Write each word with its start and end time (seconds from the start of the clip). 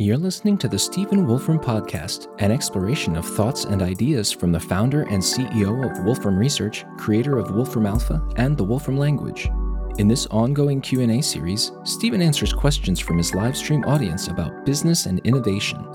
You're 0.00 0.16
listening 0.16 0.56
to 0.56 0.66
the 0.66 0.78
Stephen 0.78 1.26
Wolfram 1.26 1.58
Podcast, 1.58 2.28
an 2.40 2.50
exploration 2.50 3.16
of 3.16 3.26
thoughts 3.26 3.66
and 3.66 3.82
ideas 3.82 4.32
from 4.32 4.50
the 4.50 4.58
founder 4.58 5.02
and 5.02 5.22
CEO 5.22 5.84
of 5.84 6.06
Wolfram 6.06 6.38
Research, 6.38 6.86
creator 6.96 7.36
of 7.36 7.50
Wolfram 7.54 7.84
Alpha 7.84 8.26
and 8.36 8.56
the 8.56 8.64
Wolfram 8.64 8.96
language. 8.96 9.50
In 9.98 10.08
this 10.08 10.24
ongoing 10.28 10.80
Q&A 10.80 11.20
series, 11.20 11.72
Stephen 11.84 12.22
answers 12.22 12.54
questions 12.54 12.98
from 12.98 13.18
his 13.18 13.34
live 13.34 13.54
stream 13.54 13.84
audience 13.84 14.28
about 14.28 14.64
business 14.64 15.04
and 15.04 15.18
innovation. 15.26 15.86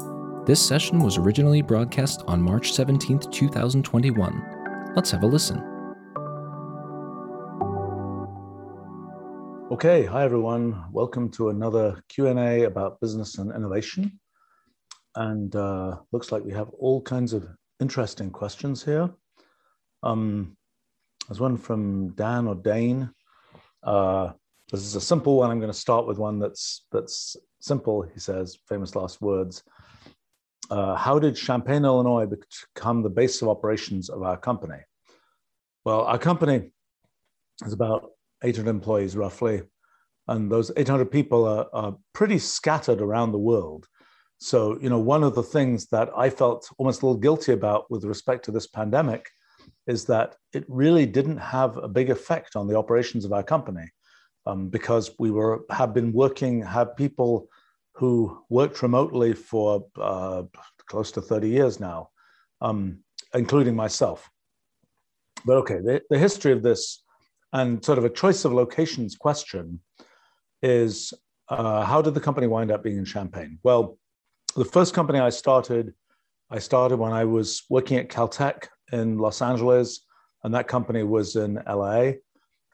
This 0.45 0.63
session 0.63 0.99
was 0.99 1.17
originally 1.17 1.63
broadcast 1.63 2.23
on 2.27 2.39
March 2.39 2.73
17, 2.73 3.17
2021. 3.31 4.93
Let's 4.95 5.09
have 5.09 5.23
a 5.23 5.25
listen. 5.25 5.74
Okay, 9.75 10.05
hi 10.05 10.23
everyone. 10.23 10.85
Welcome 10.93 11.29
to 11.31 11.49
another 11.49 12.01
Q&A 12.07 12.63
about 12.63 13.01
business 13.01 13.39
and 13.39 13.53
innovation. 13.53 14.21
And 15.15 15.53
uh, 15.53 15.97
looks 16.13 16.31
like 16.31 16.45
we 16.45 16.53
have 16.53 16.69
all 16.69 17.01
kinds 17.01 17.33
of 17.33 17.45
interesting 17.81 18.31
questions 18.31 18.85
here. 18.85 19.09
Um, 20.01 20.55
there's 21.27 21.41
one 21.41 21.57
from 21.57 22.13
Dan 22.15 22.47
or 22.47 22.55
Dane. 22.55 23.09
Uh, 23.83 24.31
this 24.71 24.79
is 24.79 24.95
a 24.95 25.01
simple 25.01 25.35
one. 25.35 25.51
I'm 25.51 25.59
going 25.59 25.69
to 25.69 25.77
start 25.77 26.07
with 26.07 26.19
one 26.19 26.39
that's 26.39 26.85
that's 26.93 27.35
simple. 27.59 28.01
He 28.01 28.21
says, 28.21 28.57
famous 28.69 28.95
last 28.95 29.21
words. 29.21 29.61
Uh, 30.69 30.95
how 30.95 31.19
did 31.19 31.35
Champaign, 31.35 31.83
Illinois 31.83 32.27
become 32.27 33.03
the 33.03 33.09
base 33.09 33.41
of 33.41 33.49
operations 33.49 34.09
of 34.09 34.23
our 34.23 34.37
company? 34.37 34.79
Well, 35.83 36.03
our 36.03 36.17
company 36.17 36.71
is 37.65 37.73
about 37.73 38.14
800 38.45 38.69
employees 38.69 39.17
roughly, 39.17 39.63
and 40.27 40.51
those 40.51 40.71
800 40.77 41.11
people 41.11 41.45
are, 41.45 41.67
are 41.73 41.97
pretty 42.13 42.39
scattered 42.39 43.01
around 43.01 43.31
the 43.31 43.37
world. 43.37 43.87
So, 44.37 44.77
you 44.81 44.89
know, 44.89 44.99
one 44.99 45.23
of 45.23 45.35
the 45.35 45.43
things 45.43 45.87
that 45.87 46.09
I 46.15 46.29
felt 46.29 46.69
almost 46.77 47.01
a 47.01 47.05
little 47.05 47.19
guilty 47.19 47.53
about 47.53 47.89
with 47.89 48.03
respect 48.03 48.45
to 48.45 48.51
this 48.51 48.67
pandemic 48.67 49.27
is 49.87 50.05
that 50.05 50.35
it 50.53 50.65
really 50.67 51.05
didn't 51.05 51.37
have 51.37 51.77
a 51.77 51.87
big 51.87 52.09
effect 52.09 52.55
on 52.55 52.67
the 52.67 52.77
operations 52.77 53.25
of 53.25 53.33
our 53.33 53.43
company 53.43 53.87
um, 54.45 54.69
because 54.69 55.11
we 55.19 55.31
were 55.31 55.63
have 55.69 55.93
been 55.93 56.11
working, 56.11 56.61
have 56.61 56.95
people 56.95 57.47
who 57.93 58.43
worked 58.49 58.81
remotely 58.81 59.33
for 59.33 59.85
uh, 59.99 60.43
close 60.87 61.11
to 61.13 61.21
30 61.21 61.49
years 61.49 61.79
now, 61.79 62.09
um, 62.61 62.99
including 63.33 63.75
myself. 63.75 64.29
But 65.45 65.57
okay, 65.57 65.79
the, 65.79 66.01
the 66.09 66.19
history 66.19 66.51
of 66.51 66.61
this 66.61 67.03
and 67.53 67.83
sort 67.83 67.97
of 67.97 68.05
a 68.05 68.09
choice 68.09 68.45
of 68.45 68.53
locations 68.53 69.15
question 69.15 69.79
is 70.61 71.13
uh, 71.49 71.85
how 71.85 72.01
did 72.01 72.13
the 72.13 72.21
company 72.21 72.47
wind 72.47 72.71
up 72.71 72.83
being 72.83 72.97
in 72.97 73.05
Champaign? 73.05 73.59
Well, 73.63 73.97
the 74.55 74.65
first 74.65 74.93
company 74.93 75.19
I 75.19 75.29
started, 75.29 75.93
I 76.49 76.59
started 76.59 76.97
when 76.97 77.11
I 77.11 77.25
was 77.25 77.63
working 77.69 77.97
at 77.97 78.09
Caltech 78.09 78.67
in 78.91 79.17
Los 79.17 79.41
Angeles, 79.41 80.01
and 80.43 80.53
that 80.53 80.67
company 80.67 81.03
was 81.03 81.35
in 81.35 81.61
LA, 81.67 82.13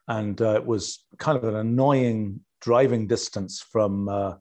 and 0.08 0.42
uh, 0.42 0.56
it 0.56 0.66
was 0.66 1.06
kind 1.18 1.38
of 1.38 1.44
an 1.44 1.56
annoying 1.56 2.42
driving 2.62 3.08
distance 3.08 3.62
from 3.62 4.08
uh, 4.10 4.36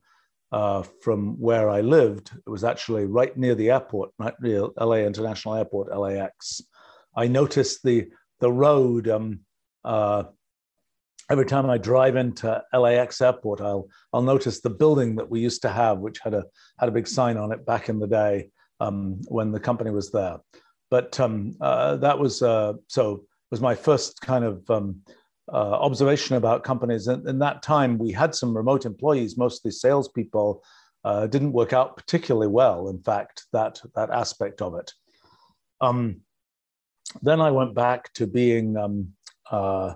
uh, 0.52 0.82
from 1.02 1.38
where 1.40 1.70
I 1.70 1.80
lived. 1.80 2.32
It 2.34 2.50
was 2.50 2.64
actually 2.64 3.06
right 3.06 3.36
near 3.36 3.54
the 3.54 3.70
airport, 3.70 4.10
right 4.18 4.34
near 4.40 4.66
LA 4.78 4.96
International 4.96 5.54
Airport, 5.54 5.96
LAX. 5.96 6.60
I 7.16 7.26
noticed 7.28 7.82
the 7.82 8.08
the 8.40 8.52
road. 8.52 9.08
Um, 9.08 9.40
uh, 9.84 10.24
every 11.30 11.46
time 11.46 11.70
I 11.70 11.78
drive 11.78 12.16
into 12.16 12.62
LAX 12.72 13.20
airport, 13.20 13.60
I'll 13.60 13.88
I'll 14.12 14.22
notice 14.22 14.60
the 14.60 14.70
building 14.70 15.16
that 15.16 15.30
we 15.30 15.40
used 15.40 15.62
to 15.62 15.70
have, 15.70 15.98
which 15.98 16.18
had 16.18 16.34
a 16.34 16.44
had 16.78 16.88
a 16.88 16.92
big 16.92 17.06
sign 17.06 17.36
on 17.36 17.52
it 17.52 17.64
back 17.64 17.88
in 17.88 17.98
the 17.98 18.06
day 18.06 18.50
um, 18.80 19.20
when 19.28 19.52
the 19.52 19.60
company 19.60 19.90
was 19.90 20.10
there. 20.10 20.38
But 20.90 21.18
um, 21.20 21.56
uh, 21.60 21.96
that 21.96 22.18
was 22.18 22.42
uh, 22.42 22.74
so 22.88 23.24
was 23.50 23.60
my 23.60 23.74
first 23.74 24.20
kind 24.20 24.44
of 24.44 24.68
um, 24.70 25.00
uh, 25.52 25.56
observation 25.56 26.36
about 26.36 26.64
companies. 26.64 27.08
And 27.08 27.26
in 27.28 27.38
that 27.40 27.62
time, 27.62 27.98
we 27.98 28.12
had 28.12 28.34
some 28.34 28.56
remote 28.56 28.84
employees, 28.84 29.36
mostly 29.36 29.70
salespeople. 29.70 30.62
Uh, 31.02 31.26
didn't 31.26 31.52
work 31.52 31.72
out 31.72 31.96
particularly 31.96 32.46
well. 32.46 32.88
In 32.88 33.00
fact, 33.02 33.46
that 33.52 33.80
that 33.94 34.10
aspect 34.10 34.60
of 34.60 34.74
it. 34.74 34.92
Um, 35.80 36.20
then 37.22 37.40
I 37.40 37.50
went 37.50 37.74
back 37.74 38.12
to 38.14 38.26
being 38.26 38.76
um, 38.76 39.14
uh, 39.50 39.94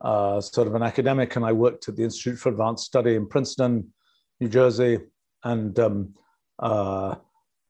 uh, 0.00 0.40
sort 0.40 0.68
of 0.68 0.74
an 0.74 0.82
academic, 0.82 1.36
and 1.36 1.44
I 1.44 1.52
worked 1.52 1.88
at 1.88 1.96
the 1.96 2.04
Institute 2.04 2.38
for 2.38 2.50
Advanced 2.50 2.84
Study 2.84 3.14
in 3.14 3.26
Princeton, 3.26 3.92
New 4.40 4.48
Jersey, 4.48 4.98
and 5.44 5.78
um, 5.78 6.14
uh, 6.58 7.16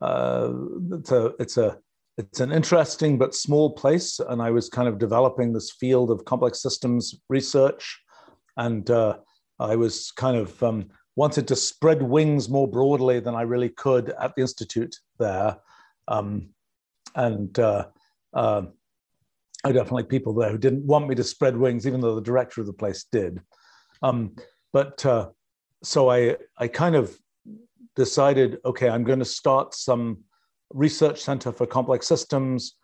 uh, 0.00 0.52
it's 0.92 1.10
a 1.10 1.32
it's 1.38 1.56
a 1.56 1.78
it's 2.18 2.40
an 2.40 2.52
interesting 2.52 3.16
but 3.16 3.34
small 3.34 3.70
place, 3.70 4.20
and 4.20 4.42
I 4.42 4.50
was 4.50 4.68
kind 4.68 4.88
of 4.88 4.98
developing 4.98 5.52
this 5.52 5.70
field 5.70 6.10
of 6.10 6.24
complex 6.24 6.60
systems 6.60 7.14
research, 7.28 7.98
and 8.56 8.90
uh, 8.90 9.18
I 9.58 9.76
was 9.76 10.10
kind 10.10 10.36
of 10.36 10.62
um, 10.62 10.90
wanted 11.16 11.48
to 11.48 11.56
spread 11.56 12.02
wings 12.02 12.48
more 12.48 12.68
broadly 12.68 13.20
than 13.20 13.34
I 13.34 13.42
really 13.42 13.70
could 13.70 14.10
at 14.10 14.34
the 14.34 14.42
institute 14.42 14.96
there, 15.18 15.56
um, 16.08 16.50
and 17.14 17.58
uh, 17.58 17.86
I 19.64 19.72
definitely 19.72 20.04
people 20.04 20.34
there 20.34 20.50
who 20.50 20.58
didn't 20.58 20.84
want 20.84 21.08
me 21.08 21.14
to 21.16 21.24
spread 21.24 21.56
wings, 21.56 21.86
even 21.86 22.00
though 22.00 22.14
the 22.14 22.20
director 22.20 22.60
of 22.60 22.66
the 22.66 22.72
place 22.72 23.06
did. 23.10 23.40
Um, 24.02 24.36
but 24.72 25.04
uh, 25.04 25.30
so 25.82 26.10
I, 26.10 26.36
I 26.56 26.68
kind 26.68 26.94
of 26.94 27.16
decided, 27.96 28.58
okay, 28.64 28.88
I'm 28.88 29.04
going 29.04 29.18
to 29.18 29.24
start 29.24 29.74
some 29.74 30.18
research 30.70 31.20
center 31.20 31.50
for 31.50 31.66
complex 31.66 32.06
systems, 32.06 32.74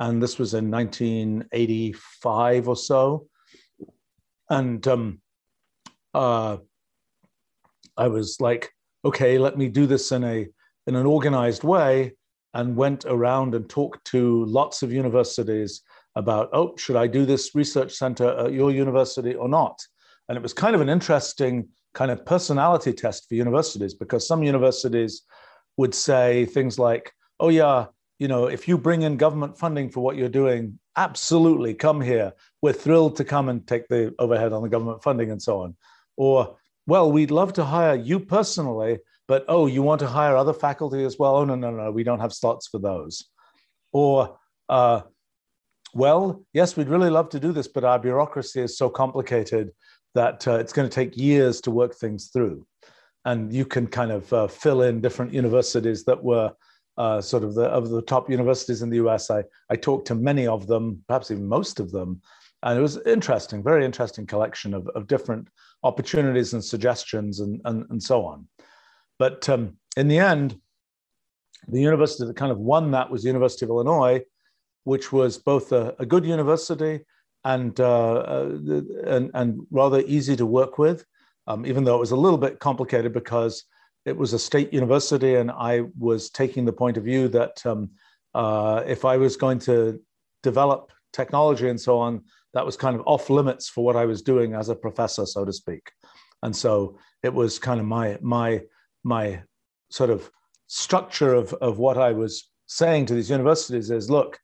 and 0.00 0.20
this 0.20 0.38
was 0.38 0.54
in 0.54 0.70
1985 0.70 2.68
or 2.68 2.76
so. 2.76 3.28
And 4.50 4.86
um, 4.88 5.20
uh, 6.12 6.56
I 7.96 8.08
was 8.08 8.40
like, 8.40 8.70
okay, 9.04 9.38
let 9.38 9.56
me 9.56 9.68
do 9.68 9.86
this 9.86 10.10
in 10.10 10.24
a 10.24 10.48
in 10.86 10.96
an 10.96 11.06
organized 11.06 11.64
way, 11.64 12.12
and 12.52 12.76
went 12.76 13.04
around 13.06 13.54
and 13.54 13.68
talked 13.68 14.04
to 14.06 14.44
lots 14.46 14.82
of 14.82 14.92
universities 14.92 15.82
about, 16.16 16.50
oh, 16.52 16.76
should 16.76 16.96
I 16.96 17.06
do 17.06 17.24
this 17.24 17.54
research 17.54 17.92
center 17.94 18.28
at 18.38 18.52
your 18.52 18.70
university 18.70 19.34
or 19.34 19.48
not? 19.48 19.80
And 20.28 20.36
it 20.36 20.42
was 20.42 20.52
kind 20.52 20.74
of 20.74 20.80
an 20.80 20.88
interesting 20.88 21.68
kind 21.92 22.10
of 22.10 22.24
personality 22.24 22.92
test 22.92 23.28
for 23.28 23.34
universities 23.34 23.94
because 23.94 24.26
some 24.26 24.42
universities 24.42 25.22
would 25.76 25.94
say 25.94 26.44
things 26.46 26.78
like, 26.78 27.12
oh, 27.40 27.48
yeah, 27.48 27.86
you 28.18 28.28
know, 28.28 28.46
if 28.46 28.68
you 28.68 28.78
bring 28.78 29.02
in 29.02 29.16
government 29.16 29.58
funding 29.58 29.90
for 29.90 30.00
what 30.00 30.16
you're 30.16 30.28
doing, 30.28 30.78
absolutely 30.96 31.74
come 31.74 32.00
here. 32.00 32.32
We're 32.62 32.72
thrilled 32.72 33.16
to 33.16 33.24
come 33.24 33.48
and 33.48 33.66
take 33.66 33.88
the 33.88 34.14
overhead 34.18 34.52
on 34.52 34.62
the 34.62 34.68
government 34.68 35.02
funding 35.02 35.30
and 35.30 35.42
so 35.42 35.62
on. 35.62 35.76
Or, 36.16 36.56
well, 36.86 37.10
we'd 37.10 37.32
love 37.32 37.52
to 37.54 37.64
hire 37.64 37.96
you 37.96 38.20
personally, 38.20 38.98
but 39.26 39.44
oh, 39.48 39.66
you 39.66 39.82
want 39.82 40.00
to 40.00 40.06
hire 40.06 40.36
other 40.36 40.52
faculty 40.52 41.04
as 41.04 41.18
well? 41.18 41.36
Oh, 41.36 41.44
no, 41.44 41.56
no, 41.56 41.70
no, 41.70 41.90
we 41.90 42.04
don't 42.04 42.20
have 42.20 42.32
slots 42.32 42.68
for 42.68 42.78
those. 42.78 43.24
Or, 43.92 44.38
uh, 44.68 45.02
well, 45.94 46.44
yes, 46.52 46.76
we'd 46.76 46.88
really 46.88 47.10
love 47.10 47.28
to 47.30 47.40
do 47.40 47.52
this, 47.52 47.68
but 47.68 47.84
our 47.84 47.98
bureaucracy 47.98 48.60
is 48.60 48.76
so 48.76 48.90
complicated 48.90 49.70
that 50.14 50.46
uh, 50.46 50.58
it's 50.58 50.72
going 50.72 50.88
to 50.88 50.94
take 50.94 51.16
years 51.16 51.60
to 51.62 51.70
work 51.70 51.94
things 51.94 52.30
through. 52.32 52.66
And 53.24 53.52
you 53.52 53.64
can 53.64 53.86
kind 53.86 54.12
of 54.12 54.32
uh, 54.32 54.48
fill 54.48 54.82
in 54.82 55.00
different 55.00 55.32
universities 55.32 56.04
that 56.04 56.22
were 56.22 56.52
uh, 56.96 57.20
sort 57.20 57.42
of 57.42 57.54
the 57.54 57.64
of 57.64 57.90
the 57.90 58.02
top 58.02 58.30
universities 58.30 58.82
in 58.82 58.90
the 58.90 58.98
US. 58.98 59.30
I, 59.30 59.44
I 59.70 59.76
talked 59.76 60.06
to 60.08 60.14
many 60.14 60.46
of 60.46 60.66
them, 60.66 61.02
perhaps 61.08 61.30
even 61.30 61.46
most 61.46 61.80
of 61.80 61.90
them. 61.90 62.20
And 62.62 62.78
it 62.78 62.82
was 62.82 62.98
interesting, 63.06 63.62
very 63.62 63.84
interesting 63.84 64.26
collection 64.26 64.74
of, 64.74 64.88
of 64.88 65.06
different 65.06 65.48
opportunities 65.82 66.54
and 66.54 66.64
suggestions 66.64 67.40
and, 67.40 67.60
and, 67.64 67.84
and 67.90 68.02
so 68.02 68.24
on. 68.24 68.48
But 69.18 69.48
um, 69.48 69.76
in 69.96 70.08
the 70.08 70.18
end, 70.18 70.58
the 71.68 71.80
university 71.80 72.26
that 72.26 72.36
kind 72.36 72.52
of 72.52 72.58
won 72.58 72.90
that 72.92 73.10
was 73.10 73.22
the 73.22 73.28
University 73.28 73.66
of 73.66 73.70
Illinois, 73.70 74.22
which 74.84 75.12
was 75.12 75.38
both 75.38 75.72
a, 75.72 75.94
a 75.98 76.06
good 76.06 76.24
university 76.24 77.00
and, 77.44 77.78
uh, 77.80 78.14
uh, 78.14 78.58
and, 79.06 79.30
and 79.34 79.66
rather 79.70 80.00
easy 80.00 80.36
to 80.36 80.46
work 80.46 80.78
with, 80.78 81.04
um, 81.46 81.66
even 81.66 81.84
though 81.84 81.96
it 81.96 82.00
was 82.00 82.12
a 82.12 82.16
little 82.16 82.38
bit 82.38 82.58
complicated 82.58 83.12
because 83.12 83.64
it 84.06 84.16
was 84.16 84.32
a 84.32 84.38
state 84.38 84.72
university, 84.72 85.36
and 85.36 85.50
I 85.50 85.82
was 85.98 86.30
taking 86.30 86.64
the 86.64 86.72
point 86.72 86.96
of 86.96 87.04
view 87.04 87.28
that 87.28 87.64
um, 87.64 87.90
uh, 88.34 88.82
if 88.86 89.04
I 89.04 89.16
was 89.16 89.36
going 89.36 89.58
to 89.60 90.00
develop 90.42 90.92
technology 91.12 91.68
and 91.68 91.80
so 91.80 91.98
on, 91.98 92.22
that 92.52 92.66
was 92.66 92.76
kind 92.76 92.94
of 92.94 93.02
off 93.06 93.30
limits 93.30 93.68
for 93.68 93.84
what 93.84 93.96
I 93.96 94.04
was 94.04 94.22
doing 94.22 94.54
as 94.54 94.68
a 94.68 94.76
professor, 94.76 95.26
so 95.26 95.44
to 95.44 95.52
speak. 95.52 95.90
And 96.42 96.54
so 96.54 96.98
it 97.22 97.32
was 97.32 97.58
kind 97.58 97.80
of 97.80 97.86
my 97.86 98.18
my 98.20 98.62
my 99.02 99.42
sort 99.90 100.10
of 100.10 100.30
structure 100.66 101.34
of, 101.34 101.52
of 101.54 101.78
what 101.78 101.98
I 101.98 102.12
was 102.12 102.50
saying 102.66 103.06
to 103.06 103.14
these 103.14 103.30
universities 103.30 103.90
is 103.90 104.10
look, 104.10 104.38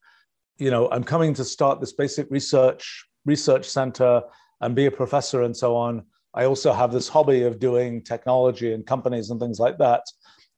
you 0.60 0.70
know, 0.70 0.88
I'm 0.90 1.04
coming 1.04 1.34
to 1.34 1.44
start 1.44 1.80
this 1.80 1.92
basic 1.92 2.26
research 2.30 3.04
research 3.24 3.66
center 3.66 4.22
and 4.60 4.74
be 4.74 4.86
a 4.86 4.90
professor 4.90 5.42
and 5.42 5.56
so 5.56 5.76
on. 5.76 6.04
I 6.34 6.44
also 6.44 6.72
have 6.72 6.92
this 6.92 7.08
hobby 7.08 7.42
of 7.42 7.58
doing 7.58 8.02
technology 8.02 8.72
and 8.72 8.86
companies 8.86 9.30
and 9.30 9.40
things 9.40 9.58
like 9.58 9.78
that. 9.78 10.02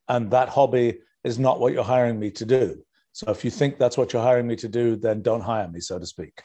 and 0.09 0.31
that 0.31 0.49
hobby 0.49 0.99
is 1.25 1.39
not 1.39 1.61
what 1.61 1.73
you're 1.73 1.85
hiring 1.85 2.19
me 2.19 2.31
to 2.31 2.45
do. 2.45 2.83
So 3.13 3.31
if 3.31 3.45
you 3.45 3.51
think 3.51 3.79
that's 3.79 3.97
what 3.97 4.13
you're 4.13 4.23
hiring 4.23 4.47
me 4.47 4.57
to 4.57 4.69
do, 4.69 4.97
then 4.97 5.23
don't 5.23 5.41
hire 5.41 5.69
me, 5.69 5.81
so 5.81 5.99
to 5.99 6.07
speak. 6.07 6.43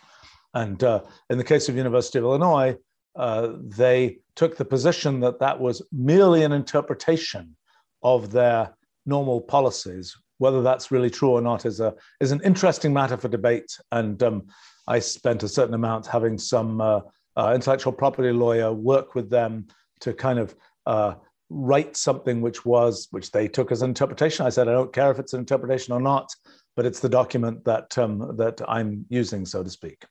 And 0.54 0.83
uh, 0.83 1.04
in 1.30 1.38
the 1.38 1.44
case 1.44 1.69
of 1.69 1.75
University 1.75 2.19
of 2.19 2.25
Illinois, 2.25 2.75
uh, 3.15 3.54
they 3.63 4.19
took 4.36 4.57
the 4.57 4.65
position 4.65 5.19
that 5.21 5.39
that 5.39 5.59
was 5.59 5.81
merely 5.92 6.44
an 6.44 6.51
interpretation 6.51 7.56
of 8.04 8.31
their 8.31 8.75
normal 9.06 9.42
policies. 9.42 10.15
Whether 10.39 10.62
that's 10.62 10.92
really 10.92 11.10
true 11.10 11.31
or 11.31 11.42
not 11.42 11.66
is 11.66 11.80
a 11.80 11.95
is 12.22 12.31
an 12.31 12.42
interesting 12.44 12.94
matter 12.94 13.18
for 13.18 13.28
debate. 13.28 13.78
And 13.92 14.22
um, 14.24 14.48
I 14.88 15.00
spent 15.00 15.44
a 15.44 15.48
certain 15.48 15.74
amount 15.74 16.07
having 16.07 16.38
some 16.38 16.81
uh, 16.81 17.01
uh, 17.36 17.54
intellectual 17.54 17.94
property 17.94 18.31
lawyer 18.31 18.72
work 18.72 19.16
with 19.16 19.30
them 19.30 19.68
to 20.01 20.13
kind 20.13 20.39
of 20.39 20.56
uh, 20.86 21.16
write 21.50 21.95
something 21.95 22.42
which 22.42 22.66
was 22.66 23.07
which 23.12 23.31
they 23.31 23.48
took 23.48 23.72
as 23.72 23.81
an 23.81 23.89
interpretation. 23.89 24.45
I 24.45 24.50
said 24.50 24.68
I 24.68 24.74
don't 24.74 24.94
care 24.94 25.12
if 25.12 25.19
it's 25.19 25.34
an 25.34 25.39
interpretation 25.39 25.94
or 25.94 26.00
not, 26.00 26.34
but 26.75 26.86
it's 26.86 27.00
the 27.00 27.10
document 27.10 27.63
that 27.66 27.98
um, 27.98 28.36
that 28.38 28.62
I'm 28.68 29.06
using, 29.10 29.45
so 29.45 29.63
to 29.63 29.69
speak. 29.69 30.06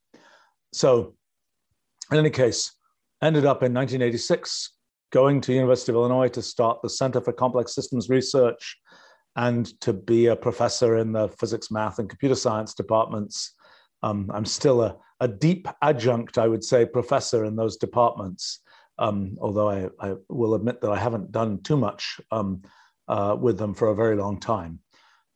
So, 0.72 1.14
in 2.11 2.19
any 2.19 2.31
case, 2.31 2.72
ended 3.22 3.44
up 3.44 3.62
in 3.62 3.72
1986 3.72 4.72
going 5.12 5.40
to 5.40 5.52
University 5.52 5.93
of 5.93 5.96
Illinois 5.96 6.29
to 6.29 6.43
start 6.43 6.82
the 6.82 6.90
Center 6.90 7.20
for 7.20 7.32
Complex 7.32 7.75
Systems 7.75 8.08
Research 8.08 8.76
and 9.37 9.79
to 9.83 9.93
be 9.93 10.27
a 10.27 10.37
professor 10.37 10.97
in 10.97 11.12
the 11.12 11.29
physics, 11.29 11.71
math, 11.71 11.99
and 11.99 12.09
computer 12.09 12.35
science 12.35 12.75
departments. 12.75 13.53
Um, 14.03 14.31
I'm 14.33 14.47
still 14.47 14.83
a, 14.83 14.97
a, 15.21 15.29
deep 15.29 15.69
adjunct, 15.83 16.38
I 16.38 16.49
would 16.49 16.65
say, 16.65 16.87
professor 16.87 17.44
in 17.44 17.56
those 17.56 17.77
departments, 17.77 18.61
um, 18.99 19.37
although 19.41 19.71
I, 19.71 19.88
I, 20.00 20.15
will 20.29 20.55
admit 20.55 20.81
that 20.81 20.91
I 20.91 20.99
haven't 20.99 21.33
done 21.33 21.62
too 21.62 21.77
much 21.77 22.21
um, 22.31 22.62
uh, 23.09 23.37
with 23.38 23.59
them 23.59 23.75
for 23.75 23.88
a 23.88 23.94
very 23.94 24.17
long 24.17 24.41
time. 24.41 24.81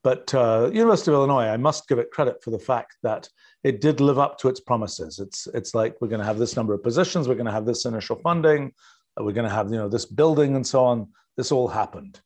But 0.03 0.32
uh, 0.35 0.70
University 0.73 1.11
of 1.11 1.17
Illinois, 1.17 1.49
I 1.49 1.58
must 1.58 1.87
give 1.87 1.99
it 1.99 2.11
credit 2.11 2.43
for 2.43 2.50
the 2.50 2.58
fact 2.58 2.96
that 3.03 3.29
it 3.64 3.82
did 3.82 4.00
live 4.00 4.19
up 4.19 4.38
to 4.38 4.49
its 4.49 4.61
promises. 4.61 5.19
It's 5.19 5.46
it's 5.53 5.75
like 5.75 5.96
we're 6.00 6.08
going 6.08 6.20
to 6.20 6.26
have 6.26 6.38
this 6.38 6.56
number 6.56 6.73
of 6.73 6.82
positions, 6.82 7.29
we're 7.29 7.35
going 7.35 7.44
to 7.44 7.53
have 7.53 7.67
this 7.67 7.85
initial 7.85 8.17
funding, 8.17 8.73
we're 9.19 9.32
going 9.32 9.49
to 9.49 9.55
have 9.55 9.70
you 9.70 9.76
know 9.76 9.88
this 9.88 10.06
building 10.06 10.56
and 10.56 10.67
so 10.67 10.85
on. 10.85 11.08
This 11.37 11.53
all 11.53 11.69
happened. 11.69 12.20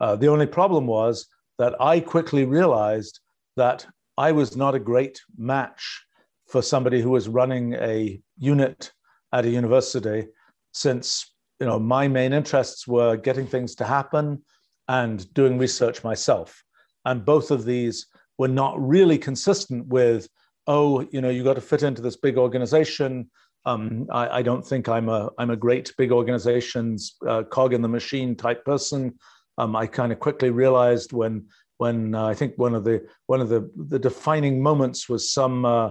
Uh, 0.00 0.16
the 0.16 0.28
only 0.28 0.46
problem 0.46 0.86
was 0.86 1.26
that 1.58 1.80
I 1.80 2.00
quickly 2.00 2.44
realized 2.44 3.20
that 3.56 3.86
I 4.16 4.32
was 4.32 4.56
not 4.56 4.74
a 4.74 4.80
great 4.80 5.20
match 5.36 6.04
for 6.46 6.62
somebody 6.62 7.00
who 7.00 7.10
was 7.10 7.28
running 7.28 7.74
a 7.74 8.20
unit 8.38 8.92
at 9.32 9.44
a 9.44 9.50
university, 9.50 10.28
since 10.72 11.34
you 11.60 11.66
know 11.66 11.78
my 11.78 12.08
main 12.08 12.32
interests 12.32 12.86
were 12.86 13.16
getting 13.16 13.46
things 13.46 13.74
to 13.76 13.84
happen 13.84 14.42
and 14.86 15.32
doing 15.34 15.58
research 15.58 16.04
myself, 16.04 16.62
and 17.04 17.24
both 17.24 17.50
of 17.50 17.64
these 17.64 18.06
were 18.38 18.48
not 18.48 18.74
really 18.80 19.18
consistent 19.18 19.86
with 19.88 20.28
oh, 20.68 21.00
you 21.10 21.20
know, 21.20 21.30
you 21.30 21.42
got 21.42 21.54
to 21.54 21.60
fit 21.62 21.82
into 21.82 22.02
this 22.02 22.16
big 22.16 22.36
organization. 22.36 23.30
Um, 23.64 24.06
I, 24.12 24.38
I, 24.38 24.42
don't 24.42 24.64
think 24.64 24.88
I'm 24.88 25.08
a 25.08 25.30
I'm 25.38 25.50
a 25.50 25.56
great 25.56 25.92
big 25.98 26.12
organization's 26.12 27.16
uh, 27.26 27.42
cog 27.42 27.72
in 27.72 27.82
the 27.82 27.88
machine 27.88 28.36
type 28.36 28.64
person. 28.64 29.18
Um, 29.58 29.76
I 29.76 29.86
kind 29.86 30.12
of 30.12 30.20
quickly 30.20 30.50
realized 30.50 31.12
when 31.12 31.46
when 31.76 32.14
uh, 32.14 32.26
I 32.26 32.34
think 32.34 32.54
one 32.56 32.74
of 32.74 32.84
the 32.84 33.06
one 33.26 33.40
of 33.40 33.48
the 33.48 33.70
the 33.76 33.98
defining 33.98 34.62
moments 34.62 35.08
was 35.08 35.30
some 35.32 35.64
uh, 35.64 35.90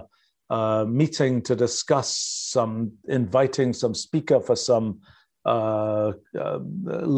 uh 0.50 0.84
meeting 0.86 1.42
to 1.42 1.54
discuss 1.54 2.16
some 2.50 2.92
inviting 3.08 3.72
some 3.72 3.94
speaker 3.94 4.40
for 4.40 4.56
some 4.56 5.00
uh, 5.44 6.12
uh, 6.38 6.58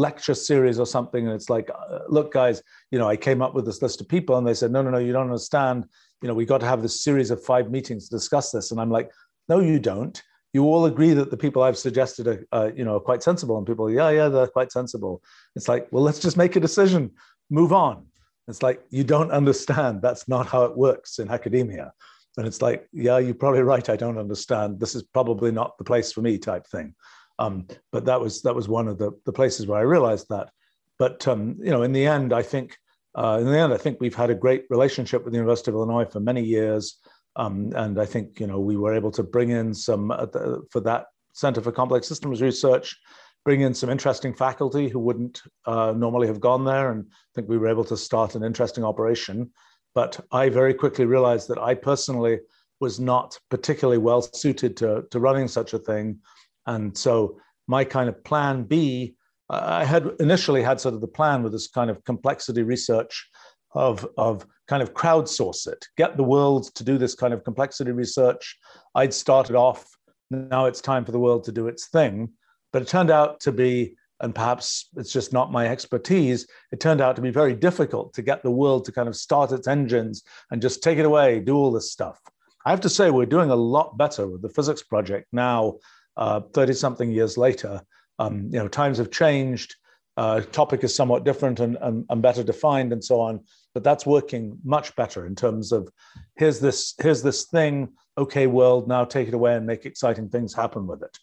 lecture 0.07 0.35
series 0.35 0.79
or 0.79 0.87
something, 0.87 1.27
and 1.27 1.35
it's 1.35 1.51
like, 1.51 1.69
look, 2.09 2.33
guys, 2.33 2.63
you 2.93 2.99
know, 2.99 3.09
I 3.09 3.17
came 3.17 3.43
up 3.43 3.55
with 3.55 3.65
this 3.65 3.83
list 3.83 4.01
of 4.01 4.09
people, 4.09 4.37
and 4.37 4.47
they 4.47 4.55
said, 4.55 4.71
no, 4.71 4.83
no, 4.83 4.91
no, 4.91 4.99
you 4.99 5.13
don't 5.13 5.31
understand 5.31 5.87
you 6.23 6.29
know, 6.29 6.35
we 6.35 6.45
got 6.45 6.61
to 6.61 6.67
have 6.67 6.83
this 6.83 7.03
series 7.03 7.31
of 7.31 7.43
five 7.43 7.71
meetings 7.71 8.09
to 8.09 8.17
discuss 8.17 8.51
this. 8.51 8.71
And 8.71 8.81
I'm 8.81 8.91
like, 8.91 9.11
no, 9.49 9.61
you 9.61 9.79
don't. 9.79 10.23
You 10.53 10.65
all 10.65 10.87
agree 10.87 11.13
that 11.13 11.31
the 11.31 11.37
people 11.37 11.63
I've 11.63 11.79
suggested 11.79 12.27
are, 12.27 12.47
uh, 12.53 12.71
you 12.75 12.85
know, 12.85 12.97
are 12.97 13.01
quite 13.01 13.23
sensible. 13.23 13.57
And 13.57 13.67
people, 13.67 13.91
yeah, 13.91 14.11
yeah, 14.11 14.29
they're 14.29 14.47
quite 14.49 14.73
sensible. 14.73 15.23
It's 15.55 15.69
like, 15.69 15.89
well, 15.91 16.03
let's 16.03 16.19
just 16.19 16.37
make 16.37 16.57
a 16.57 16.61
decision, 16.61 17.13
move 17.51 17.73
on. 17.73 18.07
It's 18.49 18.63
like, 18.63 18.83
you 18.91 19.05
don't 19.05 19.31
understand. 19.31 20.03
That's 20.03 20.27
not 20.27 20.49
how 20.49 20.65
it 20.65 20.77
works 20.77 21.21
in 21.21 21.31
academia. 21.31 21.93
And 22.37 22.47
it's 22.47 22.63
like, 22.63 22.89
yeah, 22.93 23.19
you're 23.19 23.35
probably 23.35 23.63
right. 23.63 23.89
I 23.89 23.97
don't 23.97 24.19
understand. 24.19 24.81
This 24.81 24.95
is 24.95 25.03
probably 25.03 25.53
not 25.53 25.79
the 25.79 25.85
place 25.85 26.13
for 26.13 26.21
me, 26.23 26.39
type 26.39 26.67
thing. 26.67 26.95
Um, 27.39 27.67
but 27.91 28.05
that 28.05 28.21
was 28.21 28.43
that 28.43 28.55
was 28.55 28.69
one 28.69 28.87
of 28.87 28.99
the, 28.99 29.13
the 29.25 29.33
places 29.33 29.67
where 29.67 29.79
I 29.79 29.83
realized 29.83 30.27
that. 30.29 30.51
But 30.99 31.27
um, 31.27 31.57
you 31.59 31.71
know, 31.71 31.83
in 31.83 31.93
the 31.93 32.07
end, 32.07 32.33
I 32.33 32.43
think 32.43 32.77
uh, 33.15 33.39
in 33.41 33.47
the 33.47 33.59
end, 33.59 33.73
I 33.73 33.79
think 33.79 33.99
we've 33.99 34.15
had 34.15 34.31
a 34.31 34.35
great 34.35 34.67
relationship 34.71 35.25
with 35.25 35.33
the 35.33 35.39
University 35.39 35.71
of 35.71 35.75
Illinois 35.75 36.05
for 36.05 36.21
many 36.21 36.43
years. 36.43 36.99
Um, 37.37 37.73
and 37.77 38.01
I 38.01 38.07
think, 38.07 38.41
you 38.41 38.47
know, 38.47 38.61
we 38.61 38.77
were 38.77 38.95
able 38.95 39.11
to 39.13 39.23
bring 39.23 39.51
in 39.51 39.73
some, 39.75 40.11
uh, 40.11 40.27
for 40.71 40.81
that 40.81 41.07
Center 41.33 41.61
for 41.61 41.73
Complex 41.73 42.09
Systems 42.09 42.43
Research, 42.43 42.99
bring 43.45 43.61
in 43.61 43.73
some 43.73 43.89
interesting 43.89 44.35
faculty 44.35 44.89
who 44.89 44.99
wouldn't 44.99 45.41
uh, 45.65 45.93
normally 45.97 46.27
have 46.27 46.41
gone 46.41 46.65
there. 46.65 46.91
And 46.91 47.07
I 47.09 47.31
think 47.35 47.49
we 47.49 47.59
were 47.59 47.69
able 47.69 47.85
to 47.85 47.97
start 47.97 48.35
an 48.35 48.43
interesting 48.43 48.85
operation. 48.85 49.51
But 49.95 50.21
I 50.33 50.49
very 50.49 50.75
quickly 50.75 51.05
realized 51.05 51.49
that 51.49 51.59
I 51.59 51.75
personally 51.75 52.41
was 52.81 52.99
not 52.99 53.39
particularly 53.49 53.99
well 53.99 54.23
suited 54.23 54.77
to, 54.79 55.05
to 55.11 55.21
running 55.21 55.49
such 55.49 55.73
a 55.73 55.79
thing. 55.79 56.19
And 56.67 56.97
so 56.97 57.39
my 57.67 57.85
kind 57.85 58.09
of 58.09 58.23
plan 58.25 58.65
B 58.65 59.15
I 59.51 59.85
had 59.85 60.09
initially 60.21 60.63
had 60.63 60.81
sort 60.81 60.95
of 60.95 61.01
the 61.01 61.09
plan 61.09 61.43
with 61.43 61.53
this 61.53 61.67
kind 61.67 61.91
of 61.91 62.05
complexity 62.05 62.63
research 62.63 63.29
of, 63.75 64.07
of 64.17 64.47
kind 64.71 64.85
of 64.85 64.95
crowdsource 64.95 65.67
it, 65.67 65.85
get 65.97 66.17
the 66.17 66.23
world 66.23 66.73
to 66.77 66.85
do 66.85 66.97
this 66.97 67.17
kind 67.17 67.35
of 67.35 67.43
complexity 67.43 67.91
research. 67.91 68.57
I'd 68.95 69.13
started 69.13 69.57
off, 69.57 69.85
now 70.31 70.67
it's 70.67 70.81
time 70.81 71.05
for 71.05 71.11
the 71.11 71.19
world 71.19 71.43
to 71.45 71.53
do 71.53 71.67
its 71.67 71.89
thing. 71.89 72.31
But 72.73 72.83
it 72.83 72.87
turned 72.89 73.11
out 73.11 73.41
to 73.41 73.51
be, 73.51 73.97
and 74.21 74.33
perhaps 74.33 74.89
it's 74.97 75.13
just 75.13 75.33
not 75.33 75.51
my 75.51 75.67
expertise, 75.67 76.47
it 76.71 76.79
turned 76.79 77.01
out 77.01 77.17
to 77.17 77.23
be 77.23 77.33
very 77.33 77.53
difficult 77.53 78.15
to 78.15 78.23
get 78.23 78.45
the 78.45 78.51
world 78.53 78.85
to 78.85 78.93
kind 78.93 79.09
of 79.09 79.17
start 79.17 79.51
its 79.51 79.67
engines 79.67 80.23
and 80.53 80.63
just 80.63 80.85
take 80.85 80.99
it 80.99 81.05
away, 81.05 81.41
do 81.41 81.57
all 81.57 81.73
this 81.73 81.91
stuff. 81.91 82.21
I 82.65 82.71
have 82.71 82.83
to 82.83 82.89
say, 82.89 83.11
we're 83.11 83.27
doing 83.27 83.51
a 83.51 83.57
lot 83.57 83.99
better 83.99 84.29
with 84.29 84.41
the 84.41 84.51
physics 84.51 84.85
project 84.85 85.27
now, 85.33 85.79
30 86.17 86.47
uh, 86.57 86.75
something 86.77 87.11
years 87.11 87.37
later 87.37 87.83
um, 88.21 88.51
you 88.53 88.59
know, 88.59 88.69
times 88.69 88.99
have 88.99 89.11
changed. 89.11 89.75
Uh, 90.17 90.41
topic 90.41 90.85
is 90.85 90.95
somewhat 90.95 91.25
different 91.25 91.61
and, 91.61 91.79
and, 91.81 92.05
and, 92.11 92.21
better 92.21 92.43
defined 92.43 92.93
and 92.93 93.03
so 93.03 93.21
on. 93.21 93.41
But 93.75 93.85
that's 93.85 94.05
working 94.05 94.59
much 94.65 94.95
better 94.97 95.25
in 95.25 95.35
terms 95.35 95.73
of 95.73 95.89
here's 96.37 96.59
this 96.61 96.95
here's 97.01 97.23
this 97.23 97.45
thing. 97.45 97.89
Okay, 98.19 98.47
world, 98.47 98.89
now 98.89 99.05
take 99.05 99.29
it 99.29 99.35
away 99.35 99.55
and 99.55 99.67
make 99.67 99.87
exciting 99.87 100.29
things 100.29 100.53
happen 100.53 100.87
with 100.87 101.03
it. 101.03 101.17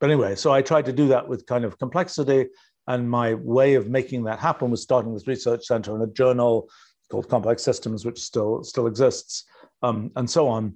But 0.00 0.10
anyway, 0.10 0.34
so 0.34 0.52
I 0.52 0.62
tried 0.62 0.86
to 0.86 0.92
do 0.92 1.08
that 1.08 1.28
with 1.28 1.46
kind 1.46 1.64
of 1.64 1.78
complexity, 1.78 2.48
and 2.86 3.08
my 3.08 3.34
way 3.34 3.74
of 3.74 3.90
making 3.90 4.24
that 4.24 4.40
happen 4.40 4.70
was 4.70 4.82
starting 4.82 5.12
this 5.12 5.28
research 5.28 5.66
center 5.66 5.94
and 5.94 6.02
a 6.02 6.12
journal 6.12 6.70
called 7.10 7.28
Complex 7.28 7.62
Systems, 7.62 8.06
which 8.06 8.20
still 8.20 8.64
still 8.64 8.86
exists, 8.86 9.44
um, 9.82 10.10
and 10.16 10.28
so 10.28 10.48
on. 10.48 10.74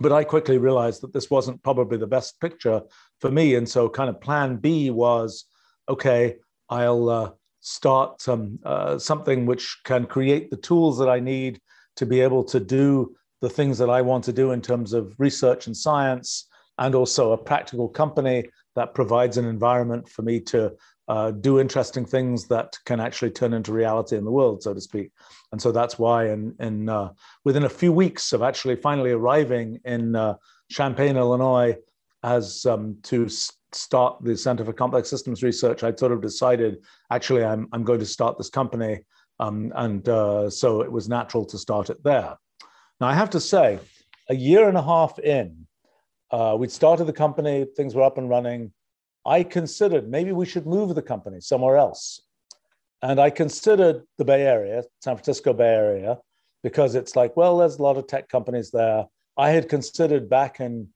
But 0.00 0.12
I 0.12 0.24
quickly 0.24 0.58
realized 0.58 1.02
that 1.02 1.12
this 1.12 1.30
wasn't 1.30 1.62
probably 1.62 1.98
the 1.98 2.06
best 2.06 2.40
picture 2.40 2.82
for 3.20 3.30
me. 3.30 3.54
And 3.54 3.68
so, 3.68 3.88
kind 3.88 4.10
of 4.10 4.20
plan 4.20 4.56
B 4.56 4.90
was 4.90 5.44
okay, 5.88 6.36
I'll 6.68 7.08
uh, 7.08 7.30
start 7.60 8.20
some, 8.20 8.58
uh, 8.64 8.98
something 8.98 9.46
which 9.46 9.78
can 9.84 10.06
create 10.06 10.50
the 10.50 10.56
tools 10.56 10.98
that 10.98 11.08
I 11.08 11.20
need 11.20 11.60
to 11.96 12.06
be 12.06 12.20
able 12.20 12.44
to 12.44 12.60
do 12.60 13.14
the 13.40 13.50
things 13.50 13.78
that 13.78 13.90
I 13.90 14.02
want 14.02 14.24
to 14.24 14.32
do 14.32 14.52
in 14.52 14.62
terms 14.62 14.92
of 14.92 15.14
research 15.18 15.66
and 15.66 15.76
science, 15.76 16.48
and 16.78 16.94
also 16.94 17.32
a 17.32 17.38
practical 17.38 17.88
company 17.88 18.44
that 18.74 18.94
provides 18.94 19.36
an 19.36 19.44
environment 19.44 20.08
for 20.08 20.22
me 20.22 20.40
to 20.40 20.72
uh, 21.06 21.30
do 21.30 21.60
interesting 21.60 22.04
things 22.04 22.46
that 22.48 22.76
can 22.86 22.98
actually 22.98 23.30
turn 23.30 23.52
into 23.52 23.72
reality 23.72 24.16
in 24.16 24.24
the 24.24 24.30
world, 24.30 24.62
so 24.62 24.74
to 24.74 24.80
speak. 24.80 25.10
And 25.52 25.60
so 25.60 25.70
that's 25.70 25.98
why, 25.98 26.30
in, 26.30 26.54
in 26.58 26.88
uh, 26.88 27.10
within 27.44 27.64
a 27.64 27.68
few 27.68 27.92
weeks 27.92 28.32
of 28.32 28.42
actually 28.42 28.76
finally 28.76 29.12
arriving 29.12 29.78
in 29.84 30.16
uh, 30.16 30.34
Champaign, 30.70 31.16
Illinois, 31.16 31.76
as 32.22 32.64
um, 32.64 32.96
to 33.02 33.28
start 33.74 34.22
the 34.22 34.36
Center 34.36 34.64
for 34.64 34.72
Complex 34.72 35.08
Systems 35.08 35.42
Research, 35.42 35.82
I'd 35.82 35.98
sort 35.98 36.12
of 36.12 36.20
decided 36.20 36.78
actually 37.10 37.44
I'm, 37.44 37.68
I'm 37.72 37.84
going 37.84 38.00
to 38.00 38.06
start 38.06 38.38
this 38.38 38.50
company. 38.50 39.00
Um, 39.40 39.72
and 39.74 40.08
uh, 40.08 40.48
so 40.48 40.82
it 40.82 40.90
was 40.90 41.08
natural 41.08 41.44
to 41.46 41.58
start 41.58 41.90
it 41.90 42.02
there. 42.04 42.36
Now, 43.00 43.08
I 43.08 43.14
have 43.14 43.30
to 43.30 43.40
say, 43.40 43.80
a 44.30 44.34
year 44.34 44.68
and 44.68 44.76
a 44.76 44.82
half 44.82 45.18
in, 45.18 45.66
uh, 46.30 46.56
we'd 46.58 46.70
started 46.70 47.04
the 47.04 47.12
company, 47.12 47.66
things 47.76 47.94
were 47.94 48.02
up 48.02 48.18
and 48.18 48.30
running. 48.30 48.72
I 49.26 49.42
considered 49.42 50.08
maybe 50.08 50.32
we 50.32 50.46
should 50.46 50.66
move 50.66 50.94
the 50.94 51.02
company 51.02 51.40
somewhere 51.40 51.76
else. 51.76 52.20
And 53.02 53.20
I 53.20 53.30
considered 53.30 54.02
the 54.18 54.24
Bay 54.24 54.42
Area, 54.42 54.82
San 55.02 55.16
Francisco 55.16 55.52
Bay 55.52 55.74
Area, 55.74 56.18
because 56.62 56.94
it's 56.94 57.16
like, 57.16 57.36
well, 57.36 57.58
there's 57.58 57.78
a 57.78 57.82
lot 57.82 57.98
of 57.98 58.06
tech 58.06 58.28
companies 58.28 58.70
there. 58.70 59.04
I 59.36 59.50
had 59.50 59.68
considered 59.68 60.30
back 60.30 60.60
in 60.60 60.88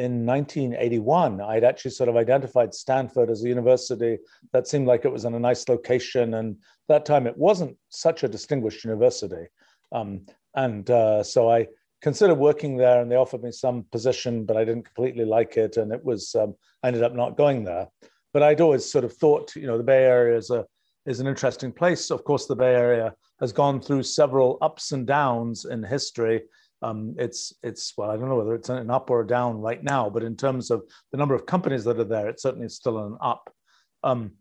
in 0.00 0.24
1981, 0.24 1.42
I'd 1.42 1.62
actually 1.62 1.90
sort 1.90 2.08
of 2.08 2.16
identified 2.16 2.72
Stanford 2.72 3.28
as 3.28 3.44
a 3.44 3.48
university 3.48 4.18
that 4.52 4.66
seemed 4.66 4.86
like 4.86 5.04
it 5.04 5.12
was 5.12 5.26
in 5.26 5.34
a 5.34 5.38
nice 5.38 5.68
location. 5.68 6.34
And 6.34 6.56
that 6.88 7.04
time 7.04 7.26
it 7.26 7.36
wasn't 7.36 7.76
such 7.90 8.24
a 8.24 8.28
distinguished 8.28 8.82
university. 8.82 9.46
Um, 9.92 10.24
and 10.54 10.88
uh, 10.90 11.22
so 11.22 11.50
I 11.50 11.66
considered 12.00 12.36
working 12.36 12.78
there 12.78 13.02
and 13.02 13.12
they 13.12 13.16
offered 13.16 13.42
me 13.42 13.52
some 13.52 13.84
position, 13.92 14.46
but 14.46 14.56
I 14.56 14.64
didn't 14.64 14.86
completely 14.86 15.26
like 15.26 15.58
it. 15.58 15.76
And 15.76 15.92
it 15.92 16.02
was, 16.02 16.34
um, 16.34 16.54
I 16.82 16.88
ended 16.88 17.02
up 17.02 17.14
not 17.14 17.36
going 17.36 17.64
there. 17.64 17.88
But 18.32 18.42
I'd 18.42 18.62
always 18.62 18.90
sort 18.90 19.04
of 19.04 19.12
thought, 19.12 19.54
you 19.54 19.66
know, 19.66 19.76
the 19.76 19.84
Bay 19.84 20.04
Area 20.04 20.38
is 20.38 20.48
a, 20.48 20.64
is 21.04 21.20
an 21.20 21.26
interesting 21.26 21.72
place. 21.72 22.10
Of 22.10 22.24
course, 22.24 22.46
the 22.46 22.56
Bay 22.56 22.74
Area 22.74 23.12
has 23.40 23.52
gone 23.52 23.82
through 23.82 24.04
several 24.04 24.56
ups 24.62 24.92
and 24.92 25.06
downs 25.06 25.66
in 25.66 25.82
history. 25.82 26.42
Um, 26.82 27.14
it's 27.18 27.52
it's 27.62 27.92
well, 27.96 28.10
I 28.10 28.16
don't 28.16 28.28
know 28.28 28.36
whether 28.36 28.54
it's 28.54 28.68
an 28.68 28.90
up 28.90 29.10
or 29.10 29.20
a 29.20 29.26
down 29.26 29.60
right 29.60 29.82
now, 29.82 30.08
but 30.08 30.22
in 30.22 30.36
terms 30.36 30.70
of 30.70 30.82
the 31.12 31.18
number 31.18 31.34
of 31.34 31.46
companies 31.46 31.84
that 31.84 31.98
are 31.98 32.04
there, 32.04 32.28
it 32.28 32.40
certainly 32.40 32.66
is 32.66 32.76
still 32.76 32.98
an 32.98 33.16
up. 33.20 33.52
Um, 34.02 34.32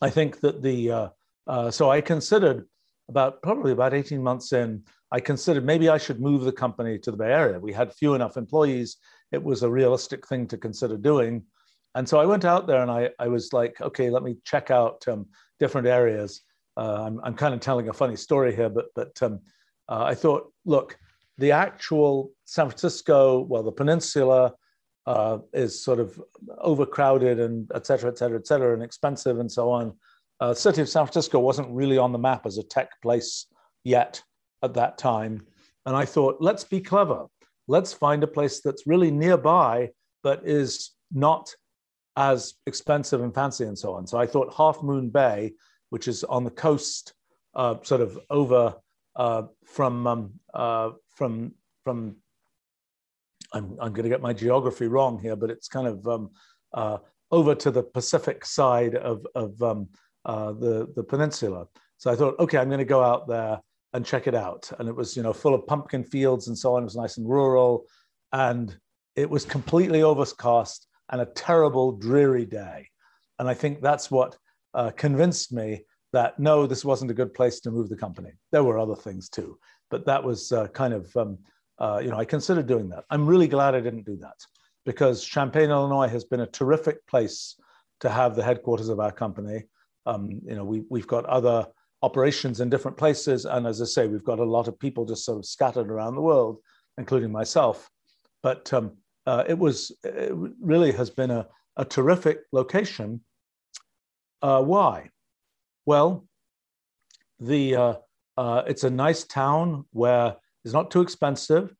I 0.00 0.10
think 0.10 0.40
that 0.40 0.62
the 0.62 0.90
uh, 0.90 1.08
uh, 1.46 1.70
so 1.70 1.90
I 1.90 2.00
considered 2.00 2.66
about 3.08 3.42
probably 3.42 3.72
about 3.72 3.92
18 3.92 4.22
months 4.22 4.52
in, 4.52 4.84
I 5.10 5.18
considered 5.18 5.64
maybe 5.64 5.88
I 5.88 5.98
should 5.98 6.20
move 6.20 6.42
the 6.42 6.52
company 6.52 6.98
to 7.00 7.10
the 7.10 7.16
Bay 7.16 7.32
Area. 7.32 7.58
We 7.58 7.72
had 7.72 7.92
few 7.92 8.14
enough 8.14 8.36
employees; 8.36 8.98
it 9.32 9.42
was 9.42 9.62
a 9.62 9.70
realistic 9.70 10.26
thing 10.28 10.46
to 10.48 10.56
consider 10.56 10.96
doing. 10.96 11.44
And 11.94 12.08
so 12.08 12.20
I 12.20 12.26
went 12.26 12.44
out 12.44 12.66
there 12.66 12.82
and 12.82 12.90
I, 12.90 13.10
I 13.18 13.28
was 13.28 13.52
like, 13.52 13.80
okay, 13.80 14.10
let 14.10 14.22
me 14.22 14.36
check 14.44 14.70
out 14.70 15.06
um, 15.08 15.26
different 15.58 15.88
areas. 15.88 16.42
Uh, 16.76 17.02
I'm, 17.02 17.20
I'm 17.24 17.34
kind 17.34 17.52
of 17.52 17.60
telling 17.60 17.88
a 17.88 17.92
funny 17.92 18.16
story 18.16 18.54
here, 18.54 18.68
but, 18.68 18.86
but 18.94 19.20
um, 19.22 19.40
uh, 19.88 20.04
I 20.04 20.14
thought, 20.14 20.52
look, 20.64 20.96
the 21.40 21.52
actual 21.52 22.30
San 22.44 22.68
Francisco, 22.68 23.40
well, 23.40 23.62
the 23.62 23.72
peninsula 23.72 24.52
uh, 25.06 25.38
is 25.54 25.82
sort 25.82 25.98
of 25.98 26.20
overcrowded 26.58 27.40
and 27.40 27.70
et 27.74 27.86
cetera, 27.86 28.10
et 28.10 28.18
cetera, 28.18 28.38
et 28.38 28.46
cetera, 28.46 28.74
and 28.74 28.82
expensive 28.82 29.40
and 29.40 29.50
so 29.50 29.70
on. 29.70 29.94
Uh, 30.40 30.52
city 30.52 30.82
of 30.82 30.88
San 30.88 31.06
Francisco 31.06 31.38
wasn't 31.38 31.68
really 31.70 31.98
on 31.98 32.12
the 32.12 32.18
map 32.18 32.44
as 32.44 32.58
a 32.58 32.62
tech 32.62 32.90
place 33.02 33.46
yet 33.84 34.22
at 34.62 34.74
that 34.74 34.98
time. 34.98 35.46
And 35.86 35.96
I 35.96 36.04
thought, 36.04 36.36
let's 36.40 36.64
be 36.64 36.80
clever. 36.80 37.26
Let's 37.66 37.92
find 37.92 38.22
a 38.22 38.26
place 38.26 38.60
that's 38.60 38.86
really 38.86 39.10
nearby, 39.10 39.90
but 40.22 40.46
is 40.46 40.90
not 41.10 41.54
as 42.16 42.54
expensive 42.66 43.22
and 43.22 43.34
fancy 43.34 43.64
and 43.64 43.78
so 43.78 43.94
on. 43.94 44.06
So 44.06 44.18
I 44.18 44.26
thought 44.26 44.54
Half 44.54 44.82
Moon 44.82 45.08
Bay, 45.08 45.54
which 45.88 46.06
is 46.06 46.22
on 46.24 46.44
the 46.44 46.50
coast, 46.50 47.14
uh, 47.54 47.76
sort 47.82 48.02
of 48.02 48.18
over 48.28 48.74
uh, 49.16 49.42
from 49.64 50.06
um, 50.06 50.32
uh, 50.54 50.90
from 51.20 51.52
from. 51.84 52.16
I'm 53.52 53.76
I'm 53.82 53.92
going 53.92 54.04
to 54.04 54.08
get 54.08 54.22
my 54.22 54.32
geography 54.32 54.86
wrong 54.86 55.20
here, 55.20 55.36
but 55.36 55.50
it's 55.50 55.68
kind 55.68 55.86
of 55.86 56.06
um, 56.08 56.30
uh, 56.72 56.98
over 57.30 57.54
to 57.54 57.70
the 57.70 57.82
Pacific 57.82 58.46
side 58.46 58.94
of 58.94 59.26
of 59.34 59.62
um, 59.62 59.88
uh, 60.24 60.52
the 60.52 60.90
the 60.96 61.04
peninsula. 61.04 61.66
So 61.98 62.10
I 62.10 62.16
thought, 62.16 62.38
okay, 62.38 62.56
I'm 62.56 62.68
going 62.68 62.86
to 62.88 62.96
go 62.96 63.04
out 63.04 63.28
there 63.28 63.60
and 63.92 64.06
check 64.06 64.26
it 64.26 64.34
out. 64.34 64.70
And 64.78 64.88
it 64.88 64.96
was 64.96 65.14
you 65.14 65.22
know 65.22 65.34
full 65.34 65.54
of 65.54 65.66
pumpkin 65.66 66.04
fields 66.04 66.48
and 66.48 66.56
so 66.56 66.74
on. 66.74 66.82
It 66.82 66.90
was 66.92 66.96
nice 66.96 67.18
and 67.18 67.28
rural, 67.28 67.84
and 68.32 68.74
it 69.14 69.28
was 69.28 69.44
completely 69.44 70.02
overcast 70.02 70.86
and 71.10 71.20
a 71.20 71.26
terrible, 71.26 71.92
dreary 71.92 72.46
day. 72.46 72.88
And 73.38 73.46
I 73.46 73.54
think 73.54 73.82
that's 73.82 74.10
what 74.10 74.38
uh, 74.72 74.90
convinced 74.96 75.52
me 75.52 75.84
that 76.12 76.38
no, 76.38 76.66
this 76.66 76.84
wasn't 76.84 77.10
a 77.10 77.14
good 77.20 77.34
place 77.34 77.60
to 77.60 77.70
move 77.70 77.88
the 77.90 77.96
company. 77.96 78.30
There 78.52 78.64
were 78.64 78.78
other 78.78 78.96
things 78.96 79.28
too, 79.28 79.58
but 79.90 80.06
that 80.06 80.22
was 80.22 80.52
uh, 80.52 80.68
kind 80.68 80.94
of, 80.94 81.14
um, 81.16 81.38
uh, 81.78 82.00
you 82.02 82.10
know, 82.10 82.18
I 82.18 82.24
considered 82.24 82.66
doing 82.66 82.88
that. 82.90 83.04
I'm 83.10 83.26
really 83.26 83.48
glad 83.48 83.74
I 83.74 83.80
didn't 83.80 84.06
do 84.06 84.16
that 84.16 84.36
because 84.84 85.24
Champaign, 85.24 85.70
Illinois 85.70 86.08
has 86.08 86.24
been 86.24 86.40
a 86.40 86.46
terrific 86.46 87.06
place 87.06 87.56
to 88.00 88.08
have 88.08 88.34
the 88.34 88.42
headquarters 88.42 88.88
of 88.88 89.00
our 89.00 89.12
company. 89.12 89.64
Um, 90.06 90.40
you 90.44 90.54
know, 90.54 90.64
we, 90.64 90.84
we've 90.88 91.06
got 91.06 91.26
other 91.26 91.66
operations 92.02 92.60
in 92.60 92.70
different 92.70 92.96
places. 92.96 93.44
And 93.44 93.66
as 93.66 93.82
I 93.82 93.84
say, 93.84 94.06
we've 94.06 94.24
got 94.24 94.38
a 94.38 94.44
lot 94.44 94.68
of 94.68 94.78
people 94.78 95.04
just 95.04 95.24
sort 95.24 95.38
of 95.38 95.44
scattered 95.44 95.90
around 95.90 96.14
the 96.14 96.22
world, 96.22 96.58
including 96.96 97.30
myself. 97.30 97.90
But 98.42 98.72
um, 98.72 98.92
uh, 99.26 99.44
it 99.46 99.58
was 99.58 99.92
it 100.02 100.32
really 100.60 100.92
has 100.92 101.10
been 101.10 101.30
a, 101.30 101.46
a 101.76 101.84
terrific 101.84 102.40
location. 102.52 103.20
Uh, 104.40 104.62
why? 104.62 105.10
Well, 105.84 106.26
the 107.38 107.98
uh, 108.40 108.62
it's 108.66 108.84
a 108.84 108.90
nice 108.90 109.24
town 109.24 109.84
where 109.92 110.34
it's 110.64 110.72
not 110.72 110.90
too 110.90 111.02
expensive. 111.02 111.74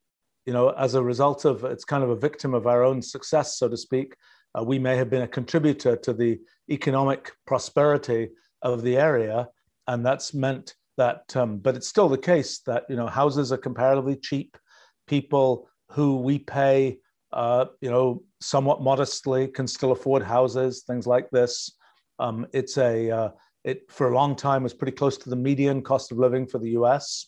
You 0.44 0.52
know, 0.52 0.70
as 0.70 0.94
a 0.94 1.02
result 1.02 1.44
of 1.44 1.64
it's 1.64 1.84
kind 1.84 2.04
of 2.04 2.10
a 2.10 2.16
victim 2.16 2.52
of 2.54 2.66
our 2.66 2.82
own 2.84 3.00
success, 3.00 3.58
so 3.58 3.68
to 3.68 3.76
speak. 3.76 4.14
Uh, 4.54 4.64
we 4.64 4.78
may 4.78 4.96
have 4.96 5.08
been 5.08 5.22
a 5.22 5.28
contributor 5.38 5.96
to 5.96 6.12
the 6.12 6.38
economic 6.70 7.32
prosperity 7.46 8.28
of 8.62 8.82
the 8.82 8.96
area, 8.96 9.48
and 9.86 10.04
that's 10.04 10.34
meant 10.34 10.74
that. 10.98 11.22
Um, 11.34 11.58
but 11.58 11.76
it's 11.76 11.88
still 11.88 12.10
the 12.10 12.26
case 12.32 12.60
that 12.66 12.84
you 12.90 12.96
know 12.96 13.06
houses 13.06 13.52
are 13.52 13.64
comparatively 13.68 14.16
cheap. 14.16 14.58
People 15.06 15.68
who 15.90 16.18
we 16.18 16.38
pay 16.38 16.98
uh, 17.32 17.66
you 17.80 17.90
know, 17.90 18.22
somewhat 18.40 18.82
modestly 18.82 19.46
can 19.48 19.66
still 19.66 19.92
afford 19.92 20.22
houses, 20.22 20.82
things 20.86 21.06
like 21.06 21.30
this. 21.30 21.72
Um, 22.18 22.46
it's 22.52 22.76
a, 22.76 23.10
uh, 23.10 23.28
it 23.64 23.90
for 23.90 24.08
a 24.08 24.14
long 24.14 24.34
time 24.34 24.62
was 24.62 24.74
pretty 24.74 24.92
close 24.92 25.16
to 25.18 25.30
the 25.30 25.36
median 25.36 25.82
cost 25.82 26.12
of 26.12 26.18
living 26.18 26.46
for 26.46 26.58
the 26.58 26.70
US. 26.70 27.26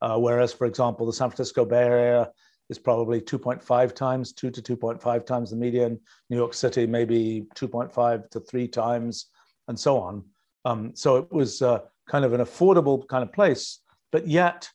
Uh, 0.00 0.16
whereas, 0.18 0.52
for 0.52 0.66
example, 0.66 1.06
the 1.06 1.12
San 1.12 1.28
Francisco 1.28 1.64
Bay 1.64 1.82
Area 1.82 2.30
is 2.68 2.78
probably 2.78 3.20
2.5 3.20 3.94
times, 3.94 4.32
2 4.32 4.50
to 4.50 4.76
2.5 4.76 5.26
times 5.26 5.50
the 5.50 5.56
median. 5.56 5.98
New 6.30 6.36
York 6.36 6.54
City, 6.54 6.86
maybe 6.86 7.46
2.5 7.54 8.30
to 8.30 8.40
3 8.40 8.68
times, 8.68 9.26
and 9.68 9.78
so 9.78 9.98
on. 9.98 10.24
Um, 10.64 10.92
so 10.94 11.16
it 11.16 11.32
was 11.32 11.62
uh, 11.62 11.80
kind 12.08 12.24
of 12.24 12.32
an 12.32 12.40
affordable 12.40 13.06
kind 13.08 13.22
of 13.22 13.32
place, 13.32 13.80
but 14.12 14.26
yet 14.26 14.68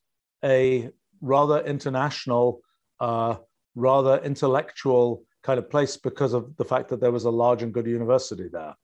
a 0.44 0.90
rather 1.22 1.62
international 1.62 2.62
uh, 3.00 3.36
rather 3.76 4.20
intellectual 4.24 5.24
kind 5.44 5.60
of 5.60 5.70
place 5.70 5.98
because 5.98 6.34
of 6.34 6.56
the 6.58 6.66
fact 6.66 6.90
that 6.90 7.00
there 7.00 7.12
was 7.12 7.26
a 7.26 7.30
large 7.30 7.64
and 7.64 7.74
good 7.74 7.86
university 7.86 8.50
there. 8.52 8.76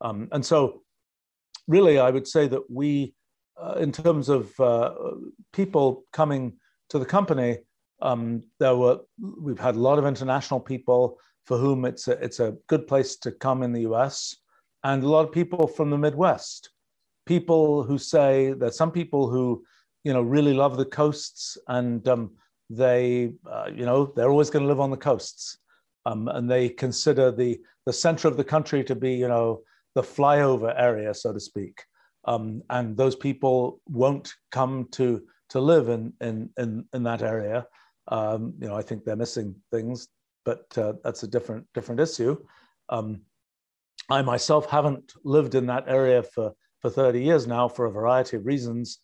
Um, 0.00 0.28
and 0.32 0.44
so, 0.44 0.82
really, 1.68 1.98
I 1.98 2.10
would 2.10 2.26
say 2.26 2.48
that 2.48 2.68
we, 2.68 3.14
uh, 3.60 3.74
in 3.74 3.92
terms 3.92 4.28
of 4.28 4.58
uh, 4.58 4.94
people 5.52 6.04
coming 6.12 6.54
to 6.88 6.98
the 6.98 7.04
company, 7.04 7.58
um, 8.00 8.42
there 8.58 8.76
were 8.76 9.00
we've 9.20 9.58
had 9.58 9.76
a 9.76 9.80
lot 9.80 9.98
of 9.98 10.06
international 10.06 10.60
people 10.60 11.18
for 11.44 11.58
whom 11.58 11.84
it's 11.84 12.08
a, 12.08 12.12
it's 12.24 12.40
a 12.40 12.56
good 12.66 12.86
place 12.86 13.16
to 13.16 13.32
come 13.32 13.62
in 13.62 13.72
the 13.72 13.82
U.S. 13.82 14.36
and 14.84 15.02
a 15.02 15.08
lot 15.08 15.24
of 15.26 15.32
people 15.32 15.66
from 15.66 15.90
the 15.90 15.98
Midwest. 15.98 16.70
People 17.26 17.82
who 17.82 17.98
say 17.98 18.52
that 18.54 18.74
some 18.74 18.90
people 18.90 19.28
who, 19.28 19.64
you 20.04 20.12
know, 20.12 20.22
really 20.22 20.54
love 20.54 20.76
the 20.76 20.84
coasts 20.84 21.58
and 21.68 22.06
um, 22.08 22.32
they, 22.70 23.32
uh, 23.50 23.68
you 23.74 23.84
know, 23.84 24.12
they're 24.14 24.30
always 24.30 24.50
going 24.50 24.62
to 24.62 24.68
live 24.68 24.80
on 24.80 24.90
the 24.90 24.96
coasts. 24.96 25.58
Um, 26.06 26.28
and 26.28 26.50
they 26.50 26.68
consider 26.68 27.30
the, 27.30 27.58
the 27.84 27.92
center 27.92 28.28
of 28.28 28.36
the 28.36 28.44
country 28.44 28.84
to 28.84 28.94
be, 28.94 29.14
you 29.14 29.28
know, 29.28 29.62
the 29.94 30.02
flyover 30.02 30.74
area, 30.76 31.14
so 31.14 31.32
to 31.32 31.40
speak. 31.40 31.82
Um, 32.24 32.62
and 32.70 32.96
those 32.96 33.16
people 33.16 33.80
won't 33.88 34.34
come 34.50 34.88
to, 34.92 35.22
to 35.50 35.60
live 35.60 35.88
in, 35.88 36.12
in, 36.20 36.50
in, 36.58 36.84
in 36.92 37.02
that 37.04 37.22
area. 37.22 37.66
Um, 38.08 38.54
you 38.60 38.68
know, 38.68 38.76
I 38.76 38.82
think 38.82 39.04
they're 39.04 39.16
missing 39.16 39.54
things, 39.70 40.08
but 40.44 40.66
uh, 40.76 40.94
that's 41.02 41.22
a 41.22 41.28
different, 41.28 41.66
different 41.74 42.00
issue. 42.00 42.36
Um, 42.88 43.22
I 44.10 44.22
myself 44.22 44.66
haven't 44.70 45.12
lived 45.24 45.54
in 45.54 45.66
that 45.66 45.84
area 45.86 46.22
for, 46.22 46.52
for 46.80 46.90
30 46.90 47.22
years 47.22 47.46
now 47.46 47.68
for 47.68 47.86
a 47.86 47.90
variety 47.90 48.36
of 48.36 48.46
reasons. 48.46 48.98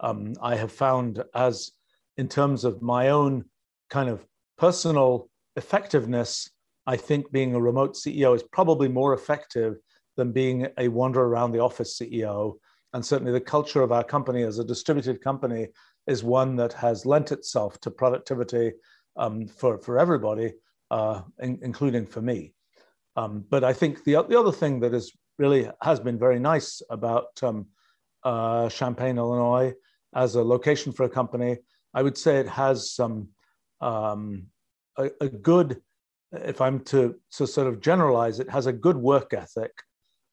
Um, 0.00 0.34
I 0.42 0.56
have 0.56 0.72
found 0.72 1.22
as 1.34 1.70
in 2.16 2.28
terms 2.28 2.64
of 2.64 2.82
my 2.82 3.08
own 3.08 3.44
kind 3.88 4.08
of 4.08 4.24
personal 4.58 5.28
effectiveness, 5.56 6.50
I 6.86 6.96
think 6.96 7.30
being 7.32 7.54
a 7.54 7.60
remote 7.60 7.94
CEO 7.94 8.34
is 8.34 8.42
probably 8.42 8.88
more 8.88 9.14
effective 9.14 9.76
than 10.16 10.32
being 10.32 10.66
a 10.78 10.88
wander 10.88 11.22
around 11.22 11.52
the 11.52 11.60
office 11.60 11.98
CEO. 11.98 12.54
And 12.92 13.04
certainly 13.04 13.32
the 13.32 13.40
culture 13.40 13.82
of 13.82 13.92
our 13.92 14.04
company 14.04 14.42
as 14.42 14.58
a 14.58 14.64
distributed 14.64 15.22
company 15.22 15.68
is 16.06 16.24
one 16.24 16.56
that 16.56 16.72
has 16.72 17.06
lent 17.06 17.32
itself 17.32 17.80
to 17.80 17.90
productivity 17.90 18.72
um, 19.16 19.46
for, 19.46 19.78
for 19.78 19.98
everybody, 19.98 20.52
uh, 20.90 21.22
in, 21.38 21.58
including 21.62 22.06
for 22.06 22.20
me. 22.20 22.52
Um, 23.16 23.44
but 23.48 23.64
I 23.64 23.72
think 23.72 24.04
the, 24.04 24.24
the 24.28 24.38
other 24.38 24.52
thing 24.52 24.80
that 24.80 24.94
is 24.94 25.12
really 25.38 25.68
has 25.82 26.00
been 26.00 26.18
very 26.18 26.38
nice 26.38 26.82
about 26.90 27.42
um, 27.42 27.66
uh, 28.24 28.68
Champaign, 28.68 29.18
Illinois, 29.18 29.72
as 30.14 30.34
a 30.34 30.42
location 30.42 30.92
for 30.92 31.04
a 31.04 31.08
company 31.08 31.58
I 31.92 32.02
would 32.02 32.16
say 32.16 32.38
it 32.38 32.48
has 32.48 32.92
some 32.92 33.28
um, 33.80 34.46
a, 34.96 35.10
a, 35.20 35.28
good, 35.28 35.80
if 36.32 36.60
I'm 36.60 36.80
to, 36.84 37.16
to 37.32 37.46
sort 37.46 37.66
of 37.66 37.80
generalize, 37.80 38.40
it 38.40 38.50
has 38.50 38.66
a 38.66 38.72
good 38.72 38.96
work 38.96 39.32
ethic, 39.32 39.72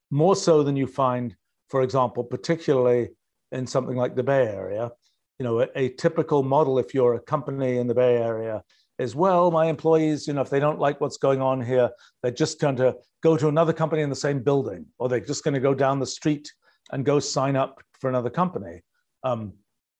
more 0.10 0.36
so 0.36 0.64
than 0.64 0.76
you 0.76 0.88
find, 0.88 1.36
for 1.70 1.82
example, 1.82 2.24
particularly 2.24 3.10
in 3.52 3.68
something 3.68 3.96
like 3.96 4.16
the 4.16 4.24
Bay 4.24 4.48
Area. 4.48 4.92
You 5.40 5.44
know, 5.44 5.62
a, 5.62 5.68
a 5.76 5.90
typical 5.90 6.44
model, 6.44 6.80
if 6.80 6.94
you're 6.94 7.16
a 7.16 7.20
company 7.20 7.78
in 7.78 7.88
the 7.88 7.94
Bay 7.94 8.18
Area, 8.18 8.64
is 9.00 9.16
well, 9.16 9.52
my 9.52 9.68
employees, 9.68 10.28
you 10.28 10.34
know, 10.34 10.42
if 10.42 10.50
they 10.50 10.60
don't 10.60 10.80
like 10.80 11.00
what's 11.00 11.18
going 11.18 11.42
on 11.42 11.62
here, 11.62 11.90
they're 12.22 12.32
just 12.32 12.60
going 12.60 12.76
to 12.78 12.96
go 13.22 13.38
to 13.38 13.48
another 13.48 13.74
company 13.74 14.02
in 14.02 14.10
the 14.10 14.16
same 14.16 14.42
building, 14.42 14.86
or 14.98 15.08
they're 15.08 15.20
just 15.20 15.44
going 15.44 15.54
to 15.54 15.60
go 15.60 15.74
down 15.74 16.00
the 16.00 16.06
street 16.06 16.52
and 16.92 17.06
go 17.06 17.20
sign 17.20 17.56
up 17.56 17.82
for 18.00 18.10
another 18.10 18.30
company. 18.30 18.82
Um, 19.24 19.54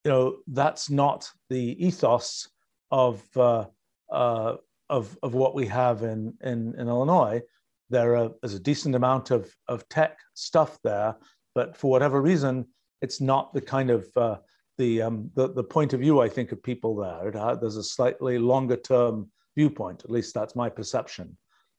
you 0.04 0.12
know, 0.12 0.38
that's 0.48 0.90
not 0.90 1.30
the 1.50 1.86
ethos 1.86 2.50
of 2.92 3.24
uh, 3.36 3.66
uh, 4.12 4.56
of 4.90 5.18
of 5.22 5.34
what 5.34 5.54
we 5.54 5.68
have 5.68 6.04
in 6.04 6.34
in, 6.42 6.74
in 6.78 6.88
Illinois. 6.88 7.42
There 7.90 8.16
are, 8.18 8.32
is 8.44 8.54
a 8.54 8.60
decent 8.60 8.96
amount 8.96 9.32
of 9.32 9.54
of 9.68 9.88
tech 9.90 10.20
stuff 10.34 10.78
there, 10.84 11.16
but 11.56 11.78
for 11.78 11.90
whatever 11.90 12.22
reason, 12.22 12.66
it's 13.02 13.22
not 13.22 13.54
the 13.54 13.62
kind 13.62 13.90
of 13.90 14.08
uh, 14.16 14.38
the, 14.78 15.02
um, 15.02 15.32
the, 15.34 15.52
the 15.54 15.64
point 15.64 15.94
of 15.94 16.00
view 16.00 16.22
I 16.22 16.30
think 16.30 16.52
of 16.52 16.62
people 16.62 16.96
there. 16.96 17.36
Uh, 17.36 17.56
there's 17.56 17.78
a 17.78 17.84
slightly 17.84 18.38
longer 18.38 18.76
term 18.76 19.32
viewpoint. 19.56 20.04
At 20.04 20.12
least 20.12 20.34
that's 20.34 20.56
my 20.56 20.70
perception, 20.70 21.38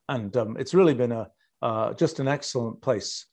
and 0.09 0.35
um, 0.35 0.57
it's 0.57 0.73
really 0.73 0.93
been 0.93 1.11
a 1.11 1.29
uh, 1.61 1.93
just 1.93 2.19
an 2.19 2.27
excellent 2.27 2.81
place 2.81 3.25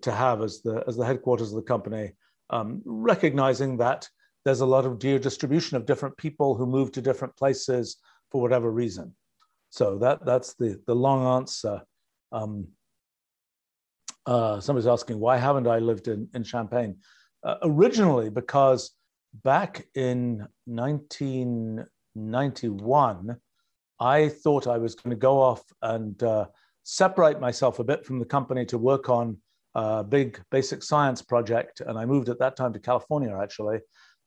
to 0.00 0.12
have 0.12 0.42
as 0.42 0.62
the 0.62 0.82
as 0.86 0.96
the 0.96 1.04
headquarters 1.04 1.50
of 1.50 1.56
the 1.56 1.62
company. 1.62 2.12
Um, 2.50 2.82
recognizing 2.84 3.78
that 3.78 4.08
there's 4.44 4.60
a 4.60 4.66
lot 4.66 4.84
of 4.84 4.98
geo-distribution 4.98 5.76
of 5.76 5.86
different 5.86 6.16
people 6.18 6.54
who 6.54 6.66
move 6.66 6.92
to 6.92 7.00
different 7.00 7.34
places 7.36 7.96
for 8.30 8.42
whatever 8.42 8.70
reason. 8.70 9.14
So 9.70 9.98
that 9.98 10.24
that's 10.24 10.54
the 10.54 10.80
the 10.86 10.94
long 10.94 11.38
answer. 11.38 11.82
Um, 12.34 12.66
uh, 14.26 14.60
somebody's 14.60 14.86
asking 14.86 15.18
why 15.20 15.38
haven't 15.38 15.66
I 15.66 15.78
lived 15.78 16.08
in 16.08 16.28
in 16.34 16.44
Champaign? 16.44 16.98
Uh, 17.42 17.56
originally, 17.62 18.28
because 18.30 18.90
back 19.42 19.86
in 19.94 20.46
1991, 20.66 23.36
I 24.00 24.28
thought 24.28 24.66
I 24.66 24.78
was 24.78 24.94
going 24.94 25.10
to 25.10 25.16
go 25.16 25.40
off 25.40 25.62
and 25.82 26.22
uh, 26.22 26.46
separate 26.84 27.40
myself 27.40 27.78
a 27.78 27.84
bit 27.84 28.04
from 28.04 28.18
the 28.18 28.24
company 28.24 28.64
to 28.66 28.78
work 28.78 29.08
on 29.08 29.38
a 29.74 30.04
big 30.04 30.40
basic 30.50 30.82
science 30.82 31.22
project. 31.22 31.80
And 31.80 31.98
I 31.98 32.04
moved 32.04 32.28
at 32.28 32.38
that 32.38 32.56
time 32.56 32.72
to 32.72 32.80
California, 32.80 33.36
actually. 33.40 33.80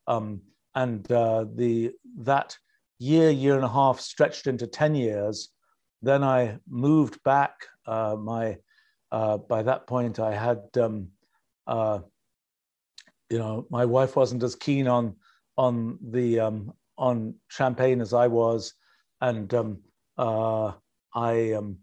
Um, 0.06 0.40
and 0.74 1.10
uh, 1.10 1.46
the 1.54 1.92
that 2.18 2.56
year, 2.98 3.30
year 3.30 3.56
and 3.56 3.64
a 3.64 3.68
half 3.68 4.00
stretched 4.00 4.46
into 4.46 4.66
10 4.66 4.94
years. 4.94 5.50
Then 6.02 6.22
I 6.22 6.58
moved 6.68 7.22
back. 7.22 7.66
Uh, 7.86 8.16
my 8.18 8.58
uh, 9.10 9.38
by 9.38 9.62
that 9.62 9.86
point, 9.86 10.18
I 10.18 10.34
had 10.34 10.60
um, 10.76 11.08
uh, 11.66 12.00
you 13.30 13.38
know, 13.38 13.66
my 13.70 13.84
wife 13.84 14.16
wasn't 14.16 14.42
as 14.42 14.54
keen 14.54 14.88
on 14.88 15.16
on 15.56 15.98
the 16.10 16.40
um, 16.40 16.72
on 16.96 17.34
Champaign 17.50 18.00
as 18.00 18.12
I 18.14 18.26
was, 18.26 18.74
and 19.20 19.52
um, 19.54 19.78
uh, 20.16 20.72
I 21.14 21.52
um, 21.52 21.78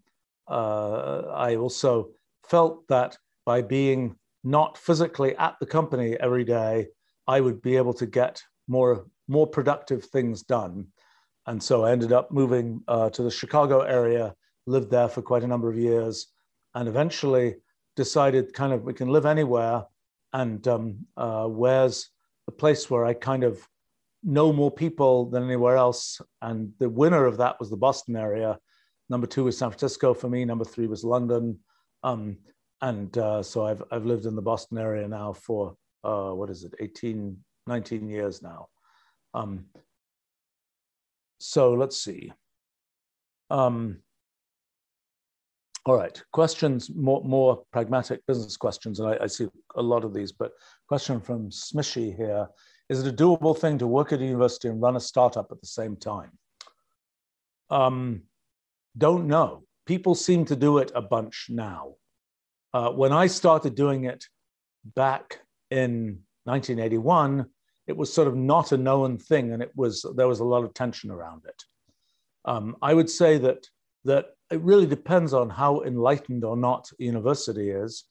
uh, 0.48 1.22
I 1.34 1.56
also 1.56 2.10
felt 2.48 2.86
that 2.88 3.16
by 3.44 3.62
being 3.62 4.16
not 4.44 4.78
physically 4.78 5.36
at 5.36 5.56
the 5.60 5.66
company 5.66 6.16
every 6.20 6.44
day, 6.44 6.88
I 7.26 7.40
would 7.40 7.62
be 7.62 7.76
able 7.76 7.94
to 7.94 8.06
get 8.06 8.42
more 8.68 9.06
more 9.28 9.46
productive 9.46 10.04
things 10.04 10.42
done, 10.42 10.86
and 11.46 11.62
so 11.62 11.84
I 11.84 11.92
ended 11.92 12.12
up 12.12 12.30
moving 12.30 12.82
uh, 12.88 13.10
to 13.10 13.22
the 13.22 13.30
Chicago 13.30 13.80
area, 13.80 14.34
lived 14.66 14.90
there 14.90 15.08
for 15.08 15.22
quite 15.22 15.44
a 15.44 15.48
number 15.48 15.68
of 15.68 15.78
years, 15.78 16.28
and 16.74 16.88
eventually 16.88 17.56
decided 17.94 18.52
kind 18.52 18.72
of 18.72 18.82
we 18.82 18.92
can 18.92 19.08
live 19.08 19.26
anywhere 19.26 19.84
and 20.32 20.66
um, 20.68 21.06
uh, 21.16 21.46
where's 21.46 22.10
the 22.46 22.52
place 22.52 22.90
where 22.90 23.04
I 23.04 23.14
kind 23.14 23.44
of 23.44 23.66
know 24.22 24.52
more 24.52 24.70
people 24.70 25.30
than 25.30 25.44
anywhere 25.44 25.76
else. 25.76 26.20
And 26.42 26.72
the 26.78 26.88
winner 26.88 27.24
of 27.24 27.38
that 27.38 27.58
was 27.60 27.70
the 27.70 27.76
Boston 27.76 28.16
area. 28.16 28.58
Number 29.08 29.26
two 29.26 29.44
was 29.44 29.56
San 29.56 29.70
Francisco 29.70 30.14
for 30.14 30.28
me. 30.28 30.44
Number 30.44 30.64
three 30.64 30.88
was 30.88 31.04
London. 31.04 31.58
Um, 32.02 32.38
and 32.82 33.16
uh, 33.16 33.42
so 33.42 33.64
I've, 33.64 33.82
I've 33.90 34.04
lived 34.04 34.26
in 34.26 34.36
the 34.36 34.42
Boston 34.42 34.78
area 34.78 35.06
now 35.08 35.32
for, 35.32 35.76
uh, 36.04 36.30
what 36.30 36.50
is 36.50 36.64
it, 36.64 36.74
18, 36.80 37.36
19 37.66 38.08
years 38.08 38.42
now. 38.42 38.66
Um, 39.32 39.66
so 41.38 41.72
let's 41.74 42.00
see. 42.00 42.32
Um, 43.50 43.98
all 45.84 45.96
right, 45.96 46.20
questions, 46.32 46.90
more, 46.94 47.22
more 47.24 47.62
pragmatic 47.72 48.26
business 48.26 48.56
questions, 48.56 48.98
and 48.98 49.08
I, 49.08 49.18
I, 49.22 49.26
see 49.28 49.46
a 49.76 49.82
lot 49.82 50.04
of 50.04 50.12
these, 50.12 50.32
but 50.32 50.50
question 50.88 51.20
from 51.20 51.48
Smishy 51.50 52.16
here. 52.16 52.48
Is 52.88 53.04
it 53.04 53.12
a 53.12 53.16
doable 53.16 53.56
thing 53.56 53.78
to 53.78 53.86
work 53.86 54.12
at 54.12 54.20
a 54.20 54.24
university 54.24 54.68
and 54.68 54.82
run 54.82 54.96
a 54.96 55.00
startup 55.00 55.46
at 55.52 55.60
the 55.60 55.66
same 55.66 55.96
time? 55.96 56.32
Um, 57.70 58.22
don't 58.98 59.28
know. 59.28 59.62
People 59.86 60.16
seem 60.16 60.44
to 60.46 60.56
do 60.56 60.78
it 60.78 60.90
a 60.94 61.02
bunch 61.02 61.46
now. 61.50 61.94
Uh, 62.74 62.90
when 62.90 63.12
I 63.12 63.28
started 63.28 63.74
doing 63.76 64.04
it 64.04 64.24
back 64.94 65.40
in 65.70 66.20
1981, 66.44 67.46
it 67.86 67.96
was 67.96 68.12
sort 68.12 68.28
of 68.28 68.36
not 68.36 68.72
a 68.72 68.76
known 68.76 69.18
thing, 69.18 69.52
and 69.52 69.62
it 69.62 69.72
was 69.74 70.04
there 70.16 70.28
was 70.28 70.40
a 70.40 70.44
lot 70.44 70.64
of 70.64 70.74
tension 70.74 71.10
around 71.10 71.42
it. 71.46 71.62
Um, 72.44 72.76
I 72.82 72.94
would 72.94 73.10
say 73.10 73.38
that 73.38 73.68
that 74.04 74.26
it 74.50 74.60
really 74.60 74.86
depends 74.86 75.34
on 75.34 75.50
how 75.50 75.82
enlightened 75.82 76.44
or 76.44 76.56
not 76.56 76.88
a 77.00 77.04
university 77.04 77.70
is. 77.70 78.04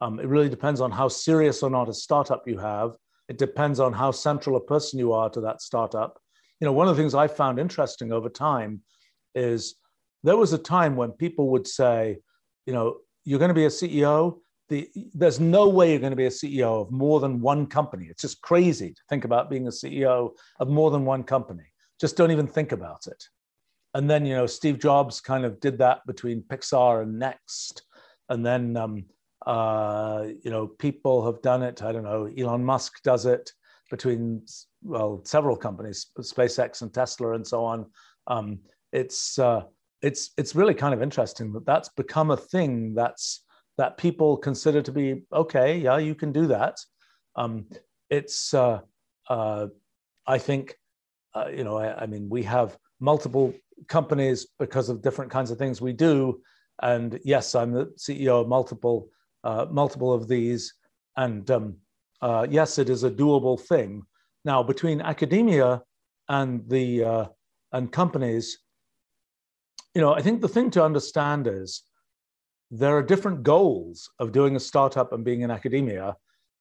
Um, 0.00 0.20
it 0.20 0.26
really 0.26 0.48
depends 0.48 0.80
on 0.80 0.90
how 0.90 1.08
serious 1.08 1.62
or 1.62 1.70
not 1.70 1.88
a 1.88 1.94
startup 1.94 2.46
you 2.46 2.58
have. 2.58 2.96
It 3.28 3.38
depends 3.38 3.80
on 3.80 3.92
how 3.92 4.12
central 4.12 4.56
a 4.56 4.60
person 4.60 4.98
you 4.98 5.12
are 5.12 5.28
to 5.30 5.40
that 5.42 5.60
startup. 5.60 6.18
You 6.60 6.66
know, 6.66 6.72
one 6.72 6.88
of 6.88 6.96
the 6.96 7.02
things 7.02 7.14
I 7.14 7.28
found 7.28 7.58
interesting 7.58 8.12
over 8.12 8.28
time 8.28 8.82
is 9.34 9.76
there 10.22 10.36
was 10.36 10.52
a 10.52 10.58
time 10.58 10.96
when 10.96 11.12
people 11.12 11.50
would 11.50 11.66
say, 11.66 12.18
you 12.66 12.72
know, 12.72 12.98
you're 13.24 13.38
going 13.38 13.50
to 13.50 13.54
be 13.54 13.64
a 13.64 13.68
CEO. 13.68 14.38
The, 14.70 14.88
there's 15.12 15.38
no 15.38 15.68
way 15.68 15.90
you're 15.90 16.00
going 16.00 16.12
to 16.12 16.16
be 16.16 16.26
a 16.26 16.30
CEO 16.30 16.80
of 16.80 16.90
more 16.90 17.20
than 17.20 17.40
one 17.40 17.66
company. 17.66 18.06
It's 18.08 18.22
just 18.22 18.40
crazy 18.40 18.90
to 18.94 19.02
think 19.10 19.24
about 19.24 19.50
being 19.50 19.66
a 19.66 19.70
CEO 19.70 20.30
of 20.58 20.68
more 20.68 20.90
than 20.90 21.04
one 21.04 21.24
company. 21.24 21.64
Just 22.00 22.16
don't 22.16 22.30
even 22.30 22.46
think 22.46 22.72
about 22.72 23.06
it 23.06 23.22
and 23.94 24.08
then 24.08 24.24
you 24.24 24.34
know 24.34 24.46
Steve 24.46 24.78
Jobs 24.78 25.20
kind 25.20 25.44
of 25.44 25.60
did 25.60 25.78
that 25.78 26.06
between 26.06 26.42
Pixar 26.42 27.02
and 27.02 27.18
Next, 27.18 27.82
and 28.28 28.44
then 28.44 28.76
um, 28.76 29.04
uh, 29.46 30.26
you 30.42 30.50
know 30.50 30.66
people 30.66 31.24
have 31.26 31.42
done 31.42 31.62
it. 31.62 31.82
I 31.82 31.92
don't 31.92 32.04
know. 32.04 32.30
Elon 32.38 32.64
Musk 32.64 33.02
does 33.02 33.26
it 33.26 33.50
between 33.90 34.42
well 34.82 35.22
several 35.24 35.56
companies, 35.56 36.06
SpaceX 36.18 36.82
and 36.82 36.92
Tesla 36.92 37.32
and 37.32 37.46
so 37.46 37.64
on. 37.64 37.86
Um, 38.26 38.60
it's 38.92 39.38
uh, 39.38 39.62
it's 40.02 40.30
it's 40.36 40.54
really 40.54 40.74
kind 40.74 40.94
of 40.94 41.02
interesting 41.02 41.52
that 41.52 41.66
that's 41.66 41.88
become 41.90 42.30
a 42.30 42.36
thing 42.36 42.94
that's 42.94 43.42
that 43.80 43.96
people 43.96 44.36
consider 44.36 44.82
to 44.82 44.92
be 44.92 45.22
okay. 45.32 45.78
Yeah, 45.78 45.96
you 45.96 46.14
can 46.14 46.32
do 46.32 46.46
that. 46.48 46.76
Um, 47.34 47.66
it's 48.10 48.52
uh, 48.52 48.80
uh 49.30 49.68
I 50.26 50.38
think 50.46 50.76
uh, 51.34 51.48
you 51.56 51.64
know 51.64 51.78
I, 51.78 52.02
I 52.02 52.06
mean 52.06 52.28
we 52.28 52.42
have 52.42 52.76
multiple 53.00 53.54
companies 53.88 54.46
because 54.58 54.90
of 54.90 55.00
different 55.00 55.30
kinds 55.30 55.50
of 55.50 55.56
things 55.56 55.80
we 55.80 55.94
do. 55.94 56.42
And 56.82 57.18
yes, 57.24 57.54
I'm 57.54 57.72
the 57.72 57.86
CEO 57.96 58.42
of 58.42 58.48
multiple 58.48 59.08
uh, 59.44 59.64
multiple 59.70 60.12
of 60.12 60.28
these. 60.28 60.74
And 61.16 61.50
um, 61.50 61.76
uh, 62.20 62.46
yes, 62.50 62.78
it 62.78 62.90
is 62.90 63.02
a 63.04 63.10
doable 63.10 63.58
thing. 63.58 64.02
Now, 64.44 64.62
between 64.62 65.00
academia 65.00 65.82
and 66.28 66.68
the 66.68 67.04
uh, 67.04 67.26
and 67.72 67.90
companies, 67.90 68.58
you 69.94 70.02
know, 70.02 70.12
I 70.12 70.20
think 70.20 70.42
the 70.42 70.54
thing 70.56 70.70
to 70.72 70.84
understand 70.84 71.46
is 71.46 71.82
there 72.70 72.96
are 72.96 73.02
different 73.02 73.42
goals 73.42 74.10
of 74.18 74.32
doing 74.32 74.56
a 74.56 74.60
startup 74.60 75.12
and 75.12 75.24
being 75.24 75.40
in 75.40 75.50
academia. 75.50 76.16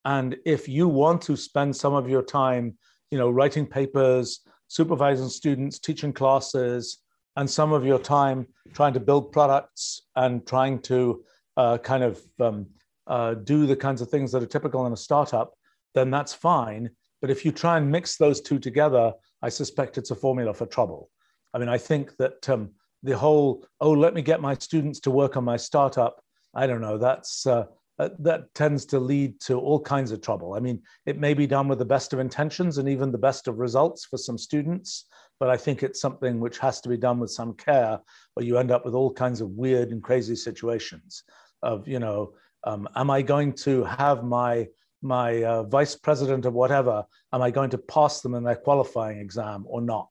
And 0.05 0.37
if 0.45 0.67
you 0.67 0.87
want 0.87 1.21
to 1.23 1.35
spend 1.35 1.75
some 1.75 1.93
of 1.93 2.09
your 2.09 2.23
time, 2.23 2.77
you 3.11 3.17
know, 3.17 3.29
writing 3.29 3.67
papers, 3.67 4.41
supervising 4.67 5.29
students, 5.29 5.79
teaching 5.79 6.13
classes, 6.13 6.99
and 7.35 7.49
some 7.49 7.73
of 7.73 7.85
your 7.85 7.99
time 7.99 8.47
trying 8.73 8.93
to 8.93 8.99
build 8.99 9.31
products 9.31 10.01
and 10.15 10.45
trying 10.47 10.81
to 10.81 11.23
uh, 11.57 11.77
kind 11.77 12.03
of 12.03 12.21
um, 12.39 12.67
uh, 13.07 13.33
do 13.33 13.65
the 13.65 13.75
kinds 13.75 14.01
of 14.01 14.09
things 14.09 14.31
that 14.31 14.41
are 14.41 14.47
typical 14.47 14.85
in 14.87 14.93
a 14.93 14.97
startup, 14.97 15.53
then 15.93 16.09
that's 16.09 16.33
fine. 16.33 16.89
But 17.21 17.29
if 17.29 17.45
you 17.45 17.51
try 17.51 17.77
and 17.77 17.91
mix 17.91 18.17
those 18.17 18.41
two 18.41 18.59
together, 18.59 19.13
I 19.41 19.49
suspect 19.49 19.97
it's 19.97 20.11
a 20.11 20.15
formula 20.15 20.53
for 20.53 20.65
trouble. 20.65 21.09
I 21.53 21.59
mean, 21.59 21.69
I 21.69 21.77
think 21.77 22.15
that 22.17 22.47
um, 22.49 22.71
the 23.03 23.17
whole, 23.17 23.65
oh, 23.79 23.91
let 23.91 24.13
me 24.13 24.21
get 24.21 24.41
my 24.41 24.55
students 24.55 24.99
to 25.01 25.11
work 25.11 25.37
on 25.37 25.43
my 25.43 25.57
startup, 25.57 26.21
I 26.53 26.67
don't 26.67 26.81
know, 26.81 26.97
that's, 26.97 27.45
uh, 27.45 27.65
that 27.97 28.53
tends 28.53 28.85
to 28.85 28.99
lead 28.99 29.39
to 29.41 29.59
all 29.59 29.79
kinds 29.79 30.11
of 30.11 30.21
trouble. 30.21 30.53
I 30.53 30.59
mean, 30.59 30.81
it 31.05 31.19
may 31.19 31.33
be 31.33 31.45
done 31.47 31.67
with 31.67 31.79
the 31.79 31.85
best 31.85 32.13
of 32.13 32.19
intentions 32.19 32.77
and 32.77 32.87
even 32.87 33.11
the 33.11 33.17
best 33.17 33.47
of 33.47 33.59
results 33.59 34.05
for 34.05 34.17
some 34.17 34.37
students, 34.37 35.05
but 35.39 35.49
I 35.49 35.57
think 35.57 35.83
it's 35.83 36.01
something 36.01 36.39
which 36.39 36.59
has 36.59 36.81
to 36.81 36.89
be 36.89 36.97
done 36.97 37.19
with 37.19 37.31
some 37.31 37.53
care, 37.53 37.99
or 38.35 38.43
you 38.43 38.57
end 38.57 38.71
up 38.71 38.85
with 38.85 38.93
all 38.93 39.13
kinds 39.13 39.41
of 39.41 39.49
weird 39.49 39.91
and 39.91 40.01
crazy 40.01 40.35
situations 40.35 41.23
of, 41.61 41.87
you 41.87 41.99
know, 41.99 42.33
um, 42.63 42.87
am 42.95 43.09
I 43.09 43.21
going 43.21 43.53
to 43.53 43.83
have 43.83 44.23
my 44.23 44.67
my 45.01 45.43
uh, 45.43 45.63
vice 45.63 45.95
president 45.95 46.45
of 46.45 46.53
whatever, 46.53 47.05
am 47.31 47.41
I 47.41 47.51
going 47.51 47.69
to 47.69 47.77
pass 47.77 48.21
them 48.21 48.35
in 48.35 48.43
their 48.43 48.55
qualifying 48.55 49.19
exam 49.19 49.63
or 49.67 49.81
not? 49.81 50.09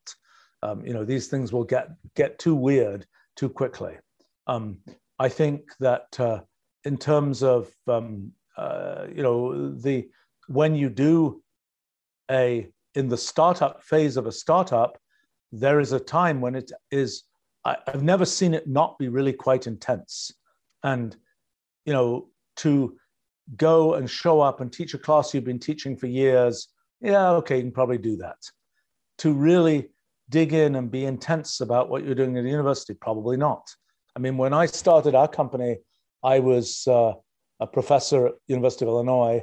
Um, 0.61 0.85
you 0.85 0.93
know, 0.93 1.05
these 1.05 1.27
things 1.27 1.53
will 1.53 1.63
get 1.63 1.89
get 2.15 2.39
too 2.39 2.55
weird 2.55 3.05
too 3.35 3.49
quickly. 3.49 3.97
Um, 4.47 4.79
I 5.19 5.29
think 5.29 5.61
that 5.79 6.19
uh, 6.19 6.41
in 6.83 6.97
terms 6.97 7.43
of 7.43 7.69
um, 7.87 8.31
uh, 8.57 9.05
you 9.13 9.23
know 9.23 9.71
the 9.71 10.09
when 10.47 10.75
you 10.75 10.89
do 10.89 11.41
a 12.29 12.69
in 12.95 13.07
the 13.07 13.17
startup 13.17 13.83
phase 13.83 14.17
of 14.17 14.25
a 14.25 14.31
startup, 14.31 14.97
there 15.51 15.79
is 15.79 15.91
a 15.93 15.99
time 15.99 16.41
when 16.41 16.55
it 16.55 16.71
is. 16.91 17.23
I, 17.65 17.77
I've 17.87 18.03
never 18.03 18.25
seen 18.25 18.53
it 18.53 18.67
not 18.67 18.97
be 18.97 19.09
really 19.09 19.33
quite 19.33 19.67
intense, 19.67 20.31
and 20.83 21.15
you 21.85 21.93
know 21.93 22.29
to 22.57 22.97
go 23.55 23.95
and 23.95 24.09
show 24.09 24.41
up 24.41 24.61
and 24.61 24.71
teach 24.71 24.93
a 24.93 24.97
class 24.97 25.33
you've 25.33 25.43
been 25.43 25.59
teaching 25.59 25.95
for 25.95 26.07
years. 26.07 26.67
Yeah, 27.01 27.31
okay, 27.31 27.57
you 27.57 27.63
can 27.63 27.71
probably 27.71 27.97
do 27.97 28.17
that. 28.17 28.37
To 29.19 29.33
really 29.33 29.89
dig 30.29 30.53
in 30.53 30.75
and 30.75 30.91
be 30.91 31.05
intense 31.05 31.61
about 31.61 31.89
what 31.89 32.05
you're 32.05 32.15
doing 32.15 32.37
at 32.37 32.43
the 32.43 32.49
university, 32.49 32.93
probably 32.93 33.37
not. 33.37 33.67
I 34.15 34.19
mean, 34.19 34.37
when 34.37 34.53
I 34.53 34.65
started 34.65 35.15
our 35.15 35.27
company, 35.27 35.77
I 36.23 36.39
was 36.39 36.87
uh, 36.87 37.13
a 37.59 37.67
professor 37.67 38.27
at 38.27 38.33
University 38.47 38.85
of 38.85 38.89
Illinois, 38.89 39.41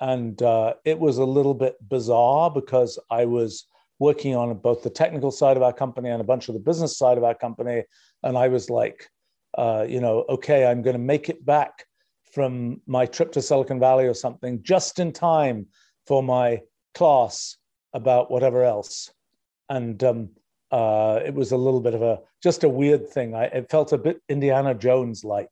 and 0.00 0.40
uh, 0.42 0.74
it 0.84 0.98
was 0.98 1.18
a 1.18 1.24
little 1.24 1.54
bit 1.54 1.76
bizarre 1.88 2.50
because 2.50 2.98
I 3.10 3.24
was 3.24 3.66
working 3.98 4.36
on 4.36 4.54
both 4.58 4.82
the 4.82 4.90
technical 4.90 5.30
side 5.30 5.56
of 5.56 5.62
our 5.62 5.72
company 5.72 6.10
and 6.10 6.20
a 6.20 6.24
bunch 6.24 6.48
of 6.48 6.54
the 6.54 6.60
business 6.60 6.98
side 6.98 7.16
of 7.16 7.24
our 7.24 7.34
company, 7.34 7.84
and 8.22 8.36
I 8.36 8.48
was 8.48 8.68
like, 8.68 9.08
uh, 9.56 9.86
you 9.88 10.00
know, 10.00 10.24
okay, 10.28 10.66
I'm 10.66 10.82
going 10.82 10.96
to 10.96 11.02
make 11.02 11.28
it 11.28 11.44
back 11.46 11.84
from 12.32 12.80
my 12.86 13.06
trip 13.06 13.32
to 13.32 13.40
Silicon 13.40 13.80
Valley 13.80 14.06
or 14.06 14.14
something 14.14 14.62
just 14.62 14.98
in 14.98 15.12
time 15.12 15.66
for 16.06 16.22
my 16.22 16.60
class 16.94 17.56
about 17.94 18.30
whatever 18.30 18.62
else, 18.62 19.10
and 19.68 20.02
um, 20.04 20.30
uh, 20.70 21.20
it 21.24 21.34
was 21.34 21.52
a 21.52 21.56
little 21.56 21.80
bit 21.80 21.94
of 21.94 22.02
a 22.02 22.20
just 22.42 22.64
a 22.64 22.68
weird 22.68 23.08
thing. 23.08 23.34
I 23.34 23.44
it 23.44 23.70
felt 23.70 23.92
a 23.92 23.98
bit 23.98 24.20
Indiana 24.28 24.74
Jones 24.74 25.24
like 25.24 25.50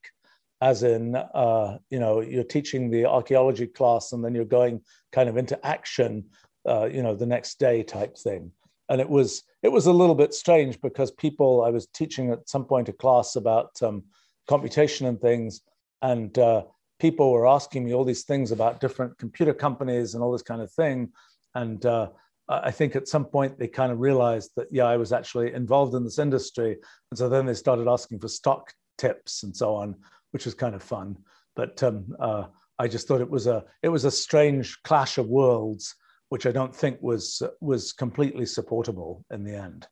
as 0.61 0.83
in 0.83 1.17
uh, 1.17 1.79
you 1.91 1.99
know 2.01 2.21
you're 2.21 2.45
teaching 2.45 2.91
the 2.91 3.07
archaeology 3.07 3.67
class 3.67 4.13
and 4.13 4.25
then 4.25 4.35
you're 4.35 4.45
going 4.45 4.81
kind 5.13 5.29
of 5.29 5.37
into 5.37 5.65
action 5.67 6.25
uh, 6.69 6.87
you 6.87 7.03
know 7.03 7.15
the 7.15 7.27
next 7.27 7.59
day 7.59 7.83
type 7.83 8.17
thing. 8.17 8.51
And 8.89 9.01
it 9.01 9.09
was 9.09 9.45
it 9.63 9.73
was 9.73 9.87
a 9.87 9.93
little 9.93 10.15
bit 10.15 10.35
strange 10.35 10.81
because 10.81 11.11
people 11.11 11.65
i 11.65 11.71
was 11.71 11.87
teaching 11.87 12.31
at 12.31 12.49
some 12.49 12.65
point 12.65 12.89
a 12.89 12.93
class 12.93 13.37
about 13.37 13.83
um, 13.83 14.05
computation 14.47 15.07
and 15.07 15.21
things. 15.21 15.61
And 16.03 16.37
uh, 16.39 16.65
people 16.99 17.33
were 17.33 17.47
asking 17.47 17.85
me 17.85 17.95
all 17.95 18.05
these 18.05 18.25
things 18.25 18.53
about 18.53 18.81
different 18.81 19.17
computer 19.19 19.55
companies 19.55 20.15
and 20.15 20.23
all 20.23 20.33
this 20.33 20.43
kind 20.43 20.61
of 20.61 20.71
thing. 20.73 21.13
And 21.55 21.85
uh, 21.87 22.11
i 22.49 22.71
think 22.71 22.95
at 22.95 23.09
some 23.09 23.25
point 23.25 23.59
they 23.59 23.69
kind 23.69 23.91
of 23.91 24.01
realized 24.01 24.51
that 24.57 24.69
yeah 24.71 24.85
i 24.85 24.97
was 24.97 25.13
actually 25.13 25.53
involved 25.55 25.95
in 25.95 26.05
this 26.05 26.19
industry 26.19 26.77
and 27.11 27.19
so 27.19 27.29
then 27.29 27.47
they 27.47 27.55
started 27.55 27.89
asking 27.89 28.19
for 28.19 28.29
stock 28.29 28.73
tips 28.99 29.43
and 29.43 29.57
so 29.57 29.75
on 29.75 29.95
which 30.35 30.45
was 30.45 30.55
kind 30.55 30.75
of 30.75 30.83
fun. 30.83 31.17
But 31.55 31.81
um, 31.85 32.13
uh, 32.19 32.47
I 32.81 32.89
just 32.89 33.07
thought 33.07 33.21
it 33.21 33.31
was 33.31 33.47
a 33.47 33.65
it 33.85 33.89
was 33.89 34.05
a 34.05 34.11
strange 34.11 34.83
clash 34.83 35.17
of 35.17 35.29
worlds, 35.29 35.95
which 36.29 36.45
I 36.45 36.51
don't 36.51 36.75
think 36.75 37.01
was 37.01 37.41
was 37.61 37.93
completely 37.93 38.45
supportable 38.45 39.25
in 39.31 39.45
the 39.45 39.55
end. 39.55 39.87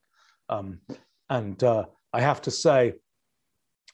Um, 0.49 0.81
and 1.31 1.63
uh, 1.63 1.85
I 2.13 2.21
have 2.21 2.43
to 2.43 2.51
say, 2.51 2.95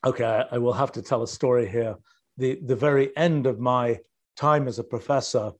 okay, 0.07 0.25
I, 0.25 0.55
I, 0.55 0.59
will 0.59 0.73
have 0.73 0.91
to 0.93 1.03
tell 1.03 1.23
a 1.23 1.29
story 1.29 1.69
here. 1.69 1.97
The 2.39 2.59
the 2.65 2.77
very 2.77 3.15
end 3.15 3.47
of 3.47 3.61
my 3.61 3.99
time 4.35 4.69
as 4.69 4.79
a 4.79 4.85
professor, 4.85 5.53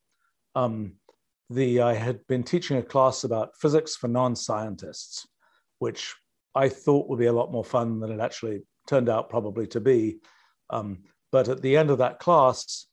um, 0.55 0.95
the 1.51 1.81
I 1.81 1.95
had 1.95 2.27
been 2.27 2.43
teaching 2.43 2.77
a 2.77 2.83
class 2.83 3.25
about 3.25 3.57
physics 3.57 3.97
for 3.97 4.09
non-scientists, 4.09 5.27
which 5.79 6.15
I 6.55 6.69
thought 6.69 7.09
would 7.09 7.19
be 7.19 7.27
a 7.27 7.33
lot 7.33 7.53
more 7.53 7.65
fun 7.65 8.01
than 8.01 8.11
it 8.11 8.21
actually 8.21 8.63
turned 8.87 9.09
out 9.09 9.31
probably 9.31 9.67
to 9.69 9.81
be. 9.81 10.19
Um, 10.71 11.05
but 11.31 11.49
at 11.49 11.63
the 11.63 11.77
end 11.77 11.91
of 11.91 11.99
that 11.99 12.19
class, 12.19 12.87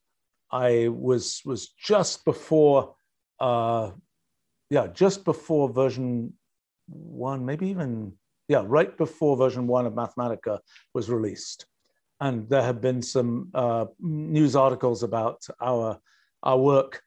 I 0.51 0.89
was 0.89 1.41
was 1.45 1.69
just 1.69 2.23
before, 2.25 2.95
uh, 3.39 3.91
yeah, 4.69 4.87
just 4.87 5.25
before 5.25 5.69
version 5.69 6.33
one, 6.87 7.45
maybe 7.45 7.69
even 7.69 8.13
yeah, 8.47 8.63
right 8.65 8.95
before 8.95 9.37
version 9.37 9.67
one 9.67 9.85
of 9.85 9.93
Mathematica 9.93 10.59
was 10.93 11.09
released, 11.09 11.65
and 12.21 12.47
there 12.49 12.61
have 12.61 12.79
been 12.79 13.01
some 13.01 13.49
uh, 13.53 13.85
news 13.99 14.55
articles 14.55 15.03
about 15.03 15.41
our 15.61 15.99
our 16.43 16.59
work, 16.59 17.01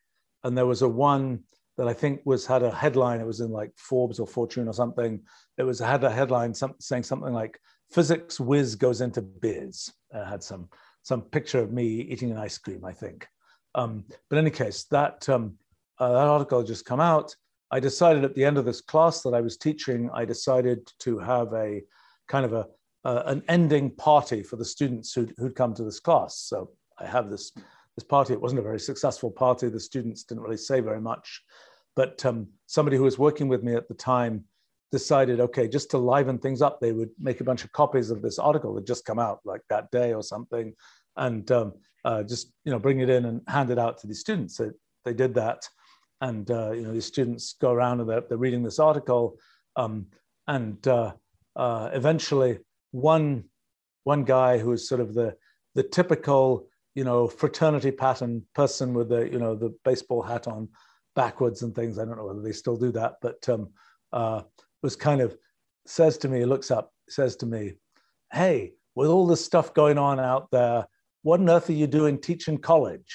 and 0.45 0.57
there 0.57 0.67
was 0.67 0.83
a 0.83 0.89
one 0.89 1.41
that 1.77 1.89
I 1.89 1.93
think 1.93 2.21
was 2.25 2.45
had 2.45 2.63
a 2.63 2.75
headline. 2.75 3.21
It 3.21 3.27
was 3.27 3.41
in 3.41 3.51
like 3.51 3.73
Forbes 3.77 4.19
or 4.19 4.27
Fortune 4.27 4.69
or 4.69 4.73
something. 4.73 5.21
It 5.57 5.63
was 5.63 5.79
had 5.79 6.03
a 6.05 6.11
headline 6.11 6.53
some, 6.53 6.75
saying 6.81 7.05
something 7.05 7.33
like 7.33 7.59
physics 7.91 8.41
whiz 8.41 8.75
goes 8.75 9.01
into 9.01 9.23
biz. 9.23 9.93
Uh, 10.13 10.25
had 10.25 10.43
some 10.43 10.69
some 11.03 11.23
picture 11.23 11.61
of 11.61 11.73
me 11.73 11.87
eating 11.87 12.31
an 12.31 12.37
ice 12.37 12.59
cream, 12.59 12.85
I 12.85 12.93
think. 12.93 13.27
Um, 13.75 14.05
but 14.29 14.39
in 14.39 14.45
any 14.45 14.51
case, 14.51 14.85
that 14.91 15.29
um, 15.29 15.55
uh, 15.99 16.13
that 16.13 16.29
article 16.29 16.63
just 16.63 16.85
come 16.85 17.01
out. 17.01 17.35
I 17.71 17.81
decided 17.81 18.25
at 18.25 18.35
the 18.35 18.45
end 18.45 18.59
of 18.59 18.65
this 18.65 18.81
class 18.81 19.23
that 19.23 19.35
I 19.35 19.41
was 19.41 19.57
teaching, 19.57 20.11
I 20.13 20.25
decided 20.25 20.91
to 21.01 21.19
have 21.19 21.53
a 21.53 21.83
kind 22.27 22.45
of 22.45 22.53
a 22.55 22.67
uh, 23.05 23.23
an 23.27 23.43
ending 23.49 23.91
party 23.91 24.43
for 24.43 24.57
the 24.57 24.65
students 24.65 25.13
who'd, 25.15 25.33
who'd 25.39 25.55
come 25.55 25.75
to 25.75 25.85
this 25.85 26.01
class. 26.01 26.39
So 26.39 26.71
I 26.99 27.07
have 27.07 27.31
this 27.31 27.53
this 27.99 28.05
party. 28.05 28.33
It 28.33 28.41
wasn't 28.41 28.61
a 28.61 28.63
very 28.63 28.79
successful 28.79 29.29
party. 29.29 29.69
The 29.69 29.81
students 29.81 30.23
didn't 30.23 30.45
really 30.45 30.57
say 30.57 30.79
very 30.79 31.01
much, 31.01 31.43
but 31.97 32.25
um, 32.25 32.47
somebody 32.67 32.97
who 32.97 33.03
was 33.03 33.19
working 33.19 33.49
with 33.49 33.65
me 33.65 33.75
at 33.75 33.89
the 33.89 33.95
time 33.95 34.45
decided, 34.93 35.41
okay, 35.41 35.67
just 35.67 35.91
to 35.91 35.99
liven 35.99 36.39
things 36.39 36.63
up, 36.63 36.81
they 36.81 36.93
would 36.93 37.11
make 37.19 37.41
a 37.41 37.45
bunch 37.45 37.65
of 37.65 37.73
copies 37.73 38.11
of 38.11 38.23
this 38.23 38.39
article 38.39 38.73
that 38.75 38.87
just 38.87 39.05
come 39.05 39.19
out 39.19 39.41
like 39.45 39.63
that 39.69 39.91
day 39.91 40.15
or 40.15 40.23
something, 40.23 40.73
and 41.17 41.51
um, 41.51 41.73
uh, 42.05 42.23
just 42.23 42.53
you 42.65 42.71
know 42.71 42.79
bring 42.79 43.01
it 43.01 43.11
in 43.11 43.25
and 43.25 43.41
hand 43.49 43.71
it 43.71 43.81
out 43.81 43.99
to 43.99 44.07
the 44.07 44.15
students. 44.15 44.57
So 44.57 44.71
they 45.05 45.13
did 45.13 45.35
that, 45.35 45.69
and 46.21 46.49
uh, 46.53 46.71
you 46.71 46.83
know 46.83 46.95
the 46.95 47.03
students 47.03 47.57
go 47.61 47.73
around 47.73 47.99
and 48.01 48.09
they're, 48.09 48.23
they're 48.29 48.39
reading 48.39 48.63
this 48.63 48.79
article, 48.79 49.39
um, 49.75 50.07
and 50.47 50.87
uh, 50.87 51.15
uh 51.57 51.91
eventually 51.93 52.59
one 52.93 53.45
one 54.05 54.23
guy 54.23 54.59
who 54.59 54.71
is 54.73 54.89
sort 54.89 55.01
of 55.01 55.15
the 55.15 55.35
the 55.75 55.83
typical 55.83 56.69
you 56.99 57.05
know 57.05 57.29
fraternity 57.29 57.93
pattern 57.93 58.43
person 58.57 58.93
with 58.93 59.09
the 59.09 59.31
you 59.31 59.39
know 59.39 59.55
the 59.55 59.73
baseball 59.85 60.21
hat 60.21 60.49
on 60.49 60.69
backwards 61.15 61.63
and 61.63 61.73
things. 61.73 61.97
I 61.97 62.05
don't 62.05 62.17
know 62.17 62.27
whether 62.27 62.43
they 62.43 62.51
still 62.51 62.77
do 62.77 62.91
that, 62.93 63.19
but 63.23 63.49
um, 63.49 63.71
uh, 64.13 64.43
was 64.83 64.97
kind 64.97 65.21
of 65.21 65.37
says 65.87 66.19
to 66.19 66.29
me, 66.29 66.45
looks 66.45 66.73
up, 66.73 66.93
says 67.09 67.37
to 67.37 67.47
me, 67.47 67.75
Hey, 68.33 68.73
with 68.97 69.09
all 69.11 69.29
this 69.29 69.45
stuff 69.45 69.75
going 69.75 69.97
on 69.97 70.19
out 70.19 70.51
there, 70.51 70.87
what 71.23 71.39
on 71.39 71.49
earth 71.49 71.71
are 71.71 71.81
you 71.83 71.87
doing 71.87 72.21
teaching 72.21 72.59
college? 72.59 73.15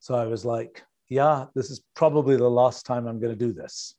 So 0.00 0.16
I 0.16 0.26
was 0.26 0.44
like, 0.44 0.82
Yeah, 1.08 1.46
this 1.54 1.70
is 1.70 1.82
probably 1.94 2.36
the 2.36 2.50
last 2.50 2.84
time 2.84 3.06
I'm 3.06 3.20
going 3.20 3.36
to 3.36 3.46
do 3.46 3.52
this. 3.52 3.94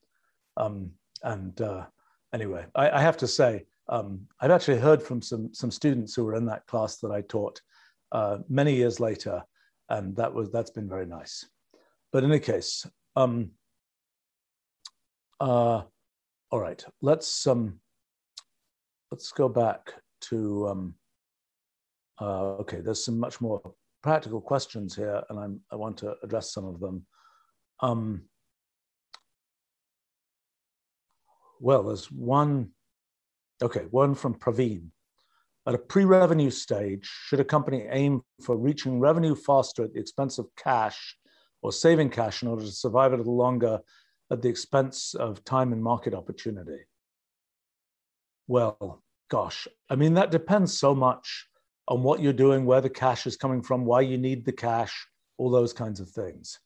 Um, 0.57 0.91
and 1.23 1.59
uh, 1.61 1.85
anyway, 2.33 2.65
I, 2.75 2.89
I, 2.89 3.01
have 3.01 3.15
to 3.17 3.27
say, 3.27 3.65
um, 3.87 4.27
I've 4.41 4.51
actually 4.51 4.79
heard 4.79 5.01
from 5.01 5.21
some, 5.21 5.53
some 5.53 5.71
students 5.71 6.13
who 6.13 6.25
were 6.25 6.35
in 6.35 6.45
that 6.47 6.67
class 6.67 6.97
that 6.97 7.11
I 7.11 7.21
taught 7.21 7.61
uh, 8.11 8.37
many 8.47 8.75
years 8.75 8.99
later, 8.99 9.43
and 9.89 10.15
that 10.15 10.33
was 10.33 10.51
that's 10.51 10.71
been 10.71 10.89
very 10.89 11.05
nice. 11.05 11.45
But 12.11 12.23
in 12.23 12.31
any 12.31 12.39
case, 12.39 12.85
um, 13.15 13.51
uh, 15.39 15.83
all 16.51 16.59
right, 16.59 16.83
let's 17.01 17.47
um, 17.47 17.79
let's 19.11 19.31
go 19.31 19.49
back 19.49 19.93
to 20.21 20.67
um, 20.67 20.95
uh, 22.19 22.55
okay. 22.61 22.81
There's 22.81 23.03
some 23.03 23.19
much 23.19 23.41
more 23.41 23.61
practical 24.01 24.41
questions 24.41 24.95
here, 24.95 25.21
and 25.29 25.39
I'm, 25.39 25.61
I 25.71 25.75
want 25.75 25.97
to 25.97 26.15
address 26.23 26.53
some 26.53 26.65
of 26.65 26.79
them. 26.79 27.05
Um, 27.81 28.23
well, 31.59 31.83
there's 31.83 32.11
one. 32.11 32.71
Okay, 33.61 33.85
one 33.91 34.15
from 34.15 34.35
Praveen. 34.35 34.91
At 35.69 35.75
a 35.75 35.77
pre-revenue 35.77 36.49
stage, 36.49 37.07
should 37.27 37.39
a 37.39 37.45
company 37.45 37.85
aim 37.91 38.23
for 38.41 38.57
reaching 38.57 38.99
revenue 38.99 39.35
faster 39.35 39.83
at 39.83 39.93
the 39.93 39.99
expense 39.99 40.39
of 40.39 40.47
cash, 40.55 41.15
or 41.61 41.71
saving 41.71 42.09
cash 42.09 42.41
in 42.41 42.47
order 42.47 42.63
to 42.63 42.71
survive 42.71 43.13
a 43.13 43.17
little 43.17 43.37
longer 43.37 43.79
at 44.31 44.41
the 44.41 44.49
expense 44.49 45.13
of 45.13 45.45
time 45.45 45.71
and 45.71 45.83
market 45.83 46.15
opportunity? 46.15 46.79
Well, 48.47 49.03
gosh, 49.29 49.67
I 49.91 49.95
mean, 49.95 50.15
that 50.15 50.31
depends 50.31 50.75
so 50.75 50.95
much 50.95 51.47
on 51.87 52.01
what 52.01 52.19
you're 52.19 52.33
doing, 52.33 52.65
where 52.65 52.81
the 52.81 52.89
cash 52.89 53.27
is 53.27 53.37
coming 53.37 53.61
from, 53.61 53.85
why 53.85 54.01
you 54.01 54.17
need 54.17 54.45
the 54.45 54.51
cash, 54.51 55.07
all 55.37 55.51
those 55.51 55.71
kinds 55.71 55.99
of 55.99 56.09
things. 56.09 56.59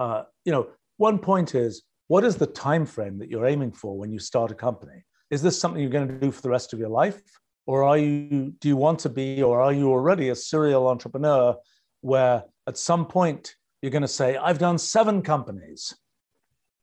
Uh, 0.00 0.24
you 0.44 0.50
know, 0.50 0.66
one 0.96 1.20
point 1.20 1.54
is 1.54 1.84
what 2.08 2.24
is 2.24 2.34
the 2.34 2.46
time 2.48 2.86
frame 2.86 3.20
that 3.20 3.30
you're 3.30 3.46
aiming 3.46 3.70
for 3.70 3.96
when 3.96 4.10
you 4.10 4.18
start 4.18 4.50
a 4.50 4.56
company? 4.56 5.04
Is 5.30 5.42
this 5.42 5.56
something 5.56 5.80
you're 5.80 5.90
going 5.90 6.08
to 6.08 6.18
do 6.18 6.32
for 6.32 6.42
the 6.42 6.50
rest 6.50 6.72
of 6.72 6.80
your 6.80 6.88
life? 6.88 7.22
Or 7.66 7.84
are 7.84 7.98
you, 7.98 8.54
do 8.60 8.68
you 8.68 8.76
want 8.76 9.00
to 9.00 9.08
be, 9.08 9.42
or 9.42 9.60
are 9.60 9.72
you 9.72 9.90
already 9.90 10.30
a 10.30 10.34
serial 10.34 10.88
entrepreneur 10.88 11.56
where 12.00 12.44
at 12.66 12.76
some 12.76 13.06
point 13.06 13.54
you're 13.80 13.92
going 13.92 14.02
to 14.02 14.08
say, 14.08 14.36
I've 14.36 14.58
done 14.58 14.78
seven 14.78 15.22
companies 15.22 15.94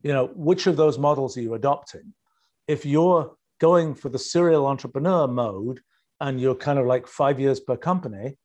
you 0.02 0.13
know, 0.13 0.28
which 0.36 0.68
of 0.68 0.78
those 0.78 0.98
models 0.98 1.38
are 1.38 1.42
you 1.42 1.54
adopting? 1.54 2.13
If 2.68 2.86
you're 2.86 3.36
going 3.60 3.96
for 3.96 4.10
the 4.10 4.20
serial 4.20 4.68
entrepreneur 4.68 5.28
mode 5.28 5.82
and 6.22 6.39
you're 6.39 6.56
kind 6.56 6.80
of 6.80 6.86
like 6.86 7.08
five 7.08 7.39
years 7.39 7.60
per 7.60 7.76
company, 7.76 8.38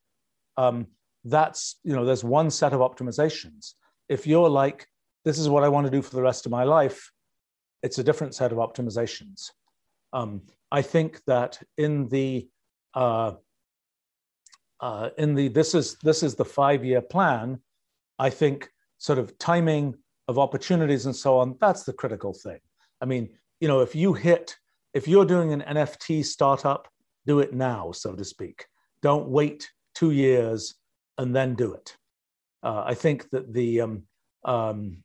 um, 0.57 0.89
that's, 1.25 1.77
you 1.85 1.95
know, 1.95 2.05
there's 2.05 2.25
one 2.25 2.51
set 2.51 2.73
of 2.73 2.81
optimizations. 2.81 3.75
If 4.09 4.27
you're 4.27 4.49
like, 4.49 4.87
this 5.25 5.39
is 5.39 5.49
what 5.49 5.65
I 5.65 5.69
want 5.69 5.87
to 5.87 5.91
do 5.91 6.03
for 6.03 6.15
the 6.15 6.23
rest 6.23 6.47
of 6.47 6.53
my 6.53 6.65
life, 6.65 7.11
it's 7.83 7.99
a 7.99 8.05
different 8.05 8.35
set 8.35 8.53
of 8.53 8.59
optimizations. 8.59 9.51
Um, 10.13 10.43
I 10.75 10.83
think 10.83 11.23
that 11.29 11.63
in 11.79 12.09
the 12.09 12.49
uh, 12.95 13.35
uh, 14.81 15.11
in 15.19 15.37
the 15.37 15.47
this 15.47 15.73
is 15.73 15.97
this 16.03 16.25
is 16.25 16.35
the 16.35 16.45
five 16.45 16.85
year 16.85 17.01
plan. 17.01 17.61
I 18.19 18.29
think 18.31 18.69
sort 18.99 19.21
of 19.21 19.39
timing 19.39 19.95
of 20.27 20.37
opportunities 20.37 21.07
and 21.07 21.15
so 21.15 21.39
on. 21.39 21.57
That's 21.61 21.85
the 21.85 21.93
critical 21.93 22.33
thing. 22.33 22.59
I 23.01 23.05
mean, 23.05 23.29
you 23.61 23.69
know, 23.69 23.83
if 23.83 23.95
you 23.95 24.15
hit 24.15 24.57
if 24.95 25.07
you're 25.07 25.25
doing 25.25 25.53
an 25.53 25.63
NFT 25.77 26.25
startup, 26.25 26.89
do 27.25 27.39
it 27.39 27.55
now, 27.55 27.93
so 27.93 28.17
to 28.17 28.25
speak. 28.25 28.67
Don't 29.01 29.29
wait 29.29 29.71
two 29.95 30.11
years 30.11 30.75
and 31.19 31.37
then 31.37 31.55
do 31.55 31.73
it. 31.75 31.97
Uh, 32.65 32.83
I 32.85 32.95
think 32.95 33.31
that 33.31 33.53
the 33.53 33.81
um, 33.83 34.03
um, 34.45 35.05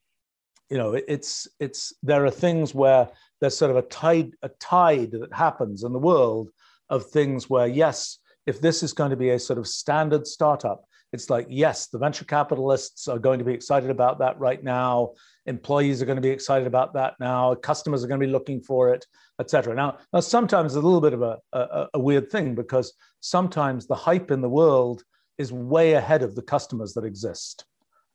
you 0.71 0.79
know 0.79 0.93
it's 0.93 1.47
it's 1.60 1.93
there 2.01 2.25
are 2.25 2.32
things 2.32 2.73
where 2.73 3.08
there's 3.41 3.58
sort 3.58 3.71
of 3.71 3.78
a 3.78 3.82
tide 3.84 4.32
a 4.41 4.49
tide 4.60 5.12
that 5.12 5.34
happens 5.34 5.84
in 5.84 5.93
the 5.93 5.99
world 5.99 6.49
of 6.89 7.06
things 7.06 7.49
where 7.49 7.67
yes 7.67 8.19
if 8.45 8.62
this 8.62 8.82
is 8.84 8.93
going 8.93 9.12
to 9.12 9.17
be 9.17 9.30
a 9.30 9.39
sort 9.39 9.60
of 9.60 9.67
standard 9.67 10.25
startup 10.25 10.84
it's 11.12 11.30
like 11.30 11.47
yes 11.49 11.88
the 11.88 11.97
venture 11.97 12.25
capitalists 12.25 13.08
are 13.08 13.19
going 13.19 13.39
to 13.39 13.45
be 13.45 13.54
excited 13.54 13.89
about 13.89 14.19
that 14.19 14.39
right 14.39 14.63
now. 14.63 15.13
Employees 15.47 16.02
are 16.02 16.06
going 16.06 16.17
to 16.17 16.21
be 16.21 16.30
excited 16.30 16.67
about 16.67 16.93
that 16.93 17.15
now. 17.19 17.56
Customers 17.56 18.04
are 18.04 18.08
going 18.08 18.19
to 18.19 18.28
be 18.28 18.32
looking 18.32 18.62
for 18.62 18.93
it 18.93 19.06
etc 19.39 19.73
now, 19.73 19.97
now 20.13 20.19
sometimes 20.19 20.75
a 20.75 20.82
little 20.82 21.02
bit 21.02 21.13
of 21.13 21.21
a, 21.21 21.38
a, 21.54 21.88
a 21.95 21.99
weird 21.99 22.30
thing 22.30 22.54
because 22.54 22.93
sometimes 23.21 23.88
the 23.88 23.95
hype 23.95 24.32
in 24.32 24.41
the 24.41 24.49
world 24.49 25.04
is 25.38 25.52
way 25.52 25.93
ahead 25.93 26.21
of 26.21 26.36
the 26.36 26.41
customers 26.41 26.93
that 26.93 27.06
exist. 27.06 27.65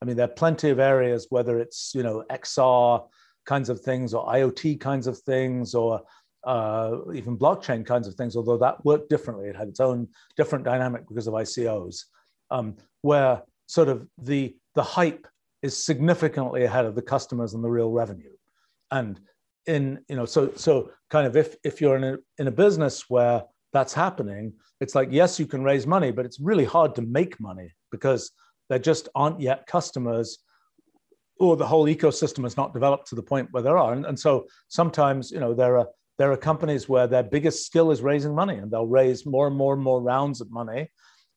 I 0.01 0.05
mean, 0.05 0.17
there 0.17 0.27
are 0.27 0.41
plenty 0.43 0.69
of 0.69 0.79
areas, 0.79 1.27
whether 1.31 1.59
it's 1.59 1.93
you 1.95 2.03
know 2.03 2.25
XR 2.31 3.07
kinds 3.47 3.69
of 3.69 3.81
things 3.81 4.15
or 4.15 4.27
IoT 4.27 4.81
kinds 4.81 5.07
of 5.07 5.19
things 5.19 5.75
or 5.75 6.03
uh, 6.45 6.99
even 7.15 7.39
blockchain 7.39 7.85
kinds 7.87 8.07
of 8.07 8.15
things, 8.15 8.37
although 8.37 8.59
that 8.59 8.85
worked 8.85 9.09
differently. 9.09 9.49
It 9.49 9.57
had 9.57 9.69
its 9.69 9.81
own 9.81 10.09
different 10.37 10.65
dynamic 10.65 11.09
because 11.09 11.27
of 11.27 11.35
ICOs, 11.35 12.05
um, 12.51 12.77
where 13.03 13.43
sort 13.67 13.89
of 13.89 14.07
the 14.19 14.57
the 14.75 14.83
hype 14.83 15.27
is 15.63 15.85
significantly 15.85 16.65
ahead 16.65 16.85
of 16.85 16.95
the 16.95 17.03
customers 17.03 17.55
and 17.55 17.65
the 17.65 17.71
real 17.71 17.91
revenue. 17.91 18.33
And 18.91 19.19
in 19.67 20.01
you 20.09 20.17
know, 20.17 20.27
so 20.27 20.53
so 20.57 20.91
kind 21.11 21.27
of 21.27 21.37
if 21.37 21.57
if 21.65 21.81
you're 21.81 21.97
in 21.97 22.05
a 22.05 22.17
in 22.39 22.49
a 22.49 22.53
business 22.53 23.05
where 23.09 23.45
that's 23.73 23.95
happening, 23.95 24.53
it's 24.81 24.95
like 24.95 25.09
yes, 25.11 25.41
you 25.41 25.47
can 25.47 25.63
raise 25.63 25.87
money, 25.87 26.11
but 26.11 26.27
it's 26.27 26.41
really 26.41 26.65
hard 26.65 26.95
to 26.97 27.03
make 27.03 27.41
money 27.41 27.73
because 27.91 28.31
there 28.69 28.79
just 28.79 29.09
aren't 29.15 29.41
yet 29.41 29.67
customers 29.67 30.39
or 31.39 31.57
the 31.57 31.67
whole 31.67 31.87
ecosystem 31.87 32.45
has 32.45 32.57
not 32.57 32.73
developed 32.73 33.09
to 33.09 33.15
the 33.15 33.23
point 33.23 33.49
where 33.51 33.63
there 33.63 33.79
are. 33.79 33.93
And, 33.93 34.07
and 34.07 34.19
so 34.19 34.47
sometimes, 34.69 35.31
you 35.31 35.41
know, 35.41 35.55
there 35.55 35.79
are 35.79 35.89
there 36.17 36.31
are 36.31 36.37
companies 36.37 36.89
where 36.89 37.09
their 37.09 37.25
biggest 37.25 37.67
skill 37.67 37.91
is 37.91 38.01
raising 38.01 38.35
money 38.35 38.57
and 38.57 38.71
they'll 38.71 38.87
raise 38.87 39.27
more 39.27 39.49
and 39.49 39.57
more 39.57 39.75
and 39.75 39.83
more 39.83 40.01
rounds 40.01 40.41
of 40.41 40.51
money. 40.51 40.89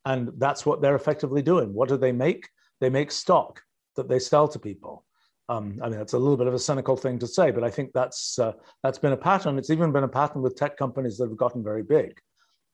And 0.05 0.29
that's 0.37 0.65
what 0.65 0.81
they're 0.81 0.95
effectively 0.95 1.41
doing. 1.41 1.73
What 1.73 1.89
do 1.89 1.97
they 1.97 2.11
make? 2.11 2.47
They 2.79 2.89
make 2.89 3.11
stock 3.11 3.61
that 3.95 4.07
they 4.07 4.19
sell 4.19 4.47
to 4.49 4.59
people. 4.59 5.03
Um, 5.49 5.79
I 5.81 5.89
mean, 5.89 5.97
that's 5.97 6.13
a 6.13 6.19
little 6.19 6.37
bit 6.37 6.47
of 6.47 6.53
a 6.53 6.59
cynical 6.59 6.95
thing 6.95 7.17
to 7.19 7.27
say, 7.27 7.51
but 7.51 7.63
I 7.63 7.69
think 7.69 7.91
that's 7.93 8.37
uh, 8.37 8.51
that's 8.83 8.99
been 8.99 9.13
a 9.13 9.17
pattern. 9.17 9.57
It's 9.57 9.69
even 9.69 9.91
been 9.91 10.03
a 10.03 10.07
pattern 10.07 10.41
with 10.41 10.55
tech 10.55 10.77
companies 10.77 11.17
that 11.17 11.29
have 11.29 11.37
gotten 11.37 11.63
very 11.63 11.83
big. 11.83 12.19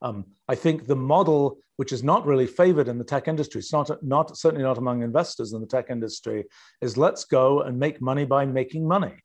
Um, 0.04 0.26
I 0.50 0.56
think 0.56 0.86
the 0.86 0.96
model, 0.96 1.58
which 1.78 1.94
is 1.94 2.04
not 2.04 2.26
really 2.26 2.46
favored 2.46 2.88
in 2.90 2.98
the 2.98 3.06
tech 3.06 3.28
industry, 3.28 3.60
it's 3.60 3.74
not, 3.74 3.90
not 4.04 4.38
certainly 4.38 4.64
not 4.64 4.78
among 4.78 5.02
investors 5.02 5.54
in 5.54 5.62
the 5.62 5.68
tech 5.68 5.90
industry, 5.90 6.46
is 6.82 6.98
let's 6.98 7.24
go 7.24 7.62
and 7.62 7.80
make 7.80 8.02
money 8.02 8.26
by 8.26 8.46
making 8.46 8.88
money. 8.88 9.16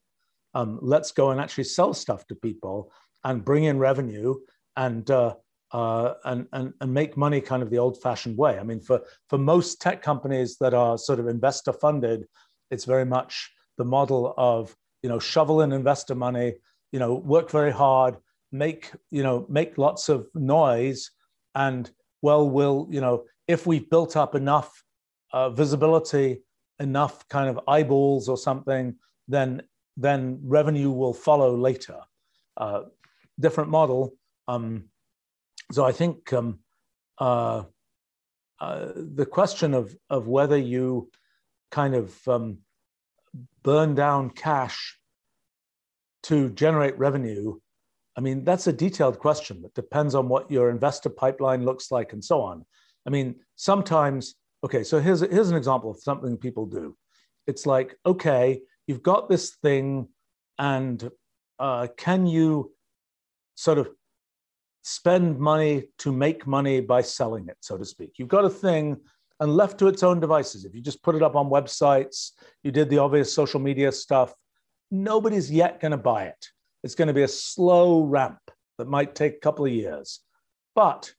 Um, 0.55 0.79
let's 0.81 1.13
go 1.13 1.31
and 1.31 1.41
actually 1.41 1.65
sell 1.65 1.93
stuff 1.93 2.27
to 2.29 2.35
people 2.37 2.93
and 3.25 3.45
bring 3.45 3.65
in 3.65 3.79
revenue 3.79 4.37
and 4.77 5.11
uh, 5.11 5.35
uh, 5.73 6.15
and, 6.25 6.47
and, 6.53 6.73
and 6.81 6.95
make 6.95 7.17
money 7.17 7.41
kind 7.41 7.63
of 7.63 7.71
the 7.71 7.79
old 7.79 8.01
fashioned 8.01 8.39
way. 8.39 8.59
I 8.59 8.63
mean, 8.63 8.81
for, 8.81 9.03
for 9.29 9.39
most 9.39 9.83
tech 9.83 10.01
companies 10.03 10.57
that 10.61 10.73
are 10.73 10.97
sort 10.97 11.21
of 11.21 11.29
investor 11.29 11.75
funded, 11.75 12.27
it's 12.71 12.87
very 12.87 13.05
much 13.05 13.51
the 13.77 13.85
model 13.85 14.35
of, 14.39 14.75
you 15.03 15.11
know, 15.11 15.19
shovel 15.19 15.61
in 15.61 15.73
investor 15.73 16.15
money, 16.15 16.55
you 16.91 16.99
know, 16.99 17.15
work 17.15 17.51
very 17.51 17.71
hard, 17.71 18.17
make 18.51 18.91
you 19.11 19.23
know 19.23 19.47
make 19.49 19.79
lots 19.79 20.09
of 20.09 20.27
noise 20.35 21.11
and 21.55 21.91
well 22.23 22.49
we'll 22.49 22.89
you 22.91 23.01
know 23.01 23.25
if 23.47 23.67
we've 23.67 23.89
built 23.91 24.17
up 24.17 24.35
enough 24.35 24.83
uh, 25.33 25.51
visibility 25.51 26.43
enough 26.81 27.29
kind 27.29 27.49
of 27.49 27.61
eyeballs 27.69 28.29
or 28.29 28.37
something 28.37 28.95
then 29.27 29.63
then 29.99 30.39
revenue 30.43 30.91
will 30.91 31.13
follow 31.13 31.57
later. 31.57 31.99
Uh, 32.57 32.83
different 33.39 33.69
model. 33.69 34.15
Um, 34.47 34.85
so 35.71 35.85
i 35.85 35.93
think 35.93 36.33
um, 36.33 36.61
uh, 37.19 37.65
uh 38.61 38.93
the 38.97 39.27
question 39.27 39.75
of 39.75 39.95
of 40.09 40.27
whether 40.27 40.57
you 40.57 41.11
kind 41.71 41.95
of 41.95 42.17
um, 42.27 42.59
burn 43.63 43.95
down 43.95 44.31
cash 44.31 44.99
to 46.23 46.49
generate 46.51 46.99
revenue 46.99 47.59
I 48.19 48.21
mean, 48.21 48.43
that's 48.43 48.67
a 48.67 48.73
detailed 48.73 49.21
question 49.21 49.63
that 49.63 49.75
depends 49.75 50.17
on 50.17 50.29
what 50.29 50.51
your 50.51 50.71
investor 50.71 51.09
pipeline 51.09 51.65
looks 51.65 51.93
like 51.93 52.13
and 52.13 52.23
so 52.23 52.41
on. 52.41 52.67
I 53.07 53.11
mean, 53.11 53.37
sometimes, 53.55 54.35
okay, 54.65 54.83
so 54.83 54.99
here's, 54.99 55.21
here's 55.21 55.51
an 55.51 55.57
example 55.57 55.89
of 55.89 56.01
something 56.01 56.37
people 56.37 56.67
do. 56.67 56.97
It's 57.47 57.65
like, 57.65 57.95
okay, 58.05 58.61
you've 58.89 59.05
got 59.05 59.29
this 59.29 59.55
thing, 59.63 60.09
and 60.59 61.09
uh, 61.61 61.87
can 61.97 62.27
you 62.27 62.73
sort 63.55 63.79
of 63.79 63.89
spend 64.83 65.39
money 65.39 65.85
to 65.99 66.11
make 66.11 66.45
money 66.45 66.81
by 66.81 67.03
selling 67.03 67.47
it, 67.47 67.59
so 67.61 67.79
to 67.79 67.85
speak? 67.85 68.15
You've 68.17 68.27
got 68.27 68.45
a 68.45 68.51
thing, 68.51 68.97
and 69.39 69.55
left 69.55 69.79
to 69.79 69.87
its 69.87 70.03
own 70.03 70.19
devices, 70.19 70.65
if 70.65 70.75
you 70.75 70.81
just 70.81 71.05
put 71.05 71.15
it 71.15 71.23
up 71.23 71.37
on 71.37 71.49
websites, 71.49 72.33
you 72.65 72.73
did 72.73 72.91
the 72.91 72.99
obvious 72.99 73.33
social 73.33 73.61
media 73.61 73.93
stuff, 73.93 74.35
nobody's 74.91 75.53
yet 75.53 75.79
going 75.79 75.93
to 75.93 75.97
buy 75.97 76.25
it 76.25 76.49
it's 76.83 76.95
going 76.95 77.09
to 77.09 77.15
be 77.15 77.23
a 77.23 77.29
slow 77.29 78.03
ramp 78.03 78.39
that 78.79 78.89
might 78.89 79.15
take 79.15 79.37
a 79.37 79.41
couple 79.41 79.67
of 79.67 79.73
years. 79.73 80.21
But 80.75 81.13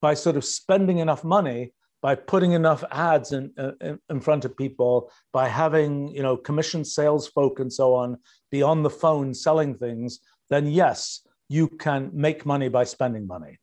by 0.00 0.14
sort 0.14 0.36
of 0.36 0.44
spending 0.44 0.98
enough 0.98 1.24
money, 1.24 1.72
by 2.02 2.14
putting 2.14 2.52
enough 2.52 2.82
ads 2.90 3.32
in, 3.32 3.52
in, 3.80 3.98
in, 4.08 4.20
front 4.20 4.44
of 4.44 4.56
people, 4.56 5.10
by 5.32 5.48
having 5.48 6.08
you 6.08 6.22
know 6.22 6.36
commission 6.36 6.84
sales 6.84 7.28
folk 7.28 7.60
and 7.60 7.72
so 7.72 7.94
on 7.94 8.16
be 8.50 8.62
on 8.62 8.82
the 8.82 8.90
phone 8.90 9.34
selling 9.34 9.74
things, 9.74 10.20
then 10.48 10.66
yes, 10.66 11.26
you 11.48 11.68
can 11.68 12.10
make 12.12 12.46
money 12.46 12.68
by 12.68 12.84
spending 12.84 13.26
money. 13.26 13.58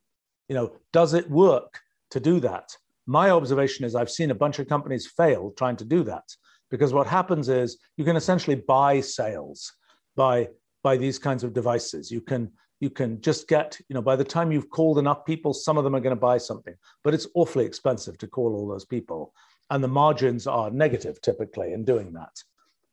You 0.48 0.54
know, 0.54 0.72
does 0.92 1.14
it 1.14 1.28
work 1.30 1.80
to 2.10 2.20
do 2.20 2.40
that? 2.40 2.76
My 3.06 3.30
observation 3.30 3.84
is 3.84 3.94
I've 3.94 4.10
seen 4.10 4.30
a 4.30 4.34
bunch 4.34 4.58
of 4.58 4.68
companies 4.68 5.06
fail 5.06 5.52
trying 5.56 5.76
to 5.76 5.84
do 5.84 6.02
that 6.04 6.24
because 6.70 6.92
what 6.92 7.06
happens 7.06 7.48
is 7.48 7.78
you 7.96 8.04
can 8.04 8.16
essentially 8.16 8.56
buy 8.56 9.00
sales 9.00 9.72
by 10.16 10.48
by 10.82 10.96
these 10.96 11.18
kinds 11.18 11.44
of 11.44 11.52
devices. 11.52 12.10
You 12.10 12.20
can 12.20 12.50
you 12.80 12.90
can 12.90 13.20
just 13.20 13.48
get, 13.48 13.76
you 13.88 13.94
know, 13.94 14.02
by 14.02 14.14
the 14.14 14.24
time 14.24 14.52
you've 14.52 14.70
called 14.70 14.98
enough 14.98 15.24
people, 15.24 15.52
some 15.52 15.76
of 15.76 15.84
them 15.84 15.96
are 15.96 16.00
going 16.00 16.14
to 16.14 16.20
buy 16.20 16.38
something, 16.38 16.74
but 17.02 17.12
it's 17.12 17.26
awfully 17.34 17.64
expensive 17.64 18.16
to 18.18 18.28
call 18.28 18.54
all 18.54 18.68
those 18.68 18.84
people. 18.84 19.34
And 19.70 19.82
the 19.82 19.88
margins 19.88 20.46
are 20.46 20.70
negative 20.70 21.20
typically 21.20 21.72
in 21.72 21.84
doing 21.84 22.12
that. 22.12 22.34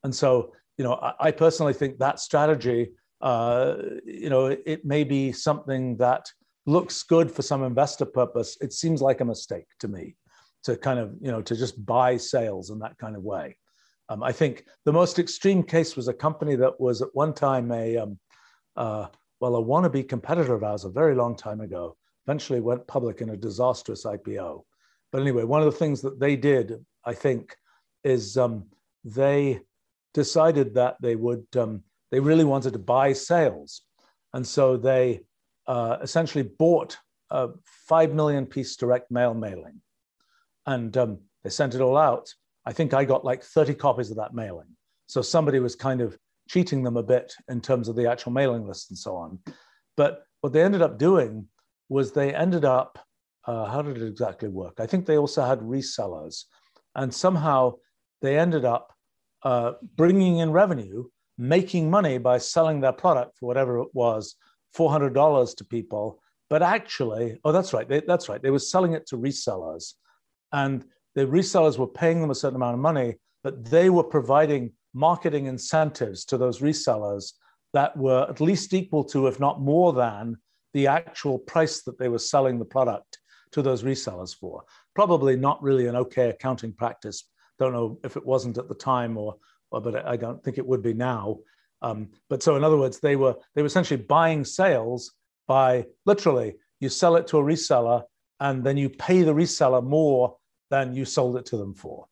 And 0.03 0.13
so, 0.13 0.53
you 0.77 0.83
know, 0.83 0.95
I, 0.95 1.13
I 1.27 1.31
personally 1.31 1.73
think 1.73 1.99
that 1.99 2.19
strategy, 2.19 2.93
uh, 3.21 3.75
you 4.05 4.29
know, 4.29 4.47
it, 4.47 4.63
it 4.65 4.85
may 4.85 5.03
be 5.03 5.31
something 5.31 5.97
that 5.97 6.31
looks 6.65 7.03
good 7.03 7.31
for 7.31 7.43
some 7.43 7.63
investor 7.63 8.05
purpose. 8.05 8.57
It 8.61 8.73
seems 8.73 9.01
like 9.01 9.21
a 9.21 9.25
mistake 9.25 9.67
to 9.79 9.87
me 9.87 10.15
to 10.63 10.75
kind 10.75 10.99
of, 10.99 11.13
you 11.21 11.31
know, 11.31 11.43
to 11.43 11.55
just 11.55 11.85
buy 11.85 12.17
sales 12.17 12.71
in 12.71 12.79
that 12.79 12.97
kind 12.97 13.15
of 13.15 13.21
way. 13.21 13.55
Um, 14.09 14.23
I 14.23 14.31
think 14.31 14.65
the 14.85 14.93
most 14.93 15.19
extreme 15.19 15.63
case 15.63 15.95
was 15.95 16.07
a 16.07 16.13
company 16.13 16.55
that 16.55 16.79
was 16.79 17.01
at 17.01 17.13
one 17.13 17.33
time 17.33 17.71
a, 17.71 17.97
um, 17.97 18.19
uh, 18.75 19.07
well, 19.39 19.55
a 19.55 19.63
wannabe 19.63 20.07
competitor 20.07 20.53
of 20.53 20.63
ours 20.63 20.85
a 20.85 20.89
very 20.89 21.15
long 21.15 21.35
time 21.35 21.61
ago, 21.61 21.97
eventually 22.27 22.61
went 22.61 22.87
public 22.87 23.21
in 23.21 23.31
a 23.31 23.37
disastrous 23.37 24.05
IPO. 24.05 24.63
But 25.11 25.21
anyway, 25.21 25.43
one 25.43 25.61
of 25.61 25.71
the 25.71 25.79
things 25.79 26.01
that 26.01 26.19
they 26.19 26.35
did, 26.35 26.85
I 27.03 27.13
think, 27.13 27.55
is 28.03 28.37
um, 28.37 28.65
they 29.03 29.61
decided 30.13 30.75
that 30.75 30.97
they 31.01 31.15
would, 31.15 31.45
um, 31.57 31.83
they 32.11 32.19
really 32.19 32.43
wanted 32.43 32.73
to 32.73 32.79
buy 32.79 33.13
sales. 33.13 33.81
And 34.33 34.45
so 34.45 34.77
they 34.77 35.21
uh, 35.67 35.97
essentially 36.01 36.43
bought 36.43 36.97
a 37.31 37.49
5 37.87 38.13
million 38.13 38.45
piece 38.45 38.75
direct 38.75 39.09
mail 39.09 39.33
mailing. 39.33 39.81
And 40.65 40.95
um, 40.97 41.19
they 41.43 41.49
sent 41.49 41.75
it 41.75 41.81
all 41.81 41.97
out 41.97 42.33
I 42.65 42.73
think 42.73 42.93
I 42.93 43.05
got 43.05 43.25
like 43.25 43.43
30 43.43 43.75
copies 43.75 44.11
of 44.11 44.17
that 44.17 44.33
mailing. 44.33 44.67
So 45.07 45.21
somebody 45.21 45.59
was 45.59 45.75
kind 45.75 46.01
of 46.01 46.17
cheating 46.49 46.83
them 46.83 46.97
a 46.97 47.03
bit 47.03 47.33
in 47.49 47.61
terms 47.61 47.87
of 47.87 47.95
the 47.95 48.09
actual 48.09 48.31
mailing 48.31 48.67
list 48.67 48.89
and 48.89 48.97
so 48.97 49.15
on. 49.15 49.39
but 49.95 50.23
what 50.41 50.53
they 50.53 50.61
ended 50.61 50.83
up 50.83 50.99
doing 50.99 51.47
was 51.89 52.11
they 52.11 52.31
ended 52.33 52.65
up, 52.65 52.99
uh, 53.47 53.65
how 53.65 53.81
did 53.81 53.97
it 53.97 54.05
exactly 54.05 54.47
work? 54.47 54.75
I 54.79 54.85
think 54.85 55.05
they 55.05 55.17
also 55.17 55.43
had 55.43 55.59
resellers. 55.59 56.43
And 56.93 57.11
somehow 57.11 57.75
they 58.21 58.37
ended 58.37 58.63
up 58.63 58.93
uh, 59.41 59.73
bringing 59.95 60.37
in 60.37 60.51
revenue, 60.51 61.05
making 61.37 61.89
money 61.89 62.19
by 62.19 62.37
selling 62.37 62.79
their 62.79 62.91
product 62.91 63.37
for 63.39 63.47
whatever 63.47 63.79
it 63.79 63.89
was, 63.93 64.35
$400 64.77 65.55
to 65.55 65.65
people. 65.65 66.19
But 66.49 66.61
actually, 66.61 67.39
oh, 67.43 67.51
that's 67.51 67.73
right. 67.73 67.89
They, 67.89 68.01
that's 68.01 68.29
right. 68.29 68.41
They 68.41 68.51
were 68.51 68.59
selling 68.59 68.93
it 68.93 69.07
to 69.07 69.17
resellers. 69.17 69.93
And 70.51 70.85
the 71.15 71.25
resellers 71.25 71.77
were 71.77 71.87
paying 71.87 72.21
them 72.21 72.29
a 72.29 72.35
certain 72.35 72.57
amount 72.57 72.75
of 72.75 72.79
money, 72.79 73.15
but 73.43 73.65
they 73.65 73.89
were 73.89 74.03
providing 74.03 74.73
marketing 74.93 75.45
incentives 75.47 76.25
to 76.25 76.37
those 76.37 76.59
resellers 76.59 77.33
that 77.73 77.95
were 77.97 78.25
at 78.29 78.41
least 78.41 78.73
equal 78.73 79.03
to, 79.03 79.27
if 79.27 79.39
not 79.39 79.61
more 79.61 79.93
than, 79.93 80.37
the 80.73 80.87
actual 80.87 81.39
price 81.39 81.83
that 81.83 81.97
they 81.97 82.09
were 82.09 82.19
selling 82.19 82.59
the 82.59 82.65
product 82.65 83.17
to 83.51 83.61
those 83.61 83.83
resellers 83.83 84.35
for. 84.35 84.63
Probably 84.93 85.35
not 85.35 85.61
really 85.63 85.87
an 85.87 85.95
okay 85.95 86.29
accounting 86.29 86.73
practice. 86.73 87.27
Don't 87.59 87.73
know 87.73 87.99
if 88.03 88.17
it 88.17 88.25
wasn't 88.25 88.57
at 88.57 88.67
the 88.67 88.75
time 88.75 89.17
or, 89.17 89.35
or 89.71 89.79
but 89.79 90.05
I 90.05 90.17
don't 90.17 90.43
think 90.43 90.57
it 90.57 90.67
would 90.67 90.81
be 90.81 90.93
now. 90.93 91.37
Um, 91.81 92.09
but 92.29 92.43
so 92.43 92.55
in 92.55 92.63
other 92.63 92.77
words, 92.77 92.99
they 92.99 93.15
were 93.15 93.35
they 93.53 93.61
were 93.61 93.67
essentially 93.67 94.01
buying 94.01 94.43
sales 94.43 95.13
by 95.47 95.85
literally 96.05 96.55
you 96.79 96.89
sell 96.89 97.15
it 97.15 97.27
to 97.27 97.37
a 97.37 97.43
reseller 97.43 98.03
and 98.39 98.63
then 98.63 98.75
you 98.75 98.89
pay 98.89 99.21
the 99.21 99.33
reseller 99.33 99.83
more 99.83 100.35
than 100.69 100.95
you 100.95 101.05
sold 101.05 101.37
it 101.37 101.45
to 101.47 101.57
them 101.57 101.73
for. 101.73 102.05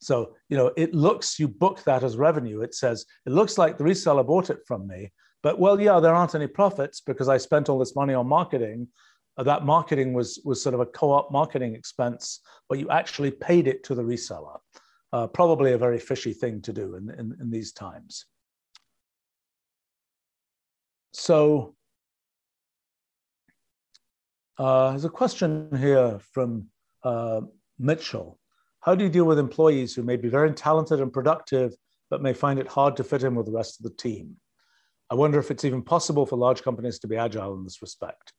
So, 0.00 0.34
you 0.48 0.56
know, 0.56 0.72
it 0.76 0.94
looks, 0.94 1.38
you 1.38 1.46
book 1.46 1.82
that 1.84 2.02
as 2.02 2.16
revenue. 2.16 2.62
It 2.62 2.74
says, 2.74 3.04
it 3.26 3.32
looks 3.32 3.58
like 3.58 3.76
the 3.76 3.84
reseller 3.84 4.26
bought 4.26 4.50
it 4.50 4.60
from 4.66 4.86
me, 4.86 5.12
but 5.42 5.58
well, 5.58 5.80
yeah, 5.80 6.00
there 6.00 6.14
aren't 6.14 6.34
any 6.34 6.46
profits 6.46 7.00
because 7.00 7.28
I 7.28 7.36
spent 7.36 7.68
all 7.68 7.78
this 7.78 7.94
money 7.94 8.14
on 8.14 8.26
marketing. 8.26 8.88
Uh, 9.36 9.42
that 9.42 9.64
marketing 9.64 10.14
was, 10.14 10.40
was 10.44 10.62
sort 10.62 10.74
of 10.74 10.80
a 10.80 10.86
co 10.86 11.12
op 11.12 11.30
marketing 11.30 11.74
expense, 11.74 12.40
but 12.68 12.78
you 12.78 12.88
actually 12.88 13.30
paid 13.30 13.68
it 13.68 13.84
to 13.84 13.94
the 13.94 14.02
reseller. 14.02 14.58
Uh, 15.12 15.26
probably 15.26 15.72
a 15.72 15.78
very 15.78 15.98
fishy 15.98 16.32
thing 16.32 16.62
to 16.62 16.72
do 16.72 16.94
in, 16.94 17.10
in, 17.10 17.36
in 17.40 17.50
these 17.50 17.72
times. 17.72 18.26
So, 21.12 21.74
uh, 24.56 24.90
there's 24.90 25.04
a 25.04 25.10
question 25.10 25.68
here 25.76 26.20
from 26.32 26.68
uh, 27.02 27.40
Mitchell. 27.80 28.38
How 28.80 28.94
do 28.94 29.04
you 29.04 29.10
deal 29.10 29.24
with 29.24 29.38
employees 29.38 29.94
who 29.94 30.02
may 30.02 30.16
be 30.16 30.28
very 30.28 30.52
talented 30.52 31.00
and 31.00 31.12
productive, 31.12 31.74
but 32.10 32.22
may 32.22 32.32
find 32.32 32.58
it 32.58 32.68
hard 32.68 32.96
to 32.96 33.04
fit 33.04 33.24
in 33.24 33.34
with 33.34 33.46
the 33.46 33.52
rest 33.52 33.80
of 33.80 33.84
the 33.84 33.96
team? 33.96 34.36
I 35.10 35.14
wonder 35.14 35.38
if 35.38 35.50
it's 35.50 35.64
even 35.64 35.82
possible 35.82 36.24
for 36.24 36.36
large 36.36 36.62
companies 36.62 36.98
to 37.00 37.08
be 37.08 37.16
agile 37.16 37.54
in 37.54 37.64
this 37.64 37.82
respect. 37.82 38.32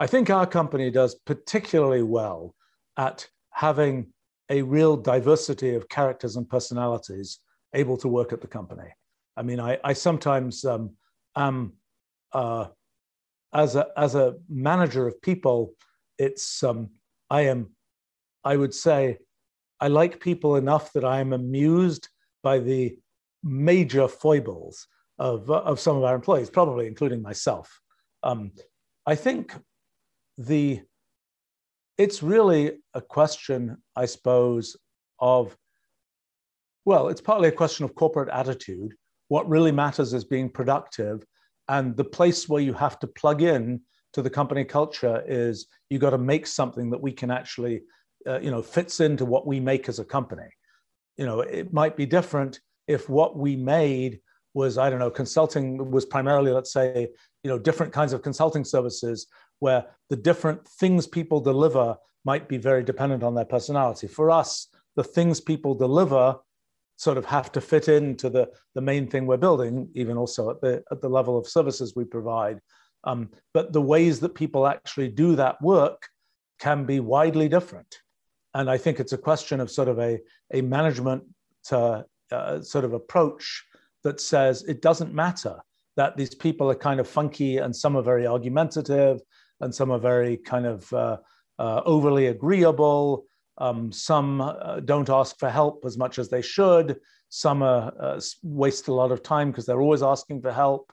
I 0.00 0.06
think 0.06 0.30
our 0.30 0.46
company 0.46 0.90
does 0.90 1.14
particularly 1.14 2.02
well 2.02 2.54
at 2.96 3.28
having 3.50 4.12
a 4.48 4.62
real 4.62 4.96
diversity 4.96 5.74
of 5.74 5.88
characters 5.88 6.36
and 6.36 6.48
personalities 6.48 7.40
able 7.74 7.96
to 7.98 8.08
work 8.08 8.32
at 8.32 8.40
the 8.40 8.46
company. 8.46 8.90
I 9.36 9.42
mean, 9.42 9.60
I, 9.60 9.78
I 9.84 9.92
sometimes 9.92 10.64
um, 10.64 10.92
am, 11.36 11.74
uh, 12.32 12.68
as, 13.52 13.76
a, 13.76 13.88
as 13.96 14.14
a 14.14 14.36
manager 14.48 15.06
of 15.06 15.20
people, 15.20 15.74
it's, 16.18 16.62
um, 16.62 16.90
I 17.28 17.42
am, 17.42 17.70
I 18.44 18.56
would 18.56 18.74
say, 18.74 19.18
I 19.80 19.88
like 19.88 20.20
people 20.20 20.56
enough 20.56 20.92
that 20.92 21.04
I 21.04 21.20
am 21.20 21.32
amused 21.32 22.08
by 22.42 22.58
the 22.58 22.96
major 23.42 24.08
foibles 24.08 24.86
of, 25.18 25.50
of 25.50 25.80
some 25.80 25.96
of 25.96 26.04
our 26.04 26.14
employees, 26.14 26.50
probably 26.50 26.86
including 26.86 27.22
myself. 27.22 27.80
Um, 28.22 28.52
I 29.06 29.14
think 29.14 29.54
the 30.36 30.82
it's 31.96 32.22
really 32.22 32.78
a 32.94 33.00
question, 33.00 33.76
I 33.96 34.06
suppose, 34.06 34.76
of 35.18 35.56
well, 36.84 37.08
it's 37.08 37.20
partly 37.20 37.48
a 37.48 37.52
question 37.52 37.84
of 37.84 37.94
corporate 37.94 38.30
attitude. 38.30 38.94
What 39.28 39.48
really 39.48 39.72
matters 39.72 40.14
is 40.14 40.24
being 40.24 40.48
productive, 40.48 41.24
and 41.68 41.96
the 41.96 42.04
place 42.04 42.48
where 42.48 42.62
you 42.62 42.72
have 42.72 42.98
to 43.00 43.06
plug 43.06 43.42
in 43.42 43.80
to 44.14 44.22
the 44.22 44.30
company 44.30 44.64
culture 44.64 45.22
is 45.26 45.66
you 45.90 45.98
got 45.98 46.10
to 46.10 46.18
make 46.18 46.46
something 46.46 46.88
that 46.90 47.02
we 47.02 47.12
can 47.12 47.30
actually 47.30 47.82
uh, 48.28 48.40
you 48.40 48.50
know 48.50 48.62
fits 48.62 49.00
into 49.00 49.24
what 49.24 49.46
we 49.46 49.60
make 49.60 49.88
as 49.88 49.98
a 49.98 50.04
company. 50.04 50.48
You 51.16 51.26
know 51.26 51.40
it 51.40 51.72
might 51.72 51.96
be 51.96 52.06
different 52.06 52.60
if 52.86 53.08
what 53.08 53.36
we 53.36 53.56
made 53.56 54.20
was 54.54 54.78
i 54.78 54.88
don't 54.88 54.98
know 54.98 55.10
consulting 55.10 55.90
was 55.90 56.06
primarily 56.06 56.50
let's 56.50 56.72
say 56.72 57.06
you 57.44 57.50
know 57.50 57.58
different 57.58 57.92
kinds 57.92 58.14
of 58.14 58.22
consulting 58.22 58.64
services 58.64 59.26
where 59.58 59.84
the 60.08 60.16
different 60.16 60.66
things 60.66 61.06
people 61.06 61.40
deliver 61.40 61.96
might 62.24 62.48
be 62.48 62.58
very 62.58 62.82
dependent 62.82 63.22
on 63.22 63.34
their 63.34 63.44
personality. 63.44 64.06
For 64.06 64.30
us 64.30 64.68
the 64.96 65.04
things 65.04 65.40
people 65.40 65.74
deliver 65.74 66.36
sort 66.96 67.16
of 67.16 67.24
have 67.24 67.52
to 67.52 67.60
fit 67.60 67.88
into 67.88 68.28
the, 68.28 68.50
the 68.74 68.80
main 68.80 69.06
thing 69.06 69.26
we're 69.26 69.36
building 69.36 69.88
even 69.94 70.16
also 70.16 70.50
at 70.50 70.60
the 70.60 70.82
at 70.90 71.00
the 71.00 71.08
level 71.08 71.38
of 71.38 71.46
services 71.46 71.94
we 71.94 72.04
provide. 72.04 72.60
Um, 73.04 73.30
but 73.54 73.72
the 73.72 73.80
ways 73.80 74.18
that 74.20 74.34
people 74.34 74.66
actually 74.66 75.08
do 75.08 75.36
that 75.36 75.60
work 75.62 76.08
can 76.58 76.84
be 76.84 76.98
widely 76.98 77.48
different 77.48 78.00
and 78.58 78.68
I 78.68 78.76
think 78.76 78.98
it's 78.98 79.12
a 79.12 79.18
question 79.18 79.60
of 79.60 79.70
sort 79.70 79.86
of 79.86 80.00
a, 80.00 80.18
a 80.52 80.62
management 80.62 81.22
uh, 81.70 82.02
uh, 82.32 82.60
sort 82.60 82.84
of 82.84 82.92
approach 82.92 83.64
that 84.02 84.20
says 84.20 84.64
it 84.64 84.82
doesn't 84.82 85.14
matter 85.14 85.60
that 85.96 86.16
these 86.16 86.34
people 86.34 86.68
are 86.68 86.74
kind 86.74 86.98
of 86.98 87.06
funky 87.06 87.58
and 87.58 87.74
some 87.74 87.96
are 87.96 88.02
very 88.02 88.26
argumentative 88.26 89.20
and 89.60 89.72
some 89.72 89.92
are 89.92 90.00
very 90.00 90.36
kind 90.36 90.66
of 90.66 90.92
uh, 90.92 91.16
uh 91.60 91.82
overly 91.84 92.26
agreeable. 92.26 93.26
Um, 93.58 93.92
some 93.92 94.40
uh, 94.40 94.80
don't 94.80 95.08
ask 95.08 95.38
for 95.38 95.50
help 95.50 95.84
as 95.86 95.96
much 95.96 96.18
as 96.18 96.28
they 96.28 96.42
should. 96.42 96.98
Some 97.28 97.62
uh, 97.62 98.20
waste 98.42 98.88
a 98.88 98.94
lot 98.94 99.12
of 99.12 99.22
time 99.22 99.50
because 99.50 99.66
they're 99.66 99.80
always 99.80 100.02
asking 100.02 100.42
for 100.42 100.52
help. 100.52 100.92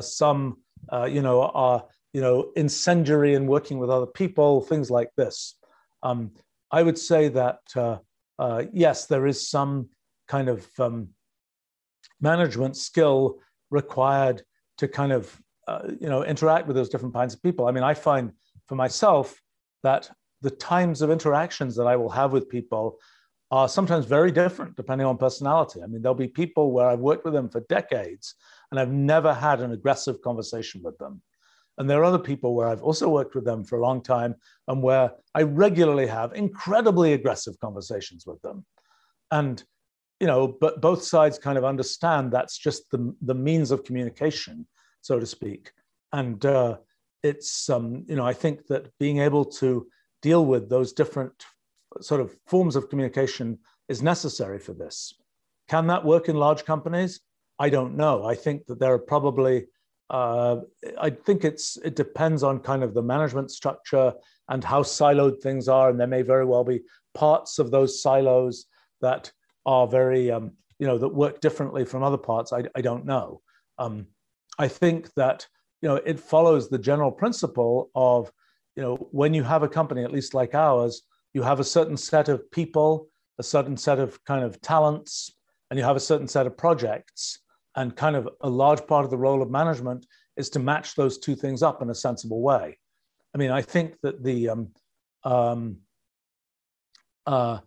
some, 0.00 0.58
you 1.06 1.22
know, 1.22 1.42
are 1.42 1.84
you 2.14 2.22
know 2.22 2.50
incendiary 2.56 3.34
in 3.34 3.46
working 3.46 3.78
with 3.78 3.90
other 3.90 4.06
people. 4.22 4.62
Things 4.62 4.90
like 4.90 5.10
this. 5.16 5.54
Um, 6.02 6.30
I 6.70 6.82
would 6.82 6.98
say 6.98 7.28
that 7.28 7.60
uh, 7.76 7.98
uh, 8.38 8.64
yes, 8.72 9.06
there 9.06 9.26
is 9.26 9.48
some 9.48 9.88
kind 10.26 10.48
of 10.48 10.66
um, 10.78 11.08
management 12.20 12.76
skill 12.76 13.38
required 13.70 14.42
to 14.78 14.88
kind 14.88 15.12
of 15.12 15.40
uh, 15.66 15.82
you 16.00 16.08
know 16.08 16.24
interact 16.24 16.66
with 16.66 16.76
those 16.76 16.88
different 16.88 17.14
kinds 17.14 17.34
of 17.34 17.42
people. 17.42 17.66
I 17.66 17.72
mean, 17.72 17.84
I 17.84 17.94
find 17.94 18.32
for 18.66 18.74
myself 18.74 19.40
that 19.82 20.10
the 20.40 20.50
times 20.50 21.02
of 21.02 21.10
interactions 21.10 21.74
that 21.76 21.86
I 21.86 21.96
will 21.96 22.10
have 22.10 22.32
with 22.32 22.48
people 22.48 22.98
are 23.50 23.68
sometimes 23.68 24.04
very 24.04 24.30
different 24.30 24.76
depending 24.76 25.06
on 25.06 25.16
personality. 25.16 25.82
I 25.82 25.86
mean, 25.86 26.02
there'll 26.02 26.14
be 26.14 26.28
people 26.28 26.72
where 26.72 26.88
I've 26.88 27.00
worked 27.00 27.24
with 27.24 27.34
them 27.34 27.48
for 27.48 27.60
decades 27.68 28.34
and 28.70 28.78
I've 28.78 28.92
never 28.92 29.32
had 29.32 29.60
an 29.60 29.72
aggressive 29.72 30.20
conversation 30.20 30.82
with 30.82 30.96
them. 30.98 31.22
And 31.78 31.88
there 31.88 32.00
are 32.00 32.04
other 32.04 32.18
people 32.18 32.54
where 32.54 32.68
I've 32.68 32.82
also 32.82 33.08
worked 33.08 33.34
with 33.34 33.44
them 33.44 33.64
for 33.64 33.78
a 33.78 33.82
long 33.82 34.02
time 34.02 34.34
and 34.66 34.82
where 34.82 35.12
I 35.34 35.42
regularly 35.42 36.08
have 36.08 36.32
incredibly 36.32 37.12
aggressive 37.12 37.58
conversations 37.60 38.26
with 38.26 38.42
them. 38.42 38.66
And, 39.30 39.62
you 40.18 40.26
know, 40.26 40.48
but 40.60 40.80
both 40.80 41.04
sides 41.04 41.38
kind 41.38 41.56
of 41.56 41.64
understand 41.64 42.32
that's 42.32 42.58
just 42.58 42.90
the, 42.90 43.14
the 43.22 43.34
means 43.34 43.70
of 43.70 43.84
communication, 43.84 44.66
so 45.02 45.20
to 45.20 45.26
speak. 45.26 45.70
And 46.12 46.44
uh, 46.44 46.78
it's, 47.22 47.70
um, 47.70 48.04
you 48.08 48.16
know, 48.16 48.26
I 48.26 48.32
think 48.32 48.66
that 48.66 48.90
being 48.98 49.18
able 49.18 49.44
to 49.44 49.86
deal 50.20 50.44
with 50.44 50.68
those 50.68 50.92
different 50.92 51.44
sort 52.00 52.20
of 52.20 52.36
forms 52.46 52.74
of 52.74 52.88
communication 52.88 53.58
is 53.88 54.02
necessary 54.02 54.58
for 54.58 54.72
this. 54.72 55.14
Can 55.68 55.86
that 55.86 56.04
work 56.04 56.28
in 56.28 56.36
large 56.36 56.64
companies? 56.64 57.20
I 57.58 57.70
don't 57.70 57.96
know. 57.96 58.24
I 58.24 58.34
think 58.34 58.66
that 58.66 58.80
there 58.80 58.92
are 58.92 58.98
probably 58.98 59.66
uh, 60.10 60.60
I 60.98 61.10
think 61.10 61.44
it's 61.44 61.76
it 61.84 61.94
depends 61.94 62.42
on 62.42 62.60
kind 62.60 62.82
of 62.82 62.94
the 62.94 63.02
management 63.02 63.50
structure 63.50 64.14
and 64.48 64.64
how 64.64 64.82
siloed 64.82 65.42
things 65.42 65.68
are, 65.68 65.90
and 65.90 66.00
there 66.00 66.06
may 66.06 66.22
very 66.22 66.44
well 66.44 66.64
be 66.64 66.80
parts 67.14 67.58
of 67.58 67.70
those 67.70 68.02
silos 68.02 68.66
that 69.00 69.30
are 69.66 69.86
very 69.86 70.30
um, 70.30 70.52
you 70.78 70.86
know 70.86 70.96
that 70.98 71.08
work 71.08 71.40
differently 71.40 71.84
from 71.84 72.02
other 72.02 72.16
parts. 72.16 72.52
I, 72.52 72.64
I 72.74 72.80
don't 72.80 73.04
know. 73.04 73.42
Um, 73.78 74.06
I 74.58 74.68
think 74.68 75.12
that 75.14 75.46
you 75.82 75.88
know 75.88 75.96
it 75.96 76.18
follows 76.18 76.68
the 76.68 76.78
general 76.78 77.12
principle 77.12 77.90
of 77.94 78.32
you 78.76 78.82
know 78.82 78.96
when 79.10 79.34
you 79.34 79.42
have 79.42 79.62
a 79.62 79.68
company, 79.68 80.04
at 80.04 80.12
least 80.12 80.32
like 80.32 80.54
ours, 80.54 81.02
you 81.34 81.42
have 81.42 81.60
a 81.60 81.64
certain 81.64 81.98
set 81.98 82.30
of 82.30 82.50
people, 82.50 83.08
a 83.38 83.42
certain 83.42 83.76
set 83.76 83.98
of 83.98 84.24
kind 84.24 84.42
of 84.42 84.58
talents, 84.62 85.32
and 85.70 85.78
you 85.78 85.84
have 85.84 85.96
a 85.96 86.00
certain 86.00 86.28
set 86.28 86.46
of 86.46 86.56
projects 86.56 87.40
and 87.78 87.94
kind 87.94 88.16
of 88.16 88.28
a 88.40 88.50
large 88.50 88.84
part 88.88 89.04
of 89.04 89.10
the 89.10 89.16
role 89.16 89.40
of 89.40 89.50
management 89.50 90.04
is 90.36 90.50
to 90.50 90.58
match 90.58 90.96
those 90.96 91.16
two 91.16 91.36
things 91.36 91.62
up 91.62 91.80
in 91.80 91.90
a 91.90 91.94
sensible 91.94 92.42
way. 92.42 92.76
I 93.32 93.38
mean, 93.38 93.52
I 93.52 93.62
think 93.62 93.94
that 94.02 94.24
the, 94.24 94.48
um, 94.48 94.68
um, 95.22 95.76
uh, 97.24 97.58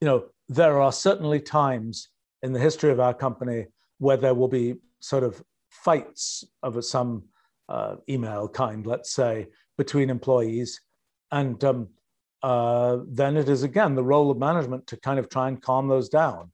you 0.00 0.06
know, 0.06 0.26
there 0.48 0.80
are 0.80 0.92
certainly 0.92 1.40
times 1.40 2.10
in 2.44 2.52
the 2.52 2.60
history 2.60 2.92
of 2.92 3.00
our 3.00 3.12
company 3.12 3.66
where 3.98 4.16
there 4.16 4.34
will 4.34 4.46
be 4.46 4.76
sort 5.00 5.24
of 5.24 5.42
fights 5.70 6.44
over 6.62 6.80
some 6.80 7.24
uh, 7.68 7.96
email 8.08 8.46
kind, 8.46 8.86
let's 8.86 9.10
say, 9.10 9.48
between 9.76 10.10
employees. 10.10 10.80
And 11.32 11.62
um, 11.64 11.88
uh, 12.40 12.98
then 13.08 13.36
it 13.36 13.48
is 13.48 13.64
again 13.64 13.96
the 13.96 14.04
role 14.04 14.30
of 14.30 14.38
management 14.38 14.86
to 14.88 14.96
kind 14.96 15.18
of 15.18 15.28
try 15.28 15.48
and 15.48 15.60
calm 15.60 15.88
those 15.88 16.08
down. 16.08 16.52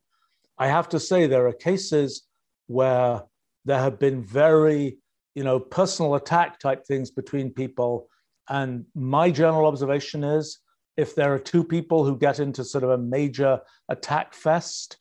I 0.57 0.69
have 0.69 0.89
to 0.91 0.99
say, 0.99 1.27
there 1.27 1.47
are 1.47 1.53
cases 1.53 2.23
where 2.67 3.23
there 3.65 3.79
have 3.79 3.99
been 3.99 4.23
very, 4.23 4.99
you 5.35 5.45
know, 5.45 5.59
personal 5.59 6.15
attack 6.15 6.59
type 6.59 6.87
things 6.87 7.11
between 7.11 7.51
people. 7.51 8.09
And 8.49 8.85
my 8.95 9.31
general 9.31 9.67
observation 9.67 10.25
is 10.25 10.59
if 10.97 11.15
there 11.15 11.33
are 11.33 11.39
two 11.39 11.65
people 11.65 12.05
who 12.05 12.17
get 12.17 12.39
into 12.39 12.65
sort 12.65 12.85
of 12.85 12.91
a 12.91 12.99
major 12.99 13.61
attack 13.89 14.35
fest, 14.35 14.99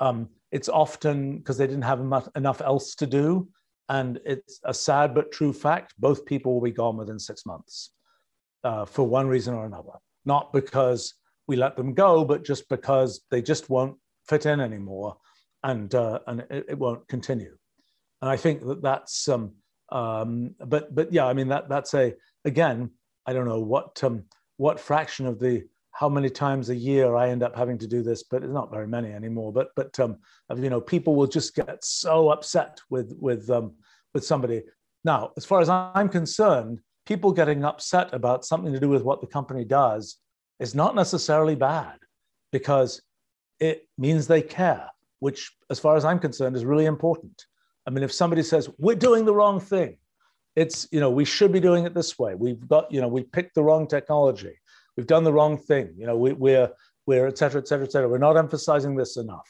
um, 0.00 0.28
it's 0.50 0.68
often 0.68 1.38
because 1.38 1.56
they 1.56 1.66
didn't 1.66 1.82
have 1.82 2.00
enough 2.36 2.60
else 2.60 2.94
to 2.96 3.06
do. 3.06 3.48
And 3.88 4.20
it's 4.24 4.60
a 4.64 4.74
sad 4.74 5.14
but 5.14 5.32
true 5.32 5.52
fact 5.52 5.94
both 5.98 6.24
people 6.24 6.54
will 6.54 6.62
be 6.62 6.70
gone 6.70 6.96
within 6.96 7.18
six 7.18 7.44
months 7.44 7.92
uh, 8.64 8.84
for 8.84 9.06
one 9.06 9.26
reason 9.26 9.54
or 9.54 9.66
another. 9.66 9.92
Not 10.24 10.52
because 10.52 11.14
we 11.48 11.56
let 11.56 11.76
them 11.76 11.94
go, 11.94 12.24
but 12.24 12.44
just 12.44 12.68
because 12.68 13.22
they 13.30 13.42
just 13.42 13.68
won't 13.68 13.96
fit 14.28 14.46
in 14.46 14.60
anymore 14.60 15.16
and, 15.64 15.94
uh, 15.94 16.20
and 16.26 16.40
it, 16.50 16.66
it, 16.70 16.78
won't 16.78 17.06
continue. 17.08 17.56
And 18.20 18.30
I 18.30 18.36
think 18.36 18.66
that 18.66 18.82
that's, 18.82 19.28
um, 19.28 19.52
um, 19.90 20.54
but, 20.66 20.94
but 20.94 21.12
yeah, 21.12 21.26
I 21.26 21.32
mean, 21.32 21.48
that, 21.48 21.68
that's 21.68 21.94
a, 21.94 22.14
again, 22.44 22.90
I 23.26 23.32
don't 23.32 23.46
know 23.46 23.60
what, 23.60 24.02
um, 24.02 24.24
what 24.56 24.80
fraction 24.80 25.26
of 25.26 25.38
the 25.38 25.64
how 25.92 26.08
many 26.08 26.30
times 26.30 26.70
a 26.70 26.74
year 26.74 27.14
I 27.14 27.28
end 27.28 27.42
up 27.42 27.54
having 27.54 27.78
to 27.78 27.86
do 27.86 28.02
this, 28.02 28.22
but 28.22 28.42
it's 28.42 28.52
not 28.52 28.70
very 28.70 28.86
many 28.86 29.12
anymore. 29.12 29.52
But 29.52 29.68
but 29.76 29.98
um, 30.00 30.18
you 30.56 30.70
know, 30.70 30.80
people 30.80 31.14
will 31.14 31.26
just 31.26 31.54
get 31.54 31.84
so 31.84 32.30
upset 32.30 32.80
with 32.90 33.14
with 33.20 33.48
um, 33.50 33.74
with 34.14 34.24
somebody. 34.24 34.62
Now, 35.04 35.32
as 35.36 35.44
far 35.44 35.60
as 35.60 35.68
I'm 35.68 36.08
concerned, 36.08 36.80
people 37.06 37.32
getting 37.32 37.64
upset 37.64 38.12
about 38.14 38.44
something 38.44 38.72
to 38.72 38.80
do 38.80 38.88
with 38.88 39.02
what 39.02 39.20
the 39.20 39.26
company 39.26 39.64
does 39.64 40.18
is 40.60 40.74
not 40.74 40.94
necessarily 40.94 41.54
bad, 41.54 41.98
because 42.52 43.02
it 43.60 43.86
means 43.98 44.26
they 44.26 44.42
care, 44.42 44.88
which, 45.24 45.40
as 45.70 45.78
far 45.78 45.94
as 45.96 46.04
I'm 46.04 46.18
concerned, 46.18 46.56
is 46.56 46.64
really 46.64 46.86
important. 46.86 47.36
I 47.86 47.90
mean, 47.90 48.04
if 48.04 48.12
somebody 48.12 48.42
says 48.42 48.68
we're 48.78 49.02
doing 49.08 49.24
the 49.24 49.34
wrong 49.34 49.58
thing, 49.60 49.92
it's 50.62 50.88
you 50.92 51.00
know 51.00 51.10
we 51.10 51.24
should 51.24 51.52
be 51.52 51.60
doing 51.68 51.86
it 51.86 51.94
this 51.94 52.18
way. 52.18 52.32
We've 52.34 52.66
got 52.74 52.84
you 52.94 53.00
know 53.00 53.08
we 53.08 53.22
picked 53.36 53.54
the 53.54 53.64
wrong 53.68 53.86
technology 53.86 54.54
we've 54.96 55.06
done 55.06 55.24
the 55.24 55.32
wrong 55.32 55.58
thing. 55.58 55.94
You 55.96 56.06
know, 56.06 56.16
we, 56.16 56.32
we're, 56.32 56.70
we're, 57.06 57.26
et 57.26 57.38
cetera, 57.38 57.60
et 57.60 57.68
cetera, 57.68 57.86
et 57.86 57.92
cetera. 57.92 58.08
We're 58.08 58.18
not 58.18 58.36
emphasizing 58.36 58.96
this 58.96 59.16
enough. 59.16 59.48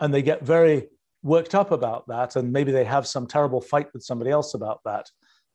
And 0.00 0.12
they 0.12 0.22
get 0.22 0.42
very 0.44 0.88
worked 1.22 1.54
up 1.54 1.70
about 1.70 2.06
that. 2.08 2.36
And 2.36 2.52
maybe 2.52 2.72
they 2.72 2.84
have 2.84 3.06
some 3.06 3.26
terrible 3.26 3.60
fight 3.60 3.88
with 3.92 4.02
somebody 4.02 4.30
else 4.30 4.54
about 4.54 4.80
that. 4.84 5.06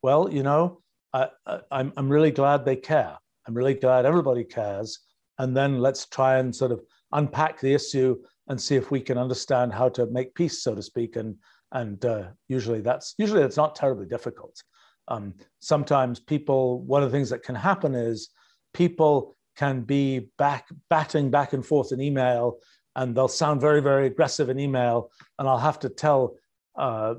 Well, 0.02 0.30
you 0.32 0.44
know, 0.44 0.82
I, 1.14 1.30
I, 1.46 1.60
I'm, 1.72 1.94
I'm 1.96 2.10
really 2.10 2.32
glad 2.32 2.66
they 2.66 2.76
care. 2.76 3.18
I'm 3.48 3.54
really 3.54 3.74
glad 3.74 4.06
everybody 4.06 4.44
cares. 4.44 5.00
And 5.40 5.56
then 5.56 5.80
let's 5.80 6.06
try 6.06 6.38
and 6.38 6.56
sort 6.56 6.72
of 6.72 6.82
unpack 7.12 7.60
the 7.60 7.74
issue 7.74 8.18
and 8.54 8.62
see 8.62 8.76
if 8.76 8.92
we 8.92 9.02
can 9.02 9.18
understand 9.18 9.74
how 9.74 9.90
to 9.90 10.06
make 10.06 10.36
peace, 10.36 10.62
so 10.62 10.76
to 10.76 10.82
speak. 10.84 11.16
And, 11.16 11.36
and 11.72 12.06
uh, 12.06 12.26
usually 12.48 12.82
that's 12.82 13.16
usually 13.18 13.42
it's 13.42 13.58
not 13.58 13.76
terribly 13.76 14.06
difficult. 14.06 14.62
Um, 15.08 15.34
sometimes 15.60 16.20
people, 16.20 16.82
one 16.84 17.02
of 17.02 17.12
the 17.12 17.18
things 17.18 17.32
that 17.32 17.42
can 17.42 17.56
happen 17.56 17.96
is 17.96 18.30
people 18.74 19.36
can 19.56 19.82
be 19.82 20.30
back 20.38 20.68
batting 20.90 21.30
back 21.30 21.54
and 21.54 21.66
forth 21.66 21.92
in 21.92 22.00
email 22.00 22.58
and 22.96 23.16
they'll 23.16 23.28
sound 23.28 23.62
very 23.62 23.82
very 23.82 24.08
aggressive 24.08 24.50
in 24.50 24.60
email 24.60 25.12
and 25.38 25.48
i'll 25.48 25.60
have 25.60 25.80
to 25.80 25.90
tell 25.90 26.36
uh, 26.76 27.14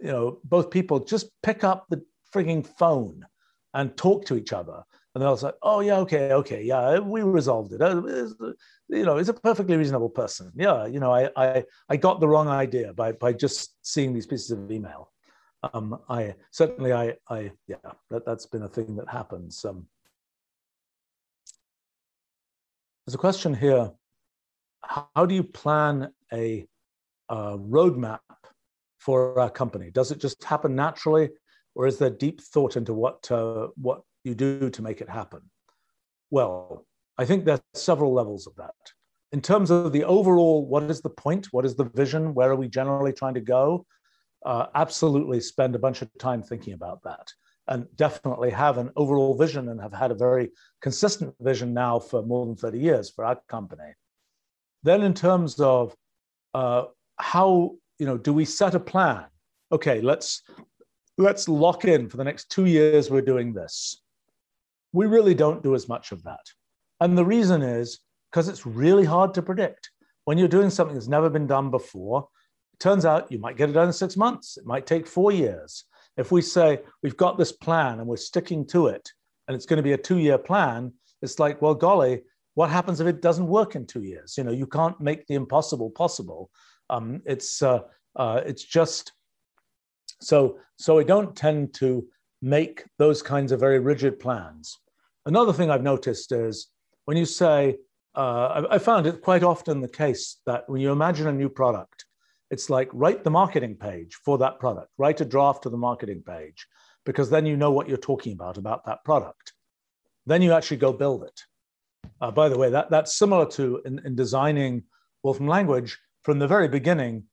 you 0.00 0.08
know 0.08 0.38
both 0.44 0.70
people 0.70 0.98
just 0.98 1.28
pick 1.42 1.64
up 1.64 1.84
the 1.90 2.02
frigging 2.34 2.66
phone 2.78 3.24
and 3.74 3.96
talk 3.96 4.24
to 4.24 4.36
each 4.36 4.52
other 4.52 4.82
and 5.18 5.26
they'll 5.26 5.36
say 5.36 5.50
oh 5.62 5.80
yeah 5.80 5.96
okay 5.96 6.32
okay 6.32 6.62
yeah 6.62 6.98
we 6.98 7.22
resolved 7.22 7.72
it 7.72 7.82
uh, 7.82 8.00
you 8.88 9.04
know 9.04 9.16
he's 9.16 9.28
a 9.28 9.34
perfectly 9.34 9.76
reasonable 9.76 10.08
person 10.08 10.52
yeah 10.54 10.86
you 10.86 11.00
know 11.00 11.12
i 11.12 11.28
i, 11.36 11.64
I 11.88 11.96
got 11.96 12.20
the 12.20 12.28
wrong 12.28 12.46
idea 12.48 12.92
by 12.92 13.12
by 13.12 13.32
just 13.32 13.74
seeing 13.82 14.14
these 14.14 14.26
pieces 14.26 14.52
of 14.52 14.70
email 14.70 15.10
um, 15.74 15.98
i 16.08 16.34
certainly 16.52 16.92
i 16.92 17.14
i 17.28 17.50
yeah 17.66 17.76
that, 18.10 18.24
that's 18.24 18.46
been 18.46 18.62
a 18.62 18.68
thing 18.68 18.94
that 18.96 19.08
happens 19.08 19.64
um, 19.64 19.86
There's 23.08 23.14
a 23.14 23.18
question 23.18 23.54
here. 23.54 23.90
How 24.82 25.24
do 25.24 25.34
you 25.34 25.42
plan 25.42 26.12
a, 26.30 26.66
a 27.30 27.56
roadmap 27.56 28.18
for 28.98 29.38
a 29.38 29.48
company? 29.48 29.90
Does 29.90 30.10
it 30.10 30.20
just 30.20 30.44
happen 30.44 30.76
naturally, 30.76 31.30
or 31.74 31.86
is 31.86 31.96
there 31.96 32.10
deep 32.10 32.42
thought 32.42 32.76
into 32.76 32.92
what, 32.92 33.30
uh, 33.30 33.68
what 33.76 34.02
you 34.28 34.34
do 34.34 34.70
to 34.70 34.82
make 34.82 35.00
it 35.00 35.08
happen? 35.08 35.40
Well, 36.30 36.86
I 37.16 37.24
think 37.24 37.44
there's 37.44 37.60
several 37.74 38.12
levels 38.12 38.46
of 38.46 38.54
that. 38.56 38.74
In 39.32 39.40
terms 39.40 39.70
of 39.70 39.92
the 39.92 40.04
overall, 40.04 40.66
what 40.66 40.84
is 40.84 41.00
the 41.00 41.10
point? 41.10 41.48
What 41.50 41.64
is 41.64 41.74
the 41.74 41.90
vision? 41.94 42.34
Where 42.34 42.50
are 42.50 42.56
we 42.56 42.68
generally 42.68 43.12
trying 43.12 43.34
to 43.34 43.40
go? 43.40 43.84
Uh, 44.44 44.66
absolutely 44.74 45.40
spend 45.40 45.74
a 45.74 45.78
bunch 45.78 46.00
of 46.00 46.08
time 46.18 46.42
thinking 46.42 46.74
about 46.74 47.02
that 47.02 47.26
and 47.66 47.86
definitely 47.96 48.50
have 48.50 48.78
an 48.78 48.90
overall 48.96 49.36
vision 49.36 49.68
and 49.68 49.80
have 49.80 49.92
had 49.92 50.10
a 50.10 50.14
very 50.14 50.50
consistent 50.80 51.34
vision 51.40 51.74
now 51.74 51.98
for 51.98 52.22
more 52.22 52.46
than 52.46 52.56
30 52.56 52.78
years 52.78 53.10
for 53.10 53.24
our 53.24 53.38
company. 53.48 53.92
Then, 54.84 55.02
in 55.02 55.12
terms 55.12 55.60
of 55.60 55.94
uh, 56.54 56.84
how 57.16 57.72
you 57.98 58.06
know, 58.06 58.16
do 58.16 58.32
we 58.32 58.44
set 58.44 58.74
a 58.74 58.80
plan? 58.80 59.26
Okay, 59.72 60.00
let's 60.00 60.42
let's 61.18 61.48
lock 61.48 61.84
in 61.84 62.08
for 62.08 62.16
the 62.16 62.24
next 62.24 62.50
two 62.50 62.66
years. 62.66 63.10
We're 63.10 63.20
doing 63.20 63.52
this. 63.52 64.02
We 64.92 65.06
really 65.06 65.34
don't 65.34 65.62
do 65.62 65.74
as 65.74 65.88
much 65.88 66.12
of 66.12 66.22
that, 66.24 66.44
and 67.00 67.16
the 67.16 67.24
reason 67.24 67.62
is 67.62 68.00
because 68.30 68.48
it's 68.48 68.66
really 68.66 69.04
hard 69.04 69.34
to 69.34 69.42
predict. 69.42 69.90
When 70.24 70.38
you're 70.38 70.48
doing 70.48 70.70
something 70.70 70.94
that's 70.94 71.08
never 71.08 71.30
been 71.30 71.46
done 71.46 71.70
before, 71.70 72.28
it 72.74 72.80
turns 72.80 73.04
out 73.04 73.32
you 73.32 73.38
might 73.38 73.56
get 73.56 73.70
it 73.70 73.72
done 73.72 73.86
in 73.86 73.92
six 73.92 74.16
months. 74.16 74.56
It 74.56 74.66
might 74.66 74.86
take 74.86 75.06
four 75.06 75.32
years. 75.32 75.84
If 76.16 76.32
we 76.32 76.42
say 76.42 76.80
we've 77.02 77.16
got 77.16 77.38
this 77.38 77.52
plan 77.52 77.98
and 77.98 78.06
we're 78.06 78.16
sticking 78.16 78.66
to 78.68 78.88
it, 78.88 79.08
and 79.46 79.54
it's 79.54 79.66
going 79.66 79.78
to 79.78 79.82
be 79.82 79.92
a 79.92 79.98
two-year 79.98 80.38
plan, 80.38 80.92
it's 81.22 81.38
like, 81.38 81.62
well, 81.62 81.74
golly, 81.74 82.22
what 82.54 82.70
happens 82.70 83.00
if 83.00 83.06
it 83.06 83.22
doesn't 83.22 83.46
work 83.46 83.74
in 83.74 83.86
two 83.86 84.02
years? 84.02 84.34
You 84.36 84.44
know, 84.44 84.52
you 84.52 84.66
can't 84.66 85.00
make 85.00 85.26
the 85.26 85.34
impossible 85.34 85.90
possible. 85.90 86.50
Um, 86.90 87.22
it's 87.24 87.62
uh, 87.62 87.80
uh, 88.16 88.42
it's 88.44 88.64
just 88.64 89.12
so 90.20 90.58
so. 90.76 90.96
we 90.96 91.04
don't 91.04 91.36
tend 91.36 91.74
to 91.74 92.06
make 92.40 92.84
those 92.98 93.22
kinds 93.22 93.52
of 93.52 93.60
very 93.60 93.78
rigid 93.78 94.18
plans. 94.18 94.78
Another 95.26 95.52
thing 95.52 95.70
I've 95.70 95.82
noticed 95.82 96.32
is 96.32 96.68
when 97.04 97.16
you 97.16 97.24
say, 97.24 97.76
uh, 98.14 98.64
I, 98.70 98.74
I 98.74 98.78
found 98.78 99.06
it 99.06 99.22
quite 99.22 99.42
often 99.42 99.80
the 99.80 99.88
case 99.88 100.38
that 100.46 100.68
when 100.68 100.80
you 100.80 100.92
imagine 100.92 101.26
a 101.26 101.32
new 101.32 101.48
product, 101.48 102.04
it's 102.50 102.70
like 102.70 102.88
write 102.92 103.24
the 103.24 103.30
marketing 103.30 103.76
page 103.76 104.14
for 104.24 104.38
that 104.38 104.58
product, 104.58 104.88
write 104.96 105.20
a 105.20 105.24
draft 105.24 105.66
of 105.66 105.72
the 105.72 105.78
marketing 105.78 106.22
page, 106.26 106.66
because 107.04 107.30
then 107.30 107.46
you 107.46 107.56
know 107.56 107.70
what 107.70 107.88
you're 107.88 107.98
talking 107.98 108.32
about 108.32 108.56
about 108.56 108.84
that 108.86 109.04
product. 109.04 109.52
Then 110.26 110.42
you 110.42 110.52
actually 110.52 110.78
go 110.78 110.92
build 110.92 111.24
it. 111.24 111.40
Uh, 112.20 112.30
by 112.30 112.48
the 112.48 112.58
way, 112.58 112.70
that, 112.70 112.90
that's 112.90 113.18
similar 113.18 113.46
to 113.46 113.82
in, 113.84 114.00
in 114.04 114.14
designing 114.14 114.84
Wolfram 115.22 115.48
language. 115.48 115.98
From 116.22 116.38
the 116.38 116.46
very 116.46 116.68
beginning, 116.68 117.24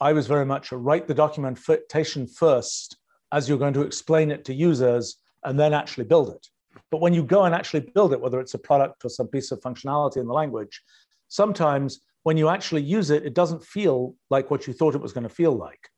I 0.00 0.12
was 0.12 0.26
very 0.26 0.46
much 0.46 0.72
a 0.72 0.76
write 0.76 1.06
the 1.06 1.14
documentation 1.14 2.26
first 2.26 2.96
as 3.32 3.48
you're 3.48 3.58
going 3.58 3.74
to 3.74 3.82
explain 3.82 4.30
it 4.30 4.44
to 4.46 4.54
users 4.54 5.16
and 5.44 5.58
then 5.58 5.72
actually 5.72 6.04
build 6.04 6.30
it. 6.30 6.46
But 6.90 7.00
when 7.00 7.14
you 7.14 7.22
go 7.22 7.44
and 7.44 7.54
actually 7.54 7.80
build 7.80 8.12
it, 8.12 8.20
whether 8.20 8.40
it's 8.40 8.54
a 8.54 8.58
product 8.58 9.04
or 9.04 9.08
some 9.08 9.28
piece 9.28 9.50
of 9.50 9.60
functionality 9.60 10.18
in 10.18 10.26
the 10.26 10.32
language, 10.32 10.82
sometimes 11.28 12.00
when 12.22 12.36
you 12.36 12.48
actually 12.48 12.82
use 12.82 13.10
it, 13.10 13.24
it 13.24 13.34
doesn't 13.34 13.64
feel 13.64 14.14
like 14.28 14.50
what 14.50 14.66
you 14.66 14.72
thought 14.72 14.94
it 14.94 15.00
was 15.00 15.12
going 15.12 15.28
to 15.28 15.34
feel 15.34 15.52
like. 15.52 15.88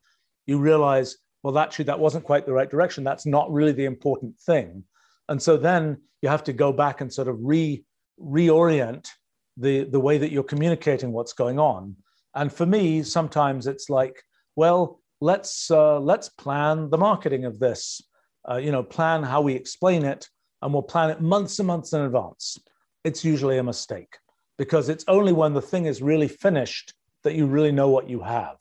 You 0.46 0.58
realize, 0.58 1.16
well, 1.42 1.58
actually, 1.58 1.86
that 1.86 1.98
wasn't 1.98 2.24
quite 2.24 2.46
the 2.46 2.52
right 2.52 2.70
direction. 2.70 3.04
That's 3.04 3.26
not 3.26 3.52
really 3.52 3.72
the 3.72 3.84
important 3.84 4.38
thing. 4.38 4.84
And 5.28 5.42
so 5.42 5.56
then 5.56 5.98
you 6.20 6.28
have 6.28 6.44
to 6.44 6.52
go 6.52 6.72
back 6.72 7.00
and 7.00 7.12
sort 7.12 7.28
of 7.28 7.38
re 7.40 7.84
reorient 8.20 9.08
the, 9.56 9.84
the 9.84 10.00
way 10.00 10.18
that 10.18 10.30
you're 10.30 10.42
communicating 10.42 11.12
what's 11.12 11.32
going 11.32 11.58
on. 11.58 11.96
And 12.34 12.52
for 12.52 12.66
me, 12.66 13.02
sometimes 13.02 13.66
it's 13.66 13.90
like, 13.90 14.22
well, 14.56 15.00
let's 15.22 15.70
uh, 15.70 16.00
let's 16.00 16.28
plan 16.28 16.90
the 16.90 16.98
marketing 16.98 17.44
of 17.44 17.58
this. 17.58 18.02
Uh, 18.48 18.56
you 18.56 18.72
know, 18.72 18.82
plan 18.82 19.22
how 19.22 19.40
we 19.40 19.54
explain 19.54 20.04
it, 20.04 20.28
and 20.60 20.72
we'll 20.72 20.82
plan 20.82 21.10
it 21.10 21.20
months 21.20 21.58
and 21.60 21.68
months 21.68 21.92
in 21.92 22.00
advance. 22.00 22.58
It's 23.04 23.24
usually 23.24 23.58
a 23.58 23.62
mistake 23.62 24.18
because 24.58 24.88
it's 24.88 25.04
only 25.08 25.32
when 25.32 25.54
the 25.54 25.62
thing 25.62 25.86
is 25.86 26.02
really 26.02 26.28
finished 26.28 26.94
that 27.24 27.34
you 27.34 27.46
really 27.46 27.72
know 27.72 27.88
what 27.88 28.10
you 28.10 28.20
have 28.20 28.56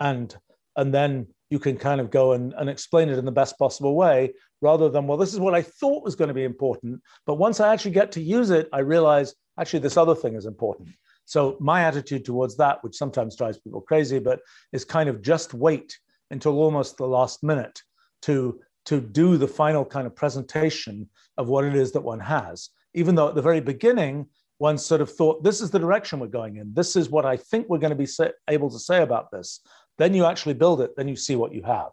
and 0.00 0.36
and 0.76 0.92
then 0.94 1.26
you 1.50 1.58
can 1.58 1.76
kind 1.76 2.00
of 2.00 2.10
go 2.10 2.32
and, 2.32 2.54
and 2.54 2.70
explain 2.70 3.10
it 3.10 3.18
in 3.18 3.24
the 3.24 3.32
best 3.32 3.58
possible 3.58 3.94
way 3.94 4.32
rather 4.60 4.88
than 4.88 5.06
well 5.06 5.18
this 5.18 5.32
is 5.32 5.40
what 5.40 5.54
i 5.54 5.62
thought 5.62 6.04
was 6.04 6.16
going 6.16 6.28
to 6.28 6.34
be 6.34 6.44
important 6.44 7.00
but 7.26 7.34
once 7.34 7.60
i 7.60 7.72
actually 7.72 7.90
get 7.90 8.12
to 8.12 8.22
use 8.22 8.50
it 8.50 8.68
i 8.72 8.78
realize 8.80 9.34
actually 9.58 9.80
this 9.80 9.96
other 9.96 10.14
thing 10.14 10.34
is 10.34 10.46
important 10.46 10.88
so 11.24 11.56
my 11.60 11.82
attitude 11.82 12.24
towards 12.24 12.56
that 12.56 12.82
which 12.82 12.96
sometimes 12.96 13.36
drives 13.36 13.58
people 13.58 13.80
crazy 13.80 14.18
but 14.18 14.40
is 14.72 14.84
kind 14.84 15.08
of 15.08 15.22
just 15.22 15.54
wait 15.54 15.98
until 16.32 16.58
almost 16.58 16.96
the 16.96 17.06
last 17.06 17.42
minute 17.42 17.80
to 18.22 18.58
to 18.84 19.00
do 19.00 19.36
the 19.36 19.46
final 19.46 19.84
kind 19.84 20.08
of 20.08 20.16
presentation 20.16 21.08
of 21.38 21.48
what 21.48 21.64
it 21.64 21.76
is 21.76 21.92
that 21.92 22.00
one 22.00 22.18
has. 22.18 22.70
Even 22.94 23.14
though 23.14 23.28
at 23.28 23.36
the 23.36 23.42
very 23.42 23.60
beginning, 23.60 24.26
one 24.58 24.76
sort 24.76 25.00
of 25.00 25.10
thought, 25.10 25.44
this 25.44 25.60
is 25.60 25.70
the 25.70 25.78
direction 25.78 26.18
we're 26.18 26.26
going 26.26 26.56
in. 26.56 26.74
This 26.74 26.96
is 26.96 27.08
what 27.08 27.24
I 27.24 27.36
think 27.36 27.68
we're 27.68 27.78
going 27.78 27.96
to 27.96 28.04
be 28.04 28.08
able 28.48 28.70
to 28.70 28.78
say 28.78 29.02
about 29.02 29.30
this. 29.30 29.60
Then 29.98 30.14
you 30.14 30.24
actually 30.24 30.54
build 30.54 30.80
it, 30.80 30.96
then 30.96 31.06
you 31.06 31.14
see 31.14 31.36
what 31.36 31.54
you 31.54 31.62
have. 31.62 31.90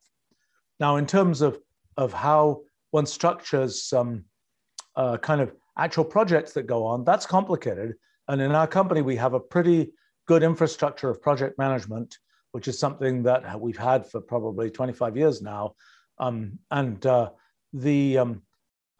Now, 0.79 0.95
in 0.95 1.05
terms 1.05 1.41
of, 1.41 1.59
of 1.97 2.11
how 2.11 2.61
one 2.91 3.05
structures 3.05 3.93
um, 3.93 4.25
uh, 4.95 5.17
kind 5.17 5.41
of 5.41 5.53
actual 5.77 6.05
projects 6.05 6.53
that 6.53 6.63
go 6.63 6.85
on, 6.85 7.03
that's 7.03 7.25
complicated. 7.25 7.93
And 8.27 8.41
in 8.41 8.51
our 8.51 8.67
company, 8.67 9.01
we 9.01 9.15
have 9.17 9.33
a 9.33 9.39
pretty 9.39 9.91
good 10.27 10.43
infrastructure 10.43 11.09
of 11.09 11.21
project 11.21 11.57
management, 11.57 12.17
which 12.51 12.67
is 12.67 12.79
something 12.79 13.23
that 13.23 13.59
we've 13.59 13.77
had 13.77 14.09
for 14.09 14.21
probably 14.21 14.69
25 14.69 15.17
years 15.17 15.41
now. 15.41 15.75
Um, 16.17 16.59
and 16.71 17.05
uh, 17.05 17.29
the 17.73 18.17
um, 18.17 18.41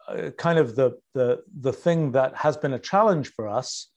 uh, 0.08 0.30
kind 0.30 0.58
of 0.58 0.76
the, 0.76 0.98
the, 1.14 1.42
the 1.60 1.72
thing 1.72 2.12
that 2.12 2.34
has 2.36 2.56
been 2.56 2.72
a 2.72 2.78
challenge 2.78 3.32
for 3.32 3.48
us 3.48 3.90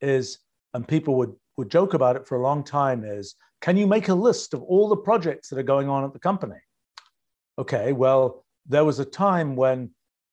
is, 0.00 0.38
and 0.74 0.86
people 0.86 1.14
would, 1.16 1.34
would 1.56 1.70
joke 1.70 1.94
about 1.94 2.16
it 2.16 2.26
for 2.26 2.36
a 2.38 2.42
long 2.42 2.64
time, 2.64 3.04
is 3.04 3.34
can 3.60 3.76
you 3.76 3.86
make 3.86 4.08
a 4.08 4.14
list 4.14 4.54
of 4.54 4.62
all 4.62 4.88
the 4.88 4.96
projects 4.96 5.48
that 5.48 5.58
are 5.58 5.64
going 5.64 5.88
on 5.88 6.04
at 6.04 6.12
the 6.12 6.18
company? 6.18 6.56
Okay, 7.58 7.92
well, 7.92 8.44
there 8.66 8.84
was 8.84 8.98
a 9.00 9.04
time 9.04 9.56
when 9.56 9.90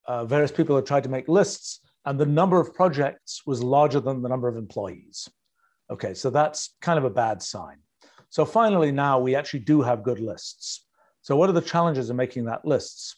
uh, 0.08 0.24
various 0.26 0.52
people 0.52 0.76
had 0.76 0.86
tried 0.86 1.04
to 1.04 1.10
make 1.10 1.28
lists, 1.28 1.82
and 2.06 2.18
the 2.18 2.26
number 2.26 2.60
of 2.60 2.74
projects 2.74 3.42
was 3.46 3.62
larger 3.62 4.00
than 4.00 4.22
the 4.22 4.30
number 4.30 4.48
of 4.48 4.56
employees. 4.56 5.28
Okay, 5.90 6.14
so 6.14 6.30
that's 6.30 6.76
kind 6.82 6.98
of 6.98 7.04
a 7.04 7.10
bad 7.10 7.42
sign. 7.42 7.78
So 8.30 8.46
finally, 8.46 8.92
now 8.92 9.20
we 9.20 9.36
actually 9.36 9.62
do 9.62 9.82
have 9.82 10.04
good 10.04 10.20
lists. 10.20 10.86
So 11.22 11.36
what 11.36 11.50
are 11.50 11.54
the 11.54 11.62
challenges 11.62 12.10
in 12.10 12.16
making 12.16 12.46
that 12.46 12.66
lists? 12.66 13.16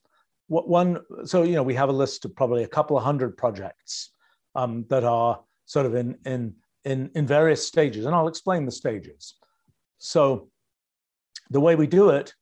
What 0.48 0.68
one, 0.68 1.00
so 1.26 1.44
you 1.44 1.54
know, 1.54 1.64
we 1.64 1.76
have 1.76 1.90
a 1.90 1.94
list 1.94 2.26
of 2.26 2.36
probably 2.36 2.64
a 2.64 2.68
couple 2.68 2.98
of 2.98 3.04
hundred 3.04 3.38
projects 3.38 4.12
um, 4.56 4.86
that 4.90 5.04
are 5.04 5.42
sort 5.66 5.86
of 5.86 5.96
in 5.96 6.18
in 6.26 6.56
in 6.86 7.12
in 7.14 7.28
various 7.28 7.66
stages, 7.68 8.06
and 8.06 8.16
I'll 8.16 8.28
explain 8.28 8.66
the 8.66 8.72
stages. 8.72 9.36
So 10.00 10.50
the 11.50 11.60
way 11.60 11.76
we 11.76 11.88
do 11.88 12.10
it 12.10 12.34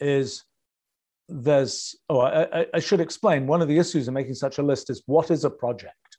is 0.00 0.44
there's 1.28 1.94
oh 2.08 2.20
I, 2.20 2.66
I 2.72 2.80
should 2.80 3.00
explain 3.00 3.46
one 3.46 3.60
of 3.60 3.68
the 3.68 3.78
issues 3.78 4.08
in 4.08 4.14
making 4.14 4.34
such 4.34 4.58
a 4.58 4.62
list 4.62 4.88
is 4.88 5.02
what 5.06 5.30
is 5.30 5.44
a 5.44 5.50
project 5.50 6.16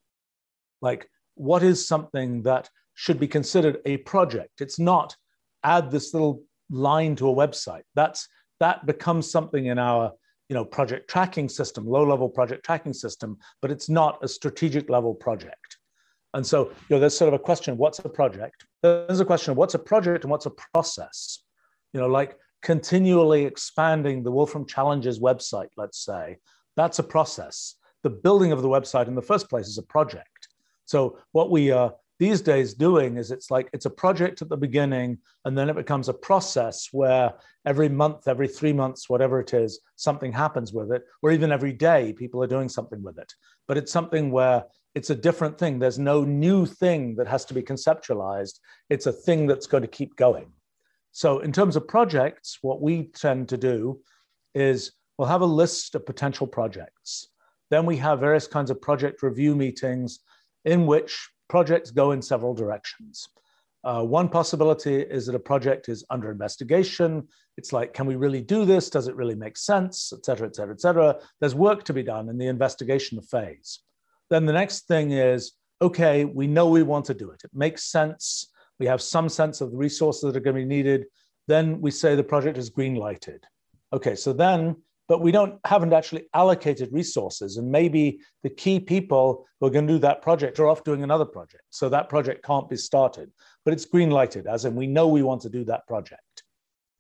like 0.82 1.10
what 1.34 1.64
is 1.64 1.88
something 1.88 2.44
that 2.44 2.70
should 2.94 3.20
be 3.20 3.28
considered 3.28 3.80
a 3.86 3.98
project 3.98 4.62
it's 4.62 4.78
not 4.78 5.16
add 5.64 5.92
this 5.92 6.14
little 6.14 6.44
line 6.70 7.16
to 7.18 7.30
a 7.30 7.34
website. 7.34 7.84
That's 7.96 8.28
that 8.60 8.86
becomes 8.86 9.30
something 9.30 9.68
in 9.68 9.80
our 9.80 10.12
you 10.50 10.54
know 10.54 10.66
project 10.66 11.10
tracking 11.10 11.50
system 11.50 11.86
low 11.86 12.04
level 12.04 12.30
project 12.30 12.66
tracking 12.66 12.94
system 12.94 13.38
but 13.62 13.72
it's 13.72 13.90
not 13.90 14.24
a 14.24 14.28
strategic 14.28 14.90
level 14.90 15.14
project. 15.14 15.78
And 16.34 16.46
so 16.46 16.68
you 16.68 16.96
know 16.96 17.00
there's 17.00 17.18
sort 17.18 17.34
of 17.34 17.40
a 17.40 17.44
question 17.44 17.78
what's 17.78 18.00
a 18.00 18.10
project? 18.10 18.66
There's 18.82 19.20
a 19.20 19.26
question 19.26 19.56
what's 19.56 19.74
a 19.74 19.80
project 19.80 20.24
and 20.24 20.32
what's 20.32 20.46
a 20.46 20.54
process? 20.74 21.44
You 21.94 22.00
know 22.00 22.08
like 22.08 22.38
continually 22.62 23.46
expanding 23.46 24.22
the 24.22 24.32
wolfram 24.32 24.66
challenges 24.66 25.20
website 25.20 25.70
let's 25.78 26.04
say 26.04 26.38
that's 26.76 27.00
a 27.00 27.04
process. 27.04 27.76
The 28.04 28.10
building 28.10 28.52
of 28.52 28.62
the 28.62 28.70
website 28.70 29.08
in 29.08 29.16
the 29.16 29.22
first 29.22 29.50
place 29.50 29.68
is 29.68 29.78
a 29.78 29.84
project. 29.84 30.48
So 30.86 31.20
what 31.34 31.52
we 31.52 31.72
are 31.72 31.94
these 32.20 32.42
days 32.42 32.74
doing 32.74 33.16
is 33.16 33.32
it's 33.32 33.50
like 33.50 33.70
it's 33.72 33.86
a 33.86 33.90
project 33.90 34.42
at 34.42 34.50
the 34.50 34.58
beginning 34.58 35.18
and 35.46 35.58
then 35.58 35.70
it 35.70 35.76
becomes 35.76 36.10
a 36.10 36.14
process 36.14 36.90
where 36.92 37.34
every 37.66 37.88
month 37.88 38.28
every 38.28 38.48
three 38.48 38.74
months 38.74 39.10
whatever 39.10 39.40
it 39.40 39.54
is 39.54 39.80
something 39.96 40.32
happens 40.32 40.74
with 40.74 40.92
it 40.92 41.04
or 41.24 41.32
even 41.32 41.52
every 41.52 41.72
day 41.72 42.12
people 42.12 42.44
are 42.44 42.48
doing 42.48 42.68
something 42.68 43.02
with 43.02 43.18
it. 43.18 43.34
But 43.68 43.78
it's 43.78 43.92
something 43.92 44.32
where 44.32 44.66
it's 44.96 45.12
a 45.12 45.16
different 45.16 45.58
thing. 45.58 45.80
There's 45.80 46.00
no 46.00 46.26
new 46.26 46.66
thing 46.66 47.16
that 47.16 47.28
has 47.28 47.46
to 47.46 47.54
be 47.54 47.62
conceptualized. 47.62 48.60
It's 48.90 49.06
a 49.06 49.14
thing 49.14 49.48
that's 49.48 49.68
going 49.68 49.84
to 49.84 49.88
keep 49.88 50.18
going. 50.18 50.52
So 51.14 51.40
in 51.40 51.54
terms 51.54 51.78
of 51.78 51.88
projects 51.88 52.60
what 52.62 52.82
we 52.82 53.06
tend 53.06 53.48
to 53.50 53.58
do 53.58 54.02
is 54.54 54.92
we'll 55.18 55.30
have 55.30 55.42
a 55.42 55.46
list 55.46 55.96
of 55.96 56.06
potential 56.06 56.48
projects. 56.48 57.30
Then 57.70 57.86
we 57.86 57.96
have 57.98 58.20
various 58.20 58.48
kinds 58.48 58.72
of 58.72 58.82
project 58.82 59.24
review 59.24 59.56
meetings 59.56 60.20
in 60.66 60.86
which 60.86 61.30
projects 61.50 61.92
go 61.92 62.12
in 62.12 62.22
several 62.22 62.54
directions. 62.54 63.28
Uh, 63.84 64.04
one 64.04 64.30
possibility 64.30 65.02
is 65.02 65.26
that 65.26 65.36
a 65.36 65.40
project 65.40 65.90
is 65.90 66.06
under 66.10 66.32
investigation. 66.32 67.28
It's 67.58 67.72
like, 67.72 67.94
can 67.94 68.06
we 68.06 68.16
really 68.16 68.42
do 68.42 68.66
this? 68.66 68.90
Does 68.90 69.08
it 69.08 69.16
really 69.16 69.36
make 69.36 69.58
sense? 69.58 70.12
Et 70.14 70.24
cetera, 70.26 70.48
et 70.48 70.56
cetera, 70.56 70.74
et 70.74 70.82
cetera. 70.82 71.16
There's 71.40 71.56
work 71.56 71.84
to 71.86 71.94
be 71.94 72.04
done 72.04 72.30
in 72.30 72.38
the 72.38 72.48
investigation 72.48 73.22
phase. 73.22 73.80
Then 74.30 74.46
the 74.46 74.54
next 74.54 74.88
thing 74.88 75.12
is, 75.12 75.54
okay, 75.82 76.26
we 76.26 76.46
know 76.46 76.68
we 76.70 76.84
want 76.84 77.06
to 77.06 77.14
do 77.14 77.32
it. 77.32 77.42
It 77.44 77.52
makes 77.54 77.84
sense. 77.86 78.52
We 78.80 78.86
have 78.86 79.02
some 79.02 79.30
sense 79.30 79.62
of 79.62 79.72
the 79.72 79.78
resources 79.78 80.24
that 80.24 80.38
are 80.38 80.42
going 80.42 80.58
to 80.58 80.62
be 80.62 80.66
needed. 80.66 81.06
Then 81.48 81.82
we 81.82 81.92
say 81.92 82.16
the 82.16 82.24
project 82.24 82.58
is 82.58 82.70
green 82.70 82.96
lighted. 82.96 83.46
Okay, 83.92 84.16
so 84.16 84.34
then 84.34 84.76
but 85.10 85.20
we 85.20 85.32
don't 85.32 85.60
haven't 85.66 85.92
actually 85.92 86.26
allocated 86.34 86.94
resources. 86.94 87.58
And 87.58 87.70
maybe 87.70 88.20
the 88.44 88.50
key 88.50 88.80
people 88.80 89.46
who 89.60 89.68
are 89.68 89.72
going 89.72 89.88
to 89.88 89.94
do 89.94 90.00
that 90.00 90.22
project 90.22 90.60
are 90.60 90.68
off 90.68 90.86
doing 90.86 91.04
another 91.04 91.26
project. 91.26 91.64
So 91.72 91.90
that 91.90 92.08
project 92.08 92.46
can't 92.46 92.70
be 92.70 92.78
started 92.78 93.32
but 93.70 93.74
it's 93.74 93.86
green 93.86 94.10
lighted 94.10 94.48
as 94.48 94.66
in 94.66 94.76
we 94.76 94.88
know 94.88 95.08
we 95.08 95.24
want 95.24 95.42
to 95.42 95.50
do 95.50 95.64
that 95.66 95.86
project. 95.88 96.44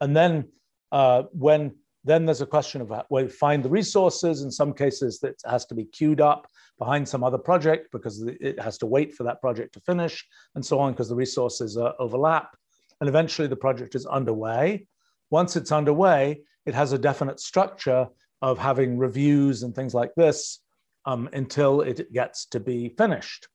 And 0.01 0.15
then 0.15 0.49
uh, 0.91 1.23
when 1.31 1.75
then 2.05 2.25
there's 2.25 2.41
a 2.41 2.45
question 2.45 2.79
of 2.81 2.89
where 2.89 3.25
we 3.25 3.27
find 3.27 3.61
the 3.61 3.69
resources. 3.69 4.41
In 4.41 4.51
some 4.51 4.73
cases 4.73 5.19
that 5.19 5.35
has 5.45 5.65
to 5.65 5.75
be 5.75 5.85
queued 5.85 6.21
up 6.21 6.47
behind 6.77 7.07
some 7.07 7.23
other 7.23 7.37
project 7.37 7.89
because 7.91 8.23
it 8.39 8.59
has 8.59 8.77
to 8.77 8.85
wait 8.85 9.13
for 9.13 9.23
that 9.23 9.41
project 9.41 9.73
to 9.73 9.81
finish 9.81 10.25
and 10.55 10.65
so 10.65 10.79
on 10.79 10.93
because 10.93 11.09
the 11.09 11.15
resources 11.15 11.75
uh, 11.75 11.91
overlap. 11.99 12.55
And 13.01 13.09
eventually 13.09 13.47
the 13.47 13.55
project 13.55 13.95
is 13.95 14.05
underway. 14.05 14.87
Once 15.29 15.55
it's 15.55 15.71
underway 15.71 16.41
it 16.65 16.73
has 16.73 16.93
a 16.93 16.97
definite 16.97 17.39
structure 17.39 18.07
of 18.41 18.57
having 18.57 18.97
reviews 18.97 19.63
and 19.63 19.75
things 19.75 19.93
like 19.93 20.13
this 20.15 20.59
um, 21.05 21.29
until 21.33 21.81
it 21.81 22.11
gets 22.13 22.45
to 22.47 22.59
be 22.59 22.89
finished. 22.97 23.47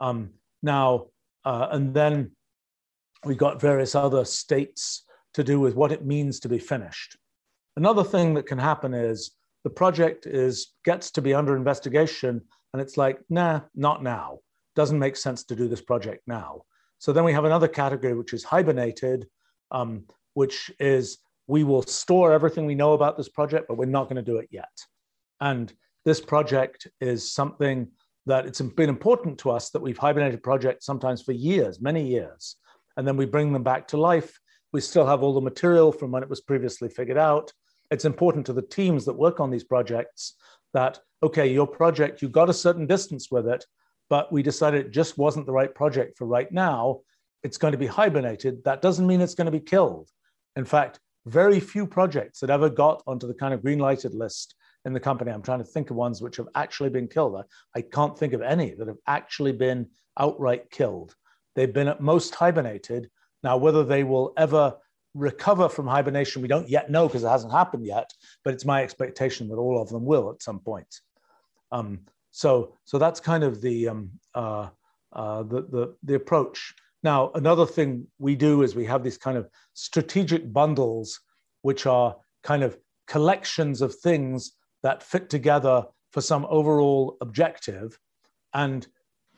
Um, 0.00 0.30
now, 0.62 1.06
uh, 1.44 1.68
and 1.70 1.94
then 1.94 2.32
we 3.24 3.34
got 3.34 3.60
various 3.60 3.94
other 3.94 4.24
states 4.24 5.04
to 5.34 5.44
do 5.44 5.60
with 5.60 5.74
what 5.74 5.92
it 5.92 6.04
means 6.04 6.40
to 6.40 6.48
be 6.48 6.58
finished. 6.58 7.16
Another 7.76 8.04
thing 8.04 8.34
that 8.34 8.46
can 8.46 8.58
happen 8.58 8.94
is 8.94 9.32
the 9.64 9.70
project 9.70 10.26
is 10.26 10.72
gets 10.84 11.10
to 11.12 11.22
be 11.22 11.34
under 11.34 11.56
investigation 11.56 12.40
and 12.72 12.80
it's 12.80 12.96
like, 12.96 13.20
nah, 13.28 13.60
not 13.74 14.02
now. 14.02 14.38
Doesn't 14.76 14.98
make 14.98 15.16
sense 15.16 15.44
to 15.44 15.56
do 15.56 15.68
this 15.68 15.82
project 15.82 16.22
now. 16.26 16.62
So 16.98 17.12
then 17.12 17.24
we 17.24 17.32
have 17.32 17.44
another 17.44 17.68
category 17.68 18.14
which 18.14 18.32
is 18.32 18.44
hibernated, 18.44 19.26
um, 19.70 20.04
which 20.34 20.70
is 20.78 21.18
we 21.50 21.64
will 21.64 21.82
store 21.82 22.32
everything 22.32 22.64
we 22.64 22.76
know 22.76 22.92
about 22.92 23.16
this 23.16 23.28
project, 23.28 23.66
but 23.66 23.76
we're 23.76 23.84
not 23.84 24.04
going 24.04 24.14
to 24.14 24.22
do 24.22 24.38
it 24.38 24.48
yet. 24.52 24.70
And 25.40 25.72
this 26.04 26.20
project 26.20 26.86
is 27.00 27.34
something 27.34 27.88
that 28.26 28.46
it's 28.46 28.60
been 28.60 28.88
important 28.88 29.36
to 29.40 29.50
us 29.50 29.70
that 29.70 29.82
we've 29.82 29.98
hibernated 29.98 30.44
projects 30.44 30.86
sometimes 30.86 31.22
for 31.22 31.32
years, 31.32 31.80
many 31.80 32.06
years, 32.06 32.54
and 32.96 33.06
then 33.06 33.16
we 33.16 33.26
bring 33.26 33.52
them 33.52 33.64
back 33.64 33.88
to 33.88 33.96
life. 33.96 34.38
We 34.72 34.80
still 34.80 35.04
have 35.04 35.24
all 35.24 35.34
the 35.34 35.40
material 35.40 35.90
from 35.90 36.12
when 36.12 36.22
it 36.22 36.30
was 36.30 36.40
previously 36.40 36.88
figured 36.88 37.18
out. 37.18 37.52
It's 37.90 38.04
important 38.04 38.46
to 38.46 38.52
the 38.52 38.62
teams 38.62 39.04
that 39.06 39.14
work 39.14 39.40
on 39.40 39.50
these 39.50 39.64
projects 39.64 40.36
that, 40.72 41.00
okay, 41.20 41.52
your 41.52 41.66
project, 41.66 42.22
you 42.22 42.28
got 42.28 42.48
a 42.48 42.54
certain 42.54 42.86
distance 42.86 43.28
with 43.28 43.48
it, 43.48 43.64
but 44.08 44.32
we 44.32 44.44
decided 44.44 44.86
it 44.86 44.92
just 44.92 45.18
wasn't 45.18 45.46
the 45.46 45.52
right 45.52 45.74
project 45.74 46.16
for 46.16 46.28
right 46.28 46.52
now. 46.52 47.00
It's 47.42 47.58
going 47.58 47.72
to 47.72 47.78
be 47.78 47.86
hibernated. 47.86 48.62
That 48.62 48.82
doesn't 48.82 49.06
mean 49.06 49.20
it's 49.20 49.34
going 49.34 49.46
to 49.46 49.50
be 49.50 49.58
killed. 49.58 50.08
In 50.54 50.64
fact, 50.64 51.00
very 51.26 51.60
few 51.60 51.86
projects 51.86 52.40
that 52.40 52.50
ever 52.50 52.68
got 52.68 53.02
onto 53.06 53.26
the 53.26 53.34
kind 53.34 53.54
of 53.54 53.62
green 53.62 53.78
lighted 53.78 54.14
list 54.14 54.54
in 54.84 54.92
the 54.92 55.00
company. 55.00 55.30
I'm 55.30 55.42
trying 55.42 55.58
to 55.58 55.64
think 55.64 55.90
of 55.90 55.96
ones 55.96 56.22
which 56.22 56.36
have 56.36 56.48
actually 56.54 56.90
been 56.90 57.08
killed. 57.08 57.42
I 57.76 57.82
can't 57.82 58.18
think 58.18 58.32
of 58.32 58.42
any 58.42 58.74
that 58.74 58.88
have 58.88 58.96
actually 59.06 59.52
been 59.52 59.88
outright 60.18 60.70
killed. 60.70 61.14
They've 61.54 61.72
been 61.72 61.88
at 61.88 62.00
most 62.00 62.34
hibernated. 62.34 63.10
Now, 63.42 63.56
whether 63.56 63.84
they 63.84 64.04
will 64.04 64.32
ever 64.36 64.76
recover 65.14 65.68
from 65.68 65.86
hibernation, 65.86 66.42
we 66.42 66.48
don't 66.48 66.68
yet 66.68 66.90
know 66.90 67.06
because 67.06 67.24
it 67.24 67.28
hasn't 67.28 67.52
happened 67.52 67.84
yet, 67.84 68.10
but 68.44 68.54
it's 68.54 68.64
my 68.64 68.82
expectation 68.82 69.48
that 69.48 69.56
all 69.56 69.80
of 69.80 69.88
them 69.88 70.04
will 70.04 70.30
at 70.30 70.42
some 70.42 70.60
point. 70.60 71.00
Um, 71.72 72.00
so, 72.30 72.76
so 72.84 72.98
that's 72.98 73.20
kind 73.20 73.44
of 73.44 73.60
the, 73.60 73.88
um, 73.88 74.10
uh, 74.34 74.68
uh, 75.12 75.42
the, 75.42 75.62
the, 75.62 75.94
the 76.04 76.14
approach. 76.14 76.74
Now, 77.02 77.30
another 77.34 77.66
thing 77.66 78.06
we 78.18 78.36
do 78.36 78.62
is 78.62 78.74
we 78.74 78.84
have 78.86 79.02
these 79.02 79.18
kind 79.18 79.38
of 79.38 79.48
strategic 79.74 80.52
bundles, 80.52 81.18
which 81.62 81.86
are 81.86 82.16
kind 82.42 82.62
of 82.62 82.78
collections 83.06 83.80
of 83.80 83.94
things 83.94 84.52
that 84.82 85.02
fit 85.02 85.30
together 85.30 85.84
for 86.12 86.20
some 86.20 86.46
overall 86.50 87.16
objective. 87.20 87.98
And 88.52 88.86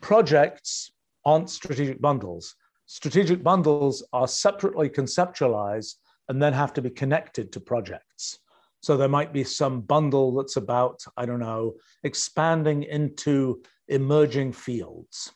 projects 0.01 0.91
aren't 1.25 1.49
strategic 1.49 2.01
bundles. 2.01 2.55
Strategic 2.85 3.41
bundles 3.41 4.05
are 4.11 4.27
separately 4.27 4.89
conceptualized 4.89 5.95
and 6.29 6.41
then 6.41 6.53
have 6.53 6.73
to 6.73 6.81
be 6.81 6.89
connected 6.89 7.51
to 7.51 7.59
projects. 7.59 8.39
So 8.81 8.97
there 8.97 9.07
might 9.07 9.31
be 9.31 9.45
some 9.45 9.81
bundle 9.81 10.35
that's 10.35 10.57
about, 10.57 11.01
I 11.15 11.25
don't 11.25 11.39
know, 11.39 11.75
expanding 12.03 12.83
into 12.83 13.63
emerging 13.87 14.51
fields. 14.51 15.31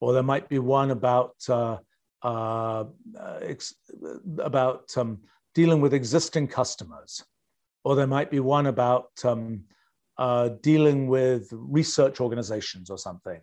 Or 0.00 0.12
there 0.12 0.22
might 0.22 0.48
be 0.48 0.58
one 0.58 0.90
about, 0.90 1.34
uh, 1.48 1.78
uh, 2.22 2.84
ex- 3.42 3.74
about 4.38 4.96
um, 4.96 5.18
dealing 5.54 5.80
with 5.80 5.94
existing 5.94 6.48
customers. 6.48 7.24
Or 7.84 7.94
there 7.94 8.06
might 8.06 8.30
be 8.30 8.40
one 8.40 8.66
about 8.66 9.10
um, 9.24 9.64
uh, 10.18 10.50
dealing 10.62 11.08
with 11.08 11.48
research 11.52 12.20
organizations 12.20 12.90
or 12.90 12.98
something. 12.98 13.40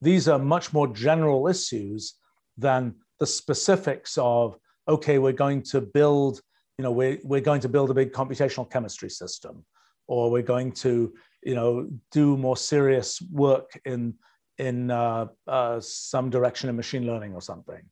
These 0.00 0.28
are 0.28 0.38
much 0.38 0.72
more 0.72 0.88
general 0.88 1.48
issues 1.48 2.14
than 2.56 2.94
the 3.20 3.26
specifics 3.26 4.16
of, 4.18 4.56
okay, 4.86 5.18
we're 5.18 5.32
going 5.32 5.62
to 5.62 5.80
build 5.80 6.40
you 6.78 6.82
know, 6.82 6.90
we're, 6.90 7.18
we're 7.22 7.40
going 7.40 7.60
to 7.60 7.68
build 7.68 7.90
a 7.90 7.94
big 7.94 8.12
computational 8.12 8.70
chemistry 8.70 9.10
system, 9.10 9.64
or 10.06 10.30
we're 10.30 10.42
going 10.42 10.72
to, 10.72 11.14
you 11.42 11.54
know, 11.54 11.88
do 12.10 12.36
more 12.36 12.56
serious 12.56 13.22
work 13.30 13.78
in, 13.84 14.14
in 14.58 14.90
uh, 14.90 15.26
uh, 15.46 15.80
some 15.80 16.30
direction 16.30 16.68
in 16.68 16.76
machine 16.76 17.06
learning 17.06 17.34
or 17.34 17.40
something. 17.40 17.82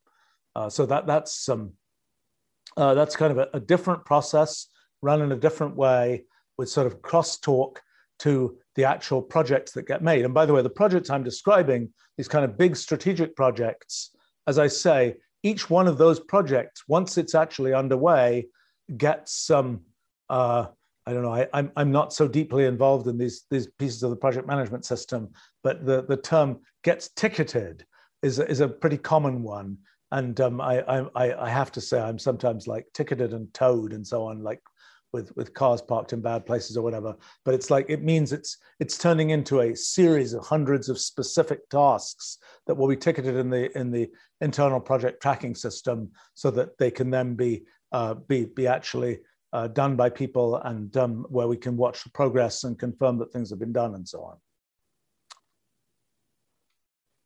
Uh, 0.55 0.69
so 0.69 0.87
that, 0.87 1.07
that's, 1.07 1.49
um, 1.49 1.73
uh, 2.77 2.95
that's 2.95 3.17
kind 3.17 3.33
of 3.33 3.39
a, 3.39 3.49
a, 3.55 3.61
different 3.61 4.05
process 4.05 4.69
run 5.01 5.23
in 5.23 5.33
a 5.33 5.37
different 5.37 5.77
way 5.77 6.25
with 6.59 6.69
sort 6.69 6.87
of 6.87 7.01
crosstalk 7.01 7.79
to 8.19 8.57
the 8.77 8.85
actual 8.85 9.21
projects 9.21 9.73
that 9.73 9.87
get 9.87 10.03
made. 10.03 10.25
And 10.25 10.33
by 10.33 10.47
the 10.47 10.53
way, 10.53 10.63
the 10.63 10.71
projects 10.71 11.11
I'm 11.11 11.25
describing, 11.25 11.93
these 12.17 12.29
kind 12.29 12.45
of 12.45 12.57
big 12.57 12.77
strategic 12.77 13.35
projects, 13.35 14.11
as 14.47 14.59
I 14.59 14.69
say, 14.69 15.17
each 15.43 15.69
one 15.69 15.89
of 15.89 15.99
those 15.99 16.21
projects, 16.21 16.85
once 16.87 17.19
it's 17.19 17.35
actually 17.35 17.75
underway, 17.75 18.47
gets 18.97 19.35
some 19.35 19.81
uh, 20.31 20.67
I 21.07 21.13
don't 21.13 21.23
know. 21.23 21.33
I, 21.33 21.43
am 21.43 21.49
I'm, 21.53 21.73
I'm 21.77 21.93
not 21.93 22.13
so 22.13 22.29
deeply 22.29 22.65
involved 22.67 23.09
in 23.09 23.19
these 23.19 23.45
these 23.51 23.67
pieces 23.79 24.03
of 24.03 24.11
the 24.11 24.17
project 24.17 24.47
management 24.47 24.85
system, 24.85 25.31
but 25.63 25.85
the, 25.85 26.05
the 26.05 26.17
term 26.17 26.61
gets 26.85 27.11
ticketed 27.11 27.85
is 28.23 28.39
is 28.39 28.61
a 28.61 28.69
pretty 28.69 28.99
common 28.99 29.43
one. 29.43 29.79
And 30.13 30.39
um, 30.41 30.61
I, 30.61 30.81
I 31.17 31.47
I 31.47 31.49
have 31.49 31.73
to 31.73 31.81
say 31.81 32.01
I'm 32.01 32.19
sometimes 32.19 32.67
like 32.67 32.87
ticketed 32.95 33.33
and 33.33 33.53
towed 33.55 33.93
and 33.93 34.07
so 34.07 34.25
on, 34.25 34.43
like 34.43 34.61
with 35.13 35.35
with 35.37 35.55
cars 35.55 35.83
parked 35.83 36.13
in 36.13 36.21
bad 36.21 36.47
places 36.47 36.77
or 36.77 36.83
whatever. 36.83 37.17
But 37.45 37.55
it's 37.55 37.71
like 37.71 37.87
it 37.89 38.03
means 38.03 38.33
it's 38.33 38.59
it's 38.79 38.99
turning 38.99 39.31
into 39.31 39.61
a 39.61 39.75
series 39.75 40.35
of 40.35 40.47
hundreds 40.47 40.89
of 40.89 41.01
specific 41.01 41.69
tasks 41.69 42.39
that 42.67 42.77
will 42.77 42.89
be 42.89 42.97
ticketed 42.97 43.37
in 43.37 43.51
the 43.51 43.77
in 43.77 43.91
the 43.91 44.11
internal 44.41 44.81
project 44.81 45.21
tracking 45.21 45.55
system, 45.55 46.11
so 46.35 46.51
that 46.53 46.79
they 46.79 46.91
can 46.91 47.11
then 47.11 47.35
be 47.35 47.65
uh, 47.93 48.15
be, 48.15 48.45
be 48.45 48.67
actually 48.67 49.19
uh, 49.53 49.69
done 49.69 49.97
by 49.97 50.09
people 50.09 50.57
and 50.57 50.97
um, 50.97 51.27
where 51.29 51.47
we 51.47 51.57
can 51.57 51.77
watch 51.77 52.05
the 52.05 52.11
progress 52.11 52.65
and 52.65 52.79
confirm 52.79 53.19
that 53.19 53.33
things 53.33 53.51
have 53.51 53.59
been 53.59 53.73
done 53.73 53.95
and 53.95 54.09
so 54.09 54.23
on. 54.23 54.37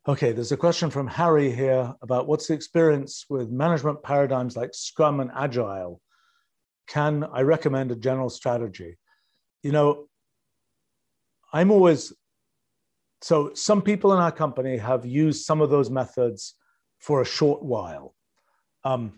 Okay, 0.09 0.33
there's 0.33 0.53
a 0.53 0.57
question 0.57 0.89
from 0.89 1.09
Harry 1.09 1.51
here 1.51 1.93
about 2.01 2.29
what's 2.29 2.47
the 2.47 2.55
experience 2.55 3.27
with 3.29 3.51
management 3.51 4.03
paradigms 4.03 4.57
like 4.57 4.71
Scrum 4.73 5.19
and 5.19 5.31
Agile? 5.35 6.01
Can 6.87 7.25
I 7.33 7.41
recommend 7.41 7.91
a 7.91 7.97
general 7.97 8.31
strategy? 8.31 8.99
You 9.65 9.73
know, 9.73 10.07
I'm 11.53 11.73
always, 11.73 12.13
so 13.21 13.53
some 13.55 13.83
people 13.83 14.13
in 14.13 14.21
our 14.21 14.31
company 14.31 14.77
have 14.77 15.05
used 15.05 15.45
some 15.45 15.61
of 15.61 15.71
those 15.71 15.91
methods 15.91 16.55
for 17.01 17.21
a 17.21 17.25
short 17.25 17.65
while. 17.65 18.15
Um, 18.85 19.15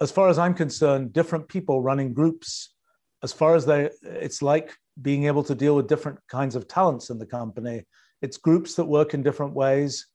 as 0.00 0.10
far 0.10 0.28
as 0.28 0.38
I'm 0.38 0.54
concerned, 0.54 1.12
different 1.12 1.48
people 1.48 1.82
running 1.82 2.12
groups, 2.12 2.74
as 3.22 3.32
far 3.32 3.54
as 3.54 3.64
they, 3.64 3.90
it's 4.02 4.42
like 4.42 4.74
being 5.00 5.24
able 5.24 5.42
to 5.44 5.54
deal 5.54 5.76
with 5.76 5.88
different 5.88 6.18
kinds 6.28 6.54
of 6.54 6.68
talents 6.68 7.10
in 7.10 7.18
the 7.18 7.26
company. 7.26 7.84
It's 8.22 8.36
groups 8.36 8.74
that 8.74 8.84
work 8.84 9.14
in 9.14 9.22
different 9.22 9.54
ways. 9.54 10.06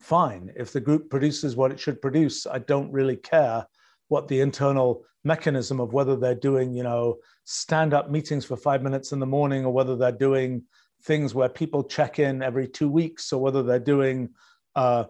Fine. 0.00 0.52
If 0.56 0.72
the 0.72 0.80
group 0.80 1.10
produces 1.10 1.56
what 1.56 1.72
it 1.72 1.80
should 1.80 2.00
produce, 2.00 2.46
I 2.46 2.58
don't 2.58 2.92
really 2.92 3.16
care 3.16 3.66
what 4.08 4.28
the 4.28 4.40
internal 4.40 5.04
mechanism 5.24 5.80
of 5.80 5.92
whether 5.92 6.16
they're 6.16 6.34
doing, 6.34 6.72
you 6.74 6.82
know, 6.82 7.18
stand 7.44 7.92
up 7.92 8.10
meetings 8.10 8.44
for 8.44 8.56
five 8.56 8.82
minutes 8.82 9.12
in 9.12 9.18
the 9.18 9.26
morning 9.26 9.64
or 9.64 9.72
whether 9.72 9.96
they're 9.96 10.12
doing 10.12 10.62
things 11.04 11.34
where 11.34 11.48
people 11.48 11.84
check 11.84 12.18
in 12.18 12.42
every 12.42 12.66
two 12.66 12.88
weeks 12.88 13.32
or 13.32 13.40
whether 13.40 13.62
they're 13.62 13.78
doing, 13.78 14.30
uh, 14.76 15.04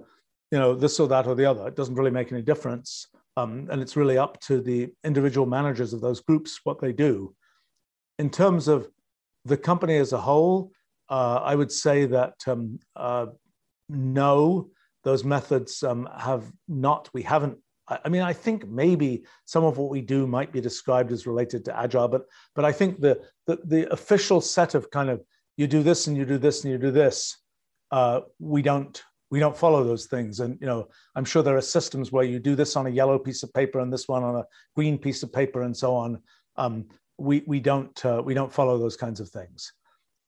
you 0.50 0.58
know, 0.58 0.74
this 0.74 0.98
or 0.98 1.08
that 1.08 1.26
or 1.26 1.34
the 1.34 1.44
other. 1.44 1.68
It 1.68 1.76
doesn't 1.76 1.94
really 1.94 2.10
make 2.10 2.32
any 2.32 2.42
difference. 2.42 3.06
Um, 3.38 3.68
and 3.70 3.80
it's 3.80 3.96
really 3.96 4.18
up 4.18 4.40
to 4.42 4.60
the 4.60 4.88
individual 5.04 5.46
managers 5.46 5.92
of 5.92 6.00
those 6.00 6.20
groups 6.20 6.60
what 6.64 6.80
they 6.80 6.92
do. 6.92 7.34
In 8.18 8.30
terms 8.30 8.66
of 8.66 8.88
the 9.44 9.56
company 9.56 9.96
as 9.98 10.12
a 10.12 10.18
whole, 10.18 10.72
uh, 11.08 11.40
I 11.44 11.54
would 11.54 11.70
say 11.70 12.06
that 12.06 12.34
um, 12.48 12.80
uh, 12.96 13.26
no, 13.88 14.70
those 15.04 15.22
methods 15.24 15.82
um, 15.84 16.08
have 16.18 16.50
not, 16.66 17.08
we 17.14 17.22
haven't. 17.22 17.58
I 18.04 18.08
mean, 18.10 18.20
I 18.20 18.34
think 18.34 18.68
maybe 18.68 19.24
some 19.46 19.64
of 19.64 19.78
what 19.78 19.88
we 19.88 20.02
do 20.02 20.26
might 20.26 20.52
be 20.52 20.60
described 20.60 21.10
as 21.10 21.26
related 21.26 21.64
to 21.66 21.78
agile, 21.78 22.08
but 22.08 22.24
but 22.54 22.66
I 22.66 22.72
think 22.72 23.00
the 23.00 23.14
the, 23.46 23.58
the 23.64 23.90
official 23.90 24.42
set 24.42 24.74
of 24.74 24.90
kind 24.90 25.08
of 25.08 25.22
you 25.56 25.66
do 25.66 25.82
this 25.82 26.06
and 26.06 26.14
you 26.14 26.26
do 26.26 26.36
this 26.36 26.64
and 26.64 26.72
you 26.72 26.78
do 26.78 26.90
this, 26.90 27.38
uh, 27.90 28.20
we 28.38 28.60
don't 28.60 29.02
we 29.30 29.40
don't 29.40 29.56
follow 29.56 29.84
those 29.84 30.06
things. 30.06 30.40
And 30.40 30.58
you 30.60 30.66
know 30.66 30.88
i'm 31.14 31.24
sure 31.24 31.42
there 31.42 31.56
are 31.56 31.62
systems 31.62 32.12
where 32.12 32.24
you 32.24 32.38
do 32.38 32.54
this 32.54 32.76
on 32.76 32.86
a 32.86 32.90
yellow 32.90 33.18
piece 33.18 33.42
of 33.42 33.52
paper 33.52 33.80
and 33.80 33.92
this 33.92 34.08
one 34.08 34.22
on 34.22 34.36
a 34.36 34.44
green 34.74 34.98
piece 34.98 35.22
of 35.22 35.32
paper 35.32 35.62
and 35.62 35.76
so 35.76 35.94
on. 35.94 36.20
Um, 36.56 36.86
we, 37.18 37.42
we 37.46 37.60
don't 37.60 38.04
uh, 38.04 38.22
we 38.24 38.34
don't 38.34 38.52
follow 38.52 38.78
those 38.78 38.96
kinds 38.96 39.20
of 39.20 39.28
things. 39.28 39.72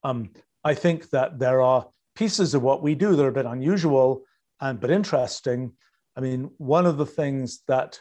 Um, 0.03 0.31
i 0.65 0.75
think 0.75 1.11
that 1.11 1.39
there 1.39 1.61
are 1.61 1.87
pieces 2.15 2.55
of 2.55 2.63
what 2.63 2.83
we 2.83 2.95
do 2.95 3.17
that 3.17 3.25
are 3.25 3.29
a 3.29 3.41
bit 3.41 3.47
unusual 3.47 4.23
and 4.61 4.81
but 4.81 4.91
interesting. 4.91 5.73
I 6.17 6.21
mean 6.21 6.51
one 6.59 6.87
of 6.87 6.97
the 6.99 7.07
things 7.07 7.63
that 7.69 8.01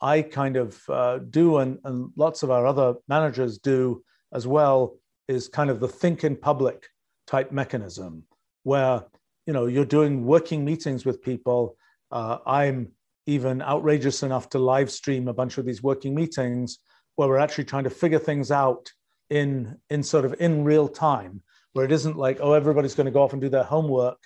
i 0.00 0.22
kind 0.22 0.56
of 0.56 0.80
uh, 0.88 1.18
do 1.18 1.58
and, 1.58 1.78
and 1.84 2.10
lots 2.16 2.42
of 2.42 2.50
our 2.50 2.66
other 2.66 2.94
managers 3.08 3.58
do 3.58 4.02
as 4.32 4.46
well 4.46 4.96
is 5.28 5.48
kind 5.48 5.70
of 5.70 5.80
the 5.80 5.88
think 5.88 6.24
in 6.24 6.36
public 6.36 6.88
type 7.26 7.52
mechanism 7.52 8.24
where 8.64 9.04
you 9.50 9.54
know 9.54 9.66
you're 9.66 9.84
doing 9.84 10.24
working 10.24 10.64
meetings 10.64 11.04
with 11.04 11.20
people. 11.20 11.76
Uh, 12.12 12.38
i'm 12.46 12.92
even 13.26 13.60
outrageous 13.62 14.22
enough 14.22 14.48
to 14.48 14.60
live 14.60 14.88
stream 14.90 15.26
a 15.26 15.34
bunch 15.40 15.58
of 15.58 15.64
these 15.66 15.82
working 15.82 16.14
meetings 16.14 16.78
where 17.16 17.28
we're 17.28 17.44
actually 17.46 17.64
trying 17.64 17.82
to 17.82 17.90
figure 17.90 18.20
things 18.20 18.52
out 18.52 18.92
in 19.28 19.76
in 19.90 20.04
sort 20.04 20.24
of 20.24 20.36
in 20.38 20.62
real 20.62 20.88
time 20.88 21.42
where 21.72 21.84
it 21.84 21.90
isn't 21.90 22.16
like 22.16 22.38
oh 22.40 22.52
everybody's 22.52 22.94
going 22.94 23.10
to 23.10 23.16
go 23.18 23.22
off 23.22 23.32
and 23.32 23.42
do 23.42 23.48
their 23.48 23.64
homework 23.64 24.20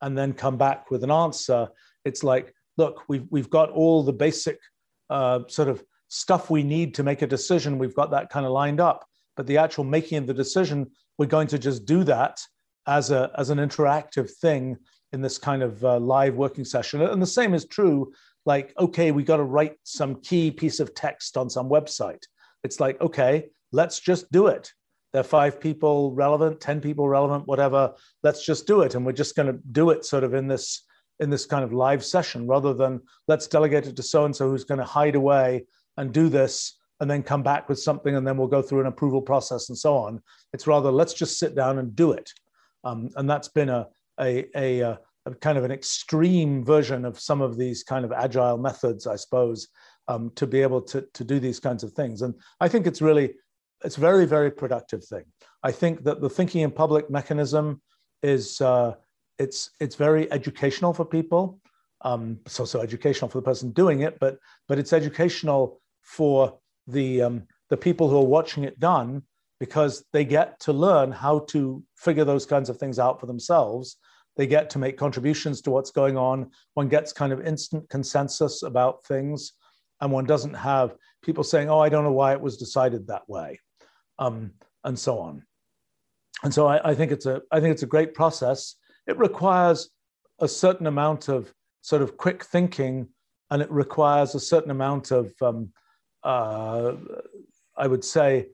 and 0.00 0.16
then 0.16 0.32
come 0.32 0.56
back 0.56 0.92
with 0.92 1.02
an 1.02 1.10
answer. 1.10 1.68
It's 2.04 2.22
like 2.22 2.54
look 2.76 3.02
we've 3.08 3.26
we've 3.30 3.50
got 3.50 3.70
all 3.70 4.04
the 4.04 4.18
basic 4.26 4.60
uh, 5.10 5.40
sort 5.48 5.68
of 5.68 5.82
stuff 6.06 6.50
we 6.50 6.62
need 6.62 6.94
to 6.94 7.02
make 7.02 7.22
a 7.22 7.32
decision. 7.36 7.78
We've 7.78 8.00
got 8.00 8.12
that 8.12 8.30
kind 8.30 8.46
of 8.46 8.52
lined 8.52 8.80
up. 8.80 9.04
But 9.36 9.48
the 9.48 9.58
actual 9.58 9.82
making 9.82 10.18
of 10.18 10.28
the 10.28 10.34
decision 10.44 10.92
we're 11.18 11.34
going 11.36 11.48
to 11.48 11.58
just 11.58 11.84
do 11.84 12.04
that 12.04 12.38
as, 12.88 13.10
a, 13.10 13.30
as 13.36 13.50
an 13.50 13.58
interactive 13.58 14.30
thing 14.30 14.76
in 15.12 15.20
this 15.20 15.38
kind 15.38 15.62
of 15.62 15.84
uh, 15.84 15.98
live 15.98 16.36
working 16.36 16.64
session. 16.64 17.00
And 17.02 17.22
the 17.22 17.26
same 17.26 17.54
is 17.54 17.66
true, 17.66 18.12
like, 18.46 18.72
okay, 18.78 19.12
we 19.12 19.22
got 19.22 19.36
to 19.36 19.44
write 19.44 19.76
some 19.84 20.20
key 20.22 20.50
piece 20.50 20.80
of 20.80 20.94
text 20.94 21.36
on 21.36 21.48
some 21.48 21.68
website. 21.68 22.24
It's 22.64 22.80
like, 22.80 23.00
okay, 23.00 23.50
let's 23.72 24.00
just 24.00 24.30
do 24.32 24.46
it. 24.48 24.72
There 25.12 25.20
are 25.20 25.24
five 25.24 25.60
people 25.60 26.12
relevant, 26.12 26.60
10 26.60 26.80
people 26.80 27.08
relevant, 27.08 27.46
whatever. 27.46 27.94
Let's 28.22 28.44
just 28.44 28.66
do 28.66 28.82
it. 28.82 28.94
And 28.94 29.06
we're 29.06 29.12
just 29.12 29.36
going 29.36 29.52
to 29.52 29.58
do 29.72 29.90
it 29.90 30.04
sort 30.04 30.24
of 30.24 30.34
in 30.34 30.48
this 30.48 30.84
in 31.20 31.30
this 31.30 31.46
kind 31.46 31.64
of 31.64 31.72
live 31.72 32.04
session 32.04 32.46
rather 32.46 32.72
than 32.72 33.00
let's 33.26 33.48
delegate 33.48 33.86
it 33.88 33.96
to 33.96 34.02
so 34.04 34.24
and 34.24 34.36
so 34.36 34.48
who's 34.48 34.62
going 34.62 34.78
to 34.78 34.84
hide 34.84 35.16
away 35.16 35.64
and 35.96 36.12
do 36.12 36.28
this 36.28 36.78
and 37.00 37.10
then 37.10 37.24
come 37.24 37.42
back 37.42 37.68
with 37.68 37.80
something 37.80 38.14
and 38.14 38.24
then 38.24 38.36
we'll 38.36 38.46
go 38.46 38.62
through 38.62 38.80
an 38.80 38.86
approval 38.86 39.20
process 39.20 39.68
and 39.68 39.76
so 39.76 39.96
on. 39.96 40.22
It's 40.52 40.68
rather 40.68 40.92
let's 40.92 41.14
just 41.14 41.38
sit 41.38 41.56
down 41.56 41.78
and 41.78 41.96
do 41.96 42.12
it. 42.12 42.30
Um, 42.84 43.10
and 43.16 43.28
that's 43.28 43.48
been 43.48 43.68
a, 43.68 43.88
a, 44.20 44.46
a, 44.56 44.80
a, 45.26 45.34
kind 45.40 45.58
of 45.58 45.64
an 45.64 45.70
extreme 45.70 46.64
version 46.64 47.04
of 47.04 47.18
some 47.18 47.40
of 47.40 47.56
these 47.56 47.82
kind 47.82 48.04
of 48.04 48.12
agile 48.12 48.58
methods, 48.58 49.06
I 49.06 49.16
suppose, 49.16 49.68
um, 50.08 50.30
to 50.36 50.46
be 50.46 50.62
able 50.62 50.80
to, 50.82 51.06
to 51.14 51.24
do 51.24 51.38
these 51.38 51.60
kinds 51.60 51.84
of 51.84 51.92
things. 51.92 52.22
And 52.22 52.34
I 52.60 52.68
think 52.68 52.86
it's 52.86 53.02
really, 53.02 53.34
it's 53.84 53.96
very, 53.96 54.26
very 54.26 54.50
productive 54.50 55.04
thing. 55.04 55.24
I 55.62 55.72
think 55.72 56.04
that 56.04 56.20
the 56.20 56.30
thinking 56.30 56.62
in 56.62 56.70
public 56.70 57.10
mechanism 57.10 57.82
is, 58.22 58.60
uh, 58.60 58.94
it's, 59.38 59.70
it's 59.80 59.96
very 59.96 60.30
educational 60.32 60.92
for 60.92 61.04
people. 61.04 61.60
Um, 62.02 62.38
it's 62.46 62.60
also 62.60 62.80
educational 62.80 63.28
for 63.28 63.38
the 63.38 63.44
person 63.44 63.72
doing 63.72 64.00
it, 64.00 64.18
but, 64.20 64.38
but 64.68 64.78
it's 64.78 64.92
educational 64.92 65.80
for 66.02 66.58
the, 66.86 67.22
um, 67.22 67.42
the 67.70 67.76
people 67.76 68.08
who 68.08 68.16
are 68.16 68.24
watching 68.24 68.64
it 68.64 68.78
done 68.78 69.22
because 69.60 70.04
they 70.12 70.24
get 70.24 70.58
to 70.60 70.72
learn 70.72 71.10
how 71.12 71.40
to 71.50 71.82
figure 71.96 72.24
those 72.24 72.46
kinds 72.46 72.68
of 72.68 72.76
things 72.78 72.98
out 72.98 73.18
for 73.20 73.26
themselves. 73.26 73.96
They 74.36 74.46
get 74.46 74.70
to 74.70 74.78
make 74.78 74.96
contributions 74.96 75.60
to 75.62 75.70
what's 75.70 75.90
going 75.90 76.16
on. 76.16 76.50
One 76.74 76.88
gets 76.88 77.12
kind 77.12 77.32
of 77.32 77.44
instant 77.44 77.88
consensus 77.90 78.62
about 78.62 79.04
things, 79.04 79.52
and 80.00 80.12
one 80.12 80.26
doesn't 80.26 80.54
have 80.54 80.94
people 81.22 81.42
saying, 81.42 81.68
Oh, 81.68 81.80
I 81.80 81.88
don't 81.88 82.04
know 82.04 82.12
why 82.12 82.32
it 82.32 82.40
was 82.40 82.56
decided 82.56 83.06
that 83.08 83.28
way. 83.28 83.58
um, 84.18 84.52
and 84.84 84.98
so 84.98 85.18
on. 85.18 85.42
And 86.44 86.54
so 86.54 86.66
I, 86.68 86.90
I 86.90 86.94
think 86.94 87.10
it's 87.12 87.26
a 87.26 87.42
I 87.50 87.60
think 87.60 87.72
it's 87.72 87.82
a 87.82 87.86
great 87.86 88.14
process. 88.14 88.76
It 89.06 89.18
requires 89.18 89.90
a 90.40 90.46
certain 90.48 90.86
amount 90.86 91.28
of 91.28 91.52
sort 91.82 92.00
of 92.02 92.16
quick 92.16 92.44
thinking, 92.44 93.08
and 93.50 93.60
it 93.60 93.70
requires 93.70 94.34
a 94.34 94.40
certain 94.40 94.70
amount 94.70 95.10
of 95.10 95.32
um, 95.42 95.72
uh, 96.22 96.92
I 97.76 97.86
would 97.88 98.04
say 98.04 98.48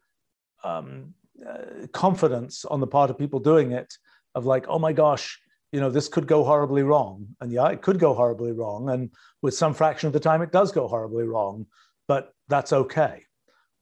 um, 0.65 1.15
uh, 1.49 1.87
confidence 1.93 2.65
on 2.65 2.81
the 2.81 2.87
part 2.87 3.11
of 3.11 3.19
people 3.19 3.39
doing 3.39 3.73
it 3.73 3.93
of 4.35 4.47
like, 4.47 4.67
oh 4.69 4.79
my 4.79 4.93
gosh, 4.93 5.39
you 5.73 5.81
know, 5.81 5.91
this 5.91 6.09
could 6.09 6.27
go 6.27 6.43
horribly 6.45 6.83
wrong. 6.83 7.27
And 7.41 7.53
yeah, 7.53 7.69
it 7.69 7.83
could 7.83 7.99
go 7.99 8.15
horribly 8.15 8.53
wrong. 8.53 8.91
And 8.91 9.11
with 9.43 9.55
some 9.55 9.75
fraction 9.75 10.07
of 10.07 10.13
the 10.13 10.21
time, 10.21 10.43
it 10.43 10.53
does 10.53 10.73
go 10.73 10.89
horribly 10.89 11.25
wrong, 11.25 11.67
but 12.09 12.33
that's 12.49 12.73
okay. 12.73 13.23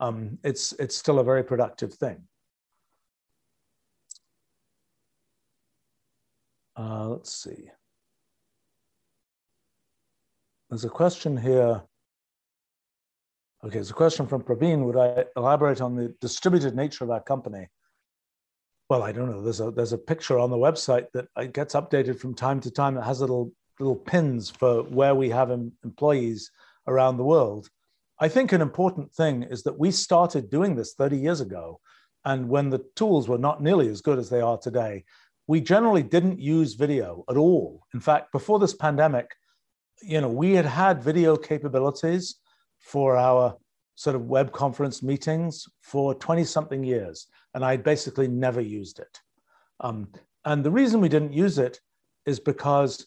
Um, 0.01 0.39
it's, 0.43 0.73
it's 0.75 0.97
still 0.97 1.19
a 1.19 1.25
very 1.25 1.45
productive 1.45 1.95
thing. 1.95 2.23
Uh, 6.77 7.09
let's 7.09 7.33
see. 7.33 7.71
There's 10.71 10.85
a 10.85 10.89
question 10.89 11.37
here. 11.37 11.83
Okay, 13.65 13.79
it's 13.79 13.91
a 13.91 13.95
question 13.95 14.27
from 14.27 14.43
Praveen. 14.43 14.85
Would 14.85 14.97
I 14.97 15.25
elaborate 15.37 15.81
on 15.81 15.95
the 15.95 16.09
distributed 16.21 16.75
nature 16.75 17.05
of 17.05 17.11
our 17.11 17.21
company? 17.23 17.69
Well, 18.91 19.05
I 19.05 19.13
don't 19.13 19.31
know. 19.31 19.41
There's 19.41 19.61
a 19.61 19.71
there's 19.71 19.93
a 19.93 19.99
picture 19.99 20.37
on 20.37 20.51
the 20.51 20.57
website 20.57 21.07
that 21.15 21.29
uh, 21.37 21.45
gets 21.45 21.75
updated 21.75 22.19
from 22.19 22.35
time 22.35 22.61
to 22.61 22.73
time 22.73 22.97
that 22.97 23.05
has 23.05 23.21
little 23.21 23.53
little 23.79 23.95
pins 23.95 24.51
for 24.51 24.83
where 24.83 25.15
we 25.15 25.31
have 25.31 25.53
em- 25.53 25.73
employees 25.85 26.51
around 26.89 27.17
the 27.17 27.25
world. 27.25 27.69
I 28.19 28.29
think 28.29 28.51
an 28.51 28.63
important 28.63 29.15
thing 29.15 29.45
is 29.45 29.63
that 29.63 29.79
we 29.79 29.93
started 29.93 30.51
doing 30.51 30.75
this 30.75 30.95
30 30.95 31.17
years 31.17 31.41
ago, 31.41 31.79
and 32.25 32.49
when 32.49 32.69
the 32.69 32.85
tools 32.97 33.29
were 33.29 33.39
not 33.39 33.63
nearly 33.63 33.89
as 33.89 34.01
good 34.01 34.19
as 34.19 34.29
they 34.29 34.41
are 34.41 34.59
today, 34.59 35.05
we 35.47 35.61
generally 35.61 36.03
didn't 36.03 36.41
use 36.41 36.75
video 36.75 37.25
at 37.31 37.37
all. 37.37 37.83
In 37.95 38.01
fact, 38.01 38.33
before 38.33 38.59
this 38.59 38.75
pandemic, 38.75 39.31
you 40.03 40.21
know, 40.21 40.29
we 40.29 40.53
had 40.53 40.67
had 40.67 41.03
video 41.03 41.37
capabilities 41.37 42.41
for 42.83 43.17
our 43.17 43.57
sort 43.95 44.17
of 44.17 44.27
web 44.27 44.53
conference 44.53 45.03
meetings 45.03 45.67
for 45.81 46.15
20 46.15 46.45
something 46.45 46.85
years, 46.85 47.27
and 47.55 47.65
I'd 47.65 47.85
basically 47.85 48.29
never 48.29 48.61
used 48.61 48.99
it. 48.99 49.21
Um, 49.81 50.09
and 50.45 50.65
the 50.65 50.71
reason 50.71 51.01
we 51.01 51.09
didn't 51.09 51.33
use 51.33 51.59
it 51.59 51.81
is 52.27 52.41
because 52.41 53.07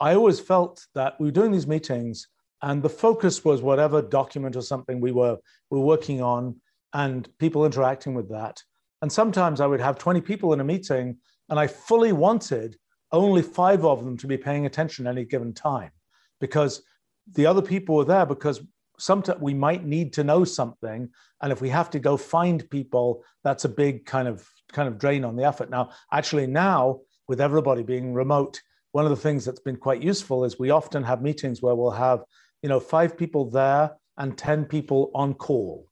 I 0.00 0.14
always 0.14 0.40
felt 0.40 0.86
that 0.94 1.18
we 1.20 1.26
were 1.26 1.32
doing 1.32 1.52
these 1.52 1.66
meetings 1.66 2.28
and 2.62 2.82
the 2.82 2.88
focus 2.88 3.44
was 3.44 3.62
whatever 3.62 4.02
document 4.02 4.56
or 4.56 4.62
something 4.62 5.00
we 5.00 5.12
were, 5.12 5.38
we 5.70 5.78
were 5.78 5.84
working 5.84 6.22
on 6.22 6.56
and 6.92 7.28
people 7.38 7.64
interacting 7.64 8.14
with 8.14 8.28
that. 8.30 8.62
And 9.02 9.12
sometimes 9.12 9.60
I 9.60 9.66
would 9.66 9.80
have 9.80 9.98
20 9.98 10.20
people 10.20 10.52
in 10.52 10.60
a 10.60 10.64
meeting 10.64 11.18
and 11.48 11.58
I 11.58 11.66
fully 11.66 12.12
wanted 12.12 12.76
only 13.12 13.42
five 13.42 13.84
of 13.84 14.04
them 14.04 14.16
to 14.18 14.26
be 14.26 14.36
paying 14.36 14.66
attention 14.66 15.06
at 15.06 15.12
any 15.12 15.24
given 15.24 15.52
time 15.52 15.90
because 16.40 16.82
the 17.32 17.46
other 17.46 17.62
people 17.62 18.00
are 18.00 18.04
there 18.04 18.26
because 18.26 18.60
sometimes 18.98 19.40
we 19.40 19.54
might 19.54 19.84
need 19.84 20.12
to 20.14 20.24
know 20.24 20.44
something. 20.44 21.08
And 21.42 21.52
if 21.52 21.60
we 21.60 21.68
have 21.70 21.90
to 21.90 21.98
go 21.98 22.16
find 22.16 22.68
people 22.70 23.24
that's 23.42 23.64
a 23.64 23.68
big 23.68 24.06
kind 24.06 24.28
of 24.28 24.48
kind 24.72 24.88
of 24.88 24.98
drain 24.98 25.24
on 25.24 25.36
the 25.36 25.44
effort. 25.44 25.70
Now 25.70 25.90
actually 26.12 26.46
now 26.46 27.00
with 27.28 27.40
everybody 27.40 27.82
being 27.82 28.14
remote 28.14 28.60
one 28.92 29.04
of 29.04 29.10
the 29.10 29.16
things 29.16 29.44
that's 29.44 29.60
been 29.60 29.76
quite 29.76 30.00
useful 30.00 30.44
is 30.44 30.56
we 30.56 30.70
often 30.70 31.02
have 31.02 31.20
meetings 31.20 31.60
where 31.60 31.74
we'll 31.74 31.90
have 31.90 32.22
you 32.62 32.68
know 32.68 32.78
five 32.78 33.16
people 33.18 33.50
there 33.50 33.90
and 34.16 34.38
10 34.38 34.66
people 34.66 35.10
on 35.14 35.34
call. 35.34 35.88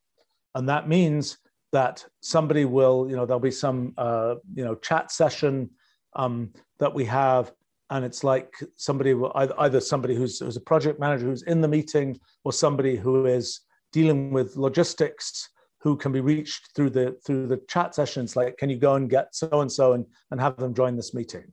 And 0.55 0.69
that 0.69 0.89
means 0.89 1.39
that 1.73 2.05
somebody 2.21 2.65
will 2.65 3.07
you 3.11 3.17
know 3.17 3.27
there'll 3.27 3.41
be 3.41 3.51
some 3.51 3.95
uh, 3.99 4.37
you 4.55 4.65
know 4.65 4.77
chat 4.77 5.11
session 5.11 5.71
um, 6.15 6.53
that 6.79 6.95
we 6.95 7.05
have 7.07 7.53
and 7.93 8.07
it's 8.07 8.25
like 8.25 8.55
somebody 8.77 9.15
either 9.59 9.81
somebody 9.81 10.15
who's, 10.15 10.39
who's 10.39 10.57
a 10.57 10.61
project 10.61 10.99
manager 10.99 11.27
who's 11.27 11.43
in 11.43 11.61
the 11.61 11.69
meeting 11.69 12.19
or 12.43 12.53
somebody 12.53 12.97
who 12.97 13.27
is 13.27 13.61
dealing 13.93 14.33
with 14.33 14.57
logistics 14.57 15.51
who 15.79 15.95
can 15.97 16.11
be 16.11 16.21
reached 16.21 16.71
through 16.75 16.89
the 16.89 17.15
through 17.25 17.47
the 17.47 17.61
chat 17.69 17.95
sessions 17.95 18.35
like 18.35 18.57
can 18.57 18.71
you 18.71 18.79
go 18.79 18.95
and 18.95 19.11
get 19.11 19.35
so 19.35 19.61
and 19.61 19.71
so 19.71 19.93
and 19.93 20.07
and 20.31 20.41
have 20.41 20.57
them 20.57 20.75
join 20.75 20.97
this 20.97 21.13
meeting? 21.13 21.45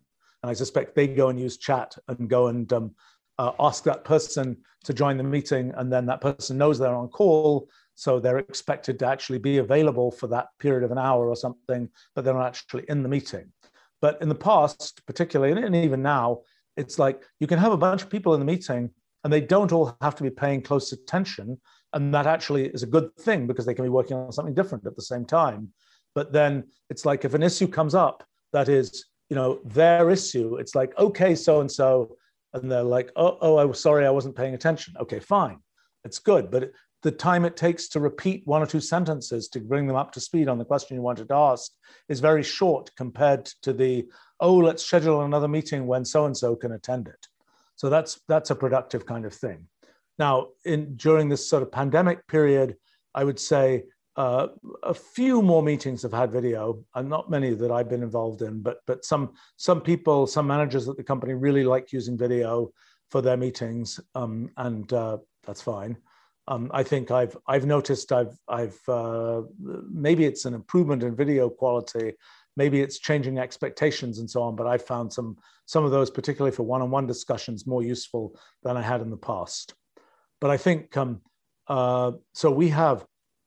And 0.42 0.50
i 0.50 0.54
suspect 0.54 0.96
they 0.96 1.08
go 1.08 1.28
and 1.28 1.40
use 1.40 1.58
chat 1.58 1.98
and 2.08 2.30
go 2.30 2.48
and 2.48 2.72
um, 2.72 2.96
uh, 3.38 3.52
ask 3.60 3.84
that 3.84 4.06
person 4.06 4.56
to 4.86 4.94
join 4.94 5.18
the 5.18 5.24
meeting 5.24 5.74
and 5.76 5.92
then 5.92 6.06
that 6.06 6.22
person 6.22 6.58
knows 6.58 6.80
they're 6.80 6.96
on 6.96 7.10
call 7.10 7.68
so 7.96 8.18
they're 8.18 8.38
expected 8.38 8.98
to 9.00 9.06
actually 9.06 9.40
be 9.40 9.58
available 9.58 10.10
for 10.10 10.28
that 10.28 10.48
period 10.58 10.84
of 10.86 10.92
an 10.92 10.98
hour 10.98 11.28
or 11.28 11.36
something 11.36 11.90
but 12.16 12.24
they're 12.24 12.34
not 12.34 12.48
actually 12.48 12.86
in 12.88 13.04
the 13.04 13.10
meeting 13.10 13.52
but 14.02 14.22
in 14.22 14.30
the 14.30 14.36
past, 14.36 15.02
particularly, 15.06 15.62
and 15.62 15.76
even 15.76 16.02
now, 16.02 16.42
it's 16.78 16.98
like 16.98 17.24
you 17.40 17.48
can 17.48 17.60
have 17.60 17.72
a 17.72 17.78
bunch 17.78 18.02
of 18.02 18.10
people 18.10 18.34
in 18.34 18.40
the 18.40 18.46
meeting 18.46 18.90
and 19.24 19.34
they 19.34 19.42
don't 19.42 19.72
all 19.72 19.98
have 20.02 20.16
to 20.16 20.24
be 20.24 20.30
paying 20.30 20.62
close 20.62 20.92
attention. 20.92 21.60
And 21.94 22.14
that 22.14 22.28
actually 22.28 22.68
is 22.68 22.84
a 22.84 22.88
good 22.88 23.14
thing 23.18 23.48
because 23.48 23.66
they 23.66 23.74
can 23.74 23.84
be 23.84 23.90
working 23.90 24.16
on 24.16 24.32
something 24.32 24.54
different 24.54 24.86
at 24.86 24.96
the 24.96 25.02
same 25.02 25.26
time. 25.26 25.70
But 26.16 26.32
then 26.32 26.66
it's 26.90 27.06
like 27.06 27.26
if 27.26 27.34
an 27.34 27.44
issue 27.44 27.68
comes 27.68 27.96
up 27.96 28.24
that 28.54 28.70
is, 28.70 29.06
you 29.30 29.36
know, 29.36 29.60
their 29.66 30.10
issue, 30.10 30.56
it's 30.56 30.76
like, 30.76 30.98
okay, 30.98 31.36
so 31.36 31.62
and 31.62 31.72
so. 31.72 32.16
And 32.54 32.72
they're 32.72 32.82
like, 32.82 33.12
oh, 33.16 33.38
oh, 33.42 33.58
I 33.58 33.66
was 33.66 33.80
sorry, 33.80 34.08
I 34.08 34.10
wasn't 34.10 34.36
paying 34.36 34.56
attention. 34.56 34.96
Okay, 35.00 35.20
fine. 35.20 35.60
It's 36.04 36.18
good. 36.18 36.50
But 36.50 36.72
the 37.02 37.12
time 37.12 37.46
it 37.46 37.56
takes 37.56 37.88
to 37.90 38.00
repeat 38.00 38.42
one 38.46 38.62
or 38.62 38.66
two 38.66 38.82
sentences 38.82 39.48
to 39.50 39.60
bring 39.60 39.88
them 39.88 39.96
up 39.96 40.12
to 40.12 40.20
speed 40.20 40.50
on 40.50 40.58
the 40.58 40.66
question 40.66 40.96
you 40.96 41.02
wanted 41.02 41.30
to 41.30 41.36
ask 41.36 41.72
is 42.10 42.20
very 42.20 42.44
short 42.44 42.92
compared 42.98 43.46
to 43.62 43.72
the 43.74 44.06
oh 44.40 44.56
let's 44.56 44.84
schedule 44.86 45.22
another 45.22 45.48
meeting 45.48 45.88
when 45.88 46.04
so 46.04 46.26
and 46.26 46.36
so 46.36 46.56
can 46.56 46.74
attend 46.74 47.08
it. 47.08 47.28
So 47.76 47.90
that's 47.90 48.20
that's 48.28 48.52
a 48.52 48.56
productive 48.56 49.06
kind 49.06 49.26
of 49.26 49.34
thing. 49.34 49.68
Now 50.18 50.50
in 50.66 50.96
during 50.98 51.30
this 51.30 51.50
sort 51.50 51.64
of 51.64 51.72
pandemic 51.72 52.28
period 52.28 52.76
i 53.16 53.24
would 53.24 53.40
say 53.40 53.84
uh, 54.16 54.48
a 54.84 54.94
few 54.94 55.42
more 55.42 55.64
meetings 55.64 56.02
have 56.02 56.12
had 56.12 56.32
video 56.32 56.84
and 56.96 57.10
not 57.10 57.30
many 57.30 57.54
that 57.54 57.72
i've 57.72 57.90
been 57.90 58.04
involved 58.04 58.42
in 58.42 58.62
but 58.62 58.80
but 58.86 59.06
some 59.06 59.34
some 59.58 59.82
people 59.82 60.28
some 60.28 60.48
managers 60.48 60.90
at 60.90 60.98
the 60.98 61.04
company 61.04 61.34
really 61.34 61.64
like 61.64 61.94
using 61.94 62.18
video 62.18 62.72
for 63.10 63.22
their 63.22 63.38
meetings 63.38 64.00
um, 64.16 64.50
and 64.58 64.92
uh, 64.94 65.18
that's 65.46 65.62
fine 65.62 65.98
um, 66.50 66.70
I 66.74 66.84
think 66.84 67.12
I've 67.12 67.38
I've 67.48 67.68
noticed 67.68 68.12
I've 68.12 68.36
I've 68.48 68.80
uh, 68.90 69.44
maybe 69.90 70.26
it's 70.26 70.46
an 70.46 70.56
improvement 70.56 71.04
in 71.04 71.16
video 71.16 71.48
quality, 71.48 72.14
maybe 72.58 72.82
it's 72.82 72.98
changing 72.98 73.38
expectations 73.38 74.18
and 74.18 74.30
so 74.30 74.42
on. 74.42 74.56
But 74.56 74.66
I've 74.66 74.84
found 74.84 75.14
some 75.14 75.38
some 75.68 75.86
of 75.86 75.92
those, 75.92 76.10
particularly 76.10 76.56
for 76.56 76.64
one-on-one 76.64 77.06
discussions, 77.06 77.68
more 77.68 77.84
useful 77.84 78.36
than 78.64 78.76
I 78.76 78.82
had 78.82 79.02
in 79.02 79.12
the 79.12 79.18
past. 79.18 79.76
But 80.42 80.50
I 80.50 80.58
think 80.58 80.98
um, 80.98 81.22
uh, 81.68 82.14
so. 82.34 82.50
We 82.50 82.70
have, 82.70 83.06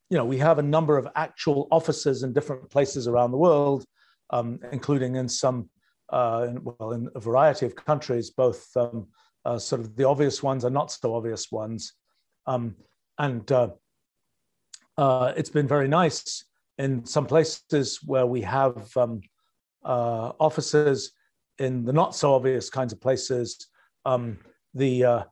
you 0.09 0.17
know, 0.17 0.25
we 0.25 0.39
have 0.39 0.61
a 0.61 0.63
number 0.63 0.97
of 0.97 1.09
actual 1.17 1.67
offices 1.73 2.23
in 2.23 2.33
different 2.33 2.71
places 2.71 3.09
around 3.09 3.33
the 3.33 3.39
world, 3.39 3.85
um, 4.31 4.61
including 4.71 5.17
in 5.17 5.29
some, 5.29 5.69
uh, 6.13 6.47
in, 6.49 6.63
well, 6.63 6.93
in 6.93 7.09
a 7.17 7.21
variety 7.21 7.67
of 7.67 7.75
countries, 7.75 8.31
both 8.31 8.65
um, 8.77 9.09
uh, 9.45 9.59
sort 9.59 9.81
of 9.81 9.97
the 9.97 10.07
obvious 10.07 10.41
ones 10.41 10.63
and 10.63 10.73
not 10.73 10.93
so 10.93 11.17
obvious 11.17 11.51
ones. 11.51 11.95
Um, 12.47 12.77
and 13.23 13.51
uh, 13.53 13.69
uh, 14.99 15.33
it's 15.37 15.49
been 15.49 15.69
very 15.69 15.87
nice 15.87 16.45
in 16.79 17.07
some 17.07 17.25
places 17.25 18.01
where 18.05 18.27
we 18.27 18.43
have 18.43 18.95
um, 18.97 19.21
uh, 19.85 20.33
offices 20.41 21.13
in 21.59 21.85
the 21.85 21.93
not 21.93 22.17
so 22.17 22.35
obvious 22.35 22.69
kinds 22.69 22.93
of 22.93 23.01
places. 23.01 23.69
Um, 24.05 24.39
the 24.75 25.05
uh, 25.05 25.23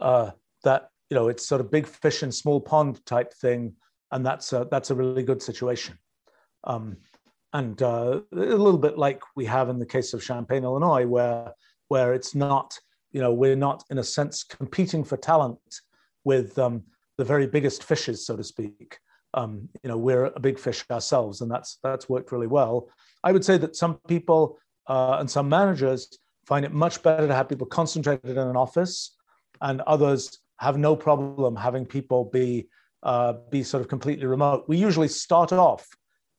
uh, 0.00 0.30
that 0.62 0.88
you 1.10 1.14
know 1.14 1.28
it's 1.28 1.46
sort 1.46 1.60
of 1.60 1.70
big 1.70 1.86
fish 1.86 2.22
in 2.22 2.32
small 2.32 2.60
pond 2.60 3.04
type 3.04 3.34
thing, 3.34 3.74
and 4.10 4.24
that's 4.24 4.54
a, 4.54 4.66
that's 4.70 4.90
a 4.90 4.94
really 4.94 5.22
good 5.22 5.42
situation. 5.42 5.98
Um, 6.64 6.96
and 7.52 7.80
uh, 7.82 8.20
a 8.32 8.36
little 8.36 8.78
bit 8.78 8.96
like 8.96 9.20
we 9.36 9.44
have 9.44 9.68
in 9.68 9.78
the 9.78 9.86
case 9.86 10.14
of 10.14 10.22
Champaign, 10.22 10.64
Illinois, 10.64 11.06
where 11.06 11.52
where 11.88 12.14
it's 12.14 12.34
not 12.34 12.78
you 13.12 13.20
know 13.20 13.34
we're 13.34 13.54
not 13.54 13.84
in 13.90 13.98
a 13.98 14.04
sense 14.04 14.44
competing 14.44 15.04
for 15.04 15.18
talent 15.18 15.60
with 16.24 16.58
um, 16.58 16.82
the 17.18 17.24
very 17.24 17.46
biggest 17.46 17.84
fishes, 17.84 18.26
so 18.26 18.36
to 18.36 18.44
speak. 18.44 18.98
Um, 19.34 19.68
you 19.82 19.88
know, 19.88 19.96
we're 19.96 20.26
a 20.26 20.40
big 20.40 20.58
fish 20.58 20.84
ourselves, 20.90 21.40
and 21.40 21.50
that's 21.50 21.78
that's 21.82 22.08
worked 22.08 22.32
really 22.32 22.46
well. 22.46 22.88
I 23.22 23.32
would 23.32 23.44
say 23.44 23.58
that 23.58 23.76
some 23.76 23.98
people 24.06 24.58
uh, 24.86 25.16
and 25.18 25.30
some 25.30 25.48
managers 25.48 26.18
find 26.46 26.64
it 26.64 26.72
much 26.72 27.02
better 27.02 27.26
to 27.26 27.34
have 27.34 27.48
people 27.48 27.66
concentrated 27.66 28.30
in 28.30 28.38
an 28.38 28.56
office, 28.56 29.16
and 29.60 29.80
others 29.82 30.38
have 30.60 30.78
no 30.78 30.94
problem 30.94 31.56
having 31.56 31.84
people 31.84 32.24
be 32.26 32.68
uh, 33.02 33.34
be 33.50 33.62
sort 33.62 33.80
of 33.80 33.88
completely 33.88 34.26
remote. 34.26 34.64
We 34.68 34.76
usually 34.76 35.08
start 35.08 35.52
off, 35.52 35.86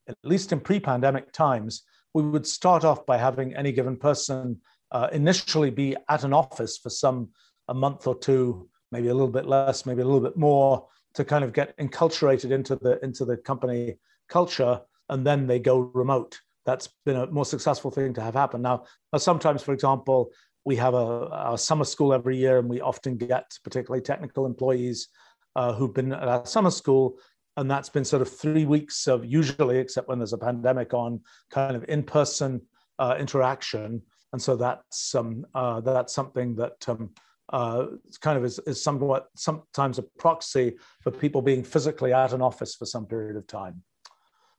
at 0.07 0.15
least 0.23 0.51
in 0.51 0.59
pre-pandemic 0.59 1.32
times, 1.32 1.84
we 2.13 2.23
would 2.23 2.47
start 2.47 2.84
off 2.84 3.05
by 3.05 3.17
having 3.17 3.55
any 3.55 3.71
given 3.71 3.97
person 3.97 4.61
uh, 4.91 5.09
initially 5.11 5.69
be 5.69 5.95
at 6.09 6.23
an 6.23 6.34
office 6.34 6.78
for 6.78 6.89
some 6.89 7.30
a 7.67 7.73
month 7.73 8.07
or 8.07 8.17
two 8.17 8.69
maybe 8.91 9.07
a 9.07 9.13
little 9.13 9.31
bit 9.31 9.47
less, 9.47 9.86
maybe 9.86 10.01
a 10.01 10.05
little 10.05 10.21
bit 10.21 10.38
more, 10.38 10.88
to 11.15 11.25
kind 11.25 11.43
of 11.43 11.53
get 11.53 11.77
enculturated 11.77 12.51
into 12.51 12.75
the 12.75 13.03
into 13.03 13.25
the 13.25 13.38
company 13.38 13.97
culture, 14.29 14.81
and 15.09 15.25
then 15.25 15.47
they 15.47 15.59
go 15.59 15.91
remote. 15.93 16.39
That's 16.65 16.89
been 17.05 17.15
a 17.15 17.27
more 17.27 17.45
successful 17.45 17.91
thing 17.91 18.13
to 18.15 18.21
have 18.21 18.33
happen. 18.33 18.61
Now, 18.61 18.86
sometimes, 19.17 19.61
for 19.61 19.73
example, 19.73 20.31
we 20.65 20.75
have 20.77 20.95
a, 20.95 21.55
summer 21.57 21.86
school 21.86 22.11
every 22.11 22.38
year, 22.38 22.57
and 22.57 22.67
we 22.67 22.81
often 22.81 23.17
get 23.17 23.51
particularly 23.63 24.01
technical 24.01 24.45
employees 24.45 25.09
uh, 25.55 25.73
who've 25.73 25.93
been 25.93 26.11
at 26.11 26.27
our 26.27 26.45
summer 26.45 26.71
school, 26.71 27.17
and 27.55 27.69
that's 27.69 27.89
been 27.89 28.03
sort 28.03 28.23
of 28.23 28.29
three 28.29 28.65
weeks 28.65 29.07
of 29.07 29.23
usually, 29.23 29.77
except 29.77 30.07
when 30.07 30.17
there's 30.17 30.33
a 30.33 30.38
pandemic 30.38 30.93
on, 30.93 31.21
kind 31.51 31.75
of 31.75 31.86
in-person 31.88 32.61
uh, 32.97 33.15
interaction, 33.19 34.01
and 34.33 34.41
so 34.41 34.55
that's 34.55 35.13
um, 35.15 35.45
uh, 35.53 35.79
that's 35.81 36.13
something 36.13 36.55
that 36.55 36.83
um, 36.89 37.11
uh, 37.50 37.86
kind 38.22 38.38
of 38.38 38.46
is, 38.46 38.60
is 38.66 38.84
somewhat 38.84 39.28
sometimes 39.36 40.00
a 40.00 40.04
proxy 40.18 40.76
for 41.02 41.12
people 41.12 41.41
being 41.41 41.64
physically 41.64 42.14
at 42.14 42.34
an 42.34 42.41
office 42.41 42.76
for 42.76 42.86
some 42.86 43.06
period 43.06 43.36
of 43.36 43.46
time. 43.48 43.84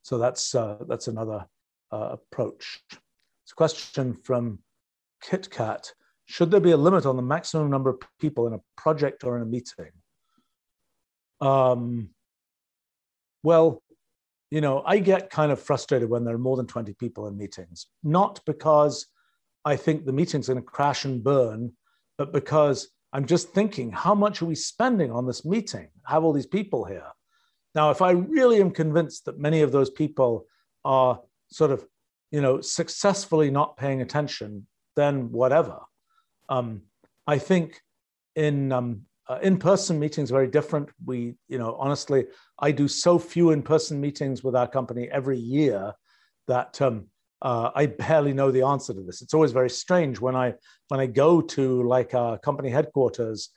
So 0.03 0.19
that's 0.19 0.55
uh, 0.55 0.79
that's 0.89 1.09
another 1.09 1.47
uh, 1.93 2.11
approach. 2.13 2.81
It's 2.91 3.53
a 3.53 3.57
question 3.57 4.15
from 4.15 4.61
KitKat. 5.25 5.93
Should 6.27 6.51
there 6.51 6.61
be 6.61 6.73
a 6.73 6.77
limit 6.77 7.07
on 7.07 7.17
the 7.17 7.23
maximum 7.23 7.71
number 7.71 7.91
of 7.91 8.01
people 8.21 8.47
in 8.47 8.55
a 8.55 8.61
project 8.77 9.25
or 9.25 9.37
in 9.37 9.43
a 9.43 9.47
meeting? 9.47 9.93
Um, 11.41 12.11
well, 13.43 13.83
you 14.51 14.61
know, 14.61 14.83
I 14.87 14.99
get 14.99 15.31
kind 15.31 15.53
of 15.53 15.61
frustrated 15.61 16.09
when 16.09 16.25
there 16.25 16.35
are 16.35 16.39
more 16.39 16.57
than 16.57 16.67
20 16.67 16.95
people 16.95 17.27
in 17.27 17.37
meetings, 17.37 17.87
not 18.03 18.41
because 18.47 19.07
I 19.65 19.77
think 19.77 20.05
the 20.05 20.13
meeting's 20.13 20.47
going 20.47 20.59
to 20.59 20.63
crash 20.63 21.05
and 21.05 21.23
burn, 21.23 21.73
but 22.19 22.33
because 22.33 22.89
I'm 23.13 23.27
just 23.27 23.51
thinking, 23.51 23.91
how 23.93 24.15
much 24.15 24.43
are 24.43 24.47
we 24.47 24.55
spending 24.55 25.11
on 25.11 25.27
this 25.27 25.45
meeting? 25.45 25.89
Have 26.05 26.25
all 26.25 26.33
these 26.33 26.47
people 26.47 26.85
here? 26.85 27.07
Now, 27.75 27.91
if 27.91 28.03
I 28.03 28.13
really 28.13 28.61
am 28.61 28.71
convinced 28.71 29.27
that 29.27 29.39
many 29.39 29.63
of 29.63 29.73
those 29.73 29.91
people 29.91 30.47
are 30.85 31.21
sort 31.49 31.71
of, 31.71 31.87
you 32.31 32.41
know, 32.41 32.61
successfully 32.61 33.51
not 33.51 33.77
paying 33.77 34.03
attention, 34.03 34.67
then 34.97 35.31
whatever. 35.31 35.79
Um, 36.49 36.83
I 37.27 37.39
think 37.39 37.81
in 38.35 38.73
um, 38.73 39.03
uh, 39.29 39.39
in-person 39.43 39.99
meetings 39.99 40.31
very 40.31 40.47
different. 40.47 40.89
We, 41.05 41.35
you 41.49 41.59
know, 41.59 41.77
honestly, 41.79 42.27
I 42.59 42.71
do 42.71 42.89
so 42.89 43.19
few 43.19 43.51
in-person 43.51 44.01
meetings 44.01 44.45
with 44.45 44.55
our 44.55 44.69
company 44.69 45.09
every 45.11 45.39
year 45.39 45.93
that 46.49 46.81
um, 46.81 47.07
uh, 47.43 47.71
I 47.75 47.87
barely 47.87 48.33
know 48.33 48.51
the 48.51 48.63
answer 48.63 48.95
to 48.95 49.03
this. 49.03 49.23
It's 49.23 49.35
always 49.35 49.53
very 49.53 49.71
strange 49.71 50.21
when 50.21 50.37
I 50.37 50.55
when 50.89 51.01
I 51.01 51.07
go 51.07 51.41
to 51.41 51.83
like 51.83 52.15
our 52.15 52.39
company 52.39 52.71
headquarters. 52.71 53.51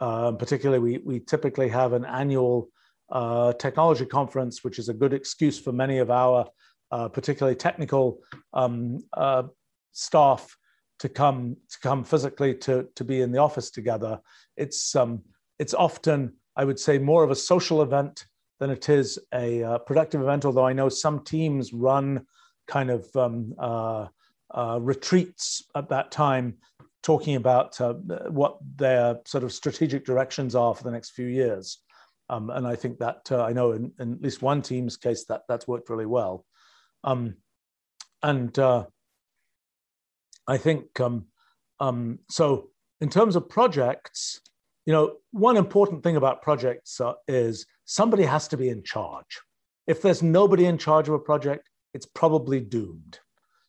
Uh, 0.00 0.32
particularly, 0.32 0.80
we 0.80 0.98
we 0.98 1.20
typically 1.20 1.68
have 1.68 1.92
an 1.92 2.04
annual 2.04 2.68
uh, 3.12 3.52
technology 3.54 4.06
conference, 4.06 4.64
which 4.64 4.78
is 4.78 4.88
a 4.88 4.94
good 4.94 5.12
excuse 5.12 5.58
for 5.58 5.72
many 5.72 5.98
of 5.98 6.10
our 6.10 6.46
uh, 6.90 7.08
particularly 7.08 7.56
technical 7.56 8.20
um, 8.52 8.98
uh, 9.16 9.44
staff 9.92 10.56
to 10.98 11.08
come 11.08 11.56
to 11.70 11.78
come 11.80 12.04
physically 12.04 12.54
to 12.54 12.88
to 12.94 13.04
be 13.04 13.20
in 13.20 13.30
the 13.32 13.38
office 13.38 13.70
together. 13.70 14.20
It's 14.56 14.96
um, 14.96 15.22
it's 15.58 15.74
often 15.74 16.34
I 16.56 16.64
would 16.64 16.78
say 16.78 16.98
more 16.98 17.22
of 17.22 17.30
a 17.30 17.36
social 17.36 17.82
event 17.82 18.24
than 18.58 18.70
it 18.70 18.88
is 18.88 19.18
a 19.32 19.62
uh, 19.62 19.78
productive 19.78 20.20
event. 20.20 20.44
Although 20.44 20.66
I 20.66 20.72
know 20.72 20.88
some 20.88 21.24
teams 21.24 21.72
run 21.72 22.26
kind 22.76 22.90
of 22.90 23.02
um, 23.16 23.54
uh, 23.58 24.06
uh, 24.60 24.78
retreats 24.80 25.44
at 25.74 25.88
that 25.88 26.10
time, 26.10 26.46
talking 27.02 27.36
about 27.36 27.80
uh, 27.80 27.94
what 28.40 28.58
their 28.76 29.18
sort 29.26 29.44
of 29.44 29.52
strategic 29.52 30.04
directions 30.04 30.54
are 30.54 30.74
for 30.74 30.84
the 30.84 30.90
next 30.96 31.10
few 31.10 31.26
years. 31.26 31.78
Um, 32.28 32.50
and 32.50 32.66
I 32.66 32.76
think 32.76 32.98
that 32.98 33.20
uh, 33.32 33.42
I 33.42 33.52
know 33.52 33.72
in, 33.72 33.92
in, 33.98 34.14
at 34.14 34.22
least 34.22 34.42
one 34.42 34.62
team's 34.62 34.96
case 34.96 35.24
that 35.26 35.42
that's 35.48 35.68
worked 35.68 35.90
really 35.90 36.06
well. 36.06 36.44
Um, 37.02 37.22
and 38.22 38.56
uh, 38.58 38.84
I 40.46 40.56
think 40.58 41.00
um, 41.00 41.26
um, 41.80 42.20
so. 42.28 42.70
In 43.02 43.08
terms 43.08 43.34
of 43.34 43.48
projects, 43.48 44.42
you 44.84 44.92
know, 44.92 45.16
one 45.32 45.56
important 45.56 46.02
thing 46.02 46.16
about 46.16 46.42
projects 46.42 47.00
uh, 47.00 47.14
is 47.26 47.64
somebody 47.86 48.24
has 48.24 48.46
to 48.48 48.58
be 48.58 48.68
in 48.68 48.82
charge. 48.82 49.40
If 49.86 50.02
there's 50.02 50.22
nobody 50.22 50.66
in 50.66 50.76
charge 50.76 51.08
of 51.08 51.14
a 51.14 51.18
project, 51.18 51.69
it's 51.94 52.06
probably 52.06 52.60
doomed. 52.60 53.18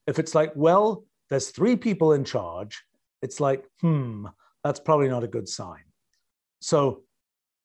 If 0.07 0.19
it's 0.19 0.35
like, 0.35 0.51
well, 0.55 1.05
there's 1.29 1.49
three 1.49 1.75
people 1.75 2.13
in 2.13 2.23
charge, 2.23 2.83
it's 3.21 3.39
like, 3.39 3.65
hmm, 3.81 4.25
that's 4.63 4.79
probably 4.79 5.09
not 5.09 5.23
a 5.23 5.27
good 5.27 5.47
sign. 5.47 5.83
So, 6.59 7.03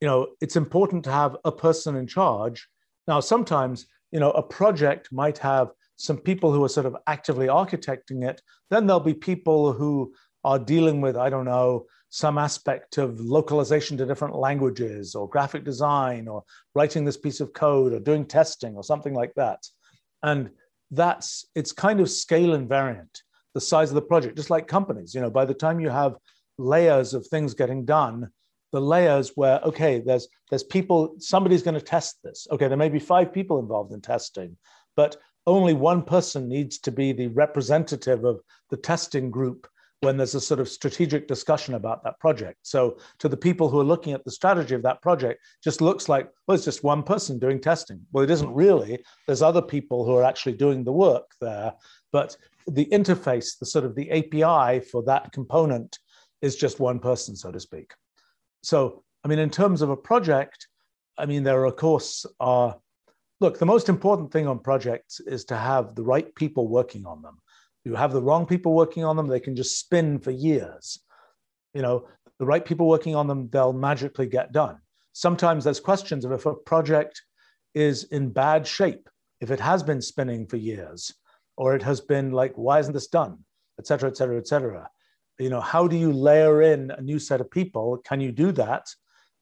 you 0.01 0.09
know, 0.09 0.29
it's 0.41 0.57
important 0.57 1.05
to 1.05 1.13
have 1.13 1.37
a 1.45 1.53
person 1.53 1.97
in 1.97 2.07
charge. 2.07 2.69
Now, 3.09 3.21
sometimes, 3.21 3.87
you 4.13 4.21
know, 4.21 4.31
a 4.31 4.43
project 4.43 5.09
might 5.13 5.39
have 5.39 5.69
some 5.97 6.19
people 6.19 6.53
who 6.53 6.63
are 6.65 6.69
sort 6.69 6.87
of 6.87 6.97
actively 7.07 7.47
architecting 7.47 8.29
it. 8.29 8.43
Then 8.71 8.87
there'll 8.87 9.01
be 9.01 9.15
people 9.15 9.73
who 9.73 10.13
are 10.45 10.59
dealing 10.59 11.01
with, 11.01 11.17
I 11.17 11.31
don't 11.31 11.45
know, 11.45 11.87
some 12.11 12.39
aspect 12.39 12.99
of 12.99 13.21
localization 13.21 13.97
to 13.99 14.07
different 14.07 14.37
languages 14.37 15.15
or 15.15 15.29
graphic 15.29 15.65
design 15.65 16.29
or 16.29 16.45
writing 16.75 17.05
this 17.05 17.17
piece 17.17 17.41
of 17.41 17.53
code 17.53 17.93
or 17.93 17.99
doing 17.99 18.25
testing 18.25 18.77
or 18.77 18.85
something 18.85 19.13
like 19.15 19.35
that. 19.35 19.67
And 20.23 20.51
that's, 20.91 21.47
it's 21.55 21.73
kind 21.73 22.01
of 22.01 22.11
scale 22.11 22.57
invariant, 22.57 23.21
the 23.55 23.61
size 23.61 23.91
of 23.91 23.95
the 23.95 24.03
project, 24.03 24.37
just 24.37 24.51
like 24.51 24.67
companies. 24.67 25.15
You 25.15 25.21
know, 25.21 25.31
by 25.31 25.45
the 25.45 25.55
time 25.55 25.81
you 25.81 25.91
have 25.91 26.17
layers 26.59 27.15
of 27.15 27.27
things 27.27 27.55
getting 27.55 27.85
done, 27.85 28.31
the 28.73 28.81
layers 28.81 29.33
where 29.37 29.61
okay 29.61 30.01
there's 30.01 30.29
there's 30.51 30.63
people 30.63 31.15
somebody's 31.19 31.63
going 31.63 31.75
to 31.75 31.81
test 31.81 32.19
this 32.23 32.47
okay 32.51 32.69
there 32.69 32.77
may 32.77 32.89
be 32.89 32.99
five 32.99 33.33
people 33.33 33.59
involved 33.59 33.93
in 33.93 34.01
testing 34.01 34.57
but 34.97 35.17
only 35.47 35.73
one 35.73 36.03
person 36.03 36.49
needs 36.49 36.79
to 36.79 36.91
be 36.91 37.13
the 37.13 37.29
representative 37.29 38.25
of 38.25 38.41
the 38.71 38.77
testing 38.77 39.31
group 39.31 39.67
when 40.01 40.17
there's 40.17 40.35
a 40.35 40.41
sort 40.41 40.61
of 40.61 40.69
strategic 40.69 41.27
discussion 41.27 41.75
about 41.75 42.05
that 42.05 42.19
project. 42.21 42.59
So 42.63 42.99
to 43.19 43.29
the 43.29 43.37
people 43.37 43.69
who 43.69 43.81
are 43.81 43.85
looking 43.85 44.13
at 44.13 44.25
the 44.25 44.31
strategy 44.31 44.75
of 44.75 44.83
that 44.83 45.01
project, 45.01 45.41
just 45.65 45.81
looks 45.81 46.09
like, 46.09 46.31
well, 46.47 46.55
it's 46.55 46.65
just 46.65 46.85
one 46.85 47.03
person 47.03 47.39
doing 47.39 47.61
testing. 47.61 48.01
Well, 48.13 48.25
it 48.25 48.31
isn't 48.31 48.53
really. 48.53 49.03
There's 49.27 49.43
other 49.43 49.63
people 49.63 50.05
who 50.05 50.15
are 50.15 50.25
actually 50.25 50.55
doing 50.55 50.85
the 50.85 50.93
work 50.93 51.31
there. 51.41 51.73
But 52.13 52.37
the 52.67 52.87
interface, 52.87 53.59
the 53.59 53.67
sort 53.67 53.85
of 53.85 53.95
the 53.95 54.11
API 54.11 54.81
for 54.81 55.03
that 55.05 55.33
component 55.33 55.99
is 56.43 56.57
just 56.57 56.79
one 56.79 56.99
person, 56.99 57.35
so 57.35 57.51
to 57.51 57.61
speak. 57.61 57.93
So, 58.63 59.03
I 59.25 59.29
mean, 59.29 59.39
in 59.39 59.51
terms 59.51 59.81
of 59.81 59.91
a 59.91 59.97
project, 59.97 60.69
I 61.17 61.25
mean, 61.25 61.43
there 61.43 61.61
are, 61.61 61.67
of 61.67 61.77
course, 61.77 62.27
are 62.39 62.77
look, 63.41 63.59
the 63.59 63.67
most 63.67 63.89
important 63.89 64.33
thing 64.33 64.47
on 64.47 64.59
projects 64.59 65.21
is 65.21 65.45
to 65.47 65.57
have 65.57 65.95
the 65.95 66.03
right 66.03 66.35
people 66.35 66.69
working 66.69 67.07
on 67.07 67.23
them. 67.23 67.39
You 67.87 67.95
have 67.95 68.13
the 68.13 68.21
wrong 68.21 68.47
people 68.47 68.75
working 68.75 69.05
on 69.05 69.15
them, 69.15 69.29
they 69.29 69.39
can 69.39 69.55
just 69.55 69.79
spin 69.79 70.19
for 70.19 70.33
years. 70.33 70.99
You 71.73 71.83
know, 71.83 72.09
the 72.41 72.45
right 72.45 72.65
people 72.65 72.89
working 72.89 73.15
on 73.15 73.29
them, 73.29 73.49
they'll 73.49 73.73
magically 73.73 74.27
get 74.27 74.51
done. 74.51 74.79
Sometimes 75.13 75.63
there's 75.63 75.79
questions 75.79 76.25
of 76.25 76.33
if 76.33 76.47
a 76.47 76.55
project 76.55 77.23
is 77.75 78.03
in 78.11 78.31
bad 78.31 78.67
shape, 78.67 79.09
if 79.41 79.53
it 79.53 79.61
has 79.61 79.85
been 79.85 80.03
spinning 80.03 80.49
for 80.49 80.57
years, 80.57 81.15
or 81.57 81.77
it 81.77 81.83
has 81.85 82.01
been 82.01 82.33
like, 82.33 82.55
why 82.57 82.81
isn't 82.81 82.93
this 82.93 83.07
done? 83.07 83.39
Et 83.79 83.87
cetera, 83.87 84.11
et 84.11 84.17
cetera, 84.17 84.37
et 84.37 84.49
cetera. 84.49 84.91
You 85.39 85.51
know, 85.51 85.61
how 85.61 85.87
do 85.87 85.97
you 85.97 86.13
layer 86.13 86.63
in 86.63 86.91
a 86.91 87.01
new 87.01 87.21
set 87.21 87.41
of 87.41 87.49
people? 87.53 87.99
Can 87.99 88.21
you 88.21 88.33
do 88.33 88.51
that? 88.51 88.89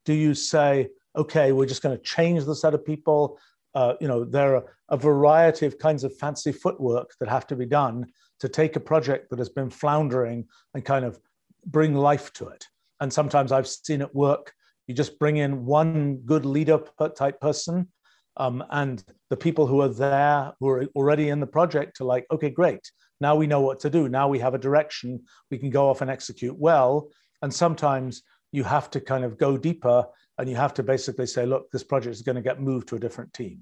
Do 0.04 0.12
you 0.12 0.34
say, 0.34 0.90
okay, 1.16 1.52
we're 1.52 1.64
just 1.64 1.82
going 1.82 1.96
to 1.96 2.02
change 2.02 2.44
the 2.44 2.54
set 2.54 2.74
of 2.74 2.84
people 2.84 3.38
uh, 3.74 3.94
you 4.00 4.08
know, 4.08 4.24
there 4.24 4.56
are 4.56 4.64
a 4.88 4.96
variety 4.96 5.66
of 5.66 5.78
kinds 5.78 6.04
of 6.04 6.16
fancy 6.16 6.52
footwork 6.52 7.10
that 7.18 7.28
have 7.28 7.46
to 7.48 7.56
be 7.56 7.66
done 7.66 8.06
to 8.40 8.48
take 8.48 8.76
a 8.76 8.80
project 8.80 9.30
that 9.30 9.38
has 9.38 9.48
been 9.48 9.70
floundering 9.70 10.46
and 10.74 10.84
kind 10.84 11.04
of 11.04 11.18
bring 11.66 11.94
life 11.94 12.32
to 12.34 12.48
it. 12.48 12.66
And 13.00 13.12
sometimes 13.12 13.52
I've 13.52 13.68
seen 13.68 14.00
it 14.00 14.14
work. 14.14 14.52
You 14.86 14.94
just 14.94 15.18
bring 15.18 15.38
in 15.38 15.64
one 15.64 16.16
good 16.26 16.44
leader 16.44 16.80
type 17.16 17.40
person, 17.40 17.88
um, 18.36 18.64
and 18.70 19.02
the 19.30 19.36
people 19.36 19.66
who 19.66 19.80
are 19.80 19.88
there, 19.88 20.52
who 20.60 20.68
are 20.68 20.84
already 20.96 21.28
in 21.28 21.40
the 21.40 21.46
project, 21.46 22.00
are 22.00 22.04
like, 22.04 22.26
okay, 22.30 22.50
great. 22.50 22.90
Now 23.20 23.36
we 23.36 23.46
know 23.46 23.60
what 23.60 23.80
to 23.80 23.90
do. 23.90 24.08
Now 24.08 24.28
we 24.28 24.38
have 24.40 24.54
a 24.54 24.58
direction. 24.58 25.22
We 25.50 25.58
can 25.58 25.70
go 25.70 25.88
off 25.88 26.00
and 26.00 26.10
execute 26.10 26.58
well. 26.58 27.08
And 27.42 27.52
sometimes 27.52 28.22
you 28.52 28.64
have 28.64 28.90
to 28.90 29.00
kind 29.00 29.24
of 29.24 29.38
go 29.38 29.56
deeper 29.56 30.04
and 30.38 30.48
you 30.48 30.56
have 30.56 30.74
to 30.74 30.82
basically 30.82 31.26
say, 31.26 31.46
look, 31.46 31.70
this 31.70 31.84
project 31.84 32.14
is 32.14 32.22
going 32.22 32.36
to 32.36 32.42
get 32.42 32.60
moved 32.60 32.88
to 32.88 32.96
a 32.96 32.98
different 32.98 33.32
team. 33.32 33.60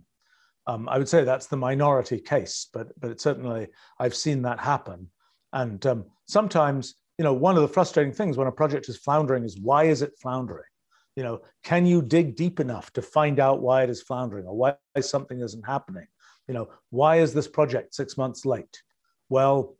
Um, 0.66 0.88
I 0.88 0.98
would 0.98 1.08
say 1.08 1.24
that's 1.24 1.46
the 1.48 1.56
minority 1.56 2.20
case, 2.20 2.68
but 2.72 2.88
but 3.00 3.20
certainly 3.20 3.68
I've 3.98 4.14
seen 4.14 4.42
that 4.42 4.60
happen. 4.60 5.08
And 5.52 5.84
um, 5.86 6.04
sometimes, 6.26 6.94
you 7.18 7.24
know, 7.24 7.32
one 7.32 7.56
of 7.56 7.62
the 7.62 7.68
frustrating 7.68 8.12
things 8.12 8.36
when 8.36 8.46
a 8.46 8.52
project 8.52 8.88
is 8.88 8.96
floundering 8.96 9.44
is 9.44 9.58
why 9.60 9.84
is 9.84 10.02
it 10.02 10.18
floundering? 10.20 10.70
You 11.16 11.24
know, 11.24 11.42
can 11.62 11.84
you 11.84 12.00
dig 12.00 12.36
deep 12.36 12.58
enough 12.60 12.92
to 12.92 13.02
find 13.02 13.38
out 13.38 13.60
why 13.60 13.82
it 13.82 13.90
is 13.90 14.00
floundering 14.02 14.46
or 14.46 14.56
why 14.56 14.74
something 15.00 15.40
isn't 15.40 15.66
happening? 15.66 16.06
You 16.48 16.54
know, 16.54 16.70
why 16.90 17.16
is 17.18 17.34
this 17.34 17.48
project 17.48 17.94
six 17.94 18.16
months 18.16 18.46
late? 18.46 18.82
Well, 19.28 19.76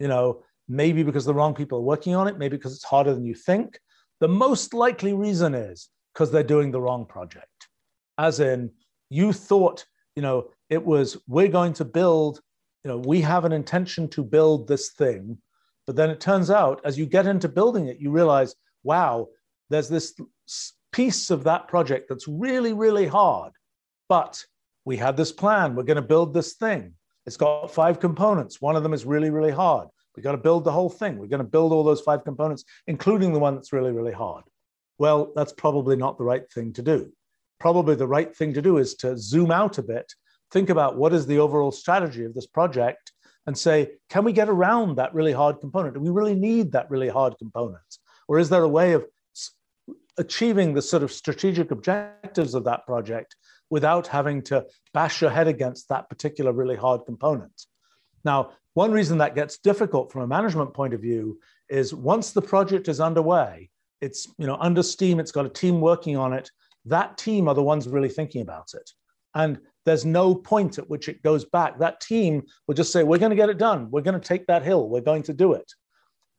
you 0.00 0.08
know, 0.08 0.42
maybe 0.68 1.02
because 1.02 1.24
the 1.24 1.34
wrong 1.34 1.54
people 1.54 1.78
are 1.78 1.82
working 1.82 2.14
on 2.14 2.26
it, 2.26 2.38
maybe 2.38 2.56
because 2.56 2.74
it's 2.74 2.84
harder 2.84 3.14
than 3.14 3.24
you 3.24 3.34
think. 3.34 3.78
The 4.20 4.28
most 4.28 4.74
likely 4.74 5.12
reason 5.12 5.54
is 5.54 5.88
because 6.12 6.30
they're 6.30 6.42
doing 6.42 6.70
the 6.70 6.80
wrong 6.80 7.06
project. 7.06 7.68
as 8.18 8.40
in 8.40 8.70
you 9.10 9.32
thought, 9.32 9.84
you 10.16 10.22
know, 10.22 10.48
it 10.68 10.84
was 10.84 11.16
we're 11.26 11.48
going 11.48 11.72
to 11.74 11.84
build, 11.84 12.40
you 12.84 12.90
know, 12.90 12.98
we 12.98 13.20
have 13.20 13.44
an 13.44 13.52
intention 13.52 14.08
to 14.08 14.22
build 14.22 14.68
this 14.68 14.90
thing. 14.90 15.38
But 15.86 15.96
then 15.96 16.10
it 16.10 16.20
turns 16.20 16.50
out 16.50 16.80
as 16.84 16.98
you 16.98 17.06
get 17.06 17.26
into 17.26 17.48
building 17.48 17.88
it, 17.88 17.98
you 17.98 18.10
realize, 18.10 18.54
wow, 18.84 19.28
there's 19.70 19.88
this 19.88 20.14
piece 20.92 21.30
of 21.30 21.44
that 21.44 21.68
project 21.68 22.06
that's 22.08 22.28
really, 22.28 22.72
really 22.72 23.06
hard. 23.06 23.52
But 24.08 24.44
we 24.84 24.96
had 24.96 25.16
this 25.16 25.32
plan. 25.32 25.74
We're 25.74 25.84
going 25.84 25.96
to 25.96 26.02
build 26.02 26.34
this 26.34 26.54
thing. 26.54 26.94
It's 27.26 27.36
got 27.36 27.72
five 27.72 28.00
components. 28.00 28.60
One 28.60 28.76
of 28.76 28.82
them 28.82 28.94
is 28.94 29.04
really, 29.04 29.30
really 29.30 29.50
hard. 29.50 29.88
We've 30.14 30.24
got 30.24 30.32
to 30.32 30.38
build 30.38 30.64
the 30.64 30.72
whole 30.72 30.90
thing. 30.90 31.18
We're 31.18 31.28
going 31.28 31.38
to 31.38 31.48
build 31.48 31.72
all 31.72 31.84
those 31.84 32.00
five 32.00 32.24
components, 32.24 32.64
including 32.86 33.32
the 33.32 33.38
one 33.38 33.54
that's 33.54 33.72
really, 33.72 33.92
really 33.92 34.12
hard. 34.12 34.44
Well, 34.98 35.32
that's 35.34 35.52
probably 35.52 35.96
not 35.96 36.18
the 36.18 36.24
right 36.24 36.50
thing 36.52 36.72
to 36.74 36.82
do. 36.82 37.12
Probably 37.62 37.94
the 37.94 38.08
right 38.08 38.36
thing 38.36 38.52
to 38.54 38.60
do 38.60 38.78
is 38.78 38.96
to 38.96 39.16
zoom 39.16 39.52
out 39.52 39.78
a 39.78 39.84
bit, 39.84 40.12
think 40.50 40.68
about 40.68 40.96
what 40.96 41.12
is 41.12 41.26
the 41.26 41.38
overall 41.38 41.70
strategy 41.70 42.24
of 42.24 42.34
this 42.34 42.48
project, 42.48 43.12
and 43.46 43.56
say, 43.56 43.92
can 44.10 44.24
we 44.24 44.32
get 44.32 44.48
around 44.48 44.96
that 44.96 45.14
really 45.14 45.30
hard 45.30 45.60
component? 45.60 45.94
Do 45.94 46.00
we 46.00 46.10
really 46.10 46.34
need 46.34 46.72
that 46.72 46.90
really 46.90 47.08
hard 47.08 47.38
component? 47.38 47.98
Or 48.26 48.40
is 48.40 48.48
there 48.48 48.64
a 48.64 48.68
way 48.68 48.94
of 48.94 49.06
achieving 50.18 50.74
the 50.74 50.82
sort 50.82 51.04
of 51.04 51.12
strategic 51.12 51.70
objectives 51.70 52.54
of 52.56 52.64
that 52.64 52.84
project 52.84 53.36
without 53.70 54.08
having 54.08 54.42
to 54.42 54.66
bash 54.92 55.20
your 55.20 55.30
head 55.30 55.46
against 55.46 55.88
that 55.88 56.08
particular 56.08 56.52
really 56.52 56.74
hard 56.74 57.02
component? 57.06 57.66
Now, 58.24 58.54
one 58.74 58.90
reason 58.90 59.18
that 59.18 59.36
gets 59.36 59.58
difficult 59.58 60.10
from 60.10 60.22
a 60.22 60.26
management 60.26 60.74
point 60.74 60.94
of 60.94 61.00
view 61.00 61.38
is 61.68 61.94
once 61.94 62.32
the 62.32 62.42
project 62.42 62.88
is 62.88 62.98
underway, 62.98 63.70
it's 64.00 64.26
you 64.36 64.48
know 64.48 64.56
under 64.58 64.82
steam, 64.82 65.20
it's 65.20 65.30
got 65.30 65.46
a 65.46 65.48
team 65.48 65.80
working 65.80 66.16
on 66.16 66.32
it. 66.32 66.50
That 66.84 67.18
team 67.18 67.48
are 67.48 67.54
the 67.54 67.62
ones 67.62 67.88
really 67.88 68.08
thinking 68.08 68.42
about 68.42 68.70
it. 68.74 68.90
And 69.34 69.58
there's 69.84 70.04
no 70.04 70.34
point 70.34 70.78
at 70.78 70.88
which 70.88 71.08
it 71.08 71.22
goes 71.22 71.44
back. 71.44 71.78
That 71.78 72.00
team 72.00 72.42
will 72.66 72.74
just 72.74 72.92
say, 72.92 73.02
We're 73.02 73.18
going 73.18 73.30
to 73.30 73.36
get 73.36 73.50
it 73.50 73.58
done. 73.58 73.90
We're 73.90 74.02
going 74.02 74.20
to 74.20 74.28
take 74.28 74.46
that 74.46 74.62
hill. 74.62 74.88
We're 74.88 75.00
going 75.00 75.22
to 75.24 75.32
do 75.32 75.54
it. 75.54 75.72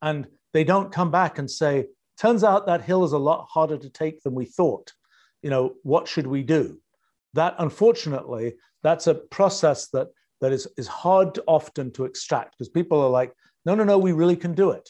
And 0.02 0.28
they 0.54 0.64
don't 0.64 0.92
come 0.92 1.12
back 1.12 1.40
and 1.40 1.50
say, 1.50 1.88
Turns 2.20 2.44
out 2.44 2.68
that 2.68 2.82
hill 2.82 3.04
is 3.04 3.14
a 3.14 3.18
lot 3.18 3.48
harder 3.50 3.78
to 3.78 3.90
take 3.90 4.22
than 4.22 4.36
we 4.36 4.46
thought. 4.46 4.94
You 5.42 5.50
know, 5.50 5.74
what 5.84 6.08
should 6.08 6.28
we 6.28 6.44
do? 6.44 6.80
That, 7.34 7.56
unfortunately, 7.58 8.54
that's 8.84 9.08
a 9.08 9.16
process 9.16 9.88
that 9.90 10.08
that 10.44 10.52
is, 10.52 10.68
is 10.78 10.88
hard 10.88 11.40
often 11.48 11.90
to 11.94 12.04
extract 12.04 12.52
because 12.52 12.68
people 12.68 13.02
are 13.02 13.10
like, 13.10 13.32
no, 13.66 13.76
no, 13.76 13.86
no, 13.86 13.98
we 13.98 14.12
really 14.12 14.36
can 14.36 14.54
do 14.54 14.72
it. 14.72 14.90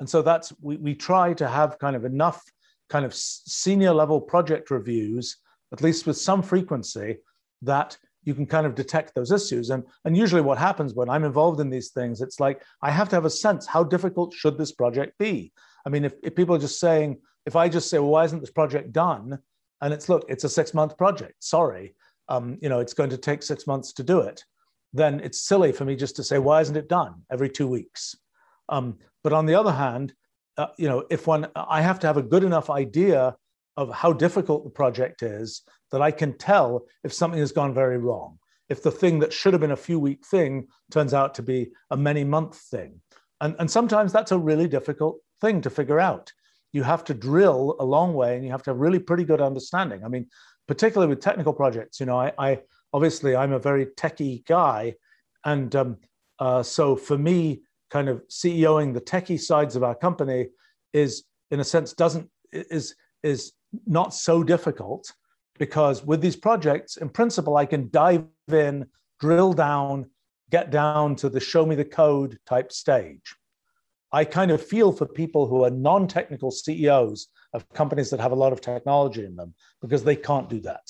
And 0.00 0.08
so 0.08 0.22
that's, 0.22 0.52
we, 0.62 0.76
we 0.78 0.94
try 0.94 1.34
to 1.34 1.46
have 1.46 1.78
kind 1.78 1.94
of 1.94 2.06
enough 2.06 2.42
kind 2.88 3.04
of 3.04 3.14
senior 3.14 3.92
level 3.92 4.20
project 4.20 4.70
reviews, 4.70 5.36
at 5.72 5.82
least 5.82 6.06
with 6.06 6.16
some 6.16 6.42
frequency, 6.42 7.18
that 7.62 7.96
you 8.22 8.34
can 8.34 8.46
kind 8.46 8.66
of 8.66 8.74
detect 8.74 9.14
those 9.14 9.32
issues. 9.32 9.70
And, 9.70 9.84
and 10.04 10.16
usually 10.16 10.40
what 10.40 10.58
happens 10.58 10.94
when 10.94 11.10
I'm 11.10 11.24
involved 11.24 11.60
in 11.60 11.70
these 11.70 11.90
things, 11.90 12.20
it's 12.20 12.40
like 12.40 12.62
I 12.82 12.90
have 12.90 13.08
to 13.10 13.16
have 13.16 13.24
a 13.24 13.30
sense 13.30 13.66
how 13.66 13.84
difficult 13.84 14.32
should 14.32 14.56
this 14.56 14.72
project 14.72 15.18
be? 15.18 15.52
I 15.86 15.90
mean, 15.90 16.04
if, 16.04 16.14
if 16.22 16.34
people 16.34 16.54
are 16.54 16.60
just 16.60 16.80
saying, 16.80 17.18
if 17.44 17.56
I 17.56 17.68
just 17.68 17.90
say, 17.90 17.98
well, 17.98 18.08
why 18.08 18.24
isn't 18.24 18.40
this 18.40 18.50
project 18.50 18.92
done? 18.92 19.38
And 19.82 19.92
it's 19.92 20.08
look, 20.08 20.24
it's 20.28 20.44
a 20.44 20.48
six 20.48 20.72
month 20.72 20.96
project. 20.96 21.34
Sorry, 21.40 21.94
um, 22.28 22.56
you 22.62 22.70
know, 22.70 22.80
it's 22.80 22.94
going 22.94 23.10
to 23.10 23.18
take 23.18 23.42
six 23.42 23.66
months 23.66 23.92
to 23.94 24.02
do 24.02 24.20
it 24.20 24.42
then 24.94 25.20
it's 25.20 25.40
silly 25.40 25.72
for 25.72 25.84
me 25.84 25.96
just 25.96 26.16
to 26.16 26.22
say, 26.22 26.38
why 26.38 26.60
isn't 26.60 26.76
it 26.76 26.88
done 26.88 27.22
every 27.30 27.50
two 27.50 27.66
weeks? 27.66 28.14
Um, 28.68 28.96
but 29.24 29.32
on 29.32 29.44
the 29.44 29.56
other 29.56 29.72
hand, 29.72 30.14
uh, 30.56 30.68
you 30.76 30.88
know, 30.88 31.04
if 31.10 31.26
one, 31.26 31.48
I 31.56 31.82
have 31.82 31.98
to 32.00 32.06
have 32.06 32.16
a 32.16 32.22
good 32.22 32.44
enough 32.44 32.70
idea 32.70 33.36
of 33.76 33.92
how 33.92 34.12
difficult 34.12 34.64
the 34.64 34.70
project 34.70 35.22
is 35.22 35.62
that 35.90 36.02
I 36.02 36.10
can 36.10 36.36
tell 36.38 36.86
if 37.02 37.12
something 37.12 37.40
has 37.40 37.52
gone 37.52 37.74
very 37.74 37.98
wrong. 37.98 38.38
If 38.68 38.82
the 38.82 38.90
thing 38.90 39.18
that 39.18 39.32
should 39.32 39.52
have 39.52 39.60
been 39.60 39.72
a 39.72 39.76
few 39.76 39.98
week 39.98 40.24
thing 40.24 40.68
turns 40.90 41.12
out 41.12 41.34
to 41.34 41.42
be 41.42 41.72
a 41.90 41.96
many 41.96 42.24
month 42.24 42.56
thing. 42.56 43.00
And, 43.40 43.56
and 43.58 43.70
sometimes 43.70 44.12
that's 44.12 44.32
a 44.32 44.38
really 44.38 44.68
difficult 44.68 45.18
thing 45.40 45.60
to 45.62 45.70
figure 45.70 46.00
out. 46.00 46.32
You 46.72 46.82
have 46.82 47.04
to 47.04 47.14
drill 47.14 47.76
a 47.78 47.84
long 47.84 48.14
way 48.14 48.36
and 48.36 48.44
you 48.44 48.50
have 48.50 48.62
to 48.64 48.70
have 48.70 48.78
really 48.78 48.98
pretty 48.98 49.24
good 49.24 49.40
understanding. 49.40 50.04
I 50.04 50.08
mean, 50.08 50.28
particularly 50.66 51.10
with 51.10 51.20
technical 51.20 51.52
projects, 51.52 52.00
you 52.00 52.06
know, 52.06 52.18
I, 52.18 52.32
I 52.38 52.60
obviously 52.92 53.36
I'm 53.36 53.52
a 53.52 53.58
very 53.58 53.86
techie 53.86 54.46
guy, 54.46 54.94
and 55.44 55.74
um, 55.76 55.98
uh, 56.38 56.62
so 56.62 56.96
for 56.96 57.18
me, 57.18 57.62
kind 57.94 58.08
of 58.08 58.26
CEOing 58.28 58.92
the 58.92 59.00
techie 59.00 59.40
sides 59.40 59.76
of 59.76 59.84
our 59.84 59.94
company 59.94 60.48
is, 60.92 61.22
in 61.52 61.60
a 61.60 61.64
sense, 61.64 61.92
doesn't 61.92 62.28
is 62.50 62.96
is 63.22 63.52
not 63.86 64.12
so 64.12 64.42
difficult 64.42 65.12
because 65.60 66.04
with 66.04 66.20
these 66.20 66.34
projects, 66.34 66.96
in 66.96 67.08
principle, 67.08 67.56
I 67.56 67.66
can 67.66 67.88
dive 67.90 68.24
in, 68.50 68.86
drill 69.20 69.52
down, 69.52 70.10
get 70.50 70.72
down 70.72 71.14
to 71.16 71.28
the 71.28 71.38
show 71.38 71.64
me 71.64 71.76
the 71.76 71.84
code 71.84 72.36
type 72.46 72.72
stage. 72.72 73.36
I 74.10 74.24
kind 74.24 74.50
of 74.50 74.60
feel 74.72 74.90
for 74.90 75.06
people 75.06 75.46
who 75.46 75.62
are 75.62 75.70
non 75.70 76.08
technical 76.08 76.50
CEOs 76.50 77.28
of 77.52 77.68
companies 77.72 78.10
that 78.10 78.18
have 78.18 78.32
a 78.32 78.42
lot 78.44 78.52
of 78.52 78.60
technology 78.60 79.24
in 79.24 79.36
them 79.36 79.54
because 79.80 80.02
they 80.02 80.16
can't 80.16 80.50
do 80.50 80.60
that 80.62 80.86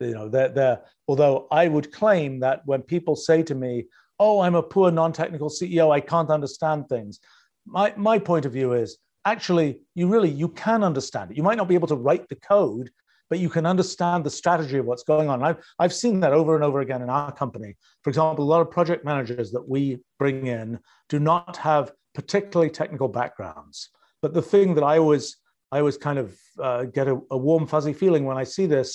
you 0.00 0.10
know 0.10 0.28
they're, 0.28 0.48
they're 0.48 0.80
although 1.06 1.46
i 1.52 1.68
would 1.68 1.92
claim 1.92 2.40
that 2.40 2.60
when 2.66 2.82
people 2.82 3.14
say 3.14 3.42
to 3.42 3.54
me 3.54 3.84
oh 4.24 4.40
i'm 4.40 4.54
a 4.54 4.62
poor 4.62 4.90
non-technical 4.90 5.50
ceo 5.50 5.90
i 5.92 6.00
can't 6.00 6.30
understand 6.30 6.88
things. 6.88 7.20
My, 7.66 7.94
my 7.96 8.18
point 8.18 8.44
of 8.46 8.52
view 8.52 8.74
is 8.74 8.98
actually 9.24 9.80
you 9.94 10.06
really 10.14 10.30
you 10.42 10.48
can 10.48 10.84
understand 10.90 11.30
it. 11.30 11.36
You 11.36 11.42
might 11.42 11.56
not 11.60 11.68
be 11.68 11.78
able 11.80 11.88
to 11.88 12.02
write 12.06 12.28
the 12.28 12.40
code 12.54 12.90
but 13.30 13.38
you 13.38 13.48
can 13.48 13.64
understand 13.64 14.22
the 14.22 14.30
strategy 14.30 14.76
of 14.78 14.84
what's 14.84 15.02
going 15.02 15.30
on. 15.30 15.42
I've, 15.42 15.56
I've 15.78 15.94
seen 15.94 16.20
that 16.20 16.34
over 16.34 16.54
and 16.54 16.62
over 16.62 16.80
again 16.80 17.00
in 17.00 17.08
our 17.08 17.32
company. 17.32 17.74
For 18.02 18.10
example 18.10 18.44
a 18.44 18.52
lot 18.52 18.60
of 18.60 18.70
project 18.70 19.04
managers 19.04 19.50
that 19.52 19.66
we 19.66 20.00
bring 20.18 20.46
in 20.46 20.78
do 21.08 21.18
not 21.18 21.56
have 21.56 21.92
particularly 22.14 22.70
technical 22.70 23.08
backgrounds. 23.08 23.88
But 24.22 24.34
the 24.34 24.48
thing 24.52 24.74
that 24.76 24.84
i 24.92 24.98
always 24.98 25.26
i 25.72 25.78
always 25.78 25.98
kind 26.08 26.18
of 26.18 26.26
uh, 26.66 26.84
get 26.84 27.08
a, 27.08 27.16
a 27.30 27.38
warm 27.48 27.66
fuzzy 27.66 27.94
feeling 28.02 28.24
when 28.24 28.38
i 28.42 28.44
see 28.44 28.66
this 28.66 28.90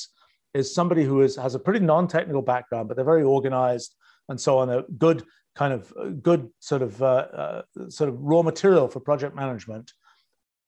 is 0.54 0.74
somebody 0.74 1.04
who 1.04 1.22
is, 1.22 1.36
has 1.36 1.56
a 1.56 1.60
pretty 1.60 1.80
non-technical 1.80 2.42
background, 2.42 2.88
but 2.88 2.96
they're 2.96 3.14
very 3.14 3.24
organized 3.24 3.96
and 4.30 4.40
so 4.40 4.60
on. 4.60 4.70
A 4.70 4.84
good 4.98 5.24
kind 5.56 5.74
of 5.74 5.94
good 6.24 6.50
sort 6.60 6.82
of 6.82 7.02
uh, 7.04 7.28
uh, 7.44 7.62
sort 7.90 8.10
of 8.10 8.18
raw 8.22 8.42
material 8.42 8.88
for 8.88 9.00
project 9.00 9.36
management. 9.36 9.92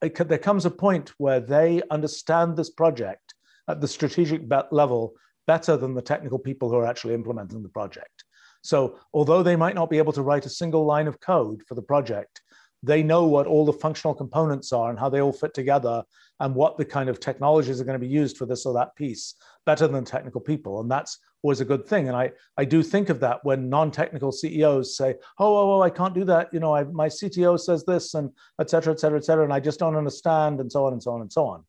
It, 0.02 0.16
there 0.16 0.38
comes 0.38 0.66
a 0.66 0.72
point 0.72 1.14
where 1.18 1.40
they 1.40 1.82
understand 1.90 2.58
this 2.58 2.70
project 2.70 3.34
at 3.70 3.80
the 3.80 3.88
strategic 3.88 4.42
level 4.72 5.14
better 5.48 5.78
than 5.78 5.94
the 5.94 6.02
technical 6.02 6.40
people 6.40 6.70
who 6.70 6.76
are 6.76 6.88
actually 6.88 7.14
implementing 7.14 7.64
the 7.64 7.70
project. 7.70 8.24
So, 8.64 9.00
although 9.14 9.44
they 9.44 9.56
might 9.56 9.76
not 9.76 9.90
be 9.90 9.98
able 9.98 10.14
to 10.14 10.22
write 10.22 10.46
a 10.46 10.50
single 10.50 10.86
line 10.86 11.08
of 11.08 11.20
code 11.20 11.62
for 11.68 11.76
the 11.76 11.82
project, 11.82 12.42
they 12.84 13.04
know 13.04 13.26
what 13.26 13.48
all 13.48 13.66
the 13.66 13.74
functional 13.74 14.14
components 14.14 14.72
are 14.74 14.90
and 14.90 14.98
how 14.98 15.10
they 15.10 15.22
all 15.22 15.32
fit 15.32 15.54
together 15.54 16.04
and 16.40 16.56
what 16.56 16.78
the 16.78 16.86
kind 16.86 17.10
of 17.10 17.20
technologies 17.20 17.80
are 17.80 17.84
going 17.84 18.00
to 18.00 18.06
be 18.06 18.12
used 18.12 18.38
for 18.38 18.46
this 18.48 18.66
or 18.66 18.74
that 18.74 18.96
piece 18.96 19.36
better 19.66 19.88
than 19.88 20.04
technical 20.04 20.42
people. 20.42 20.82
And 20.82 20.90
that's 20.90 21.20
always 21.44 21.62
a 21.62 21.66
good 21.66 21.86
thing. 21.86 22.08
And 22.08 22.18
i 22.18 22.32
i 22.58 22.66
do 22.66 22.82
think 22.84 23.10
of 23.10 23.20
that 23.20 23.44
when 23.44 23.70
non-technical 23.70 24.32
ceos 24.32 24.98
say 24.98 25.16
oh 25.40 25.56
oh, 25.56 25.74
oh 25.74 25.82
i 25.82 25.90
can't 25.90 26.16
do 26.16 26.26
that. 26.26 26.50
You 26.54 26.60
know 26.60 26.76
I, 26.76 26.84
my 26.84 27.08
cto 27.08 27.60
says 27.60 27.86
this 27.86 28.14
and 28.16 28.32
et 28.60 28.70
cetera 28.70 28.94
et 28.94 29.00
cetera 29.00 29.18
et 29.18 29.26
cetera 29.26 29.44
and 29.44 29.54
i 29.54 29.60
just 29.60 29.80
don't 29.80 29.96
understand 29.96 30.60
and 30.60 30.72
so 30.72 30.86
on 30.86 30.94
and 30.94 31.04
so 31.04 31.14
on 31.14 31.22
and 31.22 31.32
so 31.32 31.46
on. 31.46 31.64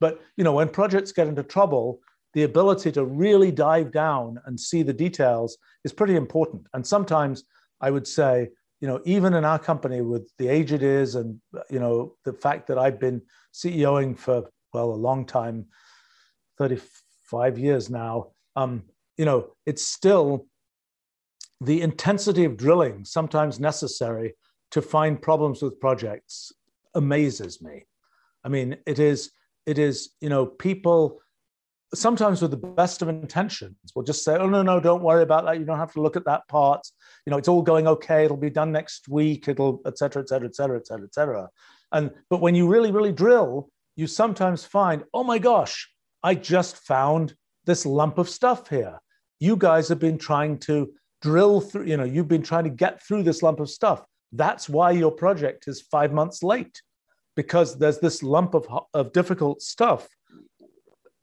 But 0.00 0.20
you 0.36 0.44
know 0.44 0.52
when 0.52 0.68
projects 0.68 1.12
get 1.12 1.28
into 1.28 1.42
trouble 1.42 2.00
the 2.34 2.42
ability 2.42 2.92
to 2.92 3.04
really 3.04 3.50
dive 3.50 3.92
down 3.92 4.38
and 4.44 4.60
see 4.60 4.82
the 4.82 4.92
details 4.92 5.56
is 5.84 5.92
pretty 5.92 6.16
important. 6.16 6.66
And 6.74 6.86
sometimes 6.86 7.44
i 7.80 7.90
would 7.90 8.06
say 8.06 8.48
you 8.80 8.88
know, 8.88 9.00
even 9.04 9.34
in 9.34 9.44
our 9.44 9.58
company 9.58 10.02
with 10.02 10.30
the 10.38 10.48
age 10.48 10.72
it 10.72 10.82
is, 10.82 11.14
and 11.14 11.40
you 11.70 11.80
know, 11.80 12.14
the 12.24 12.32
fact 12.32 12.66
that 12.68 12.78
I've 12.78 13.00
been 13.00 13.22
CEOing 13.54 14.18
for 14.18 14.50
well 14.72 14.90
a 14.90 14.94
long 14.94 15.24
time, 15.24 15.66
thirty-five 16.58 17.58
years 17.58 17.88
now. 17.88 18.32
Um, 18.54 18.84
you 19.16 19.24
know, 19.24 19.52
it's 19.64 19.84
still 19.84 20.46
the 21.60 21.80
intensity 21.80 22.44
of 22.44 22.56
drilling 22.56 23.04
sometimes 23.04 23.58
necessary 23.58 24.34
to 24.72 24.82
find 24.82 25.20
problems 25.20 25.62
with 25.62 25.80
projects 25.80 26.52
amazes 26.94 27.62
me. 27.62 27.86
I 28.44 28.48
mean, 28.48 28.76
it 28.86 28.98
is 28.98 29.30
it 29.64 29.78
is 29.78 30.10
you 30.20 30.28
know 30.28 30.46
people 30.46 31.20
sometimes 31.94 32.42
with 32.42 32.50
the 32.50 32.56
best 32.56 33.00
of 33.02 33.08
intentions 33.08 33.76
we'll 33.94 34.04
just 34.04 34.24
say 34.24 34.36
oh 34.36 34.48
no 34.48 34.62
no 34.62 34.80
don't 34.80 35.02
worry 35.02 35.22
about 35.22 35.44
that. 35.44 35.58
You 35.58 35.64
don't 35.64 35.78
have 35.78 35.92
to 35.92 36.02
look 36.02 36.16
at 36.16 36.24
that 36.24 36.46
part. 36.48 36.86
You 37.24 37.30
know 37.30 37.36
it's 37.36 37.48
all 37.48 37.62
going 37.62 37.86
okay. 37.86 38.24
It'll 38.24 38.36
be 38.36 38.50
done 38.50 38.72
next 38.72 39.08
week. 39.08 39.48
It'll 39.48 39.80
et 39.86 39.98
cetera 39.98 40.22
et 40.22 40.28
cetera 40.28 40.48
et 40.48 40.56
cetera 40.56 40.76
et 40.78 40.86
cetera 40.86 41.06
et 41.06 41.14
cetera. 41.14 41.48
And 41.92 42.10
but 42.30 42.40
when 42.40 42.54
you 42.54 42.68
really 42.68 42.90
really 42.90 43.12
drill 43.12 43.70
you 43.94 44.06
sometimes 44.06 44.64
find 44.64 45.04
oh 45.14 45.24
my 45.24 45.38
gosh 45.38 45.90
i 46.22 46.34
just 46.34 46.76
found 46.78 47.34
this 47.64 47.84
lump 47.86 48.18
of 48.18 48.28
stuff 48.28 48.68
here. 48.68 48.98
You 49.40 49.56
guys 49.56 49.88
have 49.88 49.98
been 49.98 50.18
trying 50.18 50.58
to 50.60 50.92
drill 51.22 51.60
through 51.60 51.86
you 51.86 51.96
know 51.96 52.04
you've 52.04 52.28
been 52.28 52.42
trying 52.42 52.64
to 52.64 52.70
get 52.70 53.02
through 53.02 53.22
this 53.22 53.42
lump 53.42 53.60
of 53.60 53.70
stuff. 53.70 54.04
That's 54.32 54.68
why 54.68 54.90
your 54.90 55.12
project 55.12 55.68
is 55.68 55.80
five 55.82 56.12
months 56.12 56.42
late 56.42 56.82
because 57.36 57.78
there's 57.78 57.98
this 57.98 58.22
lump 58.22 58.54
of, 58.54 58.66
of 58.94 59.12
difficult 59.12 59.60
stuff 59.60 60.08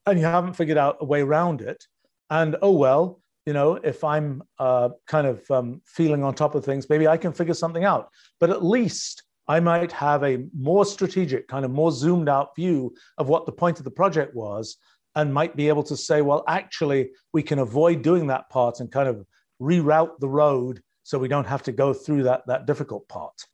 and 0.05 0.19
you 0.19 0.25
haven't 0.25 0.53
figured 0.53 0.77
out 0.77 0.97
a 1.01 1.05
way 1.05 1.21
around 1.21 1.61
it. 1.61 1.85
And 2.29 2.55
oh 2.61 2.71
well, 2.71 3.21
you 3.45 3.53
know, 3.53 3.75
if 3.75 4.03
I'm 4.03 4.41
uh, 4.59 4.89
kind 5.07 5.27
of 5.27 5.49
um, 5.51 5.81
feeling 5.85 6.23
on 6.23 6.33
top 6.33 6.55
of 6.55 6.63
things, 6.63 6.89
maybe 6.89 7.07
I 7.07 7.17
can 7.17 7.33
figure 7.33 7.53
something 7.53 7.83
out. 7.83 8.09
But 8.39 8.49
at 8.49 8.63
least 8.63 9.23
I 9.47 9.59
might 9.59 9.91
have 9.91 10.23
a 10.23 10.45
more 10.57 10.85
strategic, 10.85 11.47
kind 11.47 11.65
of 11.65 11.71
more 11.71 11.91
zoomed 11.91 12.29
out 12.29 12.55
view 12.55 12.95
of 13.17 13.27
what 13.27 13.45
the 13.45 13.51
point 13.51 13.79
of 13.79 13.83
the 13.83 13.91
project 13.91 14.33
was, 14.33 14.77
and 15.15 15.33
might 15.33 15.55
be 15.55 15.67
able 15.67 15.83
to 15.83 15.97
say, 15.97 16.21
well, 16.21 16.43
actually, 16.47 17.11
we 17.33 17.43
can 17.43 17.59
avoid 17.59 18.01
doing 18.01 18.27
that 18.27 18.49
part 18.49 18.79
and 18.79 18.91
kind 18.91 19.09
of 19.09 19.25
reroute 19.61 20.19
the 20.19 20.29
road 20.29 20.81
so 21.03 21.19
we 21.19 21.27
don't 21.27 21.47
have 21.47 21.63
to 21.63 21.71
go 21.71 21.93
through 21.93 22.23
that, 22.23 22.43
that 22.47 22.65
difficult 22.65 23.07
part. 23.09 23.45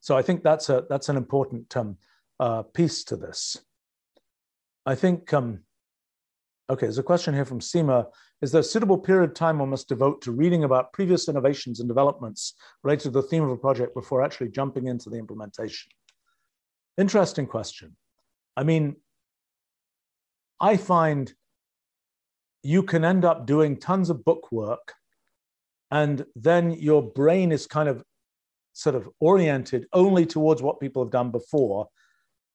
So 0.00 0.16
I 0.16 0.22
think 0.22 0.42
that's, 0.42 0.68
a, 0.68 0.84
that's 0.88 1.08
an 1.08 1.16
important 1.16 1.74
um, 1.76 1.96
uh, 2.38 2.62
piece 2.62 3.02
to 3.04 3.16
this. 3.16 3.56
I 4.84 4.94
think, 4.94 5.32
um, 5.32 5.60
okay, 6.70 6.86
there's 6.86 6.98
a 6.98 7.02
question 7.02 7.34
here 7.34 7.44
from 7.44 7.60
Seema. 7.60 8.06
Is 8.42 8.52
there 8.52 8.60
a 8.60 8.64
suitable 8.64 8.98
period 8.98 9.30
of 9.30 9.34
time 9.34 9.58
one 9.58 9.70
must 9.70 9.88
devote 9.88 10.20
to 10.22 10.32
reading 10.32 10.64
about 10.64 10.92
previous 10.92 11.28
innovations 11.28 11.80
and 11.80 11.88
developments 11.88 12.54
related 12.82 13.04
to 13.04 13.10
the 13.10 13.22
theme 13.22 13.42
of 13.42 13.50
a 13.50 13.56
project 13.56 13.94
before 13.94 14.22
actually 14.22 14.50
jumping 14.50 14.86
into 14.86 15.08
the 15.08 15.16
implementation? 15.16 15.90
Interesting 16.98 17.46
question. 17.46 17.96
I 18.56 18.64
mean, 18.64 18.96
I 20.60 20.76
find 20.76 21.32
you 22.62 22.82
can 22.82 23.04
end 23.04 23.24
up 23.24 23.46
doing 23.46 23.78
tons 23.78 24.10
of 24.10 24.24
book 24.24 24.50
work 24.50 24.94
and 25.90 26.26
then 26.36 26.72
your 26.72 27.02
brain 27.02 27.52
is 27.52 27.66
kind 27.66 27.88
of 27.88 28.02
sort 28.72 28.94
of 28.94 29.08
oriented 29.20 29.86
only 29.92 30.26
towards 30.26 30.60
what 30.60 30.80
people 30.80 31.02
have 31.02 31.12
done 31.12 31.30
before 31.30 31.88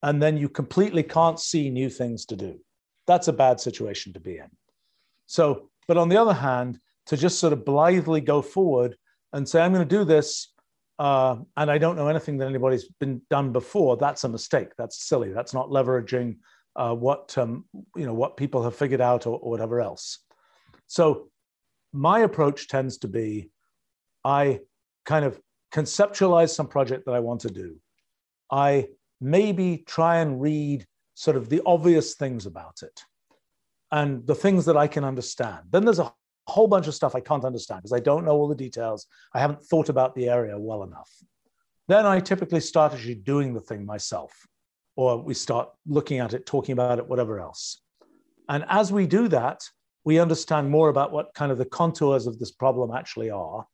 and 0.04 0.22
then 0.22 0.38
you 0.38 0.50
completely 0.50 1.04
can't 1.04 1.40
see 1.40 1.70
new 1.70 1.90
things 1.90 2.26
to 2.26 2.36
do 2.36 2.60
that's 3.08 3.28
a 3.28 3.34
bad 3.34 3.60
situation 3.60 4.14
to 4.14 4.20
be 4.20 4.38
in. 4.38 4.50
So 5.26 5.70
but 5.88 5.98
on 5.98 6.10
the 6.10 6.18
other 6.18 6.34
hand 6.34 6.80
to 7.08 7.18
just 7.18 7.40
sort 7.40 7.54
of 7.54 7.66
blithely 7.66 8.22
go 8.22 8.42
forward 8.42 8.96
and 9.34 9.48
say 9.48 9.62
i'm 9.62 9.74
going 9.74 9.88
to 9.88 9.98
do 9.98 10.04
this 10.06 10.54
uh, 11.00 11.36
and 11.58 11.70
i 11.70 11.78
don't 11.78 11.96
know 11.96 12.08
anything 12.08 12.38
that 12.38 12.48
anybody's 12.48 12.88
been 13.00 13.22
done 13.30 13.52
before 13.52 13.98
that's 13.98 14.24
a 14.24 14.30
mistake. 14.30 14.70
That's 14.78 15.04
silly. 15.04 15.32
That's 15.34 15.54
not 15.54 15.70
leveraging 15.70 16.38
uh, 16.76 16.94
what 16.96 17.38
um, 17.38 17.66
you 17.96 18.06
know 18.06 18.14
what 18.14 18.38
people 18.38 18.64
have 18.64 18.76
figured 18.76 19.02
out 19.02 19.28
or, 19.28 19.38
or 19.40 19.52
whatever 19.52 19.82
else. 19.82 20.20
So 20.88 21.30
my 21.92 22.20
approach 22.20 22.68
tends 22.68 22.98
to 23.00 23.08
be 23.08 23.50
I 24.24 24.60
kind 25.06 25.26
of 25.26 25.40
conceptualize 25.74 26.50
some 26.50 26.68
project 26.68 27.06
that 27.06 27.14
I 27.14 27.20
want 27.20 27.42
to 27.42 27.50
do. 27.50 27.76
I 28.52 28.88
maybe 29.20 29.84
try 29.86 30.18
and 30.18 30.42
read 30.42 30.86
sort 31.14 31.38
of 31.38 31.50
the 31.50 31.62
obvious 31.66 32.16
things 32.16 32.46
about 32.46 32.82
it 32.82 33.02
and 33.92 34.26
the 34.26 34.36
things 34.36 34.66
that 34.66 34.78
I 34.78 34.88
can 34.88 35.04
understand. 35.04 35.66
Then 35.70 35.86
there's 35.86 36.00
a 36.00 36.14
whole 36.48 36.68
bunch 36.68 36.88
of 36.88 36.96
stuff 36.96 37.16
I 37.16 37.20
can't 37.20 37.46
understand 37.46 37.82
because 37.84 37.94
I 37.94 38.00
don't 38.00 38.26
know 38.26 38.32
all 38.32 38.48
the 38.48 38.56
details. 38.56 39.08
I 39.34 39.40
haven't 39.40 39.64
thought 39.64 39.90
about 39.90 40.16
the 40.16 40.30
area 40.30 40.58
well 40.58 40.84
enough. 40.84 41.10
Then 41.88 42.06
I 42.06 42.20
typically 42.20 42.60
start 42.60 42.94
actually 42.94 43.16
doing 43.16 43.54
the 43.54 43.60
thing 43.60 43.86
myself, 43.86 44.34
or 44.96 45.18
we 45.18 45.34
start 45.34 45.70
looking 45.86 46.20
at 46.20 46.34
it, 46.34 46.46
talking 46.46 46.74
about 46.74 47.00
it, 47.00 47.08
whatever 47.08 47.40
else. 47.40 47.82
And 48.50 48.66
as 48.68 48.92
we 48.92 49.06
do 49.06 49.28
that, 49.30 49.64
we 50.06 50.20
understand 50.20 50.70
more 50.70 50.90
about 50.90 51.12
what 51.12 51.34
kind 51.34 51.52
of 51.52 51.58
the 51.58 51.66
contours 51.66 52.28
of 52.28 52.40
this 52.40 52.52
problem 52.52 52.92
actually 52.92 53.30
are. 53.30 53.66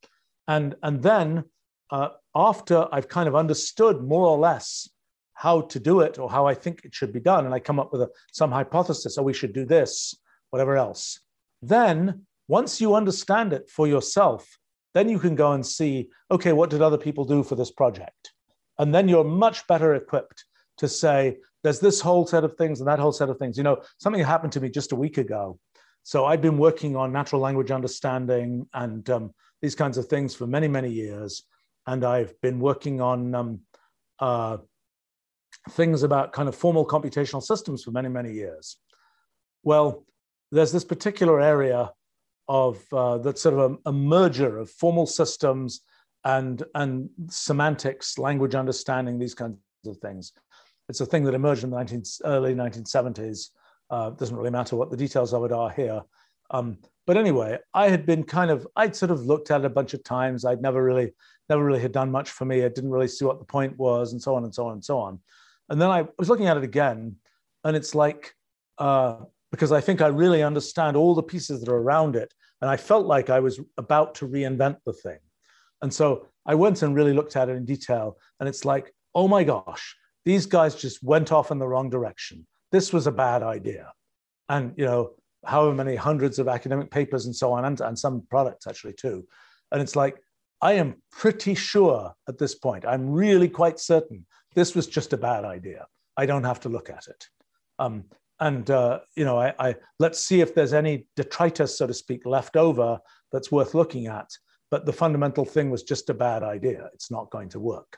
And, 0.47 0.75
and 0.83 1.01
then 1.01 1.45
uh, 1.91 2.09
after 2.35 2.87
I've 2.91 3.07
kind 3.07 3.27
of 3.27 3.35
understood 3.35 4.03
more 4.03 4.25
or 4.25 4.37
less 4.37 4.89
how 5.39 5.61
to 5.61 5.79
do 5.79 6.01
it 6.01 6.19
or 6.19 6.29
how 6.29 6.45
I 6.45 6.53
think 6.53 6.81
it 6.83 6.93
should 6.93 7.13
be 7.13 7.19
done, 7.19 7.45
and 7.45 7.53
I 7.53 7.59
come 7.59 7.79
up 7.79 7.91
with 7.91 8.01
a, 8.01 8.09
some 8.31 8.51
hypothesis, 8.51 9.17
oh, 9.17 9.23
we 9.23 9.33
should 9.33 9.53
do 9.53 9.65
this, 9.65 10.15
whatever 10.49 10.75
else. 10.75 11.19
Then 11.61 12.25
once 12.47 12.81
you 12.81 12.95
understand 12.95 13.53
it 13.53 13.69
for 13.69 13.87
yourself, 13.87 14.47
then 14.93 15.07
you 15.07 15.19
can 15.19 15.35
go 15.35 15.51
and 15.51 15.65
see, 15.65 16.09
okay, 16.29 16.53
what 16.53 16.69
did 16.69 16.81
other 16.81 16.97
people 16.97 17.25
do 17.25 17.43
for 17.43 17.55
this 17.55 17.71
project? 17.71 18.33
And 18.77 18.93
then 18.93 19.07
you're 19.07 19.23
much 19.23 19.67
better 19.67 19.95
equipped 19.95 20.45
to 20.77 20.87
say, 20.87 21.37
there's 21.63 21.79
this 21.79 22.01
whole 22.01 22.25
set 22.25 22.43
of 22.43 22.55
things 22.55 22.79
and 22.79 22.87
that 22.87 22.99
whole 22.99 23.11
set 23.11 23.29
of 23.29 23.37
things. 23.37 23.57
You 23.57 23.63
know, 23.63 23.81
something 23.97 24.23
happened 24.23 24.53
to 24.53 24.61
me 24.61 24.69
just 24.69 24.93
a 24.93 24.95
week 24.95 25.17
ago 25.17 25.59
so 26.03 26.25
I've 26.25 26.41
been 26.41 26.57
working 26.57 26.95
on 26.95 27.11
natural 27.11 27.41
language 27.41 27.71
understanding 27.71 28.67
and 28.73 29.07
um, 29.09 29.33
these 29.61 29.75
kinds 29.75 29.97
of 29.97 30.07
things 30.07 30.35
for 30.35 30.47
many, 30.47 30.67
many 30.67 30.89
years. 30.89 31.43
And 31.85 32.03
I've 32.03 32.39
been 32.41 32.59
working 32.59 33.01
on 33.01 33.35
um, 33.35 33.59
uh, 34.19 34.57
things 35.71 36.03
about 36.03 36.33
kind 36.33 36.49
of 36.49 36.55
formal 36.55 36.85
computational 36.85 37.43
systems 37.43 37.83
for 37.83 37.91
many, 37.91 38.09
many 38.09 38.31
years. 38.33 38.77
Well, 39.63 40.05
there's 40.51 40.71
this 40.71 40.85
particular 40.85 41.41
area 41.41 41.91
of 42.47 42.81
uh, 42.91 43.33
sort 43.33 43.55
of 43.55 43.59
a, 43.59 43.89
a, 43.89 43.93
merger 43.93 44.57
of 44.57 44.71
formal 44.71 45.05
systems 45.05 45.81
and 46.25 46.63
and 46.73 47.09
semantics, 47.27 48.17
language 48.17 48.55
understanding, 48.55 49.19
these 49.19 49.35
kinds 49.35 49.57
of 49.85 49.97
things. 49.97 50.33
It's 50.89 51.01
a 51.01 51.05
thing 51.05 51.23
that 51.25 51.35
emerged 51.35 51.63
in 51.63 51.69
the 51.69 51.77
19, 51.77 52.03
early 52.25 52.55
1970s 52.55 53.49
uh, 53.91 54.09
doesn't 54.11 54.35
really 54.35 54.49
matter 54.49 54.75
what 54.75 54.89
the 54.89 54.97
details 54.97 55.33
of 55.33 55.43
it 55.43 55.51
are 55.51 55.69
here. 55.69 56.01
Um, 56.51 56.77
but 57.05 57.17
anyway, 57.17 57.57
I 57.73 57.89
had 57.89 58.05
been 58.05 58.23
kind 58.23 58.51
of, 58.51 58.67
I'd 58.75 58.95
sort 58.95 59.11
of 59.11 59.25
looked 59.25 59.51
at 59.51 59.61
it 59.61 59.65
a 59.65 59.69
bunch 59.69 59.93
of 59.93 60.03
times. 60.03 60.45
I'd 60.45 60.61
never 60.61 60.83
really, 60.83 61.13
never 61.49 61.63
really 61.63 61.79
had 61.79 61.91
done 61.91 62.11
much 62.11 62.29
for 62.29 62.45
me. 62.45 62.63
I 62.63 62.69
didn't 62.69 62.91
really 62.91 63.07
see 63.07 63.25
what 63.25 63.39
the 63.39 63.45
point 63.45 63.77
was 63.77 64.11
and 64.11 64.21
so 64.21 64.35
on 64.35 64.43
and 64.43 64.53
so 64.53 64.67
on 64.67 64.73
and 64.73 64.85
so 64.85 64.99
on. 64.99 65.19
And 65.69 65.81
then 65.81 65.89
I 65.89 66.07
was 66.17 66.29
looking 66.29 66.47
at 66.47 66.57
it 66.57 66.63
again 66.63 67.15
and 67.63 67.75
it's 67.75 67.95
like, 67.95 68.33
uh, 68.77 69.17
because 69.51 69.71
I 69.71 69.81
think 69.81 70.01
I 70.01 70.07
really 70.07 70.43
understand 70.43 70.95
all 70.95 71.15
the 71.15 71.23
pieces 71.23 71.59
that 71.59 71.69
are 71.69 71.77
around 71.77 72.15
it. 72.15 72.33
And 72.61 72.69
I 72.69 72.77
felt 72.77 73.05
like 73.05 73.29
I 73.29 73.39
was 73.39 73.59
about 73.77 74.15
to 74.15 74.27
reinvent 74.27 74.77
the 74.85 74.93
thing. 74.93 75.19
And 75.81 75.93
so 75.93 76.27
I 76.45 76.55
went 76.55 76.81
and 76.81 76.95
really 76.95 77.13
looked 77.13 77.35
at 77.35 77.49
it 77.49 77.53
in 77.53 77.65
detail. 77.65 78.17
And 78.39 78.47
it's 78.47 78.65
like, 78.65 78.93
oh 79.15 79.27
my 79.27 79.43
gosh, 79.43 79.95
these 80.25 80.45
guys 80.45 80.75
just 80.75 81.01
went 81.01 81.31
off 81.31 81.51
in 81.51 81.57
the 81.57 81.67
wrong 81.67 81.89
direction 81.89 82.45
this 82.71 82.93
was 82.93 83.07
a 83.07 83.11
bad 83.11 83.43
idea. 83.43 83.91
And, 84.47 84.73
you 84.77 84.85
know, 84.85 85.11
however 85.45 85.73
many 85.73 85.95
hundreds 85.95 86.39
of 86.39 86.47
academic 86.47 86.91
papers 86.91 87.25
and 87.25 87.35
so 87.35 87.53
on, 87.53 87.65
and, 87.65 87.79
and 87.81 87.97
some 87.97 88.23
products 88.29 88.67
actually 88.67 88.93
too. 88.93 89.25
And 89.71 89.81
it's 89.81 89.95
like, 89.95 90.17
I 90.61 90.73
am 90.73 91.01
pretty 91.11 91.55
sure 91.55 92.13
at 92.27 92.37
this 92.37 92.55
point, 92.55 92.85
I'm 92.85 93.09
really 93.09 93.47
quite 93.47 93.79
certain 93.79 94.25
this 94.55 94.75
was 94.75 94.87
just 94.87 95.13
a 95.13 95.17
bad 95.17 95.45
idea. 95.45 95.87
I 96.17 96.25
don't 96.25 96.43
have 96.43 96.59
to 96.61 96.69
look 96.69 96.89
at 96.89 97.07
it. 97.07 97.27
Um, 97.77 98.05
and 98.39 98.69
uh, 98.69 98.99
you 99.15 99.25
know, 99.25 99.39
I, 99.39 99.53
I, 99.59 99.75
let's 99.99 100.19
see 100.19 100.41
if 100.41 100.55
there's 100.55 100.73
any 100.73 101.07
detritus, 101.15 101.77
so 101.77 101.87
to 101.87 101.93
speak, 101.93 102.25
left 102.25 102.55
over 102.55 102.99
that's 103.31 103.51
worth 103.51 103.73
looking 103.73 104.07
at. 104.07 104.29
But 104.71 104.85
the 104.85 104.93
fundamental 104.93 105.45
thing 105.45 105.69
was 105.69 105.83
just 105.83 106.09
a 106.09 106.13
bad 106.13 106.43
idea. 106.43 106.89
It's 106.93 107.11
not 107.11 107.31
going 107.31 107.49
to 107.49 107.59
work. 107.59 107.97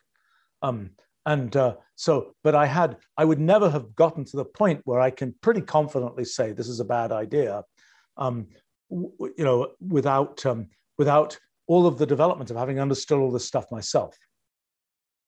Um, 0.62 0.92
and 1.26 1.56
uh, 1.56 1.76
so 1.96 2.34
but 2.44 2.56
i 2.56 2.66
had 2.66 2.98
i 3.18 3.26
would 3.26 3.40
never 3.40 3.70
have 3.70 3.96
gotten 3.96 4.26
to 4.26 4.38
the 4.38 4.46
point 4.46 4.82
where 4.86 5.00
i 5.00 5.10
can 5.10 5.34
pretty 5.42 5.62
confidently 5.62 6.26
say 6.26 6.52
this 6.52 6.68
is 6.68 6.80
a 6.80 6.86
bad 6.86 7.12
idea 7.12 7.64
um, 8.18 8.48
w- 8.90 9.34
you 9.38 9.44
know 9.44 9.72
without 9.88 10.46
um, 10.46 10.68
without 10.98 11.38
all 11.68 11.88
of 11.88 11.98
the 11.98 12.06
development 12.06 12.52
of 12.52 12.58
having 12.58 12.80
understood 12.80 13.18
all 13.18 13.32
this 13.32 13.46
stuff 13.46 13.72
myself. 13.72 14.18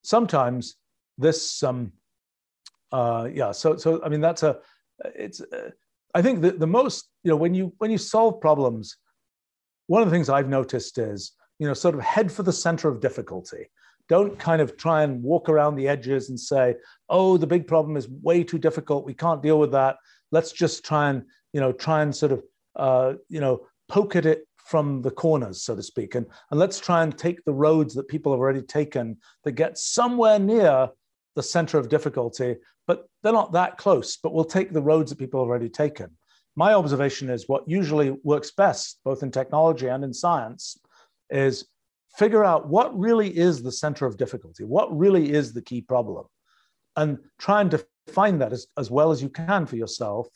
Sometimes 0.02 0.74
this 1.16 1.62
um, 1.62 1.92
uh, 2.92 3.28
yeah 3.32 3.50
so 3.50 3.76
so 3.76 4.00
i 4.04 4.08
mean 4.08 4.20
that's 4.20 4.44
a 4.44 4.58
it's 5.16 5.40
uh, 5.40 5.70
i 6.14 6.22
think 6.22 6.40
that 6.42 6.60
the 6.60 6.66
most 6.66 7.08
you 7.24 7.30
know 7.30 7.36
when 7.36 7.54
you 7.54 7.72
when 7.78 7.90
you 7.90 7.98
solve 7.98 8.40
problems 8.40 8.96
one 9.88 10.00
of 10.00 10.08
the 10.08 10.14
things 10.14 10.28
i've 10.28 10.48
noticed 10.48 10.98
is 10.98 11.32
you 11.58 11.66
know 11.66 11.74
sort 11.74 11.94
of 11.94 12.00
head 12.00 12.30
for 12.30 12.44
the 12.44 12.52
center 12.52 12.88
of 12.88 13.00
difficulty 13.00 13.68
don't 14.08 14.38
kind 14.38 14.60
of 14.60 14.76
try 14.76 15.02
and 15.02 15.22
walk 15.22 15.48
around 15.48 15.76
the 15.76 15.88
edges 15.88 16.28
and 16.28 16.38
say, 16.38 16.74
oh, 17.08 17.36
the 17.36 17.46
big 17.46 17.66
problem 17.66 17.96
is 17.96 18.08
way 18.08 18.44
too 18.44 18.58
difficult. 18.58 19.04
We 19.04 19.14
can't 19.14 19.42
deal 19.42 19.58
with 19.58 19.72
that. 19.72 19.96
Let's 20.30 20.52
just 20.52 20.84
try 20.84 21.10
and, 21.10 21.24
you 21.52 21.60
know, 21.60 21.72
try 21.72 22.02
and 22.02 22.14
sort 22.14 22.32
of, 22.32 22.42
uh, 22.76 23.14
you 23.28 23.40
know, 23.40 23.66
poke 23.88 24.16
at 24.16 24.26
it 24.26 24.46
from 24.58 25.02
the 25.02 25.10
corners, 25.10 25.62
so 25.62 25.76
to 25.76 25.82
speak. 25.82 26.14
And, 26.14 26.26
and 26.50 26.58
let's 26.58 26.80
try 26.80 27.02
and 27.02 27.16
take 27.16 27.44
the 27.44 27.52
roads 27.52 27.94
that 27.94 28.08
people 28.08 28.32
have 28.32 28.40
already 28.40 28.62
taken 28.62 29.18
that 29.44 29.52
get 29.52 29.78
somewhere 29.78 30.38
near 30.38 30.88
the 31.36 31.42
center 31.42 31.78
of 31.78 31.88
difficulty, 31.88 32.56
but 32.86 33.06
they're 33.22 33.32
not 33.32 33.52
that 33.52 33.76
close, 33.76 34.16
but 34.16 34.32
we'll 34.32 34.44
take 34.44 34.72
the 34.72 34.82
roads 34.82 35.10
that 35.10 35.18
people 35.18 35.40
have 35.40 35.48
already 35.48 35.68
taken. 35.68 36.10
My 36.56 36.74
observation 36.74 37.30
is 37.30 37.48
what 37.48 37.68
usually 37.68 38.16
works 38.22 38.52
best, 38.52 39.00
both 39.04 39.22
in 39.22 39.30
technology 39.30 39.88
and 39.88 40.04
in 40.04 40.14
science, 40.14 40.78
is 41.30 41.66
figure 42.18 42.44
out 42.44 42.68
what 42.68 42.96
really 42.98 43.36
is 43.36 43.62
the 43.62 43.72
center 43.72 44.06
of 44.06 44.16
difficulty, 44.16 44.64
what 44.64 44.96
really 44.96 45.32
is 45.32 45.52
the 45.52 45.62
key 45.62 45.80
problem, 45.80 46.26
and 46.96 47.18
try 47.38 47.60
and 47.60 47.70
define 48.06 48.38
that 48.38 48.52
as, 48.52 48.66
as 48.78 48.90
well 48.90 49.10
as 49.10 49.22
you 49.22 49.28
can 49.28 49.66
for 49.66 49.76
yourself. 49.76 50.28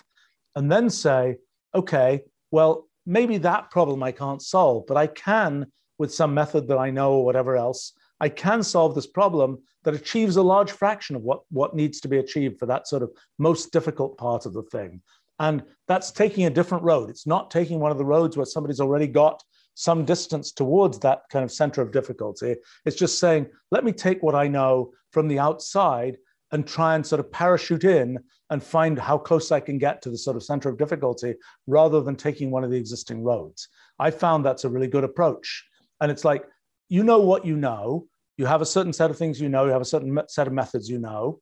And 0.57 0.71
then 0.71 0.91
say, 0.91 1.37
okay, 1.75 2.23
well, 2.51 2.89
maybe 3.07 3.39
that 3.39 3.71
problem 3.71 4.03
I 4.03 4.13
can't 4.13 4.43
solve, 4.43 4.85
but 4.89 4.97
I 4.97 5.07
can, 5.07 5.67
with 5.99 6.13
some 6.13 6.35
method 6.35 6.67
that 6.69 6.79
I 6.79 6.91
know 6.91 7.13
or 7.13 7.25
whatever 7.25 7.57
else, 7.57 7.93
I 8.21 8.29
can 8.29 8.63
solve 8.63 8.95
this 8.95 9.07
problem 9.07 9.59
that 9.85 9.95
achieves 9.95 10.37
a 10.37 10.43
large 10.43 10.73
fraction 10.73 11.15
of 11.15 11.23
what, 11.23 11.43
what 11.51 11.77
needs 11.77 12.01
to 12.01 12.09
be 12.09 12.19
achieved 12.19 12.59
for 12.59 12.67
that 12.67 12.89
sort 12.89 13.03
of 13.03 13.11
most 13.39 13.73
difficult 13.73 14.19
part 14.19 14.45
of 14.45 14.53
the 14.53 14.65
thing. 14.65 15.01
And 15.39 15.63
that's 15.87 16.11
taking 16.11 16.47
a 16.47 16.51
different 16.51 16.83
road. 16.83 17.11
It's 17.11 17.27
not 17.27 17.51
taking 17.51 17.79
one 17.79 17.93
of 17.93 17.99
the 17.99 18.05
roads 18.05 18.37
where 18.37 18.47
somebody's 18.47 18.81
already 18.81 19.07
got 19.07 19.43
some 19.79 20.05
distance 20.05 20.51
towards 20.51 20.99
that 20.99 21.23
kind 21.31 21.45
of 21.45 21.53
center 21.53 21.81
of 21.81 21.93
difficulty. 21.93 22.57
It's 22.85 22.97
just 22.97 23.21
saying, 23.21 23.47
let 23.71 23.85
me 23.85 23.93
take 23.93 24.21
what 24.25 24.35
I 24.35 24.49
know 24.49 24.91
from 25.13 25.29
the 25.29 25.39
outside 25.39 26.17
and 26.51 26.67
try 26.67 26.97
and 26.97 27.07
sort 27.07 27.21
of 27.21 27.31
parachute 27.31 27.85
in 27.85 28.19
and 28.51 28.61
find 28.61 28.99
how 28.99 29.19
close 29.19 29.53
I 29.53 29.61
can 29.61 29.79
get 29.79 30.03
to 30.03 30.11
the 30.11 30.19
sort 30.19 30.37
of 30.37 30.43
center 30.43 30.69
of 30.69 30.79
difficulty 30.79 31.37
rather 31.69 32.01
than 32.01 32.17
taking 32.17 32.51
one 32.51 32.65
of 32.65 32.73
the 32.73 32.77
existing 32.77 33.23
roads. 33.23 33.69
I 34.01 34.11
found 34.11 34.45
that's 34.45 34.65
a 34.65 34.69
really 34.69 34.89
good 34.89 35.05
approach. 35.05 35.65
And 36.01 36.11
it's 36.11 36.25
like, 36.25 36.45
you 36.89 37.05
know 37.05 37.21
what 37.21 37.47
you 37.47 37.57
know, 37.57 38.09
you 38.37 38.47
have 38.47 38.63
a 38.63 38.67
certain 38.67 38.93
set 38.93 39.11
of 39.13 39.17
things 39.17 39.41
you 39.41 39.49
know, 39.49 39.67
you 39.67 39.71
have 39.71 39.81
a 39.81 39.85
certain 39.85 40.19
set 40.27 40.49
of 40.49 40.53
methods 40.53 40.91
you 40.91 40.99
know. 40.99 41.39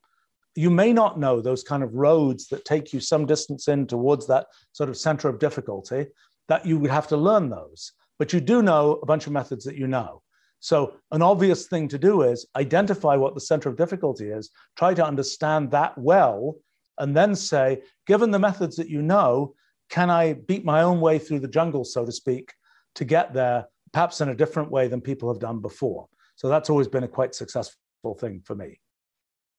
You 0.54 0.68
may 0.68 0.92
not 0.92 1.18
know 1.18 1.40
those 1.40 1.62
kind 1.62 1.82
of 1.82 1.94
roads 1.94 2.48
that 2.48 2.66
take 2.66 2.92
you 2.92 3.00
some 3.00 3.24
distance 3.24 3.66
in 3.68 3.86
towards 3.86 4.26
that 4.26 4.46
sort 4.72 4.90
of 4.90 4.98
center 4.98 5.30
of 5.30 5.38
difficulty, 5.38 6.08
that 6.48 6.66
you 6.66 6.78
would 6.78 6.90
have 6.90 7.08
to 7.08 7.16
learn 7.16 7.48
those. 7.48 7.92
But 8.18 8.32
you 8.32 8.40
do 8.40 8.62
know 8.62 8.98
a 9.02 9.06
bunch 9.06 9.26
of 9.26 9.32
methods 9.32 9.64
that 9.64 9.76
you 9.76 9.86
know. 9.86 10.22
So, 10.60 10.94
an 11.12 11.22
obvious 11.22 11.66
thing 11.66 11.86
to 11.88 11.98
do 11.98 12.22
is 12.22 12.47
identify 12.56 13.14
what 13.16 13.34
the 13.34 13.40
center 13.40 13.68
of 13.68 13.76
difficulty 13.76 14.30
is, 14.30 14.51
try 14.76 14.94
to 14.94 15.05
understand 15.05 15.70
that 15.70 15.97
well, 15.98 16.56
and 16.98 17.14
then 17.14 17.34
say, 17.34 17.82
given 18.06 18.30
the 18.30 18.38
methods 18.38 18.76
that 18.76 18.88
you 18.88 19.02
know, 19.02 19.55
can 19.90 20.10
I 20.10 20.32
beat 20.32 20.64
my 20.64 20.82
own 20.82 21.01
way 21.01 21.18
through 21.18 21.40
the 21.40 21.48
jungle, 21.48 21.84
so 21.84 22.06
to 22.06 22.12
speak, 22.12 22.52
to 22.94 23.05
get 23.05 23.34
there, 23.34 23.66
perhaps 23.93 24.20
in 24.20 24.30
a 24.30 24.34
different 24.34 24.70
way 24.70 24.88
than 24.88 25.01
people 25.01 25.30
have 25.30 25.40
done 25.40 25.60
before? 25.60 26.09
So, 26.36 26.48
that's 26.48 26.70
always 26.70 26.88
been 26.88 27.05
a 27.05 27.09
quite 27.09 27.34
successful 27.34 28.14
thing 28.18 28.40
for 28.44 28.55
me. 28.55 28.80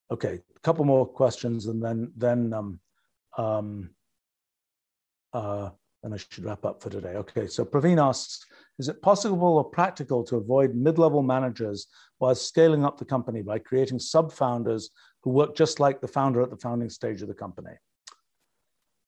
Okay, 0.09 0.39
a 0.55 0.59
couple 0.61 0.83
more 0.83 1.05
questions, 1.05 1.67
and 1.67 1.83
then 1.83 2.11
then 2.15 2.53
um, 2.53 2.79
um, 3.37 3.89
uh, 5.33 5.69
and 6.03 6.13
I 6.13 6.17
should 6.17 6.45
wrap 6.45 6.65
up 6.65 6.81
for 6.81 6.89
today. 6.89 7.15
Okay, 7.15 7.47
so 7.47 7.65
Praveen 7.65 8.01
asks, 8.01 8.45
is 8.79 8.89
it 8.89 9.01
possible 9.01 9.57
or 9.57 9.63
practical 9.63 10.23
to 10.25 10.37
avoid 10.37 10.75
mid-level 10.75 11.23
managers 11.23 11.87
while 12.19 12.35
scaling 12.35 12.85
up 12.85 12.97
the 12.97 13.05
company 13.05 13.41
by 13.41 13.59
creating 13.59 13.99
sub-founders 13.99 14.91
who 15.23 15.31
work 15.31 15.55
just 15.55 15.79
like 15.79 15.99
the 15.99 16.07
founder 16.07 16.41
at 16.41 16.49
the 16.49 16.57
founding 16.57 16.89
stage 16.89 17.21
of 17.21 17.27
the 17.27 17.33
company? 17.33 17.73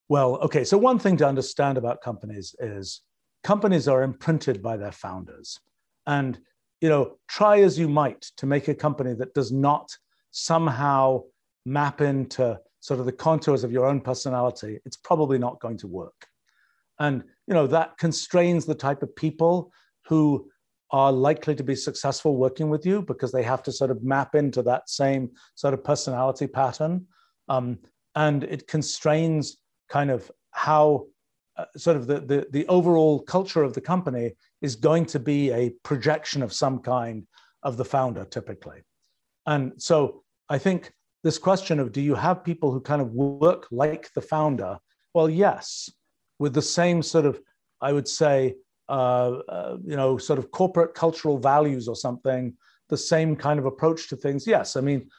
Well, 0.07 0.37
okay, 0.37 0.63
so 0.63 0.77
one 0.77 0.97
thing 0.97 1.17
to 1.17 1.27
understand 1.27 1.77
about 1.77 2.01
companies 2.01 2.55
is 2.59 3.01
companies 3.43 3.87
are 3.87 4.01
imprinted 4.01 4.61
by 4.63 4.75
their 4.75 4.91
founders. 4.91 5.59
And, 6.07 6.39
you 6.81 6.89
know, 6.89 7.17
try 7.27 7.61
as 7.61 7.77
you 7.77 7.87
might 7.87 8.21
to 8.37 8.47
make 8.47 8.67
a 8.67 8.75
company 8.75 9.13
that 9.13 9.35
does 9.35 9.51
not 9.51 9.95
somehow 10.31 11.23
map 11.65 12.01
into 12.01 12.59
sort 12.79 12.99
of 12.99 13.05
the 13.05 13.11
contours 13.11 13.63
of 13.63 13.71
your 13.71 13.85
own 13.85 14.01
personality, 14.01 14.79
it's 14.85 14.97
probably 14.97 15.37
not 15.37 15.59
going 15.59 15.77
to 15.77 15.87
work. 15.87 16.25
And 16.99 17.23
you 17.47 17.53
know 17.53 17.67
that 17.67 17.97
constrains 17.97 18.65
the 18.65 18.75
type 18.75 19.03
of 19.03 19.15
people 19.15 19.71
who 20.05 20.49
are 20.91 21.11
likely 21.11 21.55
to 21.55 21.63
be 21.63 21.75
successful 21.75 22.35
working 22.35 22.69
with 22.69 22.85
you 22.85 23.01
because 23.01 23.31
they 23.31 23.43
have 23.43 23.61
to 23.63 23.71
sort 23.71 23.91
of 23.91 24.03
map 24.03 24.35
into 24.35 24.63
that 24.63 24.89
same 24.89 25.29
sort 25.55 25.73
of 25.73 25.83
personality 25.83 26.47
pattern. 26.47 27.05
Um, 27.47 27.77
and 28.15 28.43
it 28.43 28.67
constrains 28.67 29.57
kind 29.87 30.09
of 30.09 30.31
how 30.51 31.05
uh, 31.57 31.65
sort 31.77 31.95
of 31.95 32.07
the, 32.07 32.19
the, 32.21 32.47
the 32.51 32.67
overall 32.67 33.19
culture 33.19 33.63
of 33.63 33.73
the 33.73 33.81
company 33.81 34.31
is 34.61 34.75
going 34.75 35.05
to 35.05 35.19
be 35.19 35.51
a 35.51 35.71
projection 35.83 36.41
of 36.41 36.53
some 36.53 36.79
kind 36.79 37.27
of 37.63 37.77
the 37.77 37.85
founder 37.85 38.25
typically. 38.25 38.81
And 39.45 39.73
so 39.77 40.23
I 40.49 40.57
think 40.57 40.91
this 41.23 41.37
question 41.37 41.79
of 41.79 41.91
do 41.91 42.01
you 42.01 42.15
have 42.15 42.43
people 42.43 42.71
who 42.71 42.81
kind 42.81 43.01
of 43.01 43.11
work 43.11 43.67
like 43.71 44.11
the 44.13 44.21
founder? 44.21 44.79
Well, 45.13 45.29
yes, 45.29 45.89
with 46.39 46.53
the 46.53 46.61
same 46.61 47.03
sort 47.03 47.25
of, 47.25 47.39
I 47.81 47.93
would 47.93 48.07
say, 48.07 48.55
uh, 48.87 49.41
uh, 49.47 49.77
you 49.83 49.95
know, 49.95 50.17
sort 50.17 50.39
of 50.39 50.49
corporate 50.51 50.95
cultural 50.95 51.37
values 51.37 51.87
or 51.87 51.95
something, 51.95 52.53
the 52.87 52.97
same 52.97 53.35
kind 53.35 53.59
of 53.59 53.65
approach 53.65 54.09
to 54.09 54.15
things. 54.15 54.47
Yes, 54.47 54.75
I 54.75 54.81
mean, 54.81 55.09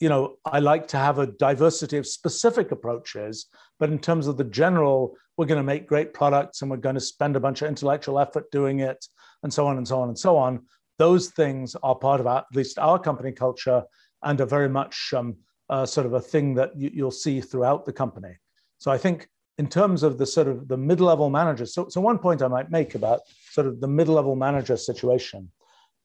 you 0.00 0.08
know, 0.08 0.36
I 0.44 0.60
like 0.60 0.86
to 0.88 0.96
have 0.96 1.18
a 1.18 1.26
diversity 1.26 1.96
of 1.96 2.06
specific 2.06 2.70
approaches, 2.70 3.46
but 3.80 3.90
in 3.90 3.98
terms 3.98 4.26
of 4.26 4.36
the 4.36 4.44
general, 4.44 5.16
we're 5.36 5.46
going 5.46 5.58
to 5.58 5.64
make 5.64 5.88
great 5.88 6.14
products 6.14 6.62
and 6.62 6.70
we're 6.70 6.76
going 6.76 6.94
to 6.94 7.00
spend 7.00 7.36
a 7.36 7.40
bunch 7.40 7.62
of 7.62 7.68
intellectual 7.68 8.20
effort 8.20 8.50
doing 8.50 8.80
it, 8.80 9.04
and 9.42 9.52
so 9.52 9.66
on 9.66 9.76
and 9.76 9.88
so 9.88 10.00
on 10.00 10.08
and 10.08 10.18
so 10.18 10.36
on. 10.36 10.64
Those 10.98 11.28
things 11.30 11.74
are 11.82 11.94
part 11.96 12.20
of 12.20 12.26
our, 12.26 12.38
at 12.38 12.54
least 12.54 12.78
our 12.78 12.98
company 12.98 13.32
culture 13.32 13.82
and 14.22 14.40
are 14.40 14.46
very 14.46 14.68
much 14.68 15.12
um, 15.16 15.36
uh, 15.68 15.86
sort 15.86 16.06
of 16.06 16.12
a 16.12 16.20
thing 16.20 16.54
that 16.54 16.76
you, 16.76 16.90
you'll 16.92 17.10
see 17.10 17.40
throughout 17.40 17.84
the 17.84 17.92
company. 17.92 18.36
So 18.78 18.90
I 18.90 18.98
think 18.98 19.28
in 19.58 19.68
terms 19.68 20.02
of 20.02 20.18
the 20.18 20.26
sort 20.26 20.48
of 20.48 20.68
the 20.68 20.76
mid-level 20.76 21.30
managers, 21.30 21.74
so, 21.74 21.88
so 21.88 22.00
one 22.00 22.18
point 22.18 22.42
I 22.42 22.48
might 22.48 22.70
make 22.70 22.94
about 22.94 23.20
sort 23.50 23.66
of 23.66 23.80
the 23.80 23.86
mid-level 23.86 24.34
manager 24.34 24.76
situation 24.76 25.50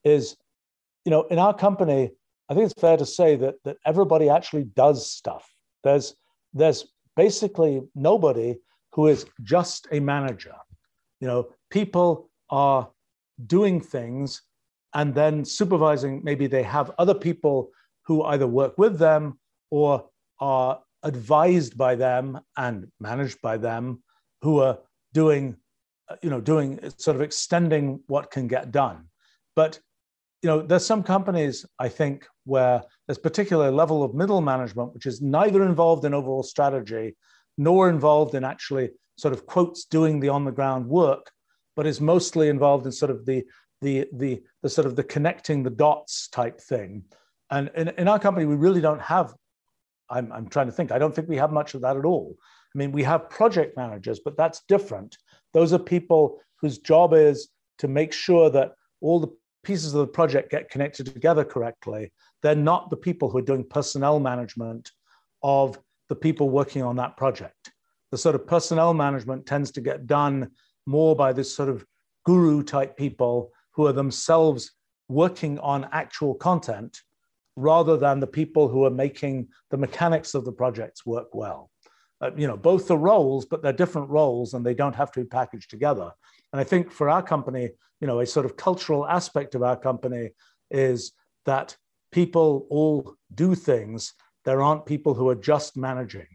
is, 0.03 0.37
you 1.05 1.09
know, 1.09 1.23
in 1.23 1.39
our 1.39 1.53
company, 1.53 2.11
I 2.47 2.53
think 2.53 2.65
it's 2.65 2.79
fair 2.79 2.97
to 2.97 3.05
say 3.05 3.35
that 3.37 3.55
that 3.63 3.77
everybody 3.85 4.29
actually 4.29 4.63
does 4.63 5.09
stuff. 5.09 5.51
There's 5.83 6.15
there's 6.53 6.87
basically 7.15 7.81
nobody 7.95 8.57
who 8.93 9.07
is 9.07 9.25
just 9.43 9.87
a 9.91 9.99
manager. 9.99 10.55
You 11.19 11.27
know, 11.27 11.49
people 11.69 12.29
are 12.49 12.89
doing 13.45 13.81
things 13.81 14.41
and 14.93 15.13
then 15.13 15.45
supervising. 15.45 16.21
Maybe 16.23 16.47
they 16.47 16.63
have 16.63 16.91
other 16.97 17.13
people 17.13 17.71
who 18.05 18.23
either 18.23 18.47
work 18.47 18.77
with 18.77 18.97
them 18.97 19.39
or 19.69 20.09
are 20.39 20.81
advised 21.03 21.77
by 21.77 21.95
them 21.95 22.39
and 22.57 22.87
managed 22.99 23.41
by 23.41 23.57
them 23.57 24.03
who 24.41 24.59
are 24.59 24.79
doing 25.13 25.55
uh, 26.09 26.15
you 26.21 26.29
know 26.29 26.41
doing 26.41 26.79
sort 26.97 27.15
of 27.15 27.21
extending 27.21 28.01
what 28.07 28.31
can 28.31 28.47
get 28.47 28.71
done. 28.71 29.05
But 29.55 29.79
you 30.41 30.47
know 30.47 30.61
there's 30.61 30.85
some 30.85 31.03
companies 31.03 31.65
i 31.79 31.89
think 31.89 32.25
where 32.45 32.81
there's 33.05 33.17
particular 33.17 33.69
level 33.71 34.03
of 34.03 34.15
middle 34.15 34.39
management 34.39 34.93
which 34.93 35.05
is 35.05 35.21
neither 35.21 35.65
involved 35.65 36.05
in 36.05 36.13
overall 36.13 36.43
strategy 36.43 37.17
nor 37.57 37.89
involved 37.89 38.35
in 38.35 38.45
actually 38.45 38.89
sort 39.17 39.33
of 39.33 39.45
quotes 39.45 39.83
doing 39.83 40.17
the 40.21 40.29
on 40.29 40.45
the 40.45 40.51
ground 40.51 40.87
work 40.87 41.29
but 41.75 41.87
is 41.87 42.01
mostly 42.01 42.49
involved 42.49 42.85
in 42.85 42.91
sort 42.91 43.11
of 43.11 43.25
the 43.25 43.43
the 43.81 44.05
the, 44.13 44.41
the 44.63 44.69
sort 44.69 44.87
of 44.87 44.95
the 44.95 45.03
connecting 45.03 45.63
the 45.63 45.69
dots 45.69 46.27
type 46.27 46.59
thing. 46.59 47.03
And 47.51 47.71
in, 47.75 47.87
in 47.89 48.07
our 48.07 48.19
company 48.19 48.45
we 48.45 48.55
really 48.55 48.81
don't 48.81 49.01
have 49.01 49.33
I'm, 50.09 50.31
I'm 50.31 50.47
trying 50.47 50.67
to 50.67 50.71
think. 50.71 50.91
I 50.91 50.99
don't 50.99 51.13
think 51.13 51.29
we 51.29 51.37
have 51.37 51.51
much 51.51 51.73
of 51.73 51.81
that 51.81 51.97
at 51.97 52.05
all. 52.05 52.35
I 52.73 52.77
mean, 52.77 52.91
we 52.91 53.03
have 53.03 53.29
project 53.29 53.75
managers, 53.77 54.19
but 54.23 54.37
that's 54.37 54.61
different. 54.67 55.17
Those 55.53 55.73
are 55.73 55.79
people 55.79 56.39
whose 56.61 56.77
job 56.77 57.13
is 57.13 57.49
to 57.79 57.87
make 57.87 58.13
sure 58.13 58.49
that 58.49 58.73
all 59.01 59.19
the 59.19 59.35
pieces 59.63 59.93
of 59.93 59.99
the 59.99 60.07
project 60.07 60.51
get 60.51 60.69
connected 60.69 61.05
together 61.07 61.43
correctly. 61.43 62.11
They're 62.41 62.55
not 62.55 62.89
the 62.89 62.97
people 62.97 63.29
who 63.29 63.39
are 63.39 63.43
doing 63.43 63.63
personnel 63.63 64.19
management 64.19 64.91
of 65.43 65.79
the 66.07 66.15
people 66.15 66.49
working 66.49 66.83
on 66.83 66.95
that 66.97 67.17
project. 67.17 67.71
The 68.11 68.17
sort 68.17 68.35
of 68.35 68.47
personnel 68.47 68.93
management 68.93 69.45
tends 69.45 69.71
to 69.71 69.81
get 69.81 70.07
done 70.07 70.51
more 70.85 71.15
by 71.15 71.33
this 71.33 71.53
sort 71.53 71.69
of 71.69 71.85
guru 72.25 72.63
type 72.63 72.97
people 72.97 73.51
who 73.71 73.85
are 73.87 73.93
themselves 73.93 74.71
working 75.07 75.59
on 75.59 75.87
actual 75.91 76.35
content 76.35 77.01
rather 77.59 77.97
than 77.97 78.19
the 78.19 78.27
people 78.27 78.69
who 78.69 78.85
are 78.85 78.89
making 78.89 79.47
the 79.69 79.77
mechanics 79.77 80.33
of 80.33 80.45
the 80.45 80.51
projects 80.51 81.05
work 81.05 81.27
well. 81.33 81.69
Uh, 82.21 82.31
you 82.35 82.47
know, 82.47 82.57
both 82.57 82.87
the 82.87 82.97
roles, 82.97 83.45
but 83.45 83.61
they're 83.61 83.73
different 83.73 84.09
roles 84.09 84.53
and 84.53 84.65
they 84.65 84.73
don't 84.73 84.95
have 84.95 85.11
to 85.11 85.19
be 85.19 85.25
packaged 85.25 85.69
together. 85.69 86.11
And 86.51 86.59
I 86.59 86.63
think 86.63 86.91
for 86.91 87.09
our 87.09 87.21
company, 87.21 87.69
you 88.01 88.07
know, 88.07 88.19
a 88.19 88.25
sort 88.25 88.45
of 88.45 88.55
cultural 88.55 89.05
aspect 89.07 89.55
of 89.55 89.63
our 89.63 89.77
company 89.77 90.31
is 90.71 91.11
that 91.45 91.75
people 92.11 92.65
all 92.69 93.15
do 93.35 93.55
things. 93.55 94.13
There 94.45 94.61
aren't 94.61 94.85
people 94.85 95.13
who 95.13 95.29
are 95.29 95.35
just 95.35 95.77
managing. 95.77 96.27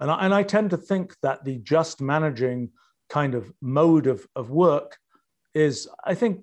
And 0.00 0.10
I, 0.10 0.24
and 0.24 0.34
I 0.34 0.42
tend 0.42 0.70
to 0.70 0.76
think 0.76 1.14
that 1.22 1.44
the 1.44 1.58
just 1.58 2.00
managing 2.00 2.70
kind 3.08 3.34
of 3.34 3.52
mode 3.60 4.06
of, 4.08 4.26
of 4.34 4.50
work 4.50 4.98
is, 5.54 5.88
I 6.04 6.14
think, 6.14 6.40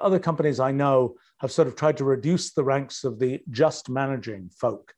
other 0.00 0.18
companies 0.18 0.60
I 0.60 0.72
know 0.72 1.14
have 1.40 1.52
sort 1.52 1.68
of 1.68 1.76
tried 1.76 1.96
to 1.98 2.04
reduce 2.04 2.52
the 2.52 2.64
ranks 2.64 3.04
of 3.04 3.18
the 3.18 3.40
just 3.50 3.88
managing 3.88 4.50
folk 4.50 4.94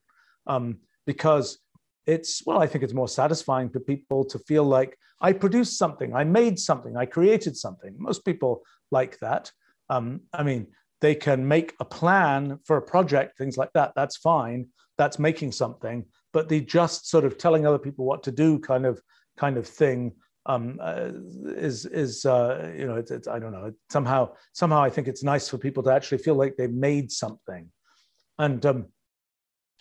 um, 0.47 0.79
because 1.07 1.59
it's, 2.07 2.43
well, 2.47 2.63
I 2.63 2.67
think 2.67 2.85
it's 2.85 2.93
more 2.93 3.09
satisfying 3.09 3.71
for 3.71 3.81
people 3.81 4.25
to 4.27 4.39
feel 4.41 4.65
like 4.65 4.97
I 5.21 5.33
produced 5.33 5.79
something, 5.79 6.15
I 6.15 6.25
made 6.25 6.59
something, 6.59 6.97
I 6.97 7.07
created 7.07 7.57
something. 7.57 7.95
Most 7.99 8.25
people 8.25 8.63
like 8.91 9.19
that. 9.21 9.51
Um, 9.89 10.21
I 10.33 10.43
mean, 10.43 10.67
they 11.01 11.15
can 11.15 11.47
make 11.47 11.75
a 11.81 11.85
plan 11.85 12.59
for 12.65 12.77
a 12.77 12.83
project, 12.83 13.39
things 13.39 13.57
like 13.57 13.73
that. 13.75 13.93
That's 13.97 14.17
fine. 14.17 14.69
That's 14.99 15.19
making 15.19 15.53
something. 15.53 16.05
But 16.33 16.49
the 16.49 16.61
just 16.61 17.09
sort 17.09 17.25
of 17.25 17.39
telling 17.39 17.67
other 17.67 17.79
people 17.79 18.05
what 18.05 18.23
to 18.25 18.33
do 18.33 18.59
kind 18.59 18.87
of 18.87 19.01
kind 19.37 19.57
of 19.57 19.67
thing 19.67 20.13
um, 20.47 20.79
uh, 20.81 21.11
is 21.57 21.87
is 21.87 22.25
uh, 22.27 22.73
you 22.77 22.87
know 22.87 22.97
it's, 22.97 23.11
it's, 23.11 23.29
I 23.29 23.39
don't 23.39 23.53
know 23.53 23.73
somehow 23.91 24.31
somehow 24.53 24.83
I 24.83 24.91
think 24.91 25.09
it's 25.09 25.23
nice 25.23 25.49
for 25.49 25.59
people 25.59 25.83
to 25.85 25.93
actually 25.93 26.19
feel 26.19 26.35
like 26.35 26.57
they've 26.57 26.71
made 26.71 27.11
something, 27.11 27.71
and 28.39 28.65
um, 28.67 28.87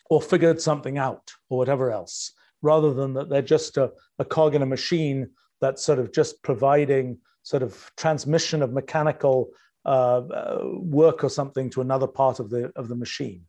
or 0.10 0.22
figured 0.22 0.62
something 0.62 0.98
out 0.98 1.32
or 1.50 1.58
whatever 1.58 1.92
else 1.92 2.34
rather 2.62 2.94
than 2.94 3.14
that 3.14 3.30
they're 3.30 3.42
just 3.42 3.76
a, 3.78 3.92
a 4.20 4.26
cog 4.26 4.56
in 4.56 4.62
a 4.62 4.66
machine 4.66 5.30
that's 5.60 5.84
sort 5.84 6.00
of 6.00 6.14
just 6.14 6.42
providing 6.44 7.18
sort 7.42 7.62
of 7.62 7.92
transmission 7.98 8.62
of 8.62 8.72
mechanical 8.72 9.50
uh, 9.86 10.20
uh, 10.20 10.62
work 10.80 11.26
or 11.26 11.30
something 11.30 11.70
to 11.70 11.82
another 11.82 12.08
part 12.08 12.40
of 12.40 12.50
the 12.50 12.72
of 12.76 12.88
the 12.88 12.96
machine. 12.96 13.44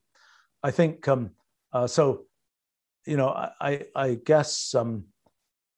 I 0.62 0.70
think 0.70 1.06
um, 1.08 1.30
uh, 1.72 1.86
so. 1.86 2.24
You 3.06 3.18
know, 3.18 3.28
I 3.28 3.84
I 3.94 4.14
guess 4.14 4.74
um, 4.74 5.04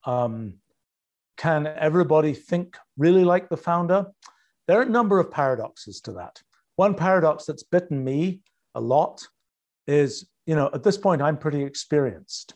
um, 0.04 0.60
can 1.36 1.66
everybody 1.66 2.32
think 2.32 2.76
really 2.96 3.24
like 3.24 3.48
the 3.48 3.56
founder? 3.56 4.06
There 4.66 4.78
are 4.78 4.82
a 4.82 4.88
number 4.88 5.20
of 5.20 5.30
paradoxes 5.30 6.00
to 6.02 6.12
that. 6.12 6.40
One 6.76 6.94
paradox 6.94 7.44
that's 7.44 7.62
bitten 7.62 8.02
me 8.02 8.40
a 8.74 8.80
lot 8.80 9.26
is, 9.86 10.28
you 10.46 10.54
know, 10.56 10.70
at 10.74 10.82
this 10.82 10.98
point 10.98 11.22
I'm 11.22 11.38
pretty 11.38 11.62
experienced, 11.62 12.54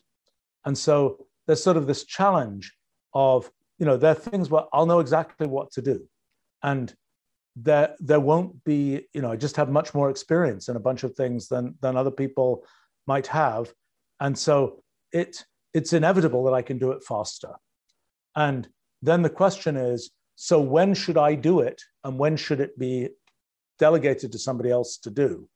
and 0.65 0.77
so 0.77 1.25
there's 1.47 1.63
sort 1.63 1.77
of 1.77 1.87
this 1.87 2.05
challenge 2.05 2.73
of, 3.13 3.49
you 3.79 3.85
know, 3.85 3.97
there 3.97 4.11
are 4.11 4.15
things 4.15 4.49
where 4.49 4.63
I'll 4.73 4.85
know 4.85 4.99
exactly 4.99 5.47
what 5.47 5.71
to 5.71 5.81
do, 5.81 6.07
and 6.61 6.93
there 7.55 7.95
there 7.99 8.19
won't 8.19 8.63
be 8.63 9.01
you 9.13 9.21
know 9.21 9.31
i 9.31 9.35
just 9.35 9.57
have 9.57 9.69
much 9.69 9.93
more 9.93 10.09
experience 10.09 10.69
in 10.69 10.75
a 10.77 10.79
bunch 10.79 11.03
of 11.03 11.13
things 11.15 11.47
than 11.47 11.75
than 11.81 11.97
other 11.97 12.11
people 12.11 12.63
might 13.07 13.27
have 13.27 13.73
and 14.21 14.37
so 14.37 14.81
it 15.11 15.43
it's 15.73 15.91
inevitable 15.91 16.43
that 16.45 16.53
i 16.53 16.61
can 16.61 16.77
do 16.77 16.91
it 16.91 17.03
faster 17.03 17.49
and 18.35 18.67
then 19.01 19.21
the 19.21 19.29
question 19.29 19.75
is 19.75 20.11
so 20.35 20.59
when 20.59 20.93
should 20.93 21.17
i 21.17 21.35
do 21.35 21.59
it 21.59 21.81
and 22.03 22.17
when 22.17 22.35
should 22.35 22.59
it 22.59 22.77
be 22.77 23.09
delegated 23.79 24.31
to 24.31 24.39
somebody 24.39 24.69
else 24.69 24.97
to 24.97 25.09
do 25.09 25.47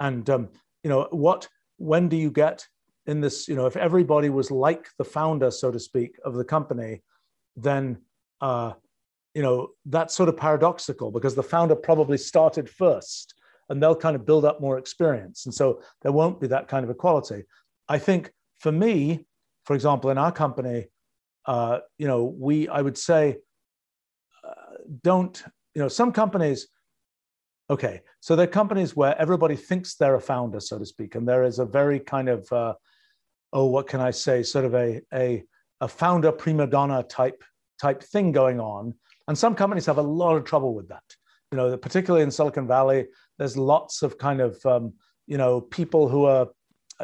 and 0.00 0.28
um, 0.30 0.48
you 0.82 0.90
know 0.90 1.06
what 1.10 1.48
when 1.76 2.08
do 2.08 2.16
you 2.16 2.30
get 2.30 2.66
in 3.06 3.20
this 3.20 3.48
you 3.48 3.54
know 3.54 3.66
if 3.66 3.76
everybody 3.76 4.28
was 4.28 4.50
like 4.50 4.88
the 4.98 5.04
founder 5.04 5.50
so 5.50 5.70
to 5.70 5.78
speak 5.78 6.16
of 6.24 6.34
the 6.34 6.44
company 6.44 7.02
then 7.56 7.98
uh, 8.40 8.72
you 9.38 9.42
know, 9.42 9.68
that's 9.86 10.14
sort 10.14 10.28
of 10.28 10.36
paradoxical 10.36 11.12
because 11.12 11.36
the 11.36 11.42
founder 11.42 11.76
probably 11.76 12.18
started 12.18 12.68
first 12.68 13.34
and 13.68 13.80
they'll 13.80 13.94
kind 13.94 14.16
of 14.16 14.26
build 14.26 14.44
up 14.44 14.60
more 14.60 14.78
experience. 14.78 15.46
And 15.46 15.54
so 15.54 15.80
there 16.02 16.12
won't 16.12 16.40
be 16.40 16.46
that 16.48 16.66
kind 16.68 16.84
of 16.84 16.90
equality. 16.90 17.44
I 17.88 17.98
think 17.98 18.32
for 18.58 18.72
me, 18.72 19.26
for 19.64 19.74
example, 19.74 20.10
in 20.10 20.18
our 20.18 20.32
company, 20.32 20.86
uh, 21.48 21.80
you 21.98 22.06
know, 22.06 22.22
we, 22.24 22.68
I 22.68 22.80
would 22.80 22.96
say, 22.96 23.38
uh, 24.46 24.76
don't, 25.02 25.42
you 25.74 25.82
know, 25.82 25.88
some 25.88 26.12
companies, 26.12 26.68
okay, 27.68 28.02
so 28.20 28.36
they're 28.36 28.46
companies 28.46 28.94
where 28.94 29.20
everybody 29.20 29.56
thinks 29.56 29.96
they're 29.96 30.14
a 30.14 30.20
founder, 30.20 30.60
so 30.60 30.78
to 30.78 30.86
speak, 30.86 31.16
and 31.16 31.26
there 31.26 31.42
is 31.42 31.58
a 31.58 31.64
very 31.64 31.98
kind 31.98 32.28
of, 32.28 32.52
uh, 32.52 32.74
oh, 33.52 33.66
what 33.66 33.88
can 33.88 34.00
I 34.00 34.12
say, 34.12 34.44
sort 34.44 34.64
of 34.64 34.74
a, 34.74 35.00
a, 35.12 35.42
a 35.80 35.88
founder 35.88 36.30
prima 36.30 36.66
donna 36.66 37.02
type 37.02 37.42
type 37.80 38.02
thing 38.02 38.30
going 38.32 38.60
on 38.60 38.94
and 39.28 39.36
some 39.36 39.54
companies 39.54 39.86
have 39.86 39.98
a 39.98 40.02
lot 40.02 40.36
of 40.36 40.44
trouble 40.44 40.74
with 40.74 40.88
that. 40.88 41.04
You 41.52 41.58
know, 41.58 41.76
particularly 41.76 42.24
in 42.24 42.30
Silicon 42.30 42.66
Valley, 42.66 43.06
there's 43.38 43.56
lots 43.56 44.02
of 44.02 44.18
kind 44.18 44.40
of, 44.40 44.58
um, 44.66 44.94
you 45.26 45.36
know, 45.36 45.60
people 45.60 46.08
who 46.08 46.24
are 46.24 46.48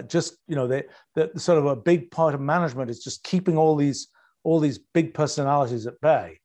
just, 0.09 0.39
you 0.49 0.57
know, 0.57 0.67
they, 0.67 0.85
they 1.15 1.29
sort 1.37 1.59
of 1.59 1.67
a 1.67 1.77
big 1.77 2.11
part 2.11 2.35
of 2.35 2.41
management 2.41 2.91
is 2.91 3.05
just 3.05 3.23
keeping 3.23 3.57
all 3.57 3.77
these, 3.77 4.09
all 4.45 4.61
these 4.61 4.79
big 4.79 5.15
personalities 5.15 5.87
at 5.87 6.01
bay. 6.01 6.39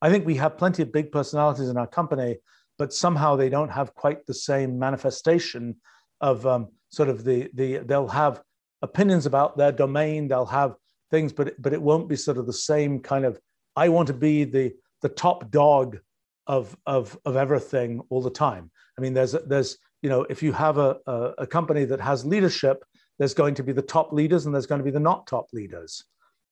I 0.00 0.10
think 0.10 0.26
we 0.26 0.34
have 0.36 0.58
plenty 0.58 0.82
of 0.82 0.92
big 0.92 1.12
personalities 1.12 1.68
in 1.68 1.76
our 1.76 1.86
company, 1.86 2.38
but 2.78 2.92
somehow 2.92 3.36
they 3.36 3.48
don't 3.48 3.70
have 3.70 3.94
quite 3.94 4.26
the 4.26 4.34
same 4.34 4.78
manifestation 4.78 5.76
of 6.20 6.46
um, 6.46 6.68
sort 6.90 7.08
of 7.08 7.24
the 7.24 7.50
the 7.54 7.78
they'll 7.78 8.08
have 8.08 8.42
opinions 8.82 9.26
about 9.26 9.56
their 9.56 9.72
domain, 9.72 10.26
they'll 10.26 10.46
have 10.46 10.74
things, 11.10 11.32
but 11.32 11.60
but 11.62 11.72
it 11.72 11.80
won't 11.80 12.08
be 12.08 12.16
sort 12.16 12.38
of 12.38 12.46
the 12.46 12.52
same 12.52 12.98
kind 12.98 13.24
of 13.24 13.38
I 13.76 13.88
want 13.88 14.08
to 14.08 14.14
be 14.14 14.44
the 14.44 14.72
the 15.02 15.08
top 15.08 15.50
dog 15.50 15.98
of 16.46 16.76
of 16.86 17.16
of 17.24 17.36
everything 17.36 18.00
all 18.10 18.22
the 18.22 18.30
time. 18.30 18.70
I 18.98 19.00
mean, 19.00 19.14
there's 19.14 19.32
there's 19.46 19.78
you 20.02 20.10
know 20.10 20.22
if 20.28 20.42
you 20.42 20.52
have 20.52 20.78
a, 20.78 20.98
a, 21.06 21.32
a 21.38 21.46
company 21.46 21.84
that 21.84 22.00
has 22.00 22.24
leadership, 22.24 22.84
there's 23.18 23.34
going 23.34 23.54
to 23.54 23.62
be 23.62 23.72
the 23.72 23.82
top 23.82 24.12
leaders 24.12 24.46
and 24.46 24.54
there's 24.54 24.66
going 24.66 24.80
to 24.80 24.84
be 24.84 24.90
the 24.90 25.00
not 25.00 25.26
top 25.26 25.46
leaders, 25.52 26.04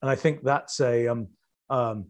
and 0.02 0.10
I 0.10 0.14
think 0.14 0.42
that's 0.42 0.80
a 0.80 1.08
um, 1.08 1.28
um, 1.68 2.06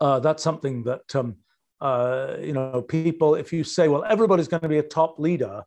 uh, 0.00 0.20
that's 0.20 0.42
something 0.42 0.84
that 0.84 1.14
um, 1.14 1.36
uh, 1.80 2.36
you 2.40 2.52
know 2.52 2.82
people. 2.82 3.34
If 3.34 3.52
you 3.52 3.64
say, 3.64 3.88
well, 3.88 4.04
everybody's 4.04 4.48
going 4.48 4.62
to 4.62 4.68
be 4.68 4.78
a 4.78 4.82
top 4.82 5.18
leader, 5.18 5.64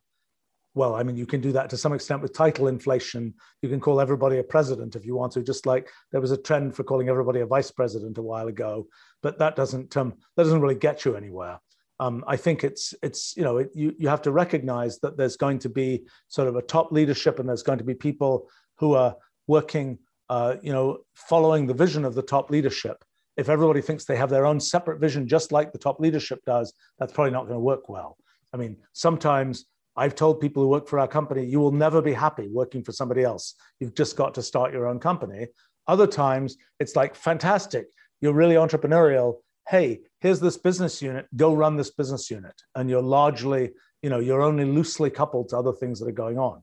well, 0.74 0.94
I 0.94 1.02
mean, 1.02 1.16
you 1.16 1.26
can 1.26 1.40
do 1.40 1.52
that 1.52 1.70
to 1.70 1.76
some 1.76 1.92
extent 1.92 2.22
with 2.22 2.32
title 2.32 2.68
inflation. 2.68 3.34
You 3.62 3.68
can 3.68 3.80
call 3.80 4.00
everybody 4.00 4.38
a 4.38 4.44
president 4.44 4.96
if 4.96 5.04
you 5.04 5.16
want 5.16 5.32
to, 5.32 5.42
just 5.42 5.66
like 5.66 5.90
there 6.12 6.20
was 6.20 6.30
a 6.30 6.36
trend 6.36 6.76
for 6.76 6.84
calling 6.84 7.08
everybody 7.08 7.40
a 7.40 7.46
vice 7.46 7.70
president 7.70 8.18
a 8.18 8.22
while 8.22 8.48
ago. 8.48 8.86
But 9.22 9.38
that 9.38 9.56
doesn't 9.56 9.96
um, 9.96 10.14
that 10.36 10.44
doesn't 10.44 10.60
really 10.60 10.74
get 10.76 11.04
you 11.04 11.16
anywhere. 11.16 11.58
Um, 12.00 12.22
I 12.28 12.36
think 12.36 12.62
it's 12.62 12.94
it's 13.02 13.36
you 13.36 13.42
know 13.42 13.58
it, 13.58 13.70
you 13.74 13.94
you 13.98 14.08
have 14.08 14.22
to 14.22 14.30
recognize 14.30 15.00
that 15.00 15.16
there's 15.16 15.36
going 15.36 15.58
to 15.60 15.68
be 15.68 16.04
sort 16.28 16.46
of 16.46 16.54
a 16.54 16.62
top 16.62 16.92
leadership 16.92 17.40
and 17.40 17.48
there's 17.48 17.64
going 17.64 17.78
to 17.78 17.84
be 17.84 17.94
people 17.94 18.48
who 18.76 18.94
are 18.94 19.16
working 19.48 19.98
uh, 20.28 20.56
you 20.62 20.72
know 20.72 20.98
following 21.14 21.66
the 21.66 21.74
vision 21.74 22.04
of 22.04 22.14
the 22.14 22.22
top 22.22 22.50
leadership. 22.50 23.04
If 23.36 23.48
everybody 23.48 23.80
thinks 23.80 24.04
they 24.04 24.16
have 24.16 24.30
their 24.30 24.46
own 24.46 24.58
separate 24.58 25.00
vision, 25.00 25.28
just 25.28 25.52
like 25.52 25.72
the 25.72 25.78
top 25.78 26.00
leadership 26.00 26.40
does, 26.44 26.72
that's 26.98 27.12
probably 27.12 27.30
not 27.30 27.44
going 27.44 27.54
to 27.54 27.60
work 27.60 27.88
well. 27.88 28.16
I 28.52 28.56
mean, 28.56 28.76
sometimes 28.94 29.66
I've 29.96 30.14
told 30.14 30.40
people 30.40 30.62
who 30.62 30.68
work 30.68 30.88
for 30.88 30.98
our 31.00 31.08
company, 31.08 31.44
you 31.44 31.58
will 31.58 31.72
never 31.72 32.00
be 32.00 32.12
happy 32.12 32.48
working 32.48 32.84
for 32.84 32.92
somebody 32.92 33.24
else. 33.24 33.54
You've 33.80 33.94
just 33.94 34.16
got 34.16 34.34
to 34.34 34.42
start 34.42 34.72
your 34.72 34.86
own 34.86 35.00
company. 35.00 35.48
Other 35.88 36.06
times, 36.06 36.56
it's 36.78 36.94
like, 36.94 37.14
fantastic, 37.14 37.86
you're 38.20 38.32
really 38.32 38.54
entrepreneurial. 38.54 39.38
Hey, 39.68 40.00
here's 40.20 40.38
this 40.38 40.56
business 40.56 41.02
unit, 41.02 41.26
go 41.34 41.54
run 41.54 41.76
this 41.76 41.90
business 41.90 42.30
unit. 42.30 42.54
And 42.76 42.88
you're 42.88 43.02
largely, 43.02 43.72
you 44.02 44.08
know, 44.08 44.20
you're 44.20 44.42
only 44.42 44.64
loosely 44.64 45.10
coupled 45.10 45.48
to 45.48 45.58
other 45.58 45.72
things 45.72 45.98
that 45.98 46.08
are 46.08 46.12
going 46.12 46.38
on. 46.38 46.62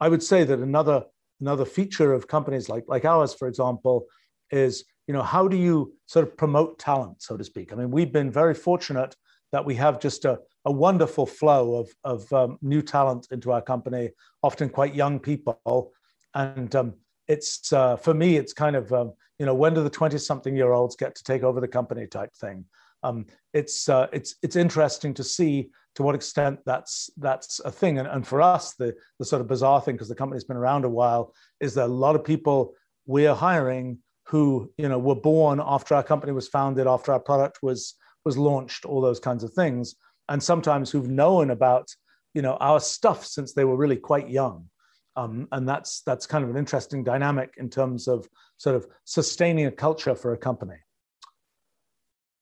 I 0.00 0.08
would 0.08 0.22
say 0.22 0.44
that 0.44 0.58
another, 0.58 1.04
another 1.40 1.64
feature 1.64 2.12
of 2.12 2.28
companies 2.28 2.68
like, 2.68 2.84
like 2.88 3.04
ours, 3.04 3.34
for 3.34 3.48
example, 3.48 4.06
is, 4.50 4.84
you 5.06 5.14
know, 5.14 5.22
how 5.22 5.46
do 5.48 5.56
you 5.56 5.94
sort 6.06 6.26
of 6.26 6.36
promote 6.36 6.78
talent, 6.78 7.22
so 7.22 7.36
to 7.36 7.44
speak? 7.44 7.72
I 7.72 7.76
mean, 7.76 7.90
we've 7.90 8.12
been 8.12 8.30
very 8.30 8.54
fortunate 8.54 9.14
that 9.52 9.64
we 9.64 9.74
have 9.76 10.00
just 10.00 10.24
a, 10.24 10.38
a 10.64 10.72
wonderful 10.72 11.26
flow 11.26 11.76
of, 11.76 11.90
of 12.04 12.32
um, 12.32 12.58
new 12.62 12.82
talent 12.82 13.28
into 13.30 13.52
our 13.52 13.62
company, 13.62 14.10
often 14.42 14.68
quite 14.68 14.94
young 14.94 15.18
people. 15.18 15.92
And 16.34 16.74
um, 16.74 16.94
it's, 17.28 17.72
uh, 17.72 17.96
for 17.96 18.14
me, 18.14 18.36
it's 18.36 18.52
kind 18.52 18.76
of, 18.76 18.92
um, 18.92 19.12
you 19.38 19.46
know, 19.46 19.54
when 19.54 19.74
do 19.74 19.82
the 19.82 19.90
20 19.90 20.18
something 20.18 20.56
year 20.56 20.72
olds 20.72 20.96
get 20.96 21.14
to 21.14 21.24
take 21.24 21.42
over 21.42 21.60
the 21.60 21.68
company 21.68 22.06
type 22.06 22.34
thing? 22.34 22.64
Um, 23.02 23.26
it's, 23.52 23.88
uh, 23.88 24.08
it's, 24.12 24.34
it's 24.42 24.56
interesting 24.56 25.14
to 25.14 25.24
see 25.24 25.70
to 25.96 26.02
what 26.02 26.14
extent 26.14 26.60
that's, 26.64 27.10
that's 27.16 27.60
a 27.60 27.70
thing. 27.70 27.98
And, 27.98 28.08
and 28.08 28.26
for 28.26 28.40
us, 28.40 28.74
the, 28.74 28.94
the 29.18 29.24
sort 29.24 29.40
of 29.42 29.48
bizarre 29.48 29.80
thing, 29.80 29.96
because 29.96 30.08
the 30.08 30.14
company's 30.14 30.44
been 30.44 30.56
around 30.56 30.84
a 30.84 30.88
while, 30.88 31.34
is 31.60 31.74
that 31.74 31.86
a 31.86 31.92
lot 31.92 32.16
of 32.16 32.24
people 32.24 32.74
we're 33.06 33.34
hiring 33.34 33.98
who, 34.28 34.72
you 34.78 34.88
know, 34.88 34.98
were 34.98 35.14
born 35.14 35.60
after 35.64 35.94
our 35.94 36.02
company 36.02 36.32
was 36.32 36.48
founded, 36.48 36.86
after 36.86 37.12
our 37.12 37.20
product 37.20 37.58
was, 37.62 37.94
was 38.24 38.36
launched, 38.36 38.84
all 38.84 39.00
those 39.00 39.20
kinds 39.20 39.44
of 39.44 39.52
things. 39.52 39.94
And 40.28 40.42
sometimes 40.42 40.90
who've 40.90 41.08
known 41.08 41.50
about 41.50 41.88
you 42.36 42.42
know 42.42 42.58
our 42.60 42.78
stuff 42.78 43.24
since 43.24 43.54
they 43.54 43.64
were 43.64 43.76
really 43.76 43.96
quite 43.96 44.28
young. 44.28 44.68
Um, 45.16 45.48
and 45.52 45.66
that's 45.66 46.02
that's 46.02 46.26
kind 46.26 46.44
of 46.44 46.50
an 46.50 46.58
interesting 46.58 47.02
dynamic 47.02 47.54
in 47.56 47.70
terms 47.70 48.06
of 48.06 48.28
sort 48.58 48.76
of 48.76 48.86
sustaining 49.04 49.64
a 49.64 49.70
culture 49.70 50.14
for 50.14 50.34
a 50.34 50.36
company 50.36 50.76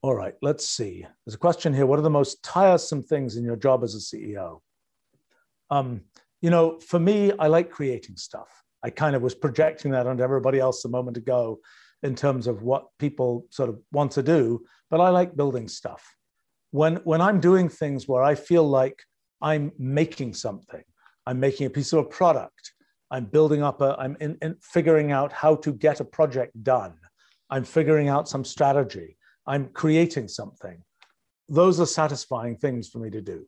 all 0.05 0.15
right 0.15 0.35
let's 0.43 0.69
see. 0.69 1.07
There's 1.25 1.35
a 1.35 1.39
question 1.39 1.73
here. 1.73 1.87
What 1.87 1.99
are 1.99 2.03
the 2.03 2.11
most 2.11 2.43
tiresome 2.43 3.03
things 3.03 3.37
in 3.39 3.45
your 3.45 3.57
job 3.57 3.83
as 3.83 3.95
a 3.95 4.03
ceo 4.09 4.61
um, 5.71 6.03
you 6.43 6.51
know 6.51 6.79
for 6.81 7.01
me 7.01 7.33
i 7.39 7.47
like 7.47 7.71
creating 7.71 8.17
stuff. 8.17 8.51
I 8.83 8.91
kind 8.91 9.17
of 9.17 9.23
was 9.23 9.35
projecting 9.35 9.93
that 9.93 10.07
onto 10.07 10.23
everybody 10.23 10.61
else 10.61 10.85
a 10.85 10.91
moment 10.91 11.17
ago 11.17 11.61
in 12.03 12.15
terms 12.15 12.47
of 12.47 12.61
what 12.61 12.85
people 12.99 13.47
sort 13.49 13.71
of 13.71 13.79
want 13.93 14.13
to 14.13 14.23
do 14.23 14.63
but 14.91 15.01
i 15.01 15.09
like 15.09 15.37
building 15.37 15.69
stuff. 15.69 16.03
When 16.71 16.97
when 17.11 17.23
i'm 17.23 17.41
doing 17.41 17.71
things 17.71 18.07
where 18.07 18.23
i 18.23 18.35
feel 18.35 18.69
like 18.69 18.99
i'm 19.41 19.73
making 19.79 20.35
something 20.35 20.85
i'm 21.27 21.41
making 21.41 21.67
a 21.67 21.71
piece 21.71 21.95
of 21.95 22.01
a 22.01 22.11
product 22.21 22.65
i'm 23.11 23.25
building 23.37 23.63
up 23.63 23.81
a 23.81 23.97
i'm 23.99 24.19
in, 24.21 24.37
in 24.43 24.57
figuring 24.61 25.13
out 25.13 25.33
how 25.33 25.55
to 25.65 25.73
get 25.73 26.01
a 26.01 26.11
project 26.19 26.53
done 26.63 26.95
i'm 27.49 27.65
figuring 27.65 28.09
out 28.09 28.29
some 28.29 28.45
strategy 28.45 29.17
i'm 29.47 29.69
creating 29.69 30.29
something. 30.29 30.83
Those 31.49 31.79
are 31.79 31.87
satisfying 31.87 32.57
things 32.57 32.89
for 32.89 32.99
me 32.99 33.11
to 33.11 33.21
do. 33.21 33.47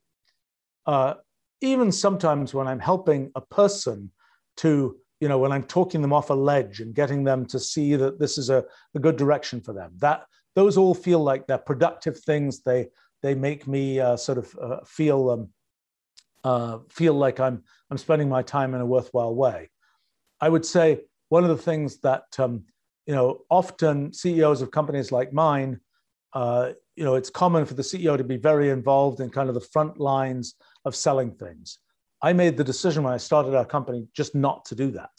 Uh, 0.85 1.15
even 1.63 1.91
sometimes 1.91 2.53
when 2.53 2.67
i'm 2.67 2.79
helping 2.79 3.31
a 3.35 3.41
person 3.41 4.11
to 4.59 4.97
you 5.21 5.29
know 5.29 5.39
when 5.39 5.53
i'm 5.53 5.63
talking 5.65 6.03
them 6.03 6.13
off 6.13 6.31
a 6.31 6.35
ledge 6.35 6.81
and 6.81 6.95
getting 6.95 7.25
them 7.25 7.47
to 7.47 7.59
see 7.59 7.97
that 7.97 8.19
this 8.19 8.37
is 8.37 8.51
a, 8.51 8.63
a 8.95 8.99
good 8.99 9.17
direction 9.17 9.61
for 9.61 9.73
them 9.73 9.91
that 9.97 10.27
those 10.57 10.79
all 10.79 10.95
feel 10.95 11.23
like 11.23 11.47
they're 11.47 11.59
productive 11.59 12.19
things. 12.19 12.63
They 12.63 12.89
they 13.23 13.35
make 13.35 13.69
me 13.69 14.01
uh, 14.01 14.17
sort 14.17 14.39
of 14.39 14.59
uh, 14.61 14.81
feel 14.85 15.31
um, 15.31 15.49
uh, 16.43 16.79
feel 16.89 17.15
like 17.15 17.39
I'm 17.39 17.63
I'm 17.91 17.99
spending 17.99 18.29
my 18.29 18.43
time 18.43 18.75
in 18.75 18.81
a 18.81 18.87
worthwhile 18.87 19.35
way. 19.35 19.71
I 20.41 20.49
would 20.49 20.65
say 20.65 21.03
one 21.29 21.45
of 21.45 21.51
the 21.51 21.63
things 21.63 21.99
that 22.01 22.25
um, 22.39 22.65
you 23.07 23.15
know 23.15 23.43
often 23.51 24.13
CEOs 24.13 24.63
of 24.63 24.71
companies 24.71 25.13
like 25.13 25.33
mine, 25.33 25.79
uh, 26.37 26.73
you 26.97 27.03
know, 27.03 27.15
it's 27.15 27.31
common 27.31 27.65
for 27.65 27.73
the 27.73 27.83
CEO 27.83 28.15
to 28.15 28.23
be 28.23 28.37
very 28.37 28.69
involved 28.69 29.21
in 29.21 29.31
kind 29.31 29.49
of 29.49 29.55
the 29.55 29.69
front 29.73 29.99
lines 29.99 30.55
of 30.85 30.95
selling 30.95 31.31
things. 31.31 31.79
I 32.21 32.35
made 32.35 32.59
the 32.59 32.65
decision 32.73 33.05
when 33.05 33.15
I 33.15 33.17
started 33.17 33.55
our 33.55 33.65
company 33.65 34.07
just 34.15 34.35
not 34.35 34.67
to 34.67 34.75
do 34.75 34.91
that. 34.91 35.17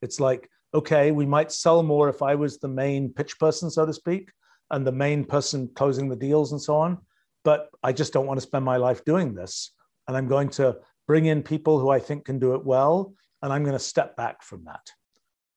It's 0.00 0.20
like, 0.20 0.48
okay, 0.72 1.12
we 1.12 1.26
might 1.26 1.52
sell 1.52 1.82
more 1.82 2.08
if 2.08 2.22
I 2.22 2.34
was 2.34 2.56
the 2.56 2.68
main 2.68 3.10
pitch 3.10 3.38
person, 3.38 3.70
so 3.70 3.84
to 3.84 3.92
speak, 3.92 4.32
and 4.70 4.86
the 4.86 4.92
main 5.06 5.26
person 5.26 5.68
closing 5.74 6.08
the 6.08 6.16
deals 6.16 6.52
and 6.52 6.62
so 6.62 6.76
on. 6.76 6.96
But 7.44 7.68
I 7.82 7.92
just 7.92 8.14
don't 8.14 8.26
want 8.26 8.38
to 8.38 8.46
spend 8.46 8.64
my 8.64 8.78
life 8.78 9.04
doing 9.04 9.34
this. 9.34 9.70
And 10.08 10.16
I'm 10.16 10.28
going 10.28 10.48
to 10.60 10.78
bring 11.06 11.26
in 11.26 11.42
people 11.42 11.78
who 11.78 11.90
I 11.90 11.98
think 11.98 12.24
can 12.24 12.38
do 12.38 12.54
it 12.54 12.64
well, 12.64 13.12
and 13.42 13.52
I'm 13.52 13.64
going 13.64 13.76
to 13.76 13.90
step 13.92 14.16
back 14.16 14.42
from 14.42 14.64
that. 14.64 14.90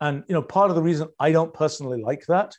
And 0.02 0.26
you 0.28 0.34
know, 0.34 0.42
part 0.42 0.70
of 0.70 0.76
the 0.76 0.84
reason 0.84 1.08
I 1.18 1.32
don't 1.32 1.54
personally 1.54 2.02
like 2.02 2.26
that 2.26 2.58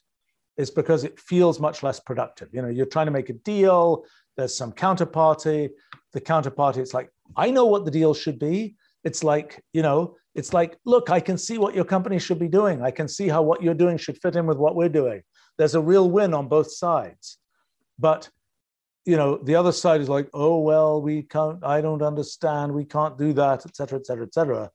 is 0.58 0.70
because 0.70 1.04
it 1.04 1.18
feels 1.18 1.60
much 1.60 1.82
less 1.82 2.00
productive. 2.00 2.48
You 2.52 2.62
know, 2.62 2.68
you're 2.68 2.86
trying 2.86 3.06
to 3.06 3.12
make 3.12 3.30
a 3.30 3.34
deal, 3.34 4.04
there's 4.36 4.56
some 4.56 4.72
counterparty. 4.72 5.70
The 6.12 6.20
counterparty, 6.20 6.78
it's 6.78 6.94
like, 6.94 7.10
I 7.36 7.50
know 7.50 7.66
what 7.66 7.84
the 7.84 7.90
deal 7.90 8.12
should 8.12 8.38
be. 8.38 8.76
It's 9.04 9.22
like, 9.22 9.62
you 9.72 9.82
know, 9.82 10.16
it's 10.34 10.52
like, 10.52 10.76
look, 10.84 11.10
I 11.10 11.20
can 11.20 11.38
see 11.38 11.58
what 11.58 11.74
your 11.74 11.84
company 11.84 12.18
should 12.18 12.38
be 12.38 12.48
doing. 12.48 12.82
I 12.82 12.90
can 12.90 13.08
see 13.08 13.28
how 13.28 13.42
what 13.42 13.62
you're 13.62 13.74
doing 13.74 13.98
should 13.98 14.18
fit 14.18 14.36
in 14.36 14.46
with 14.46 14.58
what 14.58 14.74
we're 14.74 14.88
doing. 14.88 15.22
There's 15.56 15.74
a 15.74 15.80
real 15.80 16.10
win 16.10 16.34
on 16.34 16.48
both 16.48 16.70
sides. 16.70 17.38
But 17.98 18.28
you 19.04 19.16
know, 19.16 19.38
the 19.38 19.54
other 19.54 19.72
side 19.72 20.00
is 20.00 20.08
like, 20.08 20.28
oh 20.34 20.58
well, 20.58 21.00
we 21.00 21.22
can't, 21.22 21.64
I 21.64 21.80
don't 21.80 22.02
understand, 22.02 22.72
we 22.72 22.84
can't 22.84 23.16
do 23.16 23.32
that, 23.34 23.64
et 23.64 23.74
cetera, 23.74 23.98
et 23.98 24.06
cetera, 24.06 24.26
et 24.26 24.34
cetera. 24.34 24.70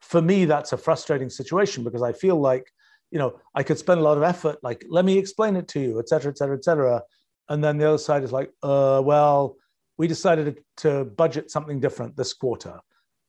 For 0.00 0.20
me, 0.20 0.46
that's 0.46 0.72
a 0.72 0.76
frustrating 0.76 1.30
situation 1.30 1.84
because 1.84 2.02
I 2.02 2.12
feel 2.12 2.40
like, 2.40 2.66
you 3.10 3.18
know, 3.18 3.40
I 3.54 3.62
could 3.62 3.78
spend 3.78 4.00
a 4.00 4.02
lot 4.02 4.16
of 4.16 4.22
effort, 4.22 4.58
like, 4.62 4.84
let 4.88 5.04
me 5.04 5.18
explain 5.18 5.56
it 5.56 5.68
to 5.68 5.80
you, 5.80 5.98
et 5.98 6.08
cetera, 6.08 6.30
et 6.30 6.38
cetera, 6.38 6.56
et 6.56 6.64
cetera. 6.64 7.02
And 7.48 7.62
then 7.64 7.78
the 7.78 7.88
other 7.88 7.98
side 7.98 8.24
is 8.24 8.32
like, 8.32 8.50
uh, 8.62 9.00
well, 9.04 9.56
we 9.96 10.06
decided 10.06 10.58
to 10.78 11.04
budget 11.04 11.50
something 11.50 11.80
different 11.80 12.16
this 12.16 12.34
quarter. 12.34 12.78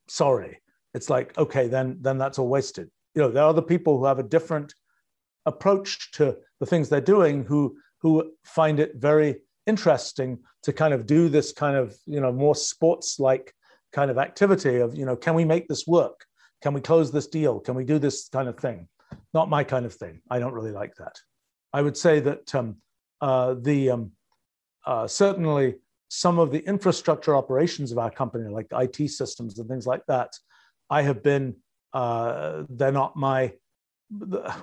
Sorry. 0.07 0.61
It's 0.93 1.10
like, 1.10 1.38
okay, 1.38 1.68
then 1.68 1.97
then 2.01 2.18
that's 2.18 2.39
all 2.39 2.47
wasted. 2.47 2.89
You 3.15 3.22
know, 3.22 3.31
there 3.31 3.43
are 3.43 3.49
other 3.49 3.61
people 3.61 3.97
who 3.97 4.06
have 4.06 4.19
a 4.19 4.23
different 4.23 4.73
approach 5.45 6.11
to 6.14 6.38
the 6.60 6.65
things 6.65 6.89
they're 6.89 7.01
doing 7.01 7.43
who 7.43 7.77
who 8.01 8.31
find 8.43 8.80
it 8.80 8.93
very 8.95 9.41
interesting 9.65 10.39
to 10.64 10.73
kind 10.73 10.93
of 10.93 11.06
do 11.06 11.30
this 11.30 11.51
kind 11.51 11.76
of, 11.76 11.95
you 12.06 12.19
know, 12.19 12.31
more 12.31 12.56
sports 12.56 13.19
like 13.19 13.53
kind 13.93 14.11
of 14.11 14.18
activity 14.18 14.77
of, 14.77 14.95
you 14.95 15.06
know, 15.06 15.15
can 15.15 15.35
we 15.35 15.45
make 15.45 15.68
this 15.68 15.85
work? 15.88 16.26
Can 16.61 16.73
we 16.73 16.81
close 16.81 17.11
this 17.11 17.27
deal? 17.27 17.60
Can 17.60 17.76
we 17.76 17.84
do 17.84 17.99
this 17.99 18.30
kind 18.30 18.47
of 18.49 18.57
thing? 18.57 18.88
Not 19.34 19.49
my 19.49 19.64
kind 19.64 19.85
of 19.85 19.93
thing. 19.93 20.22
I 20.30 20.39
don't 20.39 20.53
really 20.53 20.72
like 20.72 20.95
that. 20.95 21.15
I 21.73 21.81
would 21.81 21.97
say 21.97 22.19
that 22.22 22.53
um, 22.56 22.77
uh, 23.22 23.56
the 23.60 23.91
um, 23.91 24.11
uh, 24.85 25.07
certainly 25.07 25.76
some 26.10 26.39
of 26.39 26.51
the 26.51 26.60
infrastructure 26.60 27.35
operations 27.35 27.91
of 27.91 27.99
our 27.99 28.10
company, 28.10 28.49
like 28.49 28.68
IT 28.72 29.10
systems 29.10 29.60
and 29.60 29.69
things 29.69 29.85
like 29.85 30.06
that, 30.07 30.31
I 30.89 31.03
have 31.03 31.23
been. 31.23 31.56
Uh, 31.93 32.64
they're 32.69 32.91
not 32.91 33.15
my. 33.15 33.53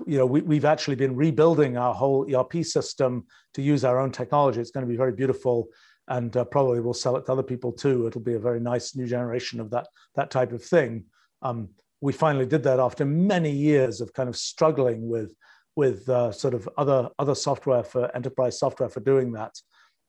You 0.06 0.18
know, 0.18 0.26
we, 0.26 0.40
we've 0.40 0.64
actually 0.64 0.96
been 0.96 1.14
rebuilding 1.14 1.76
our 1.76 1.94
whole 1.94 2.26
ERP 2.34 2.64
system 2.64 3.26
to 3.54 3.62
use 3.62 3.84
our 3.84 4.00
own 4.00 4.10
technology. 4.10 4.60
It's 4.60 4.72
going 4.72 4.84
to 4.84 4.90
be 4.90 4.96
very 4.96 5.12
beautiful, 5.12 5.68
and 6.08 6.36
uh, 6.36 6.44
probably 6.44 6.80
we'll 6.80 6.94
sell 6.94 7.16
it 7.16 7.26
to 7.26 7.32
other 7.32 7.44
people 7.44 7.70
too. 7.70 8.08
It'll 8.08 8.20
be 8.20 8.34
a 8.34 8.40
very 8.40 8.58
nice 8.58 8.96
new 8.96 9.06
generation 9.06 9.60
of 9.60 9.70
that 9.70 9.86
that 10.16 10.32
type 10.32 10.52
of 10.52 10.64
thing. 10.64 11.04
Um, 11.42 11.68
we 12.00 12.12
finally 12.12 12.46
did 12.46 12.62
that 12.64 12.80
after 12.80 13.04
many 13.04 13.50
years 13.50 14.00
of 14.00 14.12
kind 14.12 14.28
of 14.28 14.36
struggling 14.36 15.08
with 15.08 15.34
with 15.76 16.08
uh, 16.08 16.32
sort 16.32 16.54
of 16.54 16.68
other 16.78 17.10
other 17.18 17.34
software 17.34 17.82
for 17.82 18.14
enterprise 18.16 18.58
software 18.58 18.88
for 18.88 19.00
doing 19.00 19.32
that. 19.32 19.54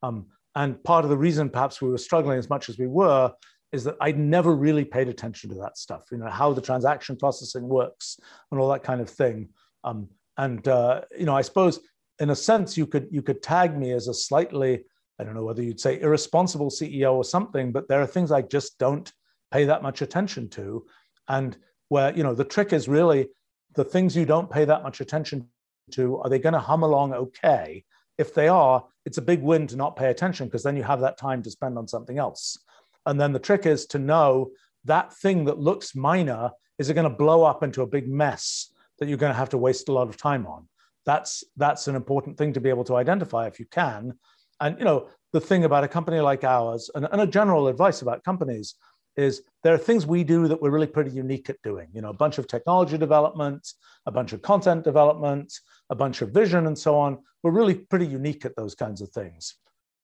Um, 0.04 0.28
and 0.56 0.84
part 0.84 1.04
of 1.04 1.10
the 1.10 1.18
reason 1.18 1.50
perhaps 1.50 1.82
we 1.82 1.90
were 1.90 1.98
struggling 1.98 2.40
as 2.40 2.50
much 2.50 2.70
as 2.70 2.80
we 2.80 2.88
were 2.88 3.32
is 3.72 3.84
that 3.84 3.98
I'd 4.00 4.18
never 4.18 4.56
really 4.56 4.86
paid 4.86 5.10
attention 5.10 5.50
to 5.50 5.56
that 5.58 5.78
stuff, 5.78 6.06
you 6.12 6.18
know, 6.18 6.30
how 6.30 6.54
the 6.54 6.62
transaction 6.62 7.18
processing 7.18 7.68
works 7.68 8.18
and 8.52 8.60
all 8.60 8.70
that 8.70 8.84
kind 8.84 9.02
of 9.02 9.10
thing. 9.10 9.50
Um, 9.84 10.08
and 10.38 10.66
uh, 10.68 11.02
you 11.18 11.26
know, 11.26 11.36
I 11.36 11.42
suppose 11.42 11.80
in 12.20 12.30
a 12.30 12.36
sense 12.36 12.78
you 12.78 12.88
could 12.88 13.08
you 13.12 13.22
could 13.22 13.44
tag 13.44 13.78
me 13.78 13.92
as 13.92 14.08
a 14.08 14.14
slightly, 14.14 14.84
I 15.20 15.24
don't 15.24 15.36
know 15.36 15.44
whether 15.44 15.64
you'd 15.64 15.80
say 15.80 16.00
irresponsible 16.00 16.70
CEO 16.70 17.14
or 17.14 17.24
something, 17.24 17.72
but 17.72 17.88
there 17.88 18.02
are 18.02 18.08
things 18.08 18.32
I 18.32 18.42
just 18.42 18.78
don't 18.78 19.12
pay 19.52 19.66
that 19.66 19.84
much 19.84 20.02
attention 20.02 20.50
to. 20.50 20.86
And 21.28 21.58
where, 21.90 22.16
you 22.16 22.24
know, 22.24 22.34
the 22.34 22.44
trick 22.44 22.74
is 22.74 22.88
really 22.88 23.30
the 23.76 23.84
things 23.84 24.16
you 24.16 24.26
don't 24.26 24.50
pay 24.50 24.66
that 24.66 24.84
much 24.84 25.02
attention 25.02 25.48
to, 25.92 26.18
are 26.20 26.30
they 26.30 26.40
going 26.40 26.54
to 26.54 26.60
hum 26.60 26.84
along 26.84 27.14
okay? 27.14 27.84
If 28.18 28.34
they 28.34 28.48
are, 28.48 28.84
it's 29.06 29.20
a 29.20 29.22
big 29.22 29.42
win 29.42 29.68
to 29.68 29.76
not 29.76 29.96
pay 29.96 30.10
attention 30.10 30.48
because 30.48 30.64
then 30.64 30.76
you 30.76 30.84
have 30.84 31.02
that 31.02 31.18
time 31.18 31.44
to 31.44 31.52
spend 31.52 31.78
on 31.78 31.88
something 31.88 32.18
else. 32.18 32.58
And 33.06 33.20
then 33.20 33.32
the 33.32 33.40
trick 33.40 33.66
is 33.66 33.86
to 33.88 34.00
know 34.00 34.52
that 34.86 35.14
thing 35.14 35.46
that 35.46 35.60
looks 35.60 35.96
minor 35.96 36.52
is 36.80 36.90
it 36.90 36.94
going 36.94 37.10
to 37.10 37.16
blow 37.16 37.44
up 37.44 37.64
into 37.64 37.82
a 37.82 37.88
big 37.88 38.10
mess 38.10 38.72
that 39.00 39.08
you're 39.08 39.18
going 39.18 39.32
to 39.32 39.38
have 39.38 39.50
to 39.50 39.58
waste 39.58 39.90
a 39.90 39.94
lot 39.94 40.10
of 40.10 40.18
time 40.18 40.46
on. 40.48 40.68
That's 41.06 41.44
that's 41.56 41.88
an 41.88 41.96
important 41.96 42.38
thing 42.38 42.54
to 42.54 42.60
be 42.60 42.70
able 42.70 42.84
to 42.86 42.96
identify 42.96 43.48
if 43.48 43.60
you 43.60 43.66
can. 43.72 44.18
And 44.60 44.78
you 44.78 44.86
know 44.86 45.10
the 45.34 45.40
thing 45.40 45.64
about 45.64 45.84
a 45.84 45.88
company 45.88 46.20
like 46.20 46.44
ours, 46.44 46.90
and, 46.96 47.08
and 47.12 47.22
a 47.22 47.28
general 47.28 47.68
advice 47.68 48.02
about 48.02 48.24
companies 48.24 48.76
is 49.18 49.41
there 49.64 49.73
are 49.73 49.80
things 49.80 50.06
we 50.06 50.23
do 50.23 50.48
that 50.48 50.61
we're 50.61 50.69
really 50.69 50.88
pretty 50.88 51.11
unique 51.11 51.49
at 51.49 51.61
doing. 51.64 51.89
You 51.91 52.02
know, 52.02 52.10
a 52.10 52.14
bunch 52.14 52.38
of 52.38 52.48
technology 52.48 52.98
development, 52.98 53.68
a 54.06 54.11
bunch 54.11 54.31
of 54.31 54.41
content 54.41 54.84
development, 54.84 55.53
a 55.89 55.95
bunch 55.95 56.22
of 56.22 56.30
vision, 56.30 56.68
and 56.68 56.77
so 56.77 56.98
on. 56.98 57.18
We're 57.44 57.52
really 57.52 57.76
pretty 57.76 58.06
unique 58.06 58.45
at 58.45 58.56
those 58.56 58.76
kinds 58.76 59.02
of 59.02 59.10
things. 59.10 59.56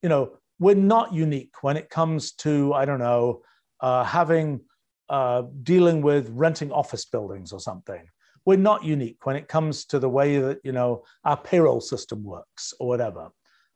You 0.01 0.09
know, 0.09 0.33
we're 0.59 0.75
not 0.75 1.13
unique 1.13 1.55
when 1.61 1.77
it 1.77 1.89
comes 1.89 2.33
to 2.33 2.73
I 2.73 2.85
don't 2.85 2.99
know 2.99 3.41
uh, 3.79 4.03
having 4.03 4.61
uh, 5.09 5.43
dealing 5.61 6.01
with 6.01 6.29
renting 6.29 6.71
office 6.71 7.05
buildings 7.05 7.51
or 7.51 7.59
something. 7.59 8.03
We're 8.45 8.57
not 8.57 8.83
unique 8.83 9.25
when 9.25 9.35
it 9.35 9.47
comes 9.47 9.85
to 9.85 9.99
the 9.99 10.09
way 10.09 10.39
that 10.39 10.59
you 10.63 10.71
know 10.71 11.03
our 11.23 11.37
payroll 11.37 11.81
system 11.81 12.23
works 12.23 12.73
or 12.79 12.87
whatever. 12.87 13.29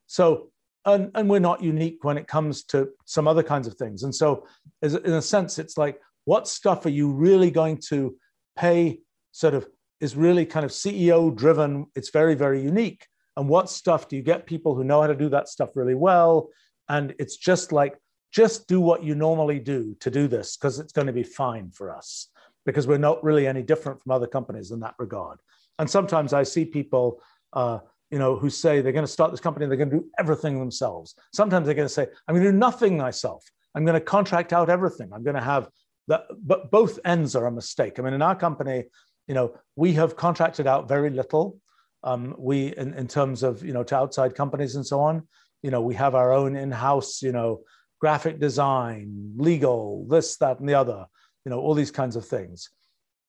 So 0.07 0.49
and, 0.87 1.11
and 1.15 1.29
we're 1.29 1.39
not 1.39 1.61
unique 1.61 2.03
when 2.03 2.17
it 2.17 2.27
comes 2.27 2.63
to 2.63 2.89
some 3.05 3.27
other 3.27 3.43
kinds 3.43 3.67
of 3.67 3.75
things. 3.75 4.03
And 4.03 4.15
so, 4.15 4.47
in 4.81 5.13
a 5.13 5.21
sense, 5.21 5.59
it's 5.59 5.77
like, 5.77 5.99
what 6.25 6.47
stuff 6.47 6.85
are 6.85 6.89
you 6.89 7.11
really 7.11 7.51
going 7.51 7.77
to 7.89 8.15
pay? 8.55 8.99
Sort 9.33 9.53
of 9.53 9.67
is 9.99 10.15
really 10.15 10.45
kind 10.45 10.65
of 10.65 10.71
CEO 10.71 11.35
driven. 11.35 11.87
It's 11.95 12.09
very, 12.09 12.35
very 12.35 12.61
unique. 12.61 13.05
And 13.35 13.47
what 13.47 13.69
stuff 13.69 14.07
do 14.07 14.15
you 14.15 14.23
get 14.23 14.45
people 14.45 14.75
who 14.75 14.83
know 14.83 15.01
how 15.01 15.07
to 15.07 15.15
do 15.15 15.29
that 15.29 15.49
stuff 15.49 15.75
really 15.75 15.93
well? 15.93 16.49
And 16.89 17.13
it's 17.19 17.37
just 17.37 17.71
like, 17.71 17.99
just 18.31 18.67
do 18.67 18.79
what 18.79 19.03
you 19.03 19.13
normally 19.13 19.59
do 19.59 19.95
to 19.99 20.09
do 20.09 20.27
this 20.27 20.57
because 20.57 20.79
it's 20.79 20.93
going 20.93 21.07
to 21.07 21.13
be 21.13 21.23
fine 21.23 21.71
for 21.71 21.95
us 21.95 22.29
because 22.65 22.87
we're 22.87 22.97
not 22.97 23.23
really 23.23 23.47
any 23.47 23.61
different 23.61 24.01
from 24.01 24.11
other 24.11 24.27
companies 24.27 24.71
in 24.71 24.79
that 24.81 24.95
regard. 24.99 25.39
And 25.79 25.89
sometimes 25.89 26.33
I 26.33 26.43
see 26.43 26.65
people, 26.65 27.21
uh, 27.53 27.79
you 28.11 28.19
know, 28.19 28.37
who 28.37 28.49
say 28.49 28.81
they're 28.81 28.91
going 28.91 29.05
to 29.05 29.11
start 29.11 29.31
this 29.31 29.39
company, 29.39 29.65
they're 29.65 29.77
going 29.77 29.89
to 29.89 29.97
do 29.97 30.05
everything 30.17 30.59
themselves. 30.59 31.15
Sometimes 31.33 31.65
they're 31.65 31.75
going 31.75 31.87
to 31.87 31.93
say, 31.93 32.07
I'm 32.27 32.35
going 32.35 32.45
to 32.45 32.51
do 32.51 32.57
nothing 32.57 32.97
myself. 32.97 33.43
I'm 33.75 33.85
going 33.85 33.99
to 33.99 34.01
contract 34.01 34.53
out 34.53 34.69
everything. 34.69 35.09
I'm 35.13 35.23
going 35.23 35.35
to 35.35 35.41
have 35.41 35.67
that. 36.07 36.23
But 36.43 36.71
both 36.71 36.99
ends 37.05 37.35
are 37.35 37.47
a 37.47 37.51
mistake. 37.51 37.99
I 37.99 38.01
mean, 38.01 38.13
in 38.13 38.21
our 38.21 38.35
company, 38.35 38.85
you 39.27 39.35
know, 39.35 39.55
we 39.75 39.93
have 39.93 40.15
contracted 40.15 40.67
out 40.67 40.87
very 40.87 41.09
little. 41.09 41.59
Um, 42.03 42.35
we, 42.37 42.75
in, 42.75 42.93
in 42.93 43.07
terms 43.07 43.43
of, 43.43 43.63
you 43.63 43.73
know, 43.73 43.83
to 43.83 43.95
outside 43.95 44.35
companies 44.35 44.75
and 44.75 44.85
so 44.85 44.99
on, 45.01 45.27
you 45.61 45.71
know, 45.71 45.81
we 45.81 45.95
have 45.95 46.15
our 46.15 46.31
own 46.31 46.55
in-house, 46.55 47.21
you 47.21 47.31
know, 47.31 47.61
graphic 47.99 48.39
design, 48.39 49.33
legal, 49.35 50.05
this, 50.07 50.37
that, 50.37 50.59
and 50.59 50.69
the 50.69 50.75
other, 50.75 51.05
you 51.43 51.49
know, 51.49 51.59
all 51.59 51.73
these 51.73 51.91
kinds 51.91 52.15
of 52.15 52.25
things. 52.25 52.69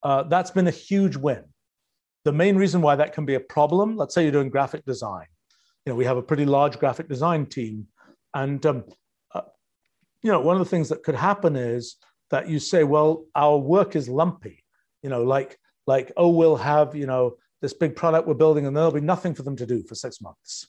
Uh, 0.03 0.23
that's 0.25 0.51
been 0.51 0.69
a 0.69 0.73
huge 0.73 1.17
win 1.17 1.43
the 2.29 2.33
main 2.33 2.57
reason 2.57 2.83
why 2.83 2.95
that 2.95 3.15
can 3.15 3.25
be 3.25 3.37
a 3.37 3.41
problem, 3.41 3.97
let's 3.97 4.15
say 4.15 4.23
you're 4.23 4.31
doing 4.31 4.51
graphic 4.51 4.85
design. 4.85 5.25
You 5.87 5.93
know, 5.93 5.97
we 5.97 6.05
have 6.05 6.19
a 6.19 6.23
pretty 6.23 6.45
large 6.45 6.79
graphic 6.79 7.09
design 7.09 7.47
team. 7.47 7.87
And, 8.35 8.65
um, 8.67 8.85
uh, 9.35 9.49
you 10.21 10.31
know, 10.31 10.39
one 10.43 10.55
of 10.55 10.59
the 10.61 10.69
things 10.69 10.91
that 10.91 11.03
could 11.03 11.15
happen 11.15 11.57
is 11.57 11.97
that 12.29 12.47
you 12.47 12.59
say, 12.59 12.85
well, 12.85 13.25
our 13.35 13.57
work 13.57 13.97
is 13.97 14.11
lumpy, 14.11 14.63
you 15.03 15.09
know, 15.09 15.23
like, 15.23 15.59
like, 15.87 16.13
oh, 16.19 16.29
we'll 16.29 16.57
have, 16.57 16.95
you 16.95 17.07
know, 17.07 17.37
this 17.63 17.73
big 17.73 17.97
product 17.97 18.29
we're 18.29 18.35
building 18.35 18.67
and 18.67 18.77
there'll 18.77 18.93
be 18.93 19.01
nothing 19.01 19.33
for 19.35 19.43
them 19.43 19.57
to 19.57 19.65
do 19.65 19.83
for 19.83 19.95
six 19.95 20.21
months. 20.21 20.69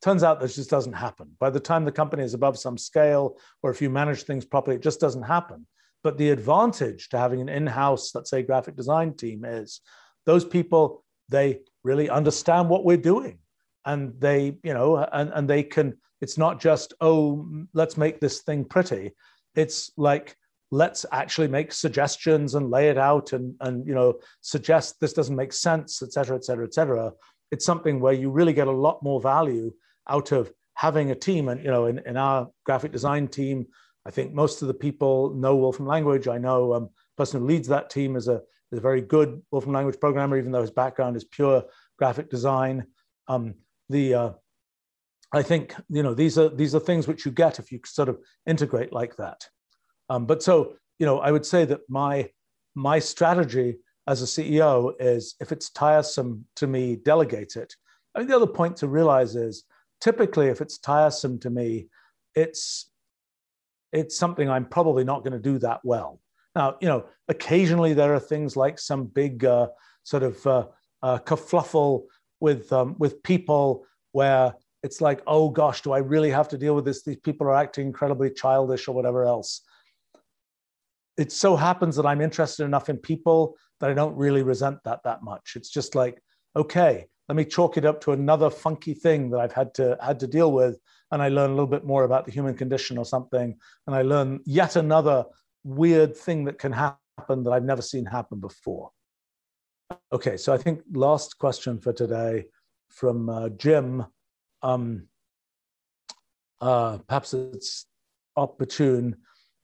Turns 0.00 0.22
out 0.22 0.38
that 0.38 0.52
just 0.52 0.70
doesn't 0.70 0.92
happen. 0.92 1.32
By 1.40 1.50
the 1.50 1.58
time 1.58 1.84
the 1.84 1.90
company 1.90 2.22
is 2.22 2.34
above 2.34 2.56
some 2.56 2.78
scale, 2.78 3.36
or 3.64 3.72
if 3.72 3.82
you 3.82 3.90
manage 3.90 4.22
things 4.22 4.44
properly, 4.44 4.76
it 4.76 4.82
just 4.82 5.00
doesn't 5.00 5.24
happen. 5.24 5.66
But 6.04 6.18
the 6.18 6.30
advantage 6.30 7.08
to 7.08 7.18
having 7.18 7.40
an 7.40 7.48
in 7.48 7.66
house, 7.66 8.14
let's 8.14 8.30
say, 8.30 8.44
graphic 8.44 8.76
design 8.76 9.16
team 9.16 9.44
is 9.44 9.80
those 10.26 10.44
people 10.44 11.04
they 11.28 11.60
really 11.82 12.08
understand 12.08 12.68
what 12.68 12.84
we're 12.84 12.96
doing 12.96 13.38
and 13.86 14.12
they 14.20 14.56
you 14.62 14.74
know 14.74 14.96
and, 15.12 15.30
and 15.34 15.48
they 15.48 15.62
can 15.62 15.96
it's 16.20 16.38
not 16.38 16.60
just 16.60 16.94
oh 17.00 17.46
let's 17.74 17.96
make 17.96 18.20
this 18.20 18.42
thing 18.42 18.64
pretty 18.64 19.12
it's 19.54 19.90
like 19.96 20.36
let's 20.74 21.06
actually 21.12 21.46
make 21.46 21.72
suggestions 21.72 22.56
and 22.56 22.70
lay 22.70 22.88
it 22.88 22.98
out 22.98 23.32
and, 23.32 23.54
and 23.60 23.86
you 23.86 23.94
know, 23.94 24.14
suggest 24.40 24.98
this 25.00 25.12
doesn't 25.12 25.36
make 25.36 25.52
sense, 25.52 26.02
et 26.02 26.12
cetera, 26.12 26.36
et 26.36 26.44
cetera, 26.44 26.64
et 26.66 26.74
cetera. 26.74 27.12
It's 27.52 27.64
something 27.64 28.00
where 28.00 28.12
you 28.12 28.28
really 28.28 28.52
get 28.52 28.66
a 28.66 28.72
lot 28.72 29.00
more 29.00 29.20
value 29.20 29.72
out 30.08 30.32
of 30.32 30.52
having 30.74 31.12
a 31.12 31.14
team. 31.14 31.48
And, 31.48 31.62
you 31.62 31.70
know, 31.70 31.86
in, 31.86 32.00
in 32.06 32.16
our 32.16 32.48
graphic 32.64 32.90
design 32.90 33.28
team, 33.28 33.66
I 34.04 34.10
think 34.10 34.34
most 34.34 34.62
of 34.62 34.68
the 34.68 34.74
people 34.74 35.32
know 35.34 35.54
Wolfram 35.54 35.86
language. 35.86 36.26
I 36.26 36.38
know 36.38 36.74
um, 36.74 36.90
person 37.16 37.40
who 37.40 37.46
leads 37.46 37.68
that 37.68 37.88
team 37.88 38.16
is 38.16 38.26
a, 38.26 38.42
is 38.74 38.78
a 38.78 38.82
very 38.82 39.00
good 39.00 39.40
Wolfram 39.50 39.72
language 39.72 40.00
programmer, 40.00 40.36
even 40.36 40.52
though 40.52 40.60
his 40.60 40.70
background 40.70 41.16
is 41.16 41.24
pure 41.24 41.64
graphic 41.98 42.28
design. 42.28 42.84
Um, 43.28 43.54
the 43.88 44.14
uh, 44.14 44.30
I 45.32 45.42
think 45.42 45.74
you 45.88 46.02
know 46.02 46.14
these 46.14 46.36
are 46.38 46.48
these 46.48 46.74
are 46.74 46.80
things 46.80 47.08
which 47.08 47.24
you 47.24 47.32
get 47.32 47.58
if 47.58 47.72
you 47.72 47.80
sort 47.86 48.08
of 48.08 48.18
integrate 48.46 48.92
like 48.92 49.16
that. 49.16 49.48
Um, 50.10 50.26
but 50.26 50.42
so 50.42 50.74
you 50.98 51.06
know, 51.06 51.20
I 51.20 51.30
would 51.30 51.46
say 51.46 51.64
that 51.64 51.80
my 51.88 52.28
my 52.74 52.98
strategy 52.98 53.78
as 54.06 54.22
a 54.22 54.26
CEO 54.26 54.92
is 55.00 55.36
if 55.40 55.52
it's 55.52 55.70
tiresome 55.70 56.44
to 56.56 56.66
me, 56.66 56.96
delegate 56.96 57.56
it. 57.56 57.74
I 58.14 58.18
mean, 58.18 58.28
the 58.28 58.36
other 58.36 58.46
point 58.46 58.76
to 58.78 58.88
realize 58.88 59.34
is 59.34 59.64
typically 60.00 60.48
if 60.48 60.60
it's 60.60 60.78
tiresome 60.78 61.38
to 61.40 61.50
me, 61.50 61.88
it's 62.34 62.90
it's 63.92 64.18
something 64.18 64.50
I'm 64.50 64.66
probably 64.66 65.04
not 65.04 65.22
going 65.22 65.32
to 65.32 65.38
do 65.38 65.58
that 65.58 65.80
well. 65.84 66.20
Now, 66.54 66.76
you 66.80 66.88
know, 66.88 67.06
occasionally 67.28 67.94
there 67.94 68.14
are 68.14 68.20
things 68.20 68.56
like 68.56 68.78
some 68.78 69.06
big 69.06 69.44
uh, 69.44 69.68
sort 70.04 70.22
of 70.22 70.46
uh, 70.46 70.66
uh, 71.02 71.18
kerfluffle 71.18 72.04
with 72.40 72.72
um, 72.72 72.96
with 72.98 73.22
people 73.22 73.86
where 74.12 74.54
it's 74.82 75.00
like, 75.00 75.22
oh 75.26 75.48
gosh, 75.48 75.80
do 75.80 75.92
I 75.92 75.98
really 75.98 76.30
have 76.30 76.48
to 76.48 76.58
deal 76.58 76.74
with 76.74 76.84
this? 76.84 77.02
These 77.02 77.16
people 77.16 77.46
are 77.46 77.56
acting 77.56 77.86
incredibly 77.86 78.30
childish 78.30 78.86
or 78.86 78.94
whatever 78.94 79.24
else. 79.24 79.62
It 81.16 81.32
so 81.32 81.56
happens 81.56 81.96
that 81.96 82.06
I'm 82.06 82.20
interested 82.20 82.64
enough 82.64 82.88
in 82.88 82.98
people 82.98 83.56
that 83.80 83.90
I 83.90 83.94
don't 83.94 84.16
really 84.16 84.42
resent 84.42 84.78
that 84.84 85.00
that 85.04 85.22
much. 85.22 85.54
It's 85.56 85.70
just 85.70 85.94
like, 85.94 86.20
okay, 86.54 87.06
let 87.28 87.36
me 87.36 87.44
chalk 87.44 87.76
it 87.76 87.86
up 87.86 88.00
to 88.02 88.12
another 88.12 88.50
funky 88.50 88.94
thing 88.94 89.30
that 89.30 89.40
I've 89.40 89.52
had 89.52 89.74
to 89.74 89.96
had 90.00 90.20
to 90.20 90.26
deal 90.26 90.52
with, 90.52 90.78
and 91.10 91.22
I 91.22 91.28
learn 91.28 91.50
a 91.50 91.54
little 91.54 91.66
bit 91.66 91.84
more 91.84 92.04
about 92.04 92.26
the 92.26 92.32
human 92.32 92.54
condition 92.54 92.98
or 92.98 93.04
something, 93.04 93.56
and 93.86 93.96
I 93.96 94.02
learn 94.02 94.40
yet 94.44 94.76
another 94.76 95.24
weird 95.64 96.16
thing 96.16 96.44
that 96.44 96.58
can 96.58 96.72
happen 96.72 97.42
that 97.42 97.50
I've 97.50 97.64
never 97.64 97.82
seen 97.82 98.04
happen 98.04 98.40
before. 98.40 98.90
Okay, 100.12 100.36
so 100.36 100.52
I 100.52 100.58
think 100.58 100.82
last 100.92 101.38
question 101.38 101.78
for 101.78 101.92
today 101.92 102.46
from 102.88 103.28
uh, 103.28 103.48
Jim. 103.50 104.04
Um, 104.62 105.08
uh, 106.60 106.98
perhaps 107.08 107.34
it's 107.34 107.86
opportune. 108.36 109.16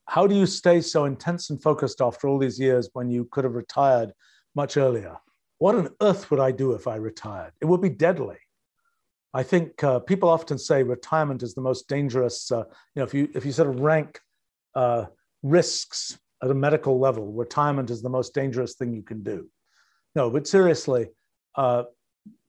How 0.06 0.26
do 0.26 0.34
you 0.34 0.46
stay 0.46 0.80
so 0.80 1.04
intense 1.04 1.50
and 1.50 1.62
focused 1.62 2.00
after 2.00 2.28
all 2.28 2.38
these 2.38 2.58
years 2.58 2.90
when 2.92 3.10
you 3.10 3.26
could 3.30 3.44
have 3.44 3.54
retired 3.54 4.12
much 4.54 4.76
earlier? 4.76 5.16
What 5.58 5.74
on 5.76 5.90
earth 6.02 6.30
would 6.30 6.40
I 6.40 6.50
do 6.50 6.72
if 6.72 6.86
I 6.86 6.96
retired? 6.96 7.52
It 7.60 7.66
would 7.66 7.80
be 7.80 7.90
deadly. 7.90 8.38
I 9.32 9.42
think 9.42 9.82
uh, 9.84 10.00
people 10.00 10.28
often 10.28 10.58
say 10.58 10.82
retirement 10.82 11.42
is 11.42 11.54
the 11.54 11.60
most 11.60 11.86
dangerous. 11.88 12.50
Uh, 12.50 12.64
you 12.94 12.96
know, 12.96 13.04
if 13.04 13.14
you 13.14 13.28
if 13.34 13.46
you 13.46 13.52
sort 13.52 13.68
of 13.68 13.80
rank 13.80 14.20
uh, 14.74 15.06
risks 15.42 16.18
at 16.42 16.50
a 16.50 16.54
medical 16.54 16.98
level, 16.98 17.32
retirement 17.32 17.90
is 17.90 18.02
the 18.02 18.08
most 18.08 18.34
dangerous 18.34 18.74
thing 18.74 18.92
you 18.94 19.02
can 19.02 19.22
do. 19.22 19.48
No, 20.14 20.30
but 20.30 20.46
seriously, 20.46 21.08
uh, 21.54 21.84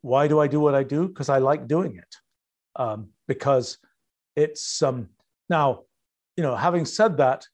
why 0.02 0.28
do 0.28 0.40
I 0.40 0.48
do 0.48 0.60
what 0.60 0.76
I 0.76 0.84
do? 0.84 1.08
Because 1.08 1.30
I 1.30 1.38
like 1.40 1.68
doing 1.68 1.98
it. 1.98 2.16
Um, 2.76 3.10
because 3.28 3.78
it's 4.36 4.82
um, 4.82 5.10
now, 5.50 5.82
you 6.38 6.44
know, 6.44 6.56
having 6.56 6.86
said 6.86 7.18
that, 7.18 7.46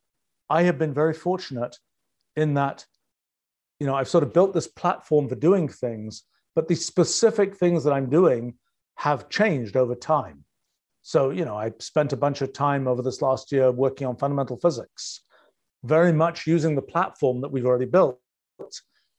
I 0.50 0.64
have 0.64 0.78
been 0.78 0.94
very 0.94 1.14
fortunate 1.14 1.76
in 2.36 2.54
that, 2.54 2.86
you 3.80 3.88
know, 3.88 3.96
I've 3.96 4.08
sort 4.08 4.24
of 4.24 4.34
built 4.34 4.54
this 4.54 4.68
platform 4.68 5.28
for 5.28 5.36
doing 5.36 5.68
things, 5.68 6.24
but 6.56 6.68
the 6.68 6.76
specific 6.76 7.58
things 7.58 7.84
that 7.84 7.94
I'm 7.94 8.10
doing 8.10 8.54
have 8.96 9.30
changed 9.30 9.76
over 9.76 9.96
time. 9.96 10.46
So, 11.02 11.30
you 11.30 11.46
know, 11.46 11.58
I 11.58 11.72
spent 11.80 12.14
a 12.14 12.18
bunch 12.18 12.42
of 12.42 12.54
time 12.54 12.88
over 12.88 13.02
this 13.02 13.22
last 13.22 13.52
year 13.52 13.72
working 13.72 14.08
on 14.08 14.18
fundamental 14.18 14.58
physics, 14.58 15.22
very 15.88 16.12
much 16.12 16.46
using 16.46 16.76
the 16.76 16.82
platform 16.82 17.42
that 17.42 17.52
we've 17.52 17.66
already 17.66 17.86
built. 17.86 18.20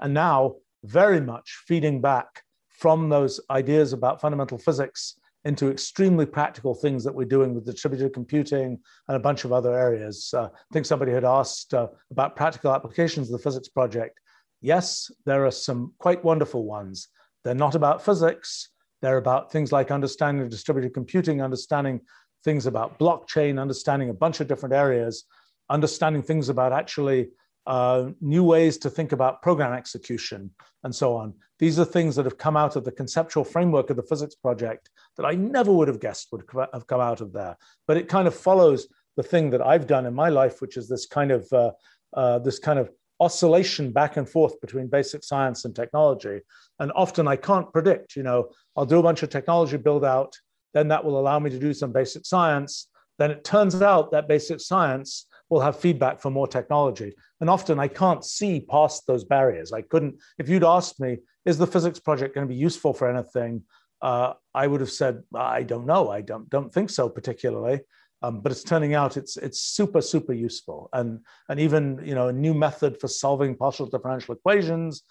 And 0.01 0.15
now 0.15 0.57
very 0.85 1.21
much 1.21 1.63
feeding 1.67 2.01
back 2.01 2.43
from 2.69 3.09
those 3.09 3.41
ideas 3.51 3.93
about 3.93 4.21
fundamental 4.21 4.59
physics 4.59 5.19
into 5.45 5.71
extremely 5.71 6.27
practical 6.27 6.75
things 6.75 7.03
that 7.05 7.15
we're 7.15 7.25
doing 7.25 7.55
with 7.55 7.65
distributed 7.65 8.13
computing 8.13 8.79
and 9.09 9.17
a 9.17 9.21
bunch 9.21 9.45
of 9.45 9.53
other 9.53 9.75
areas. 9.75 10.33
Uh, 10.37 10.45
I 10.45 10.73
think 10.73 10.85
somebody 10.85 11.13
had 11.13 11.25
asked 11.25 11.75
uh, 11.75 11.89
about 12.11 12.37
practical 12.37 12.75
applications 12.75 13.29
of 13.29 13.33
the 13.33 13.43
physics 13.43 13.69
project. 13.69 14.19
Yes, 14.61 15.11
there 15.25 15.47
are 15.47 15.51
some 15.51 15.95
quite 15.99 16.25
wonderful 16.25 16.65
ones. 16.65 17.09
They're 17.45 17.55
not 17.55 17.75
about 17.75 18.05
physics. 18.05 18.71
They're 19.01 19.19
about 19.19 19.53
things 19.53 19.71
like 19.73 19.91
understanding 19.91 20.49
distributed 20.49 20.93
computing, 20.93 21.41
understanding 21.41 22.01
things 22.45 22.67
about 22.67 22.99
blockchain, 22.99 23.61
understanding 23.61 24.11
a 24.11 24.15
bunch 24.15 24.41
of 24.41 24.49
different 24.49 24.75
areas, 24.75 25.25
understanding 25.71 26.23
things 26.23 26.49
about 26.49 26.73
actually 26.73 27.29
uh, 27.67 28.11
new 28.21 28.43
ways 28.43 28.79
to 28.79 28.89
think 28.89 29.13
about 29.13 29.43
program 29.43 29.75
execution, 29.75 30.51
and 30.85 30.95
so 30.95 31.15
on. 31.15 31.35
These 31.59 31.79
are 31.79 31.85
things 31.85 32.17
that 32.17 32.25
have 32.25 32.39
come 32.39 32.57
out 32.57 32.77
of 32.77 32.85
the 32.85 32.93
conceptual 32.93 33.45
framework 33.45 33.91
of 33.91 33.97
the 33.97 34.03
physics 34.03 34.35
project 34.35 34.89
that 35.17 35.27
I 35.27 35.33
never 35.33 35.73
would 35.73 35.89
have 35.89 36.01
guessed 36.01 36.29
would 36.33 36.45
have 36.73 36.87
come 36.87 37.01
out 37.01 37.21
of 37.21 37.33
there. 37.33 37.57
But 37.87 37.97
it 37.97 38.09
kind 38.09 38.27
of 38.27 38.35
follows 38.35 38.89
the 39.17 39.23
thing 39.23 39.51
that 39.51 39.61
I've 39.61 39.87
done 39.87 40.07
in 40.07 40.15
my 40.15 40.29
life, 40.29 40.61
which 40.63 40.77
is 40.77 40.89
this 40.89 41.07
kind 41.07 41.31
of 41.31 41.53
uh, 41.53 41.73
uh, 42.15 42.39
this 42.39 42.59
kind 42.59 42.79
of 42.79 42.91
oscillation 43.21 43.91
back 43.93 44.17
and 44.17 44.29
forth 44.29 44.61
between 44.61 44.87
basic 44.87 45.25
science 45.25 45.65
and 45.65 45.75
technology. 45.75 46.41
And 46.79 46.93
often 46.95 47.27
I 47.27 47.37
can't 47.37 47.73
predict. 47.73 48.17
You 48.17 48.23
know, 48.23 48.51
I'll 48.77 48.87
do 48.87 49.01
a 49.01 49.03
bunch 49.03 49.23
of 49.23 49.29
technology 49.29 49.77
build 49.77 50.05
out, 50.05 50.37
then 50.73 50.89
that 50.89 51.05
will 51.05 51.19
allow 51.19 51.39
me 51.39 51.51
to 51.51 51.59
do 51.59 51.75
some 51.75 51.93
basic 51.93 52.25
science. 52.25 52.89
Then 53.19 53.31
it 53.33 53.43
turns 53.43 53.83
out 53.83 54.13
that 54.13 54.29
basic 54.29 54.61
science 54.61 55.27
will 55.51 55.61
have 55.61 55.79
feedback 55.79 56.21
for 56.21 56.31
more 56.31 56.47
technology. 56.47 57.15
And 57.41 57.49
often 57.49 57.79
I 57.79 57.89
can't 57.89 58.25
see 58.25 58.61
past 58.61 59.07
those 59.07 59.25
barriers. 59.25 59.73
I 59.73 59.83
couldn't, 59.83 60.17
if 60.39 60.49
you'd 60.49 60.65
asked 60.65 61.01
me, 61.01 61.19
is 61.45 61.59
the 61.59 61.67
physics 61.67 61.99
project 61.99 62.35
going 62.35 62.47
to 62.47 62.53
be 62.53 62.59
useful 62.59 62.93
for 62.93 63.09
anything? 63.09 63.63
Uh, 64.03 64.35
I 64.55 64.67
would 64.67 64.81
have 64.81 64.91
said, 64.91 65.23
I 65.35 65.63
don't 65.63 65.87
know. 65.87 66.11
I 66.11 66.21
don't, 66.21 66.49
don't 66.51 66.73
think 66.73 66.91
so 66.91 67.09
particularly. 67.09 67.81
Um, 68.21 68.41
but 68.41 68.51
it's 68.51 68.65
turning 68.65 68.95
out 68.95 69.17
it's 69.17 69.37
it's 69.37 69.61
super 69.61 70.01
super 70.01 70.33
useful 70.33 70.89
and 70.93 71.21
and 71.49 71.61
even 71.61 72.01
you 72.03 72.17
know 72.17 72.27
a 72.27 72.33
new 72.33 72.53
method 72.53 72.99
for 73.01 73.07
solving 73.07 73.55
partial 73.55 73.87
differential 73.87 74.35
equations 74.35 75.03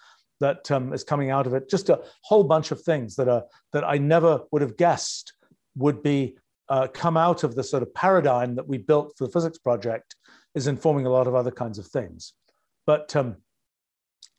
that 0.42 0.70
um, 0.72 0.92
is 0.92 1.06
coming 1.06 1.32
out 1.32 1.48
of 1.48 1.54
it 1.54 1.70
just 1.70 1.88
a 1.88 2.02
whole 2.24 2.44
bunch 2.44 2.72
of 2.72 2.82
things 2.82 3.16
that 3.16 3.30
are 3.30 3.46
that 3.72 3.86
I 3.86 3.98
never 3.98 4.42
would 4.52 4.62
have 4.62 4.76
guessed 4.76 5.32
would 5.78 6.04
be 6.04 6.38
uh, 6.70 6.88
come 6.88 7.18
out 7.18 7.44
of 7.44 7.56
the 7.56 7.64
sort 7.64 7.84
of 7.84 7.94
paradigm 7.94 8.56
that 8.56 8.68
we 8.68 8.78
built 8.78 9.14
for 9.18 9.26
the 9.26 9.32
physics 9.32 9.58
project 9.58 10.16
is 10.56 10.68
informing 10.68 11.06
a 11.06 11.10
lot 11.10 11.28
of 11.28 11.36
other 11.36 11.52
kinds 11.52 11.78
of 11.78 11.88
things. 11.88 12.34
But 12.86 13.16
um, 13.16 13.38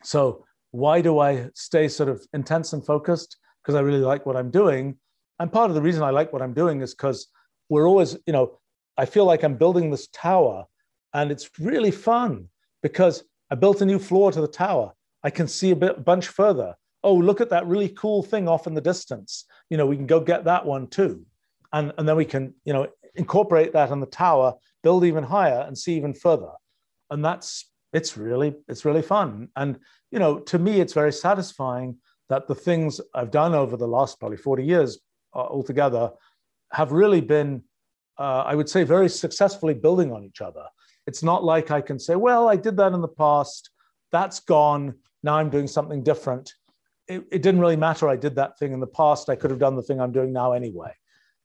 so 0.02 0.44
why 0.70 1.00
do 1.00 1.18
I 1.18 1.50
stay 1.54 1.88
sort 1.88 2.08
of 2.08 2.24
intense 2.32 2.72
and 2.72 2.84
focused? 2.84 3.36
Because 3.62 3.74
I 3.74 3.80
really 3.80 4.00
like 4.00 4.26
what 4.26 4.36
I'm 4.36 4.50
doing. 4.50 4.96
And 5.38 5.52
part 5.52 5.70
of 5.70 5.74
the 5.74 5.82
reason 5.82 6.02
I 6.02 6.10
like 6.10 6.32
what 6.32 6.42
I'm 6.42 6.54
doing 6.54 6.80
is 6.82 6.94
because 6.94 7.28
we're 7.68 7.88
always, 7.88 8.16
you 8.26 8.32
know, 8.32 8.58
I 8.96 9.04
feel 9.04 9.24
like 9.24 9.44
I'm 9.44 9.56
building 9.56 9.90
this 9.90 10.08
tower 10.08 10.64
and 11.14 11.30
it's 11.30 11.48
really 11.58 11.90
fun 11.90 12.48
because 12.82 13.24
I 13.50 13.54
built 13.54 13.80
a 13.80 13.86
new 13.86 13.98
floor 13.98 14.32
to 14.32 14.40
the 14.40 14.48
tower. 14.48 14.92
I 15.22 15.30
can 15.30 15.48
see 15.48 15.70
a 15.70 15.76
bit 15.76 15.98
a 15.98 16.00
bunch 16.00 16.28
further. 16.28 16.74
Oh, 17.02 17.14
look 17.14 17.40
at 17.40 17.50
that 17.50 17.66
really 17.66 17.88
cool 17.90 18.22
thing 18.22 18.48
off 18.48 18.66
in 18.66 18.74
the 18.74 18.80
distance. 18.80 19.44
You 19.70 19.76
know, 19.76 19.86
we 19.86 19.96
can 19.96 20.06
go 20.06 20.20
get 20.20 20.44
that 20.44 20.66
one 20.66 20.88
too. 20.88 21.24
And, 21.72 21.92
and 21.98 22.08
then 22.08 22.16
we 22.16 22.24
can, 22.24 22.54
you 22.64 22.72
know, 22.72 22.88
incorporate 23.14 23.72
that 23.72 23.90
on 23.90 24.00
the 24.00 24.06
tower, 24.06 24.54
build 24.82 25.04
even 25.04 25.24
higher 25.24 25.64
and 25.66 25.76
see 25.76 25.96
even 25.96 26.14
further. 26.14 26.50
And 27.10 27.24
that's 27.24 27.70
it's 27.92 28.16
really 28.16 28.54
it's 28.68 28.84
really 28.84 29.02
fun. 29.02 29.48
And 29.56 29.78
you 30.10 30.18
know, 30.18 30.38
to 30.40 30.58
me, 30.58 30.80
it's 30.80 30.92
very 30.92 31.12
satisfying 31.12 31.96
that 32.28 32.46
the 32.46 32.54
things 32.54 33.00
I've 33.14 33.30
done 33.30 33.54
over 33.54 33.76
the 33.76 33.88
last 33.88 34.20
probably 34.20 34.36
40 34.36 34.64
years 34.64 34.98
uh, 35.34 35.40
altogether 35.40 36.10
have 36.72 36.92
really 36.92 37.20
been, 37.20 37.62
uh, 38.18 38.42
I 38.46 38.54
would 38.54 38.68
say, 38.68 38.84
very 38.84 39.08
successfully 39.08 39.74
building 39.74 40.12
on 40.12 40.24
each 40.24 40.40
other. 40.40 40.64
It's 41.06 41.22
not 41.22 41.42
like 41.42 41.70
I 41.70 41.80
can 41.80 41.98
say, 41.98 42.16
well, 42.16 42.48
I 42.48 42.56
did 42.56 42.76
that 42.76 42.92
in 42.92 43.00
the 43.00 43.08
past, 43.08 43.70
that's 44.12 44.40
gone, 44.40 44.94
now 45.22 45.36
I'm 45.36 45.48
doing 45.48 45.66
something 45.66 46.02
different. 46.02 46.52
It, 47.06 47.24
it 47.32 47.40
didn't 47.40 47.60
really 47.60 47.76
matter 47.76 48.08
I 48.08 48.16
did 48.16 48.34
that 48.36 48.58
thing 48.58 48.72
in 48.72 48.80
the 48.80 48.86
past, 48.86 49.30
I 49.30 49.36
could 49.36 49.50
have 49.50 49.58
done 49.58 49.76
the 49.76 49.82
thing 49.82 50.00
I'm 50.00 50.12
doing 50.12 50.32
now 50.32 50.52
anyway. 50.52 50.92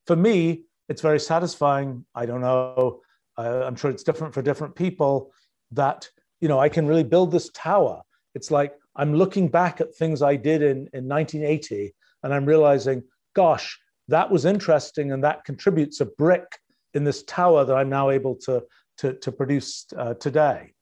For 0.08 0.16
me, 0.16 0.64
it's 0.90 1.02
very 1.02 1.20
satisfying. 1.20 2.06
I 2.14 2.26
don't 2.26 2.42
know. 2.42 3.02
Uh, 3.38 3.64
I'm 3.66 3.76
sure 3.76 3.90
it's 3.90 4.04
different 4.04 4.34
for 4.34 4.42
different 4.42 4.76
people. 4.76 5.32
That 5.72 6.10
you 6.42 6.48
know, 6.48 6.60
I 6.60 6.70
can 6.70 6.88
really 6.88 7.04
build 7.04 7.32
this 7.32 7.50
tower. 7.54 8.02
It's 8.36 8.52
like 8.52 8.76
I'm 8.96 9.14
looking 9.16 9.48
back 9.48 9.82
at 9.82 9.96
things 9.96 10.22
I 10.22 10.36
did 10.36 10.62
in, 10.62 10.90
in 10.94 11.08
1980, 11.08 11.94
and 12.24 12.34
I'm 12.34 12.46
realizing, 12.46 13.04
gosh, 13.34 13.80
that 14.10 14.30
was 14.30 14.46
interesting, 14.46 15.12
and 15.12 15.24
that 15.24 15.46
contributes 15.46 16.02
a 16.02 16.06
brick 16.06 16.60
in 16.94 17.04
this 17.04 17.24
tower 17.24 17.66
that 17.66 17.76
I'm 17.76 17.90
now 17.90 18.10
able 18.10 18.36
to 18.46 18.64
to, 18.98 19.14
to 19.14 19.32
produce 19.32 19.88
uh, 19.98 20.14
today. 20.16 20.74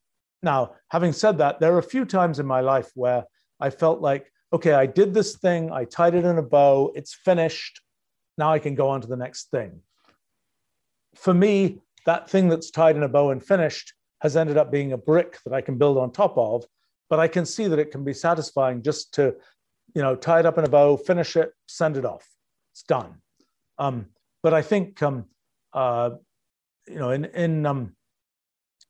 now, 0.44 0.72
having 0.90 1.14
said 1.14 1.38
that, 1.38 1.60
there 1.60 1.74
are 1.74 1.80
a 1.80 1.84
few 1.84 2.04
times 2.06 2.40
in 2.40 2.46
my 2.46 2.60
life 2.60 2.90
where 2.96 3.24
I 3.60 3.70
felt 3.70 4.02
like, 4.02 4.32
okay, 4.52 4.74
I 4.74 4.86
did 4.86 5.14
this 5.14 5.38
thing, 5.38 5.72
I 5.72 5.86
tied 5.86 6.16
it 6.16 6.26
in 6.26 6.38
a 6.38 6.42
bow, 6.42 6.92
it's 6.96 7.14
finished. 7.14 7.80
Now 8.42 8.52
I 8.54 8.58
can 8.58 8.74
go 8.74 8.90
on 8.90 9.02
to 9.02 9.08
the 9.08 9.22
next 9.26 9.52
thing. 9.52 9.72
For 11.14 11.32
me, 11.32 11.78
that 12.08 12.28
thing 12.28 12.50
that's 12.50 12.72
tied 12.72 12.96
in 12.96 13.04
a 13.04 13.08
bow 13.08 13.30
and 13.30 13.44
finished 13.54 13.94
has 14.22 14.36
ended 14.36 14.58
up 14.58 14.72
being 14.72 14.94
a 14.94 14.98
brick 14.98 15.38
that 15.46 15.54
I 15.54 15.62
can 15.62 15.78
build 15.78 16.00
on 16.00 16.12
top 16.12 16.36
of. 16.40 16.66
But 17.08 17.20
I 17.20 17.28
can 17.28 17.46
see 17.46 17.68
that 17.68 17.78
it 17.78 17.92
can 17.92 18.04
be 18.04 18.14
satisfying 18.14 18.82
just 18.82 19.14
to, 19.14 19.36
you 19.94 20.02
know, 20.02 20.16
tie 20.16 20.40
it 20.40 20.48
up 20.48 20.58
in 20.58 20.66
a 20.66 20.70
bow, 20.70 20.98
finish 20.98 21.36
it, 21.36 21.52
send 21.68 21.98
it 21.98 22.06
off. 22.14 22.28
It's 22.74 22.82
done. 22.82 23.22
Um, 23.78 24.08
but 24.42 24.56
I 24.56 24.64
think, 24.64 25.04
um, 25.04 25.26
uh, 25.74 26.10
you 26.88 26.98
know, 26.98 27.12
in 27.12 27.26
in 27.26 27.64
um, 27.68 27.96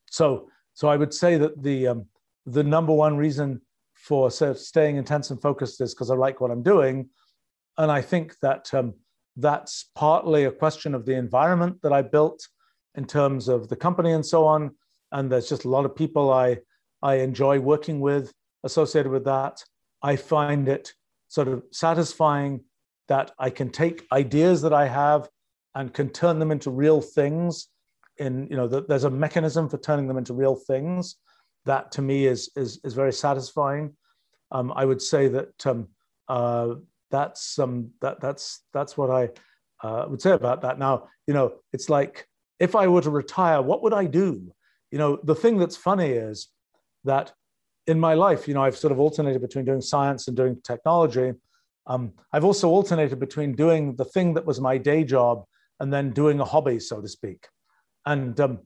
so 0.09 0.49
so 0.75 0.87
I 0.87 0.95
would 0.95 1.13
say 1.13 1.37
that 1.37 1.61
the 1.61 1.87
um, 1.87 2.05
the 2.45 2.63
number 2.63 2.93
one 2.93 3.17
reason 3.17 3.59
for 3.95 4.27
of 4.27 4.57
staying 4.57 4.95
intense 4.95 5.29
and 5.29 5.41
focused 5.41 5.81
is 5.81 5.93
because 5.93 6.09
I 6.09 6.15
like 6.15 6.39
what 6.39 6.51
I'm 6.51 6.63
doing, 6.63 7.09
and 7.77 7.91
I 7.91 8.01
think 8.01 8.39
that 8.39 8.73
um, 8.73 8.93
that's 9.41 9.89
partly 9.95 10.45
a 10.45 10.51
question 10.51 10.95
of 10.95 11.05
the 11.05 11.15
environment 11.15 11.81
that 11.83 11.93
I 11.93 12.01
built 12.01 12.47
in 12.95 13.05
terms 13.05 13.47
of 13.47 13.69
the 13.69 13.75
company 13.75 14.11
and 14.11 14.25
so 14.25 14.45
on. 14.45 14.75
And 15.11 15.31
there's 15.31 15.49
just 15.49 15.65
a 15.65 15.69
lot 15.69 15.85
of 15.85 15.95
people 15.95 16.31
I 16.31 16.59
I 17.01 17.15
enjoy 17.15 17.59
working 17.59 17.99
with 17.99 18.31
associated 18.63 19.11
with 19.11 19.25
that. 19.25 19.63
I 20.03 20.15
find 20.15 20.67
it 20.69 20.93
sort 21.27 21.47
of 21.47 21.63
satisfying 21.71 22.61
that 23.07 23.31
I 23.39 23.49
can 23.49 23.69
take 23.69 24.07
ideas 24.11 24.61
that 24.61 24.73
I 24.73 24.87
have 24.87 25.27
and 25.75 25.93
can 25.93 26.09
turn 26.09 26.39
them 26.39 26.51
into 26.51 26.69
real 26.69 27.01
things 27.01 27.67
in 28.17 28.47
you 28.49 28.57
know 28.57 28.67
the, 28.67 28.83
there's 28.83 29.03
a 29.03 29.09
mechanism 29.09 29.69
for 29.69 29.77
turning 29.77 30.07
them 30.07 30.17
into 30.17 30.33
real 30.33 30.55
things 30.55 31.15
that 31.65 31.91
to 31.91 32.01
me 32.01 32.27
is 32.27 32.51
is 32.55 32.79
is 32.83 32.93
very 32.93 33.13
satisfying 33.13 33.93
um, 34.51 34.71
i 34.75 34.83
would 34.83 35.01
say 35.01 35.27
that 35.27 35.65
um, 35.65 35.87
uh, 36.27 36.75
that's 37.11 37.59
um, 37.59 37.91
that 38.01 38.19
that's 38.19 38.61
that's 38.73 38.97
what 38.97 39.09
i 39.09 39.29
uh, 39.83 40.05
would 40.07 40.21
say 40.21 40.31
about 40.31 40.61
that. 40.61 40.79
Now 40.79 41.09
you 41.27 41.33
know 41.33 41.53
it's 41.73 41.89
like 41.89 42.27
if 42.59 42.75
i 42.75 42.87
were 42.87 43.01
to 43.01 43.09
retire 43.09 43.61
what 43.61 43.83
would 43.83 43.93
i 43.93 44.05
do? 44.05 44.51
You 44.91 44.97
know 44.97 45.19
the 45.23 45.35
thing 45.35 45.57
that's 45.57 45.77
funny 45.77 46.11
is 46.11 46.47
that 47.03 47.33
in 47.87 47.99
my 47.99 48.13
life 48.13 48.47
you 48.47 48.53
know 48.53 48.63
i've 48.63 48.77
sort 48.77 48.91
of 48.91 48.99
alternated 48.99 49.41
between 49.41 49.65
doing 49.65 49.81
science 49.81 50.27
and 50.27 50.37
doing 50.37 50.59
technology. 50.63 51.33
Um, 51.87 52.13
i've 52.31 52.45
also 52.45 52.69
alternated 52.69 53.19
between 53.19 53.53
doing 53.53 53.95
the 53.95 54.05
thing 54.05 54.35
that 54.35 54.45
was 54.45 54.61
my 54.61 54.77
day 54.77 55.03
job 55.03 55.45
and 55.79 55.91
then 55.91 56.11
doing 56.11 56.39
a 56.39 56.45
hobby 56.45 56.79
so 56.79 57.01
to 57.01 57.07
speak. 57.07 57.47
And 58.05 58.39
um, 58.39 58.59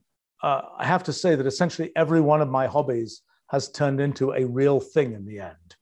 uh, 0.44 0.62
I 0.78 0.86
have 0.86 1.04
to 1.04 1.14
say 1.14 1.36
that 1.36 1.48
essentially 1.48 1.92
every 1.96 2.22
one 2.22 2.42
of 2.42 2.50
my 2.50 2.68
hobbies 2.68 3.22
has 3.50 3.72
turned 3.72 4.00
into 4.00 4.34
a 4.34 4.46
real 4.46 4.80
thing 4.80 5.14
in 5.14 5.26
the 5.26 5.40
end. 5.40 5.76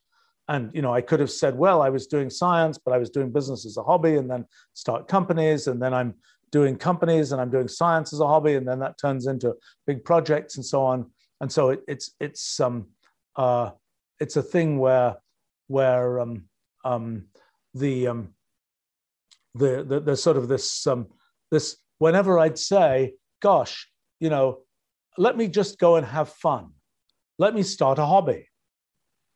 And 0.47 0.71
you 0.73 0.81
know, 0.81 0.93
I 0.93 1.01
could 1.01 1.19
have 1.19 1.31
said, 1.31 1.57
well, 1.57 1.81
I 1.81 1.89
was 1.89 2.07
doing 2.07 2.29
science, 2.29 2.77
but 2.77 2.93
I 2.93 2.97
was 2.97 3.09
doing 3.09 3.31
business 3.31 3.65
as 3.65 3.77
a 3.77 3.83
hobby, 3.83 4.15
and 4.15 4.29
then 4.29 4.45
start 4.73 5.07
companies, 5.07 5.67
and 5.67 5.81
then 5.81 5.93
I'm 5.93 6.15
doing 6.51 6.75
companies, 6.75 7.31
and 7.31 7.41
I'm 7.41 7.49
doing 7.49 7.67
science 7.67 8.13
as 8.13 8.19
a 8.19 8.27
hobby, 8.27 8.55
and 8.55 8.67
then 8.67 8.79
that 8.79 8.99
turns 8.99 9.27
into 9.27 9.55
big 9.87 10.03
projects 10.03 10.57
and 10.57 10.65
so 10.65 10.83
on. 10.83 11.09
And 11.41 11.51
so 11.51 11.69
it, 11.69 11.81
it's 11.87 12.11
it's 12.19 12.59
um 12.59 12.87
uh, 13.35 13.71
it's 14.19 14.35
a 14.35 14.43
thing 14.43 14.79
where 14.79 15.15
where 15.67 16.19
um, 16.19 16.45
um, 16.85 17.25
the 17.73 18.07
um, 18.07 18.33
the, 19.55 19.83
the 19.83 19.99
there's 19.99 20.21
sort 20.21 20.37
of 20.37 20.47
this 20.47 20.85
um, 20.87 21.07
this 21.51 21.77
whenever 21.99 22.39
I'd 22.39 22.59
say 22.59 23.13
gosh, 23.41 23.89
you 24.19 24.29
know, 24.29 24.59
let 25.17 25.37
me 25.37 25.47
just 25.47 25.77
go 25.79 25.97
and 25.97 26.05
have 26.05 26.29
fun. 26.29 26.71
Let 27.37 27.53
me 27.53 27.63
start 27.63 27.99
a 27.99 28.05
hobby. 28.05 28.47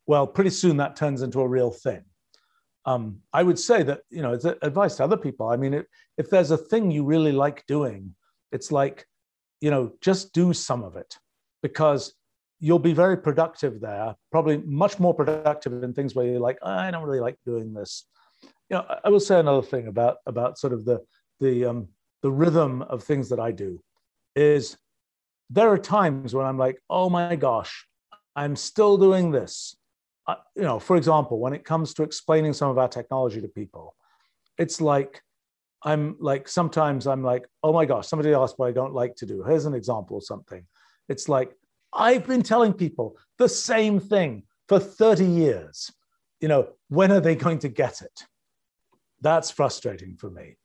Well, 0.08 0.26
pretty 0.26 0.50
soon 0.50 0.78
that 0.78 0.96
turns 0.96 1.22
into 1.22 1.42
a 1.42 1.48
real 1.48 1.72
thing. 1.72 2.04
Um, 2.86 3.20
I 3.34 3.44
would 3.44 3.60
say 3.60 3.84
that, 3.84 4.02
you 4.10 4.22
know, 4.22 4.34
it's 4.34 4.46
advice 4.46 4.96
to 4.96 5.04
other 5.04 5.18
people. 5.18 5.50
I 5.50 5.58
mean, 5.58 5.74
if, 5.74 5.86
if 6.18 6.30
there's 6.30 6.52
a 6.52 6.58
thing 6.58 6.90
you 6.90 7.04
really 7.04 7.34
like 7.34 7.66
doing, 7.68 8.16
it's 8.54 8.72
like, 8.72 9.06
you 9.60 9.70
know, 9.70 9.92
just 10.00 10.34
do 10.34 10.54
some 10.54 10.84
of 10.84 10.96
it 10.96 11.18
because 11.62 12.14
you'll 12.60 12.80
be 12.80 12.94
very 12.94 13.18
productive 13.18 13.82
there, 13.82 14.16
probably 14.32 14.58
much 14.66 15.00
more 15.00 15.14
productive 15.14 15.84
in 15.84 15.94
things 15.94 16.16
where 16.16 16.26
you're 16.26 16.40
like, 16.40 16.58
I 16.64 16.90
don't 16.92 17.04
really 17.04 17.20
like 17.20 17.36
doing 17.46 17.74
this. 17.74 18.06
You 18.70 18.78
know, 18.78 18.86
I 19.04 19.10
will 19.10 19.20
say 19.20 19.40
another 19.40 19.62
thing 19.62 19.88
about 19.88 20.18
about 20.26 20.58
sort 20.58 20.74
of 20.74 20.86
the 20.86 21.00
the 21.40 21.66
um, 21.66 21.88
the 22.22 22.32
rhythm 22.32 22.82
of 22.84 23.04
things 23.04 23.30
that 23.30 23.40
I 23.40 23.52
do 23.52 23.82
is 24.36 24.78
there 25.50 25.70
are 25.70 25.78
times 25.78 26.34
when 26.34 26.46
I'm 26.46 26.58
like, 26.58 26.78
oh 26.90 27.10
my 27.10 27.36
gosh, 27.36 27.86
I'm 28.36 28.56
still 28.56 28.98
doing 28.98 29.32
this. 29.32 29.76
You 30.56 30.64
know, 30.64 30.80
for 30.80 30.98
example, 30.98 31.40
when 31.40 31.54
it 31.54 31.64
comes 31.64 31.94
to 31.96 32.04
explaining 32.04 32.54
some 32.54 32.70
of 32.70 32.78
our 32.78 32.88
technology 32.88 33.40
to 33.42 33.48
people, 33.48 33.96
it's 34.58 34.82
like 34.82 35.22
I'm 35.84 36.18
like 36.20 36.48
sometimes 36.48 37.08
I'm 37.08 37.24
like, 37.24 37.48
oh 37.64 37.72
my 37.72 37.86
gosh, 37.86 38.08
somebody 38.08 38.34
asked 38.34 38.58
what 38.60 38.68
I 38.68 38.72
don't 38.72 38.94
like 38.94 39.16
to 39.18 39.26
do. 39.26 39.44
Here's 39.44 39.66
an 39.66 39.74
example 39.74 40.18
of 40.18 40.24
something. 40.24 40.66
It's 41.08 41.30
like 41.30 41.56
I've 41.94 42.28
been 42.28 42.44
telling 42.44 42.74
people 42.74 43.18
the 43.38 43.48
same 43.48 44.00
thing 44.00 44.44
for 44.68 44.80
30 44.80 45.26
years. 45.26 45.92
You 46.42 46.48
know, 46.48 46.70
when 46.90 47.12
are 47.12 47.22
they 47.22 47.36
going 47.36 47.60
to 47.60 47.70
get 47.70 48.02
it? 48.02 48.26
That's 49.22 49.50
frustrating 49.50 50.18
for 50.18 50.30
me. 50.30 50.58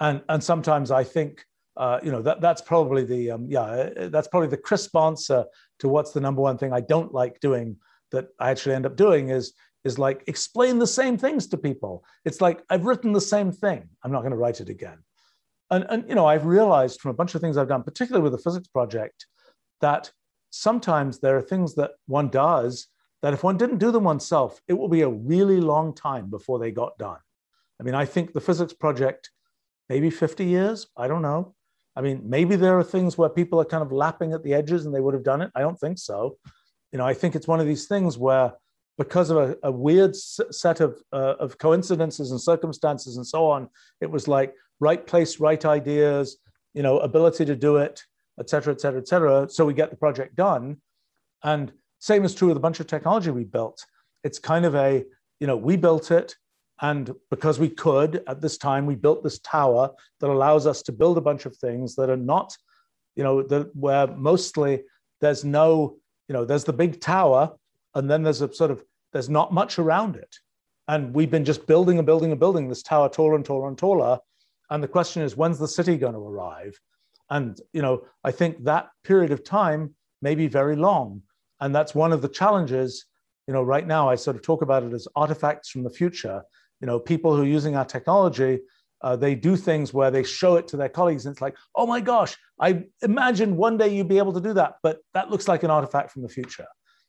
And, 0.00 0.22
and 0.28 0.42
sometimes 0.42 0.90
I 0.90 1.04
think 1.04 1.44
uh, 1.76 2.00
you 2.02 2.10
know 2.10 2.20
that 2.22 2.40
that's 2.40 2.60
probably 2.60 3.04
the 3.04 3.30
um, 3.30 3.46
yeah 3.48 3.62
uh, 3.62 4.08
that's 4.08 4.26
probably 4.26 4.48
the 4.48 4.56
crisp 4.56 4.96
answer 4.96 5.44
to 5.78 5.88
what's 5.88 6.10
the 6.10 6.20
number 6.20 6.42
one 6.42 6.58
thing 6.58 6.72
I 6.72 6.80
don't 6.80 7.14
like 7.14 7.38
doing 7.38 7.76
that 8.12 8.28
I 8.38 8.50
actually 8.50 8.74
end 8.74 8.86
up 8.86 8.96
doing 8.96 9.30
is 9.30 9.52
is 9.84 9.98
like 9.98 10.24
explain 10.26 10.78
the 10.78 10.86
same 10.86 11.16
things 11.16 11.46
to 11.48 11.56
people. 11.56 12.04
It's 12.24 12.40
like 12.40 12.62
I've 12.68 12.84
written 12.84 13.12
the 13.12 13.20
same 13.20 13.52
thing. 13.52 13.88
I'm 14.02 14.12
not 14.12 14.20
going 14.20 14.32
to 14.32 14.36
write 14.36 14.60
it 14.60 14.68
again. 14.68 14.98
And 15.70 15.84
and 15.88 16.08
you 16.08 16.14
know 16.14 16.26
I've 16.26 16.46
realized 16.46 17.00
from 17.00 17.10
a 17.10 17.14
bunch 17.14 17.34
of 17.34 17.40
things 17.40 17.56
I've 17.56 17.68
done, 17.68 17.82
particularly 17.82 18.22
with 18.22 18.32
the 18.32 18.38
physics 18.38 18.68
project, 18.68 19.26
that 19.80 20.10
sometimes 20.50 21.18
there 21.18 21.36
are 21.36 21.42
things 21.42 21.74
that 21.76 21.92
one 22.06 22.28
does 22.28 22.88
that 23.22 23.34
if 23.34 23.42
one 23.42 23.56
didn't 23.56 23.78
do 23.78 23.90
them 23.90 24.04
oneself, 24.04 24.60
it 24.68 24.74
will 24.74 24.88
be 24.88 25.02
a 25.02 25.08
really 25.08 25.60
long 25.60 25.94
time 25.94 26.30
before 26.30 26.58
they 26.58 26.70
got 26.70 26.96
done. 26.98 27.18
I 27.80 27.82
mean, 27.82 27.94
I 27.94 28.04
think 28.04 28.32
the 28.32 28.40
physics 28.40 28.72
project, 28.72 29.30
maybe 29.88 30.10
50 30.10 30.44
years, 30.44 30.86
I 30.96 31.08
don't 31.08 31.22
know. 31.22 31.54
I 31.96 32.00
mean, 32.00 32.22
maybe 32.24 32.54
there 32.54 32.78
are 32.78 32.84
things 32.84 33.18
where 33.18 33.28
people 33.28 33.60
are 33.60 33.64
kind 33.64 33.82
of 33.82 33.90
lapping 33.90 34.32
at 34.32 34.44
the 34.44 34.54
edges 34.54 34.86
and 34.86 34.94
they 34.94 35.00
would 35.00 35.14
have 35.14 35.24
done 35.24 35.42
it. 35.42 35.50
I 35.56 35.60
don't 35.60 35.78
think 35.78 35.98
so. 35.98 36.38
You 36.92 36.98
know, 36.98 37.06
I 37.06 37.14
think 37.14 37.34
it's 37.34 37.48
one 37.48 37.60
of 37.60 37.66
these 37.66 37.86
things 37.86 38.16
where 38.16 38.52
because 38.96 39.30
of 39.30 39.36
a, 39.36 39.56
a 39.62 39.70
weird 39.70 40.16
set 40.16 40.80
of, 40.80 41.00
uh, 41.12 41.34
of 41.38 41.58
coincidences 41.58 42.30
and 42.30 42.40
circumstances 42.40 43.16
and 43.16 43.26
so 43.26 43.46
on, 43.46 43.68
it 44.00 44.10
was 44.10 44.26
like 44.26 44.54
right 44.80 45.06
place, 45.06 45.38
right 45.38 45.64
ideas, 45.64 46.38
you 46.74 46.82
know, 46.82 46.98
ability 46.98 47.44
to 47.44 47.54
do 47.54 47.76
it, 47.76 48.02
et 48.40 48.50
cetera, 48.50 48.72
et 48.72 48.80
cetera, 48.80 49.00
et 49.00 49.08
cetera. 49.08 49.48
So 49.48 49.64
we 49.64 49.74
get 49.74 49.90
the 49.90 49.96
project 49.96 50.34
done. 50.34 50.78
And 51.44 51.72
same 52.00 52.24
is 52.24 52.34
true 52.34 52.48
with 52.48 52.56
a 52.56 52.60
bunch 52.60 52.80
of 52.80 52.86
technology 52.86 53.30
we 53.30 53.44
built. 53.44 53.84
It's 54.24 54.38
kind 54.38 54.64
of 54.64 54.74
a, 54.74 55.04
you 55.40 55.46
know, 55.46 55.56
we 55.56 55.76
built 55.76 56.10
it, 56.10 56.34
and 56.80 57.12
because 57.30 57.58
we 57.58 57.68
could 57.68 58.22
at 58.26 58.40
this 58.40 58.58
time, 58.58 58.86
we 58.86 58.94
built 58.94 59.22
this 59.22 59.38
tower 59.40 59.90
that 60.20 60.30
allows 60.30 60.66
us 60.66 60.82
to 60.82 60.92
build 60.92 61.18
a 61.18 61.20
bunch 61.20 61.46
of 61.46 61.56
things 61.56 61.94
that 61.96 62.10
are 62.10 62.16
not, 62.16 62.56
you 63.16 63.24
know, 63.24 63.42
the, 63.42 63.70
where 63.74 64.06
mostly 64.06 64.82
there's 65.20 65.44
no, 65.44 65.96
you 66.28 66.32
know, 66.32 66.44
there's 66.44 66.64
the 66.64 66.72
big 66.72 67.00
tower, 67.00 67.52
and 67.94 68.10
then 68.10 68.22
there's 68.22 68.42
a 68.42 68.52
sort 68.52 68.70
of, 68.70 68.84
there's 69.12 69.28
not 69.28 69.52
much 69.52 69.78
around 69.78 70.16
it. 70.16 70.36
And 70.86 71.14
we've 71.14 71.30
been 71.30 71.44
just 71.44 71.66
building 71.66 71.98
and 71.98 72.06
building 72.06 72.30
and 72.30 72.40
building 72.40 72.68
this 72.68 72.82
tower 72.82 73.08
taller 73.08 73.34
and 73.34 73.44
taller 73.44 73.68
and 73.68 73.76
taller. 73.76 74.18
And 74.70 74.82
the 74.82 74.88
question 74.88 75.22
is, 75.22 75.36
when's 75.36 75.58
the 75.58 75.68
city 75.68 75.96
going 75.96 76.14
to 76.14 76.20
arrive? 76.20 76.78
And, 77.30 77.60
you 77.72 77.82
know, 77.82 78.04
I 78.24 78.30
think 78.30 78.64
that 78.64 78.88
period 79.04 79.32
of 79.32 79.44
time 79.44 79.94
may 80.22 80.34
be 80.34 80.46
very 80.46 80.76
long. 80.76 81.22
And 81.60 81.74
that's 81.74 81.94
one 81.94 82.12
of 82.12 82.22
the 82.22 82.28
challenges, 82.28 83.06
you 83.46 83.52
know, 83.52 83.62
right 83.62 83.86
now 83.86 84.08
I 84.08 84.14
sort 84.14 84.36
of 84.36 84.42
talk 84.42 84.62
about 84.62 84.82
it 84.82 84.92
as 84.92 85.08
artifacts 85.14 85.70
from 85.70 85.82
the 85.82 85.90
future 85.90 86.42
you 86.80 86.86
know, 86.86 86.98
people 86.98 87.34
who 87.34 87.42
are 87.42 87.46
using 87.46 87.76
our 87.76 87.84
technology, 87.84 88.60
uh, 89.02 89.16
they 89.16 89.34
do 89.34 89.56
things 89.56 89.94
where 89.94 90.10
they 90.10 90.22
show 90.22 90.56
it 90.56 90.68
to 90.68 90.76
their 90.76 90.88
colleagues 90.88 91.26
and 91.26 91.32
it's 91.32 91.42
like, 91.42 91.56
oh 91.74 91.86
my 91.86 92.00
gosh, 92.00 92.36
I 92.60 92.84
imagine 93.02 93.56
one 93.56 93.76
day 93.76 93.94
you'd 93.94 94.08
be 94.08 94.18
able 94.18 94.32
to 94.32 94.40
do 94.40 94.52
that, 94.54 94.74
but 94.82 94.98
that 95.14 95.30
looks 95.30 95.48
like 95.48 95.62
an 95.62 95.70
artifact 95.70 96.10
from 96.10 96.22
the 96.22 96.28
future. 96.28 96.66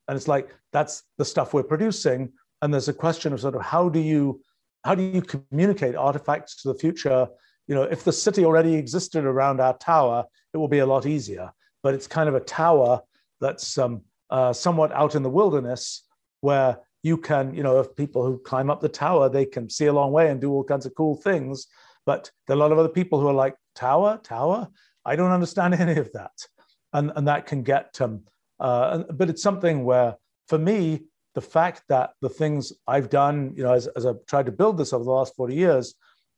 And 0.07 0.16
it's 0.16 0.28
like, 0.28 0.49
that's 0.72 1.03
the 1.18 1.26
stuff 1.26 1.53
we're 1.53 1.64
producing. 1.64 2.32
And 2.61 2.74
there's 2.74 2.88
a 2.88 2.94
question 2.94 3.34
of 3.34 3.40
sort 3.40 3.56
of 3.56 3.61
how 3.61 3.90
do 3.90 3.99
you, 3.99 4.41
how 4.84 4.95
do 4.95 5.03
you 5.03 5.22
communicate 5.22 5.95
artifacts 5.95 6.61
to 6.61 6.68
the 6.68 6.78
future? 6.78 7.28
You 7.68 7.76
know, 7.76 7.84
if 7.84 8.03
the 8.03 8.11
city 8.11 8.45
already 8.45 8.76
existed 8.76 9.26
around 9.26 9.60
our 9.60 9.78
tower, 9.78 10.26
it 10.53 10.57
will 10.57 10.68
be 10.68 10.80
a 10.80 10.86
lot 10.86 11.06
easier. 11.06 11.52
But 11.84 11.94
it's 11.94 12.07
kind 12.07 12.28
of 12.28 12.36
a 12.36 12.40
tower 12.40 13.02
that's 13.40 13.78
um, 13.78 14.02
uh, 14.30 14.53
somewhat 14.53 14.91
out 14.91 15.16
in 15.16 15.24
the 15.24 15.30
wilderness 15.30 16.03
where 16.41 16.78
you 17.04 17.18
can, 17.18 17.54
you 17.54 17.64
know, 17.64 17.80
if 17.80 17.96
people 17.96 18.26
who 18.26 18.38
climb 18.40 18.70
up 18.70 18.82
the 18.82 18.90
tower, 18.90 19.30
they 19.30 19.46
can 19.46 19.70
see 19.70 19.86
a 19.86 19.94
long 19.94 20.12
way 20.12 20.30
and 20.30 20.42
do 20.42 20.52
all 20.52 20.64
kinds 20.64 20.86
of 20.86 20.96
cool 20.96 21.16
things. 21.16 21.68
But 22.06 22.32
there 22.48 22.56
are 22.56 22.60
a 22.60 22.62
lot 22.62 22.72
of 22.72 22.80
other 22.80 22.90
people 22.90 23.20
who 23.20 23.28
are 23.28 23.34
like, 23.34 23.56
tower, 23.76 24.20
tower? 24.24 24.68
I 25.06 25.16
don't 25.16 25.32
understand 25.32 25.74
any 25.76 26.00
of 26.00 26.12
that. 26.14 26.32
And, 26.94 27.12
and 27.16 27.28
that 27.28 27.46
can 27.46 27.64
get, 27.64 28.00
um, 28.02 28.24
uh, 28.60 29.04
but 29.14 29.30
it's 29.30 29.44
something 29.44 29.84
where, 29.84 30.16
for 30.48 30.58
me, 30.58 31.04
the 31.36 31.42
fact 31.42 31.84
that 31.90 32.12
the 32.22 32.30
things 32.30 32.74
I've 32.88 33.10
done, 33.10 33.54
you 33.56 33.64
know, 33.64 33.74
as, 33.74 33.88
as 33.88 34.06
I've 34.06 34.26
tried 34.26 34.48
to 34.48 34.52
build 34.52 34.78
this 34.78 34.94
over 34.94 35.04
the 35.04 35.12
last 35.12 35.36
40 35.36 35.56
years, 35.56 35.96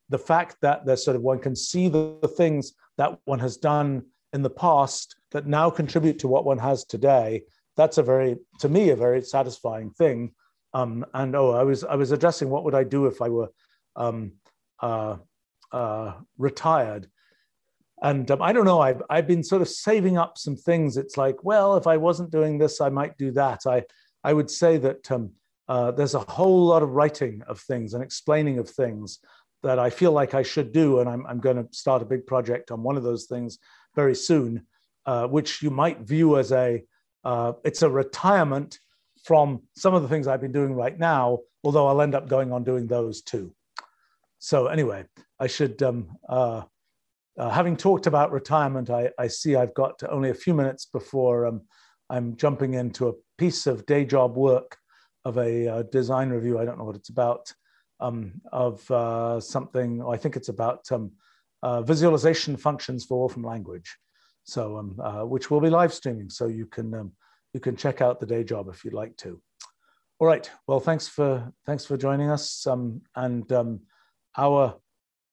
the 0.09 0.19
fact 0.19 0.57
that 0.61 0.85
there's 0.85 1.03
sort 1.03 1.15
of 1.15 1.21
one 1.21 1.39
can 1.39 1.55
see 1.55 1.87
the, 1.87 2.17
the 2.21 2.27
things 2.27 2.73
that 2.97 3.17
one 3.25 3.39
has 3.39 3.55
done 3.57 4.03
in 4.33 4.41
the 4.41 4.49
past 4.49 5.15
that 5.31 5.47
now 5.47 5.69
contribute 5.69 6.19
to 6.19 6.27
what 6.27 6.45
one 6.45 6.57
has 6.57 6.83
today, 6.83 7.43
that's 7.77 7.97
a 7.97 8.03
very, 8.03 8.35
to 8.59 8.69
me, 8.69 8.89
a 8.89 8.95
very 8.95 9.21
satisfying 9.21 9.89
thing. 9.91 10.33
Um, 10.73 11.05
and 11.13 11.35
oh, 11.35 11.51
I 11.51 11.63
was 11.63 11.83
I 11.83 11.95
was 11.95 12.11
addressing 12.11 12.49
what 12.49 12.63
would 12.63 12.75
I 12.75 12.83
do 12.83 13.07
if 13.07 13.21
I 13.21 13.29
were 13.29 13.49
um, 13.95 14.33
uh, 14.81 15.17
uh, 15.71 16.13
retired, 16.37 17.09
and 18.01 18.29
um, 18.31 18.41
I 18.41 18.53
don't 18.53 18.65
know. 18.65 18.79
I've 18.79 19.01
I've 19.09 19.27
been 19.27 19.43
sort 19.43 19.61
of 19.61 19.67
saving 19.67 20.17
up 20.17 20.37
some 20.37 20.55
things. 20.55 20.97
It's 20.97 21.17
like, 21.17 21.43
well, 21.43 21.75
if 21.75 21.87
I 21.87 21.97
wasn't 21.97 22.31
doing 22.31 22.57
this, 22.57 22.79
I 22.79 22.89
might 22.89 23.17
do 23.17 23.31
that. 23.31 23.61
I 23.67 23.83
I 24.23 24.33
would 24.33 24.49
say 24.49 24.77
that 24.77 25.11
um, 25.11 25.31
uh, 25.67 25.91
there's 25.91 26.15
a 26.15 26.19
whole 26.19 26.65
lot 26.65 26.83
of 26.83 26.91
writing 26.91 27.41
of 27.47 27.59
things 27.59 27.93
and 27.93 28.03
explaining 28.03 28.57
of 28.59 28.69
things 28.69 29.19
that 29.63 29.77
I 29.77 29.89
feel 29.89 30.11
like 30.11 30.33
I 30.33 30.43
should 30.43 30.71
do, 30.71 30.99
and 30.99 31.09
I'm 31.09 31.25
I'm 31.27 31.39
going 31.39 31.57
to 31.57 31.67
start 31.73 32.01
a 32.01 32.05
big 32.05 32.25
project 32.25 32.71
on 32.71 32.81
one 32.81 32.95
of 32.95 33.03
those 33.03 33.25
things 33.25 33.59
very 33.95 34.15
soon, 34.15 34.65
uh, 35.05 35.27
which 35.27 35.61
you 35.61 35.69
might 35.69 35.99
view 35.99 36.37
as 36.37 36.53
a 36.53 36.81
uh, 37.23 37.53
it's 37.63 37.81
a 37.81 37.89
retirement 37.89 38.79
from 39.23 39.61
some 39.75 39.93
of 39.93 40.01
the 40.01 40.07
things 40.07 40.27
I've 40.27 40.41
been 40.41 40.51
doing 40.51 40.73
right 40.73 40.97
now, 40.97 41.39
although 41.63 41.87
I'll 41.87 42.01
end 42.01 42.15
up 42.15 42.27
going 42.27 42.51
on 42.51 42.63
doing 42.63 42.87
those 42.87 43.21
too. 43.21 43.53
So 44.39 44.67
anyway, 44.67 45.05
I 45.39 45.47
should, 45.47 45.81
um, 45.83 46.17
uh, 46.27 46.63
uh, 47.37 47.49
having 47.49 47.77
talked 47.77 48.07
about 48.07 48.31
retirement, 48.31 48.89
I, 48.89 49.11
I, 49.17 49.27
see 49.27 49.55
I've 49.55 49.73
got 49.73 50.01
only 50.09 50.31
a 50.31 50.35
few 50.35 50.53
minutes 50.53 50.85
before 50.85 51.45
um, 51.45 51.61
I'm 52.09 52.35
jumping 52.35 52.73
into 52.73 53.09
a 53.09 53.13
piece 53.37 53.67
of 53.67 53.85
day 53.85 54.03
job 54.03 54.35
work 54.35 54.77
of 55.23 55.37
a 55.37 55.67
uh, 55.67 55.83
design 55.83 56.29
review. 56.29 56.59
I 56.59 56.65
don't 56.65 56.77
know 56.79 56.83
what 56.83 56.95
it's 56.95 57.09
about, 57.09 57.53
um, 57.99 58.41
of 58.51 58.89
uh, 58.89 59.39
something, 59.39 60.03
I 60.03 60.17
think 60.17 60.35
it's 60.35 60.49
about 60.49 60.91
um, 60.91 61.11
uh, 61.61 61.83
visualization 61.83 62.57
functions 62.57 63.05
for 63.05 63.19
Wolfram 63.19 63.43
language. 63.43 63.95
So, 64.43 64.77
um, 64.77 64.99
uh, 64.99 65.23
which 65.23 65.51
will 65.51 65.61
be 65.61 65.69
live 65.69 65.93
streaming, 65.93 66.29
so 66.29 66.47
you 66.47 66.65
can 66.65 66.93
um, 66.95 67.11
you 67.53 67.59
can 67.59 67.75
check 67.75 68.01
out 68.01 68.19
the 68.19 68.25
day 68.25 68.43
job 68.43 68.69
if 68.69 68.83
you'd 68.83 68.93
like 68.93 69.15
to. 69.17 69.41
All 70.19 70.27
right. 70.27 70.49
Well, 70.67 70.79
thanks 70.79 71.07
for 71.07 71.51
thanks 71.65 71.85
for 71.85 71.97
joining 71.97 72.29
us. 72.29 72.65
Um, 72.67 73.01
and 73.15 73.51
um, 73.51 73.79
our 74.37 74.75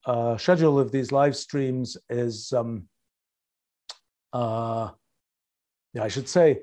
uh, 0.07 0.36
schedule 0.39 0.78
of 0.78 0.90
these 0.90 1.12
live 1.12 1.36
streams 1.36 1.97
is, 2.09 2.53
um, 2.53 2.89
uh, 4.32 4.90
yeah, 5.93 6.05
I 6.05 6.09
should 6.09 6.28
say, 6.28 6.61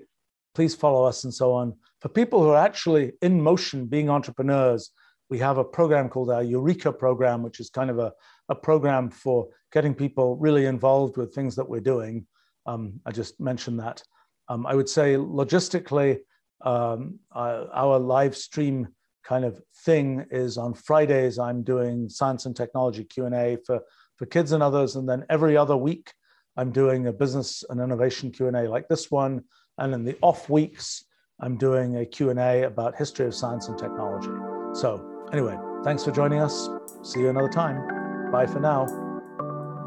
please 0.56 0.73
follow 0.73 1.06
us 1.06 1.23
and 1.23 1.34
so 1.34 1.53
on. 1.53 1.76
For 2.02 2.10
people 2.10 2.41
who 2.41 2.49
are 2.49 2.65
actually 2.65 3.14
in 3.22 3.40
motion, 3.40 3.86
being 3.86 4.10
entrepreneurs, 4.10 4.91
we 5.30 5.38
have 5.40 5.57
a 5.57 5.64
program 5.64 6.10
called 6.10 6.32
our 6.32 6.44
Eureka 6.44 6.91
program, 6.91 7.44
which 7.44 7.60
is 7.60 7.69
kind 7.69 7.90
of 7.90 7.99
a, 7.99 8.11
a 8.49 8.56
program 8.56 9.10
for 9.10 9.48
getting 9.72 9.94
people 9.94 10.38
really 10.38 10.65
involved 10.65 11.18
with 11.18 11.34
things 11.34 11.56
that 11.56 11.68
we're 11.68 11.82
doing. 11.82 12.26
Um, 12.65 12.99
I 13.06 13.11
just 13.11 13.40
mentioned 13.40 13.80
that. 13.80 14.02
Um, 14.48 14.66
I 14.66 14.76
would 14.76 14.90
say 14.90 15.16
logistically, 15.16 16.20
um, 16.62 17.20
uh, 17.34 17.66
our 17.74 18.00
live 18.00 18.36
stream 18.36 18.88
kind 19.24 19.44
of 19.44 19.62
thing 19.84 20.26
is 20.32 20.58
on 20.58 20.74
Fridays. 20.74 21.40
I'm 21.40 21.64
doing 21.64 22.10
science 22.10 22.46
and 22.46 22.56
technology 22.56 23.04
Q 23.04 23.26
and 23.26 23.36
A 23.36 23.58
for 23.66 23.82
for 24.18 24.26
kids 24.26 24.54
and 24.54 24.64
others, 24.64 24.96
and 24.96 25.08
then 25.10 25.26
every 25.30 25.58
other 25.58 25.76
week 25.76 26.14
I'm 26.58 26.72
doing 26.72 27.08
a 27.08 27.14
business 27.14 27.64
and 27.70 27.82
innovation 27.82 28.32
Q 28.32 28.48
and 28.48 28.56
A 28.56 28.70
like 28.70 28.88
this 28.88 29.12
one. 29.12 29.44
And 29.78 29.94
in 29.94 30.06
the 30.06 30.18
off 30.22 30.50
weeks, 30.50 31.04
I'm 31.42 31.58
doing 31.58 31.98
a 31.98 32.06
Q 32.06 32.30
and 32.30 32.40
A 32.40 32.64
about 32.64 32.96
history 32.96 33.26
of 33.26 33.36
science 33.36 33.68
and 33.68 33.78
technology. 33.78 34.30
So 34.74 35.28
anyway, 35.34 35.58
thanks 35.84 36.04
for 36.04 36.12
joining 36.12 36.40
us. 36.40 36.70
See 37.04 37.22
you 37.22 37.30
another 37.30 37.50
time. 37.50 38.32
Bye 38.32 38.46
for 38.46 38.60
now. 38.60 38.88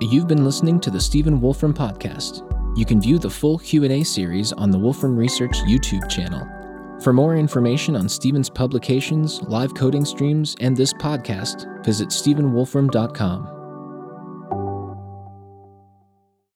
You've 0.00 0.28
been 0.28 0.44
listening 0.44 0.78
to 0.80 0.90
the 0.90 1.00
Stephen 1.00 1.40
Wolfram 1.40 1.74
podcast. 1.74 2.57
You 2.74 2.84
can 2.84 3.00
view 3.00 3.18
the 3.18 3.30
full 3.30 3.58
Q&A 3.58 4.04
series 4.04 4.52
on 4.52 4.70
the 4.70 4.78
Wolfram 4.78 5.16
Research 5.16 5.58
YouTube 5.60 6.08
channel. 6.08 6.46
For 7.02 7.12
more 7.12 7.36
information 7.36 7.96
on 7.96 8.08
Stephen's 8.08 8.50
publications, 8.50 9.42
live 9.42 9.74
coding 9.74 10.04
streams, 10.04 10.56
and 10.60 10.76
this 10.76 10.92
podcast, 10.92 11.84
visit 11.84 12.08
stephenwolfram.com. 12.08 13.57